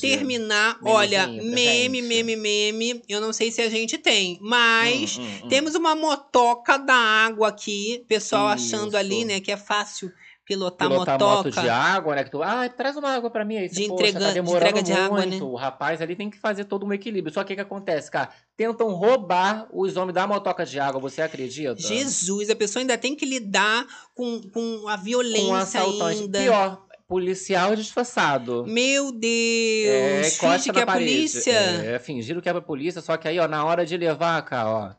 terminar. 0.00 0.78
Memezinho 0.80 0.96
Olha, 0.96 1.22
pra 1.22 1.32
meme, 1.32 2.02
meme, 2.02 2.36
meme. 2.36 3.02
Eu 3.08 3.20
não 3.20 3.32
sei 3.32 3.50
se 3.50 3.60
a 3.62 3.68
gente 3.68 3.98
tem, 3.98 4.25
mas 4.40 5.18
Hum, 5.18 5.22
hum, 5.22 5.40
hum. 5.44 5.48
temos 5.48 5.74
uma 5.74 5.94
motoca 5.94 6.78
da 6.78 6.94
água 6.94 7.48
aqui. 7.48 8.04
Pessoal 8.08 8.46
achando 8.48 8.88
Isso. 8.88 8.96
ali, 8.96 9.24
né, 9.24 9.40
que 9.40 9.50
é 9.52 9.56
fácil 9.56 10.10
pilotar, 10.44 10.88
Pilotar 10.88 11.18
motoca. 11.18 11.48
moto 11.48 11.60
de 11.60 11.68
água, 11.68 12.14
né? 12.14 12.22
Que 12.22 12.30
tu, 12.30 12.40
ah, 12.40 12.68
traz 12.68 12.96
uma 12.96 13.10
água 13.10 13.28
pra 13.28 13.44
mim 13.44 13.56
aí. 13.56 13.68
De 13.68 13.74
Você, 13.74 13.82
entrega- 13.86 14.20
tá 14.20 14.32
de 14.32 14.38
entrega 14.38 14.80
de 14.80 14.92
água, 14.92 15.18
muito. 15.26 15.44
né? 15.44 15.50
O 15.50 15.56
rapaz 15.56 16.00
ali 16.00 16.14
tem 16.14 16.30
que 16.30 16.38
fazer 16.38 16.64
todo 16.66 16.86
um 16.86 16.92
equilíbrio. 16.92 17.34
Só 17.34 17.42
que 17.42 17.52
o 17.52 17.56
que 17.56 17.62
acontece, 17.62 18.08
cara? 18.08 18.28
Tentam 18.56 18.90
roubar 18.94 19.66
os 19.72 19.96
homens 19.96 20.14
da 20.14 20.24
motoca 20.24 20.64
de 20.64 20.78
água, 20.78 21.00
você 21.00 21.20
acredita? 21.20 21.74
Jesus, 21.82 22.48
a 22.48 22.54
pessoa 22.54 22.80
ainda 22.80 22.96
tem 22.96 23.16
que 23.16 23.26
lidar 23.26 23.84
com, 24.14 24.40
com 24.54 24.88
a 24.88 24.94
Com 24.94 25.00
um 25.00 25.04
violência 25.04 25.80
assaltante. 25.80 26.20
ainda. 26.22 26.38
Pior, 26.38 26.85
policial 27.06 27.74
disfarçado. 27.76 28.64
Meu 28.66 29.12
Deus! 29.12 29.94
É, 29.94 30.22
finge 30.24 30.72
que 30.72 30.80
é 30.80 30.86
parede. 30.86 31.10
polícia. 31.10 31.52
É, 31.52 31.98
fingiram 31.98 32.40
que 32.40 32.48
é 32.48 32.52
a 32.52 32.60
polícia, 32.60 33.00
só 33.00 33.16
que 33.16 33.28
aí, 33.28 33.38
ó, 33.38 33.46
na 33.46 33.64
hora 33.64 33.86
de 33.86 33.96
levar, 33.96 34.42
cara, 34.42 34.68
ó. 34.68 34.90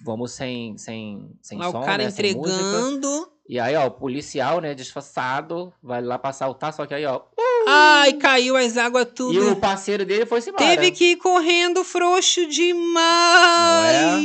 Vamos 0.00 0.32
sem, 0.32 0.76
sem, 0.78 1.30
sem 1.42 1.58
Lá 1.58 1.70
som, 1.70 1.80
o 1.80 1.84
cara 1.84 2.04
né, 2.04 2.08
entregando. 2.08 3.28
E 3.52 3.58
aí, 3.58 3.74
ó, 3.74 3.86
o 3.86 3.90
policial, 3.90 4.60
né, 4.60 4.74
disfarçado, 4.74 5.72
vai 5.82 6.00
lá 6.00 6.16
pra 6.16 6.30
assaltar, 6.30 6.72
só 6.72 6.86
que 6.86 6.94
aí, 6.94 7.04
ó. 7.04 7.20
Ai, 7.66 8.12
caiu 8.12 8.56
as 8.56 8.76
águas 8.76 9.06
E 9.06 9.06
tudo. 9.12 9.50
o 9.50 9.56
parceiro 9.56 10.06
dele 10.06 10.24
foi 10.24 10.38
embora. 10.38 10.56
Teve 10.58 10.92
que 10.92 11.04
ir 11.12 11.16
correndo 11.16 11.82
frouxo 11.82 12.46
demais. 12.46 14.24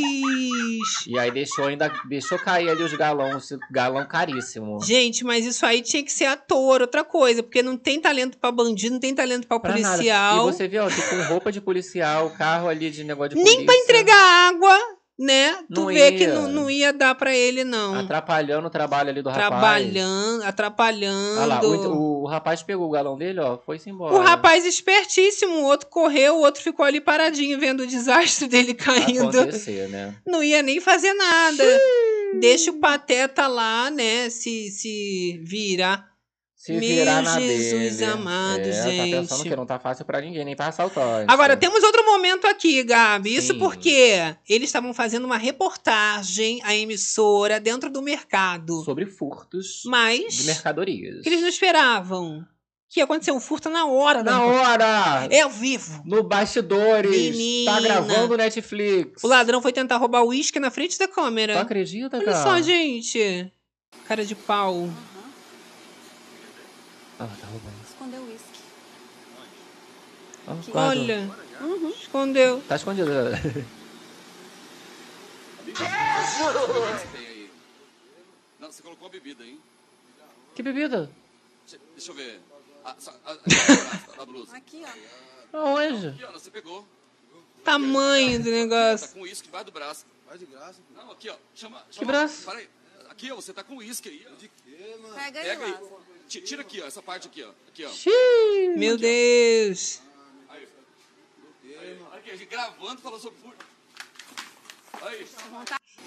E 1.08 1.18
aí 1.18 1.32
deixou 1.32 1.66
ainda, 1.66 1.92
deixou 2.08 2.38
cair 2.38 2.70
ali 2.70 2.84
os 2.84 2.94
galões, 2.94 3.50
galão 3.72 4.06
caríssimo. 4.06 4.80
Gente, 4.84 5.24
mas 5.24 5.46
isso 5.46 5.66
aí 5.66 5.82
tinha 5.82 6.04
que 6.04 6.12
ser 6.12 6.26
ator, 6.26 6.82
outra 6.82 7.04
coisa, 7.04 7.42
porque 7.42 7.62
não 7.64 7.78
tem 7.78 8.00
talento 8.00 8.38
pra 8.38 8.52
bandido, 8.52 8.94
não 8.94 9.00
tem 9.00 9.14
talento 9.16 9.48
pra 9.48 9.60
Pra 9.60 9.76
nada. 9.78 9.96
policial. 9.96 10.38
E 10.50 10.54
você 10.54 10.68
vê, 10.68 10.78
ó, 10.80 10.88
tipo, 10.90 11.10
com 11.10 11.24
roupa 11.24 11.52
de 11.52 11.60
policial, 11.62 12.30
carro 12.38 12.68
ali 12.68 12.92
de 12.92 13.04
negócio 13.04 13.30
de 13.30 13.36
Nem 13.38 13.46
polícia. 13.46 13.66
pra 13.66 13.76
entregar 13.78 14.50
água, 14.50 14.80
né? 15.18 15.56
Tu 15.74 15.82
Não 15.82 15.86
vê 15.88 16.12
que 16.12 16.24
ia. 16.24 16.34
não, 16.34 16.48
não 16.50 16.70
ia 16.70 16.92
dar 16.92 17.16
pra 17.16 17.34
ele, 17.34 17.64
não. 17.64 17.96
Atrapalhando 17.96 18.68
o 18.68 18.70
trabalho 18.70 19.10
ali 19.10 19.22
do 19.22 19.30
rapaz. 19.30 19.48
Trabalhando, 19.48 20.44
atrapalhando. 20.44 21.40
Olha 21.40 21.46
lá, 21.46 21.62
o, 21.64 22.24
o 22.24 22.28
rapaz 22.28 22.62
pegou 22.62 22.88
o 22.88 22.92
galão 22.92 23.18
dele, 23.18 23.40
ó, 23.40 23.58
foi-se 23.58 23.90
embora. 23.90 24.14
O 24.14 24.20
rapaz 24.20 24.66
espertíssimo, 24.66 25.56
o 25.60 25.64
outro 25.64 25.88
correu, 25.90 26.36
o 26.36 26.42
outro 26.42 26.62
ficou 26.62 26.86
ali 26.86 27.00
paradinho 27.00 27.60
vendo 27.60 27.82
o 27.84 27.88
desastre 27.88 28.48
dele 28.48 28.74
caindo. 28.76 29.40
Acontecer, 29.40 29.88
né? 29.90 30.16
Não 30.26 30.44
ia 30.44 30.62
nem 30.62 30.82
fazer 30.82 31.14
nada. 31.14 31.64
Deixa 32.40 32.72
o 32.72 32.80
pateta 32.80 33.48
lá, 33.48 33.90
né, 33.90 34.30
se, 34.30 34.70
se 34.70 35.40
virar. 35.44 36.15
Se 36.66 36.72
Meu 36.72 36.80
virar 36.82 37.22
na 37.22 37.40
Jesus 37.40 37.98
dele. 37.98 38.12
amado, 38.12 38.60
é, 38.62 38.72
gente. 38.90 39.12
Tá 39.12 39.18
pensando 39.22 39.44
que 39.44 39.56
não 39.56 39.66
tá 39.68 39.78
fácil 39.78 40.04
pra 40.04 40.20
ninguém, 40.20 40.44
nem 40.44 40.56
pra 40.56 40.70
assaltante. 40.70 41.32
Agora, 41.32 41.56
temos 41.56 41.84
outro 41.84 42.04
momento 42.04 42.48
aqui, 42.48 42.82
Gabi. 42.84 43.36
Isso 43.36 43.54
Sim. 43.54 43.60
porque 43.60 44.36
eles 44.50 44.70
estavam 44.70 44.92
fazendo 44.92 45.26
uma 45.26 45.38
reportagem, 45.38 46.60
a 46.64 46.76
emissora, 46.76 47.60
dentro 47.60 47.88
do 47.92 48.02
mercado. 48.02 48.84
Sobre 48.84 49.06
furtos 49.06 49.84
Mas 49.86 50.34
de 50.38 50.44
mercadorias. 50.46 51.22
que 51.22 51.30
eles 51.30 51.42
não 51.42 51.50
esperavam. 51.50 52.44
Que 52.90 53.00
ia 53.00 53.04
acontecer 53.04 53.32
um 53.32 53.40
furto 53.40 53.70
na 53.70 53.86
hora. 53.86 54.24
Na 54.24 54.44
hora! 54.44 55.28
É 55.30 55.42
ao 55.42 55.52
vivo. 55.52 56.02
No 56.04 56.24
bastidores. 56.24 57.12
Menina. 57.12 57.74
Tá 57.74 57.80
gravando 57.80 58.34
o 58.34 58.38
Netflix. 58.38 59.24
O 59.24 59.28
ladrão 59.28 59.62
foi 59.62 59.72
tentar 59.72 59.98
roubar 59.98 60.24
o 60.24 60.30
uísque 60.30 60.60
na 60.60 60.72
frente 60.72 60.98
da 60.98 61.08
câmera. 61.08 61.54
Tu 61.54 61.60
acredita, 61.60 62.18
Olha 62.18 62.26
cara? 62.26 62.42
só, 62.44 62.60
gente. 62.60 63.52
Cara 64.08 64.26
de 64.26 64.34
pau. 64.34 64.90
Ah, 67.20 67.28
tá 67.40 67.48
roubando. 67.48 67.84
Escondeu 67.88 68.22
o 68.22 68.28
uísque. 68.28 68.60
Guarda. 70.72 70.90
Olha. 71.00 71.30
Escondeu. 72.02 72.62
Tá 72.68 72.76
escondido. 72.76 73.10
Não, 78.60 78.72
você 78.72 78.82
colocou 78.82 79.08
a 79.08 79.12
bebida, 79.12 79.44
hein? 79.44 79.60
que 80.56 80.64
bebida? 80.64 81.10
Deixa, 81.96 82.12
eu 82.12 82.16
ver. 82.16 82.40
Só- 83.00 83.12
ah, 83.26 83.36
ah, 84.18 84.22
a 84.22 84.26
blusa. 84.26 84.56
Aqui, 84.56 84.84
ó. 85.54 85.58
Aonde? 85.58 86.08
Aqui, 86.10 86.24
ó, 86.24 86.32
você 86.32 86.50
pegou. 86.52 86.86
Tamanho 87.64 88.38
do 88.40 88.46
Tá 88.46 88.52
negócio. 88.52 89.10
com 89.10 89.22
uísque 89.22 89.46
debaixo 89.48 89.66
do 89.66 89.72
braço. 89.72 90.06
Vai 90.28 90.38
de 90.38 90.46
graça? 90.46 90.80
Não, 90.96 91.12
aqui, 91.12 91.30
ó. 91.30 91.36
Chama. 91.56 91.78
chama 91.80 91.86
Que 91.92 92.06
braço? 92.06 92.46
Peraí. 92.46 92.70
Aqui, 93.10 93.32
ó, 93.32 93.36
você 93.36 93.52
tá 93.54 93.64
com 93.64 93.78
uísque 93.78 94.10
aí. 94.10 94.26
ó. 94.32 94.36
De 94.36 94.48
quê, 94.64 94.98
mano? 95.02 95.16
Pega 95.16 95.40
aí, 95.40 95.46
Pega 95.48 95.66
aí. 95.66 95.78
Tira 96.28 96.62
aqui, 96.62 96.82
ó, 96.82 96.88
essa 96.88 97.02
parte 97.02 97.28
aqui, 97.28 97.44
ó. 97.44 97.50
Aqui, 97.68 97.86
ó. 97.86 98.78
Meu 98.78 98.98
Deus. 98.98 100.02
Aí. 100.50 100.68
Aí, 101.80 101.98
Aqui, 102.14 102.32
a 102.32 102.36
gente 102.36 102.50
gravando, 102.50 103.02
falou 103.02 103.20
sobre 103.20 103.40
furto. 103.40 103.66
Aí. 105.04 105.26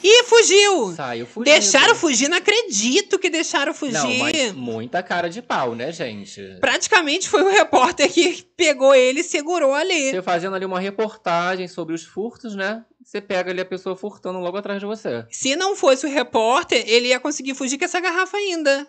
Ih, 0.02 0.22
fugiu. 0.24 0.92
Saiu 0.94 1.26
fugindo. 1.26 1.52
Deixaram 1.52 1.94
fugir, 1.94 2.28
não 2.28 2.36
acredito 2.36 3.18
que 3.18 3.28
deixaram 3.28 3.74
fugir. 3.74 3.94
Não, 3.94 4.18
mas 4.18 4.52
muita 4.52 5.02
cara 5.02 5.28
de 5.28 5.42
pau, 5.42 5.74
né, 5.74 5.90
gente? 5.92 6.40
Praticamente 6.60 7.28
foi 7.28 7.42
o 7.42 7.50
repórter 7.50 8.12
que 8.12 8.44
pegou 8.56 8.94
ele 8.94 9.20
e 9.20 9.24
segurou 9.24 9.74
ali. 9.74 10.10
Você 10.10 10.22
fazendo 10.22 10.54
ali 10.54 10.64
uma 10.64 10.78
reportagem 10.78 11.66
sobre 11.66 11.94
os 11.94 12.04
furtos, 12.04 12.54
né? 12.54 12.84
Você 13.04 13.20
pega 13.20 13.50
ali 13.50 13.60
a 13.60 13.64
pessoa 13.64 13.96
furtando 13.96 14.38
logo 14.38 14.56
atrás 14.56 14.78
de 14.78 14.86
você. 14.86 15.26
Se 15.30 15.56
não 15.56 15.74
fosse 15.74 16.06
o 16.06 16.10
repórter, 16.10 16.84
ele 16.86 17.08
ia 17.08 17.18
conseguir 17.18 17.54
fugir 17.54 17.78
com 17.78 17.84
essa 17.84 18.00
garrafa 18.00 18.36
ainda. 18.36 18.86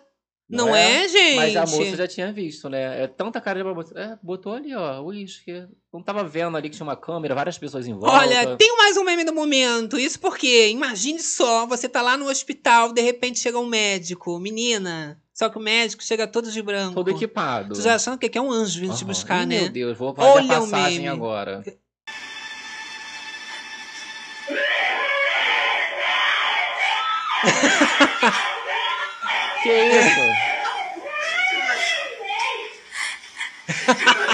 Não, 0.50 0.74
é? 0.74 1.06
gente? 1.08 1.36
Mas 1.36 1.56
a 1.56 1.64
moça 1.66 1.96
já 1.96 2.08
tinha 2.08 2.32
visto, 2.32 2.68
né? 2.68 3.04
É 3.04 3.06
tanta 3.06 3.40
cara 3.40 3.62
de 3.62 3.64
moça. 3.64 3.98
É, 3.98 4.18
botou 4.22 4.52
ali, 4.52 4.74
ó, 4.74 5.00
o 5.00 5.06
uísque. 5.06 5.66
Não 5.92 6.02
tava 6.02 6.24
vendo 6.24 6.56
ali 6.56 6.68
que 6.68 6.76
tinha 6.76 6.86
uma 6.86 6.96
câmera, 6.96 7.34
várias 7.34 7.56
pessoas 7.56 7.86
em 7.86 7.92
volta. 7.92 8.16
Olha, 8.16 8.56
tem 8.56 8.76
mais 8.76 8.96
um 8.96 9.04
meme 9.04 9.24
do 9.24 9.32
momento. 9.32 9.98
Isso 9.98 10.18
porque, 10.18 10.68
imagine 10.68 11.20
só, 11.20 11.66
você 11.66 11.88
tá 11.88 12.02
lá 12.02 12.16
no 12.16 12.28
hospital, 12.28 12.92
de 12.92 13.00
repente 13.00 13.38
chega 13.38 13.58
um 13.58 13.66
médico. 13.66 14.38
Menina, 14.38 15.20
só 15.32 15.48
que 15.48 15.56
o 15.58 15.60
médico 15.60 16.02
chega 16.02 16.26
todo 16.26 16.50
de 16.50 16.62
branco. 16.62 16.94
Todo 16.94 17.10
equipado. 17.10 17.74
Tu 17.74 17.82
já 17.82 17.94
achando 17.94 18.18
que 18.18 18.36
é 18.36 18.40
um 18.42 18.50
anjo 18.50 18.80
vindo 18.80 18.94
te 18.96 19.04
Aham. 19.04 19.12
buscar, 19.12 19.42
Ih, 19.44 19.46
né? 19.46 19.60
Meu 19.62 19.68
Deus, 19.70 19.96
vou 19.98 20.14
fazer 20.14 20.28
Olha 20.28 20.56
a 20.56 20.58
o 20.58 20.60
passagem 20.62 20.98
meme. 21.04 21.08
agora. 21.08 21.64
Que 29.62 29.72
isso? 29.72 30.20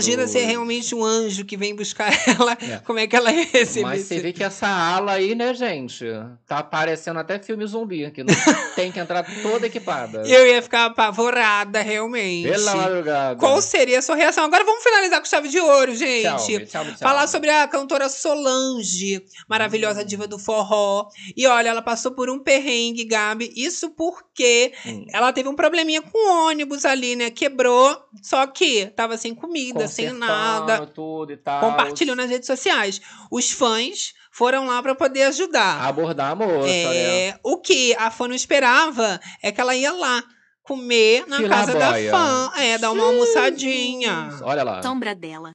Imagina 0.00 0.26
se 0.26 0.38
é 0.38 0.44
realmente 0.44 0.94
um 0.94 1.04
anjo 1.04 1.44
que 1.44 1.56
vem 1.56 1.74
buscar 1.74 2.10
ela, 2.26 2.56
como 2.84 2.98
é 2.98 3.06
que 3.06 3.14
ela 3.14 3.30
ia 3.32 3.44
receber 3.44 3.86
Mas 3.86 4.04
você 4.04 4.18
vê 4.18 4.32
que 4.32 4.42
essa 4.42 4.66
ala 4.66 5.12
aí, 5.12 5.34
né, 5.34 5.52
gente? 5.52 6.04
Tá 6.46 6.62
parecendo 6.62 7.18
até 7.18 7.38
filme 7.38 7.66
zumbi, 7.66 8.10
que 8.10 8.24
não 8.24 8.34
tem 8.74 8.90
que 8.90 8.98
entrar 8.98 9.24
toda 9.42 9.66
equipada. 9.66 10.22
Eu 10.26 10.46
ia 10.46 10.62
ficar 10.62 10.86
apavorada, 10.86 11.82
realmente. 11.82 12.48
Pela 12.48 12.74
madrugada. 12.74 13.38
Qual 13.38 13.60
seria 13.60 13.98
a 13.98 14.02
sua 14.02 14.16
reação? 14.16 14.44
Agora 14.44 14.64
vamos 14.64 14.82
finalizar 14.82 15.20
com 15.20 15.26
chave 15.26 15.48
de 15.48 15.60
ouro, 15.60 15.94
gente. 15.94 16.22
Tchau, 16.22 16.38
tchau, 16.66 16.84
tchau. 16.84 16.98
Falar 16.98 17.26
sobre 17.26 17.50
a 17.50 17.68
cantora 17.68 18.08
Solange, 18.08 19.22
maravilhosa 19.48 20.04
diva 20.04 20.26
do 20.26 20.38
forró. 20.38 21.08
E 21.36 21.46
olha, 21.46 21.68
ela 21.68 21.82
passou 21.82 22.12
por 22.12 22.30
um 22.30 22.38
perrengue, 22.38 23.04
Gabi. 23.04 23.52
Isso 23.54 23.90
porque 23.90 24.72
Hum. 24.86 25.04
ela 25.12 25.32
teve 25.32 25.48
um 25.48 25.54
probleminha 25.54 26.00
com 26.00 26.18
o 26.18 26.48
ônibus 26.48 26.84
ali, 26.84 27.14
né? 27.14 27.30
Quebrou, 27.30 27.96
só 28.22 28.46
que 28.46 28.86
tava 28.86 29.16
sem 29.16 29.34
comida, 29.34 29.86
sem 29.90 30.12
nada. 30.12 30.86
tudo 30.86 31.32
e 31.32 31.36
tal. 31.36 31.60
Compartilhou 31.60 32.16
nas 32.16 32.30
redes 32.30 32.46
sociais. 32.46 33.00
Os 33.30 33.50
fãs 33.50 34.14
foram 34.32 34.66
lá 34.66 34.82
pra 34.82 34.94
poder 34.94 35.24
ajudar. 35.24 35.82
Abordar 35.82 36.30
a 36.32 36.34
moça, 36.34 36.68
É, 36.68 37.32
né? 37.32 37.38
o 37.42 37.58
que 37.58 37.94
a 37.96 38.10
fã 38.10 38.28
não 38.28 38.34
esperava 38.34 39.20
é 39.42 39.50
que 39.52 39.60
ela 39.60 39.74
ia 39.74 39.92
lá 39.92 40.22
comer 40.62 41.26
na 41.26 41.38
Filar 41.38 41.58
casa 41.66 41.78
da 41.78 41.92
fã. 42.10 42.52
É, 42.56 42.78
dar 42.78 42.92
uma 42.92 43.04
almoçadinha. 43.04 44.30
Olha 44.42 44.62
lá. 44.62 44.82
Sombra 44.82 45.14
dela. 45.14 45.50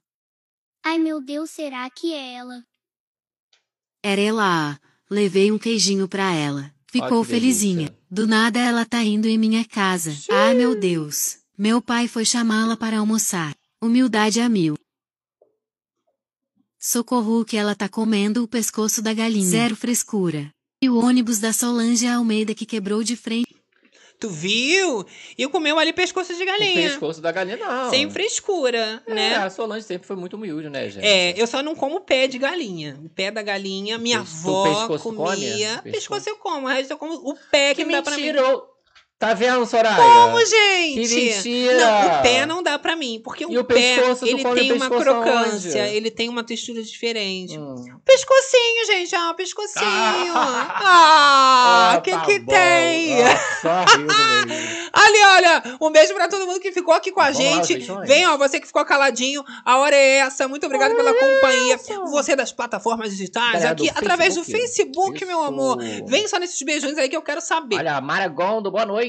Ai 0.84 0.98
meu 0.98 1.20
Deus, 1.20 1.50
será 1.50 1.88
que 1.90 2.12
é 2.14 2.34
ela? 2.34 2.62
Era 4.02 4.20
ela. 4.20 4.78
Levei 5.10 5.50
um 5.50 5.58
queijinho 5.58 6.06
pra 6.08 6.32
ela. 6.32 6.70
Ficou 6.86 7.24
felizinha. 7.24 7.94
Do 8.10 8.26
nada 8.26 8.58
ela 8.58 8.84
tá 8.84 9.02
indo 9.02 9.26
em 9.28 9.36
minha 9.38 9.64
casa. 9.64 10.12
Ai 10.30 10.54
meu 10.54 10.78
Deus. 10.78 11.38
Meu 11.58 11.80
pai 11.82 12.06
foi 12.06 12.24
chamá-la 12.24 12.76
para 12.76 12.98
almoçar. 12.98 13.54
Humildade 13.82 14.40
a 14.40 14.48
mil. 14.48 14.74
Socorro 16.78 17.44
que 17.44 17.56
ela 17.56 17.74
tá 17.74 17.88
comendo 17.88 18.42
o 18.42 18.48
pescoço 18.48 19.02
da 19.02 19.12
galinha. 19.12 19.44
Zero 19.46 19.76
frescura. 19.76 20.50
E 20.82 20.88
o 20.88 20.98
ônibus 20.98 21.38
da 21.38 21.52
Solange 21.52 22.06
Almeida 22.06 22.54
que 22.54 22.66
quebrou 22.66 23.02
de 23.02 23.16
frente. 23.16 23.54
Tu 24.18 24.30
viu? 24.30 25.04
E 25.36 25.46
comeu 25.48 25.78
ali 25.78 25.92
pescoço 25.92 26.34
de 26.34 26.42
O 26.42 26.46
galinha. 26.46 26.88
pescoço 26.88 27.20
da 27.20 27.30
galinha, 27.30 27.58
não. 27.58 27.90
Sem 27.90 28.10
frescura, 28.10 29.02
É, 29.06 29.14
né? 29.14 29.34
a 29.36 29.50
Solange 29.50 29.84
sempre 29.84 30.06
foi 30.06 30.16
muito 30.16 30.36
humilde, 30.36 30.70
né, 30.70 30.88
gente? 30.88 31.04
É, 31.04 31.34
eu 31.40 31.46
só 31.46 31.62
não 31.62 31.74
como 31.74 32.00
pé 32.00 32.26
de 32.26 32.38
galinha. 32.38 32.98
O 33.04 33.10
pé 33.10 33.30
da 33.30 33.42
galinha, 33.42 33.98
minha 33.98 34.20
Pes- 34.20 34.30
avó 34.46 34.62
o 34.62 34.74
pescoço 34.88 35.04
comia. 35.14 35.26
come? 35.26 35.42
Pescoço. 35.42 35.90
Pescoço. 35.92 36.28
eu 36.30 36.36
como, 36.36 36.66
o 36.66 36.70
resto 36.70 36.92
eu 36.92 36.98
como 36.98 37.14
o 37.14 37.34
pé 37.50 37.74
que, 37.74 37.84
Que 37.84 37.84
não 37.84 37.92
dá 37.92 38.02
pra 38.02 38.16
mim. 38.16 38.32
Tá 39.18 39.32
vendo, 39.32 39.64
Soraya? 39.64 39.96
Como, 39.96 40.38
gente? 40.44 41.08
Que 41.08 41.14
mentira! 41.24 41.78
Não, 41.78 42.18
o 42.18 42.22
pé 42.22 42.44
não 42.44 42.62
dá 42.62 42.78
pra 42.78 42.94
mim, 42.94 43.18
porque 43.24 43.44
E 43.44 43.56
o, 43.56 43.60
o 43.62 43.64
pé, 43.64 43.96
ele 44.22 44.44
tem 44.44 44.72
o 44.72 44.76
uma 44.76 44.90
crocância, 44.90 45.82
aonde? 45.84 45.96
ele 45.96 46.10
tem 46.10 46.28
uma 46.28 46.44
textura 46.44 46.82
diferente. 46.82 47.58
Hum. 47.58 47.98
Pescocinho, 48.04 48.86
gente, 48.86 49.16
ó, 49.16 49.32
pescocinho. 49.32 49.86
Ah, 50.34 51.92
Ah, 51.94 52.00
que 52.02 52.10
tá 52.10 52.20
que 52.26 52.38
bom. 52.40 52.52
tem? 52.52 53.22
Ah. 53.22 53.86
Ali, 54.92 55.18
olha, 55.36 55.62
um 55.80 55.90
beijo 55.90 56.12
pra 56.14 56.28
todo 56.28 56.46
mundo 56.46 56.60
que 56.60 56.70
ficou 56.72 56.92
aqui 56.92 57.10
com 57.10 57.20
a 57.20 57.24
lá, 57.24 57.32
gente. 57.32 57.78
Vem, 58.04 58.26
ó, 58.26 58.36
você 58.36 58.60
que 58.60 58.66
ficou 58.66 58.84
caladinho, 58.84 59.42
a 59.64 59.78
hora 59.78 59.96
é 59.96 60.18
essa. 60.18 60.46
Muito 60.46 60.66
obrigada 60.66 60.94
pela 60.94 61.14
companhia. 61.14 61.78
Você 62.10 62.36
das 62.36 62.52
plataformas 62.52 63.10
digitais, 63.12 63.52
Galera 63.54 63.72
aqui 63.72 63.90
do 63.90 63.98
através 63.98 64.34
do 64.34 64.44
Facebook. 64.44 64.66
Facebook, 65.16 65.24
meu 65.24 65.42
amor. 65.42 65.78
Vem 66.06 66.28
só 66.28 66.38
nesses 66.38 66.60
beijões 66.60 66.98
aí 66.98 67.08
que 67.08 67.16
eu 67.16 67.22
quero 67.22 67.40
saber. 67.40 67.76
Olha, 67.76 67.98
Maragondo, 68.00 68.70
boa 68.70 68.84
noite. 68.84 69.05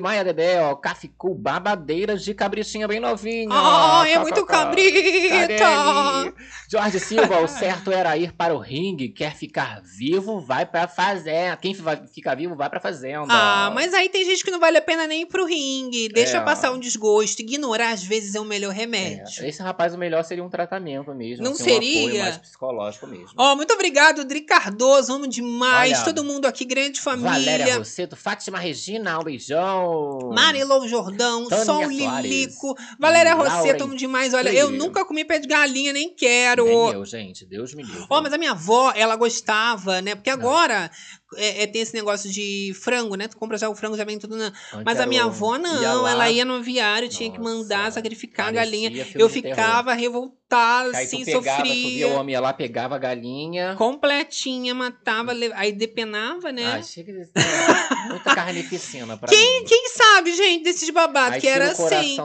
Maia 0.00 0.24
Dedéu, 0.24 0.76
Caficu, 0.76 1.34
babadeiras 1.34 2.24
de 2.24 2.34
cabritinha 2.34 2.86
bem 2.88 3.00
novinha. 3.00 3.48
Ai, 3.50 4.10
é 4.12 4.14
Kkk. 4.14 4.22
muito 4.22 4.46
cabrita. 4.46 5.56
Carelli. 5.58 6.34
Jorge 6.70 6.98
Silva, 7.00 7.40
o 7.40 7.48
certo 7.48 7.92
era 7.92 8.16
ir 8.16 8.32
para 8.32 8.54
o 8.54 8.58
ringue. 8.58 9.08
Quer 9.08 9.34
ficar 9.34 9.80
vivo, 9.82 10.40
vai 10.40 10.66
pra 10.66 10.88
fazenda. 10.88 11.56
Quem 11.56 11.74
vai 11.74 11.96
ficar 12.06 12.34
vivo, 12.34 12.56
vai 12.56 12.68
pra 12.68 12.80
fazenda. 12.80 13.26
Ah, 13.28 13.70
mas 13.74 13.94
aí 13.94 14.08
tem 14.08 14.24
gente 14.24 14.44
que 14.44 14.50
não 14.50 14.58
vale 14.58 14.78
a 14.78 14.82
pena 14.82 15.06
nem 15.06 15.22
ir 15.22 15.26
pro 15.26 15.44
ringue. 15.46 16.08
Deixa 16.08 16.38
É. 16.38 16.40
passar 16.40 16.72
um 16.72 16.78
desgosto. 16.78 17.40
Ignorar, 17.42 17.90
às 17.92 18.02
vezes, 18.02 18.34
é 18.34 18.40
o 18.40 18.44
melhor 18.44 18.72
remédio. 18.72 19.24
Esse 19.46 19.62
rapaz, 19.62 19.94
o 19.94 19.98
melhor 19.98 20.22
seria 20.24 20.42
um 20.44 20.48
tratamento 20.50 21.14
mesmo. 21.14 21.44
Não 21.44 21.52
assim, 21.52 21.64
seria? 21.64 22.00
Um 22.02 22.06
apoio 22.08 22.22
mais 22.22 22.36
psicológico 22.38 23.06
mesmo. 23.06 23.30
Ó, 23.36 23.54
muito 23.56 23.72
obrigado, 23.72 24.24
Dri 24.24 24.40
Cardoso. 24.40 25.12
Amo 25.12 25.26
demais. 25.28 25.92
Olha, 25.98 26.04
Todo 26.06 26.22
mundo 26.24 26.46
aqui, 26.46 26.64
grande 26.64 27.00
família. 27.00 27.30
Valéria 27.32 27.78
Rosseto, 27.78 28.16
Fátima 28.16 28.58
Regina, 28.58 29.18
um 29.18 29.22
beijão. 29.36 30.30
Marilou 30.32 30.88
Jordão, 30.88 31.48
Tânia 31.48 31.64
Sol 31.64 31.82
Soares. 31.82 32.30
Lilico, 32.30 32.74
Valéria 32.98 33.34
Rosseto, 33.34 33.84
amo 33.84 33.96
demais. 33.96 34.34
Olha, 34.34 34.52
eu 34.52 34.70
nunca 34.70 35.04
comi 35.04 35.24
pé 35.24 35.38
de 35.38 35.46
galinha, 35.46 35.92
nem 35.92 36.14
quero. 36.14 36.64
Nem 36.64 36.92
eu, 36.92 37.04
gente. 37.04 37.44
Deus 37.44 37.74
me 37.74 37.82
livre. 37.82 38.06
Ó, 38.08 38.22
mas 38.22 38.32
a 38.32 38.38
minha 38.38 38.52
avó, 38.52 38.92
ela 38.94 39.16
gostava, 39.16 40.00
né? 40.00 40.14
Porque 40.14 40.30
agora 40.30 40.90
é, 41.36 41.62
é, 41.62 41.66
tem 41.66 41.82
esse 41.82 41.94
negócio 41.94 42.30
de 42.30 42.72
frango, 42.80 43.14
né? 43.14 43.28
Tu 43.28 43.36
compra 43.36 43.58
já 43.58 43.68
o 43.68 43.74
frango, 43.74 43.96
já 43.96 44.04
vem 44.04 44.18
tudo 44.18 44.36
na... 44.36 44.52
Mas 44.84 45.00
a 45.00 45.06
minha 45.06 45.24
avó, 45.24 45.58
não. 45.58 46.02
lá. 46.02 46.10
ela 46.10 46.30
ia 46.30 46.44
no 46.44 46.54
aviário, 46.54 47.08
tinha 47.08 47.30
que 47.30 47.40
mandar 47.40 47.92
sacrificar 47.92 48.48
a 48.48 48.52
galinha. 48.52 48.90
Eu 49.14 49.28
ficava 49.28 49.92
revoltada, 49.92 50.96
Aí 50.96 51.04
assim, 51.04 51.24
tu 51.24 51.24
pegava, 51.24 51.62
tu 51.62 51.64
via 51.64 51.74
sofria. 51.74 52.08
o 52.08 52.12
homem 52.14 52.32
ia 52.34 52.40
lá, 52.40 52.52
pegava 52.52 52.94
a 52.94 52.98
galinha. 52.98 53.74
Completinha, 53.76 54.74
matava, 54.74 55.32
aí 55.54 55.72
depenava, 55.72 56.52
né? 56.52 56.66
Ai, 56.66 56.82
chega 56.82 57.12
de... 57.12 57.30
Muita 58.08 58.34
carnificina 58.34 59.16
pra 59.16 59.28
Quem, 59.28 59.60
mim. 59.60 59.66
quem 59.66 59.88
sabe, 59.88 60.34
gente, 60.34 60.64
desses 60.64 60.90
babados, 60.90 61.34
Aí 61.34 61.40
que 61.40 61.48
era 61.48 61.70
assim. 61.70 62.16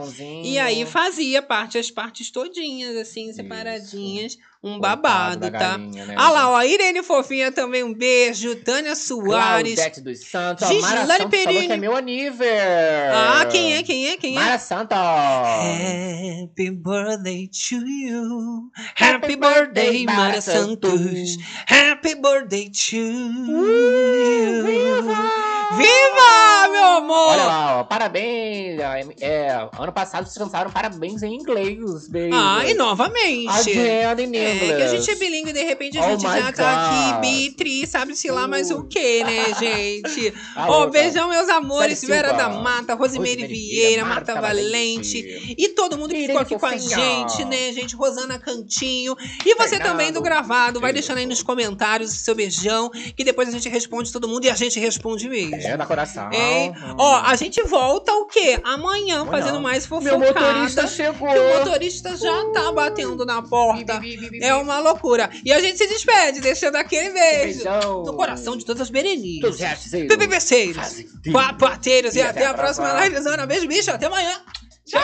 E 0.43 0.59
aí 0.59 0.85
fazia 0.85 1.41
parte, 1.41 1.77
as 1.77 1.89
partes 1.89 2.29
todinhas, 2.31 2.95
assim, 2.95 3.33
separadinhas. 3.33 4.38
Um 4.63 4.79
babado, 4.79 5.49
tá? 5.49 5.57
galinha, 5.57 6.05
né, 6.05 6.13
ah 6.15 6.29
lá, 6.29 6.51
ó, 6.51 6.61
Irene 6.61 7.01
Fofinha 7.01 7.51
também, 7.51 7.83
um 7.83 7.91
beijo. 7.95 8.55
Tânia 8.57 8.95
Soares. 8.95 9.73
Claudete 9.73 10.01
dos 10.01 10.19
Santos. 10.19 10.67
Gislane 10.67 11.07
Santos 11.07 11.29
Perini. 11.31 11.65
que 11.65 11.73
é 11.73 11.77
meu 11.77 11.95
aniver. 11.95 13.11
Ah, 13.11 13.43
quem 13.45 13.73
é, 13.73 13.81
quem 13.81 14.09
é, 14.09 14.17
quem 14.17 14.38
é? 14.38 14.39
Mara 14.39 14.59
Santos. 14.59 14.95
Happy 14.95 16.69
birthday 16.69 17.47
to 17.47 17.88
you. 17.88 18.71
Happy 18.95 19.35
birthday, 19.35 20.05
Mara 20.05 20.39
Santos. 20.41 21.38
Happy 21.65 22.13
birthday 22.13 22.69
to 22.69 22.95
you. 22.95 24.63
Viva, 24.63 25.50
meu 25.77 26.85
amor! 26.98 27.30
Olha 27.30 27.43
lá, 27.43 27.80
ó, 27.80 27.84
parabéns. 27.84 28.80
É, 29.19 29.68
ano 29.77 29.91
passado 29.91 30.26
vocês 30.26 30.38
lançaram 30.38 30.72
parabéns 30.72 31.22
em 31.23 31.35
inglês, 31.35 32.07
baby. 32.07 32.30
Ah, 32.34 32.64
e 32.65 32.73
novamente. 32.73 33.48
Again 33.49 34.23
in 34.34 34.35
É, 34.35 34.53
English. 34.56 34.76
que 34.76 34.81
a 34.84 34.88
gente 34.88 35.11
é 35.11 35.15
bilíngue 35.15 35.49
e 35.49 35.53
de 35.53 35.64
repente 35.64 35.98
a 35.98 36.06
Oh 36.06 36.10
gente 36.11 36.22
já 36.23 36.52
tá 36.52 36.88
aqui, 36.88 37.11
God. 37.14 37.22
bi, 37.22 37.52
tri, 37.52 37.88
sabe-se 37.88 38.30
lá 38.30 38.48
mais 38.48 38.72
o 38.72 38.84
que, 38.84 39.23
né, 39.23 39.45
gente? 39.60 40.34
Ah, 40.56 40.68
Ó, 40.69 40.80
outra. 40.85 41.02
beijão, 41.02 41.30
meus 41.30 41.49
amores. 41.49 41.99
Célia 41.99 42.15
Vera 42.15 42.34
da 42.34 42.49
Mata, 42.49 42.93
Rosemary 42.95 43.45
Vieira, 43.48 44.03
Marta 44.06 44.34
Marta 44.34 44.41
Valente. 44.48 45.22
Valente. 45.22 45.56
E 45.57 45.69
todo 45.69 45.98
mundo 45.98 46.14
que 46.14 46.27
ficou 46.27 46.39
aqui 46.41 46.57
com 46.57 46.65
a 46.65 46.77
gente, 46.77 47.45
né, 47.45 47.72
gente? 47.73 47.95
Rosana 47.95 48.38
Cantinho. 48.39 49.15
E 49.45 49.56
você 49.56 49.69
Fernando. 49.72 49.88
também 49.91 50.11
do 50.11 50.22
gravado. 50.22 50.80
Vai 50.80 50.93
deixando 50.93 51.18
aí 51.18 51.26
nos 51.26 51.41
comentários 51.43 52.11
o 52.14 52.15
seu 52.18 52.35
beijão, 52.35 52.89
que 53.15 53.23
depois 53.23 53.48
a 53.48 53.52
gente 53.52 53.68
responde 53.69 54.11
todo 54.11 54.27
mundo 54.27 54.45
e 54.45 54.49
a 54.49 54.56
gente 54.56 54.80
responde 54.80 55.27
mesmo. 55.30 55.60
É, 55.65 55.77
da 55.77 55.85
coração. 55.85 56.29
Hein? 56.31 56.73
Ó, 56.97 57.15
a 57.25 57.35
gente 57.35 57.61
volta 57.63 58.11
o 58.13 58.25
quê? 58.25 58.59
Amanhã, 58.63 59.25
fazendo 59.25 59.59
mais 59.61 59.85
fofocada. 59.85 60.17
Meu 60.17 60.27
motorista 60.27 60.88
chegou. 60.88 61.29
O 61.29 61.59
motorista 61.59 62.15
já 62.17 62.45
tá 62.51 62.71
batendo 62.71 63.25
na 63.25 63.41
porta. 63.41 64.01
É 64.41 64.53
uma 64.55 64.79
loucura. 64.79 65.29
E 65.45 65.51
a 65.51 65.59
gente 65.59 65.77
se 65.77 65.88
despede, 65.88 66.41
deixando 66.41 66.75
aquele 66.75 67.09
beijo. 67.11 67.63
Beijão. 67.63 68.03
No 68.03 68.13
coração 68.15 68.55
de 68.57 68.65
todas 68.65 68.81
as 68.81 68.89
berenices. 68.89 69.41
Dos 69.41 69.59
rasteiros. 69.59 70.07
BBBceiros. 70.15 71.05
Papateiros. 71.31 72.15
E, 72.15 72.19
E 72.19 72.21
até, 72.21 72.29
até 72.41 72.45
a 72.47 72.53
próxima 72.53 72.89
próxima. 72.89 73.07
livezona. 73.07 73.45
Beijo, 73.45 73.67
bicho. 73.67 73.91
Até 73.91 74.05
amanhã. 74.07 74.41
Tchau. 74.85 75.01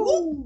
Uh. 0.00 0.44